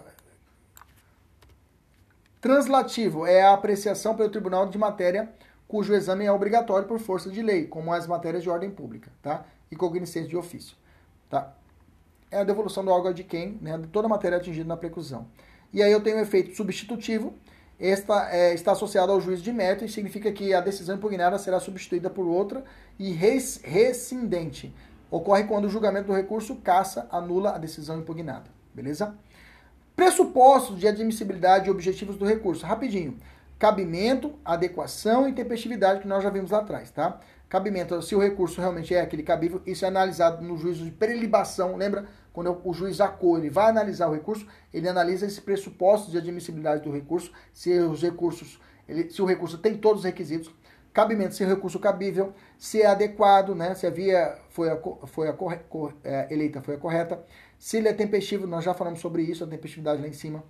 Translativo 2.41 3.27
é 3.27 3.43
a 3.43 3.53
apreciação 3.53 4.15
pelo 4.15 4.31
tribunal 4.31 4.67
de 4.67 4.79
matéria 4.79 5.31
cujo 5.67 5.93
exame 5.93 6.25
é 6.25 6.31
obrigatório 6.31 6.87
por 6.87 6.99
força 6.99 7.29
de 7.29 7.41
lei, 7.41 7.65
como 7.65 7.93
as 7.93 8.07
matérias 8.07 8.43
de 8.43 8.49
ordem 8.49 8.69
pública, 8.69 9.11
tá? 9.21 9.45
E 9.71 9.75
cognoscência 9.75 10.29
de 10.29 10.37
ofício, 10.37 10.75
tá? 11.29 11.53
É 12.29 12.39
a 12.39 12.43
devolução 12.43 12.83
do 12.83 12.91
órgão 12.91 13.13
de 13.13 13.23
quem, 13.23 13.57
né? 13.61 13.77
De 13.77 13.87
toda 13.87 14.07
matéria 14.07 14.37
atingida 14.37 14.67
na 14.67 14.77
preclusão. 14.77 15.27
E 15.71 15.81
aí 15.81 15.91
eu 15.91 16.01
tenho 16.01 16.17
o 16.17 16.19
efeito 16.19 16.55
substitutivo, 16.55 17.33
esta 17.79 18.29
é, 18.31 18.53
está 18.53 18.71
associada 18.71 19.11
ao 19.11 19.19
juízo 19.19 19.41
de 19.41 19.51
mérito 19.51 19.83
e 19.83 19.89
significa 19.89 20.31
que 20.31 20.53
a 20.53 20.61
decisão 20.61 20.95
impugnada 20.95 21.37
será 21.37 21.59
substituída 21.59 22.09
por 22.09 22.25
outra 22.25 22.63
e 22.99 23.11
res, 23.11 23.59
rescindente. 23.63 24.73
Ocorre 25.09 25.43
quando 25.43 25.65
o 25.65 25.69
julgamento 25.69 26.07
do 26.07 26.13
recurso 26.13 26.55
caça, 26.55 27.07
anula 27.11 27.55
a 27.55 27.57
decisão 27.57 27.99
impugnada. 27.99 28.45
Beleza? 28.73 29.15
Pressupostos 29.95 30.79
de 30.79 30.87
admissibilidade 30.87 31.67
e 31.67 31.71
objetivos 31.71 32.15
do 32.15 32.25
recurso. 32.25 32.65
Rapidinho. 32.65 33.17
Cabimento, 33.63 34.33
adequação 34.43 35.25
e 35.25 35.31
tempestividade 35.31 36.01
que 36.01 36.07
nós 36.07 36.21
já 36.21 36.29
vimos 36.29 36.51
lá 36.51 36.59
atrás, 36.59 36.91
tá? 36.91 37.17
Cabimento, 37.47 38.01
se 38.01 38.13
o 38.13 38.19
recurso 38.19 38.59
realmente 38.59 38.93
é 38.93 38.99
aquele 38.99 39.23
cabível, 39.23 39.61
isso 39.65 39.85
é 39.85 39.87
analisado 39.87 40.43
no 40.43 40.57
juízo 40.57 40.83
de 40.83 40.91
prelibação, 40.91 41.77
lembra? 41.77 42.05
quando 42.33 42.59
o 42.61 42.73
juiz 42.73 42.99
acorre, 42.99 43.43
ele 43.43 43.49
vai 43.49 43.69
analisar 43.69 44.09
o 44.09 44.13
recurso, 44.13 44.45
ele 44.73 44.89
analisa 44.89 45.25
esse 45.25 45.39
pressuposto 45.39 46.11
de 46.11 46.17
admissibilidade 46.17 46.83
do 46.83 46.91
recurso, 46.91 47.31
se 47.53 47.71
os 47.79 48.01
recursos, 48.01 48.59
ele, 48.85 49.09
se 49.09 49.21
o 49.21 49.25
recurso 49.25 49.57
tem 49.57 49.77
todos 49.77 49.99
os 49.99 50.05
requisitos, 50.05 50.53
cabimento, 50.91 51.33
se 51.33 51.45
o 51.45 51.47
recurso 51.47 51.79
cabível, 51.79 52.33
se 52.57 52.81
é 52.81 52.87
adequado, 52.87 53.55
né, 53.55 53.75
se 53.75 53.87
a 53.87 53.89
via 53.89 54.37
foi, 54.49 54.71
a, 54.71 54.77
foi 55.05 55.29
a 55.29 55.33
corre, 55.33 55.57
cor, 55.69 55.93
é, 56.03 56.27
eleita 56.29 56.61
foi 56.61 56.75
a 56.75 56.77
correta, 56.77 57.23
se 57.57 57.77
ele 57.77 57.87
é 57.87 57.93
tempestivo, 57.93 58.45
nós 58.45 58.65
já 58.65 58.73
falamos 58.73 58.99
sobre 58.99 59.21
isso, 59.21 59.41
a 59.41 59.47
tempestividade 59.47 60.01
lá 60.01 60.07
em 60.09 60.11
cima. 60.11 60.43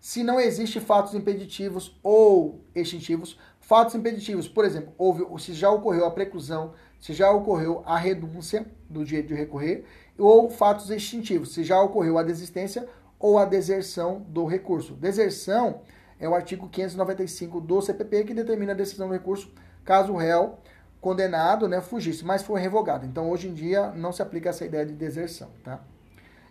Se 0.00 0.22
não 0.22 0.40
existe 0.40 0.80
fatos 0.80 1.14
impeditivos 1.14 1.94
ou 2.02 2.64
extintivos, 2.74 3.38
fatos 3.60 3.94
impeditivos, 3.94 4.48
por 4.48 4.64
exemplo, 4.64 4.94
houve, 4.96 5.24
se 5.42 5.52
já 5.52 5.70
ocorreu 5.70 6.06
a 6.06 6.10
preclusão, 6.10 6.72
se 6.98 7.12
já 7.12 7.30
ocorreu 7.30 7.82
a 7.84 7.98
renúncia 7.98 8.66
do 8.88 9.04
direito 9.04 9.28
de 9.28 9.34
recorrer, 9.34 9.84
ou 10.18 10.48
fatos 10.48 10.88
extintivos, 10.90 11.52
se 11.52 11.62
já 11.62 11.80
ocorreu 11.80 12.16
a 12.16 12.22
desistência 12.22 12.88
ou 13.18 13.38
a 13.38 13.44
deserção 13.44 14.24
do 14.26 14.46
recurso. 14.46 14.94
Deserção 14.94 15.82
é 16.18 16.26
o 16.26 16.34
artigo 16.34 16.66
595 16.68 17.60
do 17.60 17.82
CPP 17.82 18.24
que 18.24 18.34
determina 18.34 18.72
a 18.72 18.76
decisão 18.76 19.06
do 19.06 19.12
recurso 19.12 19.52
caso 19.84 20.14
o 20.14 20.16
réu 20.16 20.58
condenado 21.00 21.68
né, 21.68 21.80
fugisse, 21.80 22.24
mas 22.24 22.42
foi 22.42 22.60
revogado. 22.60 23.06
Então, 23.06 23.30
hoje 23.30 23.48
em 23.48 23.54
dia, 23.54 23.90
não 23.90 24.12
se 24.12 24.22
aplica 24.22 24.50
essa 24.50 24.64
ideia 24.64 24.84
de 24.84 24.92
deserção. 24.92 25.50
Tá? 25.64 25.80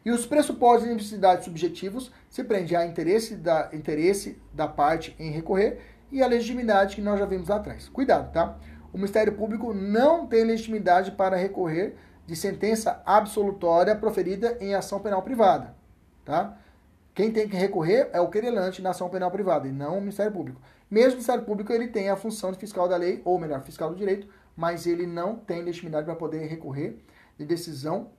E 0.05 0.11
os 0.11 0.25
pressupostos 0.25 0.87
de 0.87 0.93
necessidade 0.93 1.43
subjetivos 1.43 2.11
se 2.29 2.43
prende 2.43 2.75
a 2.75 2.85
interesse 2.85 3.35
da, 3.35 3.69
interesse 3.73 4.41
da 4.53 4.67
parte 4.67 5.15
em 5.19 5.31
recorrer 5.31 5.79
e 6.11 6.23
a 6.23 6.27
legitimidade 6.27 6.95
que 6.95 7.01
nós 7.01 7.19
já 7.19 7.25
vimos 7.25 7.49
lá 7.49 7.57
atrás. 7.57 7.89
Cuidado, 7.89 8.31
tá? 8.31 8.57
O 8.91 8.97
Ministério 8.97 9.33
Público 9.33 9.73
não 9.73 10.25
tem 10.25 10.43
legitimidade 10.43 11.11
para 11.11 11.35
recorrer 11.35 11.95
de 12.25 12.35
sentença 12.35 13.01
absolutória 13.05 13.95
proferida 13.95 14.57
em 14.59 14.73
ação 14.73 14.99
penal 14.99 15.21
privada, 15.21 15.75
tá? 16.23 16.57
Quem 17.13 17.31
tem 17.31 17.49
que 17.49 17.57
recorrer 17.57 18.09
é 18.13 18.21
o 18.21 18.29
querelante 18.29 18.81
na 18.81 18.91
ação 18.91 19.09
penal 19.09 19.29
privada 19.29 19.67
e 19.67 19.71
não 19.71 19.97
o 19.97 19.99
Ministério 19.99 20.31
Público. 20.31 20.61
Mesmo 20.89 21.09
o 21.09 21.13
Ministério 21.15 21.43
Público 21.43 21.73
ele 21.73 21.87
tem 21.87 22.09
a 22.09 22.15
função 22.15 22.51
de 22.51 22.57
fiscal 22.57 22.87
da 22.87 22.95
lei, 22.95 23.21
ou 23.25 23.37
melhor, 23.37 23.61
fiscal 23.61 23.89
do 23.89 23.95
direito, 23.95 24.27
mas 24.55 24.87
ele 24.87 25.05
não 25.05 25.35
tem 25.35 25.61
legitimidade 25.61 26.05
para 26.05 26.15
poder 26.15 26.47
recorrer 26.47 26.97
de 27.37 27.45
decisão 27.45 28.11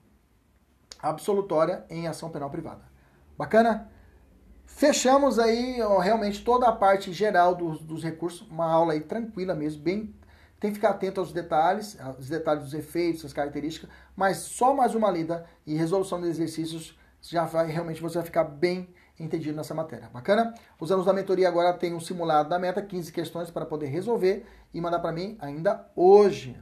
absolutória 1.03 1.85
em 1.89 2.07
ação 2.07 2.31
penal 2.31 2.51
privada. 2.51 2.83
Bacana? 3.37 3.91
Fechamos 4.67 5.39
aí 5.39 5.83
ó, 5.83 5.99
realmente 5.99 6.45
toda 6.45 6.69
a 6.69 6.73
parte 6.73 7.13
geral 7.13 7.55
dos, 7.55 7.81
dos 7.81 8.03
recursos, 8.03 8.49
uma 8.49 8.71
aula 8.71 8.93
aí 8.93 9.01
tranquila 9.01 9.55
mesmo, 9.55 9.83
bem 9.83 10.15
tem 10.61 10.71
que 10.71 10.75
ficar 10.77 10.91
atento 10.91 11.21
aos 11.21 11.33
detalhes, 11.33 11.99
aos 11.99 12.29
detalhes 12.29 12.65
dos 12.65 12.75
efeitos, 12.75 13.25
as 13.25 13.33
características, 13.33 13.89
mas 14.15 14.37
só 14.37 14.75
mais 14.75 14.95
uma 14.95 15.11
lida 15.11 15.47
e 15.67 15.75
resolução 15.75 16.21
de 16.21 16.29
exercícios 16.29 16.99
já 17.23 17.47
vai 17.47 17.67
realmente 17.67 18.01
você 18.01 18.19
vai 18.19 18.25
ficar 18.25 18.45
bem 18.45 18.89
entendido 19.19 19.57
nessa 19.57 19.75
matéria. 19.75 20.09
Bacana? 20.13 20.55
Os 20.79 20.91
alunos 20.91 21.07
da 21.07 21.13
mentoria 21.13 21.49
agora 21.49 21.73
têm 21.73 21.95
um 21.95 22.01
simulado 22.01 22.49
da 22.49 22.59
meta, 22.59 22.83
15 22.83 23.11
questões 23.13 23.51
para 23.51 23.67
poder 23.67 23.87
resolver 23.87 24.47
e 24.73 24.81
mandar 24.81 24.99
para 24.99 25.13
mim 25.13 25.37
ainda 25.41 25.87
hoje. 25.97 26.57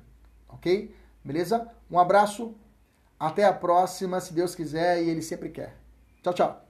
OK? 0.49 0.95
Beleza? 1.25 1.69
Um 1.91 1.99
abraço. 1.99 2.55
Até 3.19 3.45
a 3.45 3.53
próxima, 3.53 4.21
se 4.21 4.33
Deus 4.33 4.55
quiser 4.55 5.03
e 5.03 5.11
ele 5.11 5.23
sempre 5.23 5.49
quer. 5.49 5.77
Tchau, 6.23 6.35
tchau. 6.35 6.68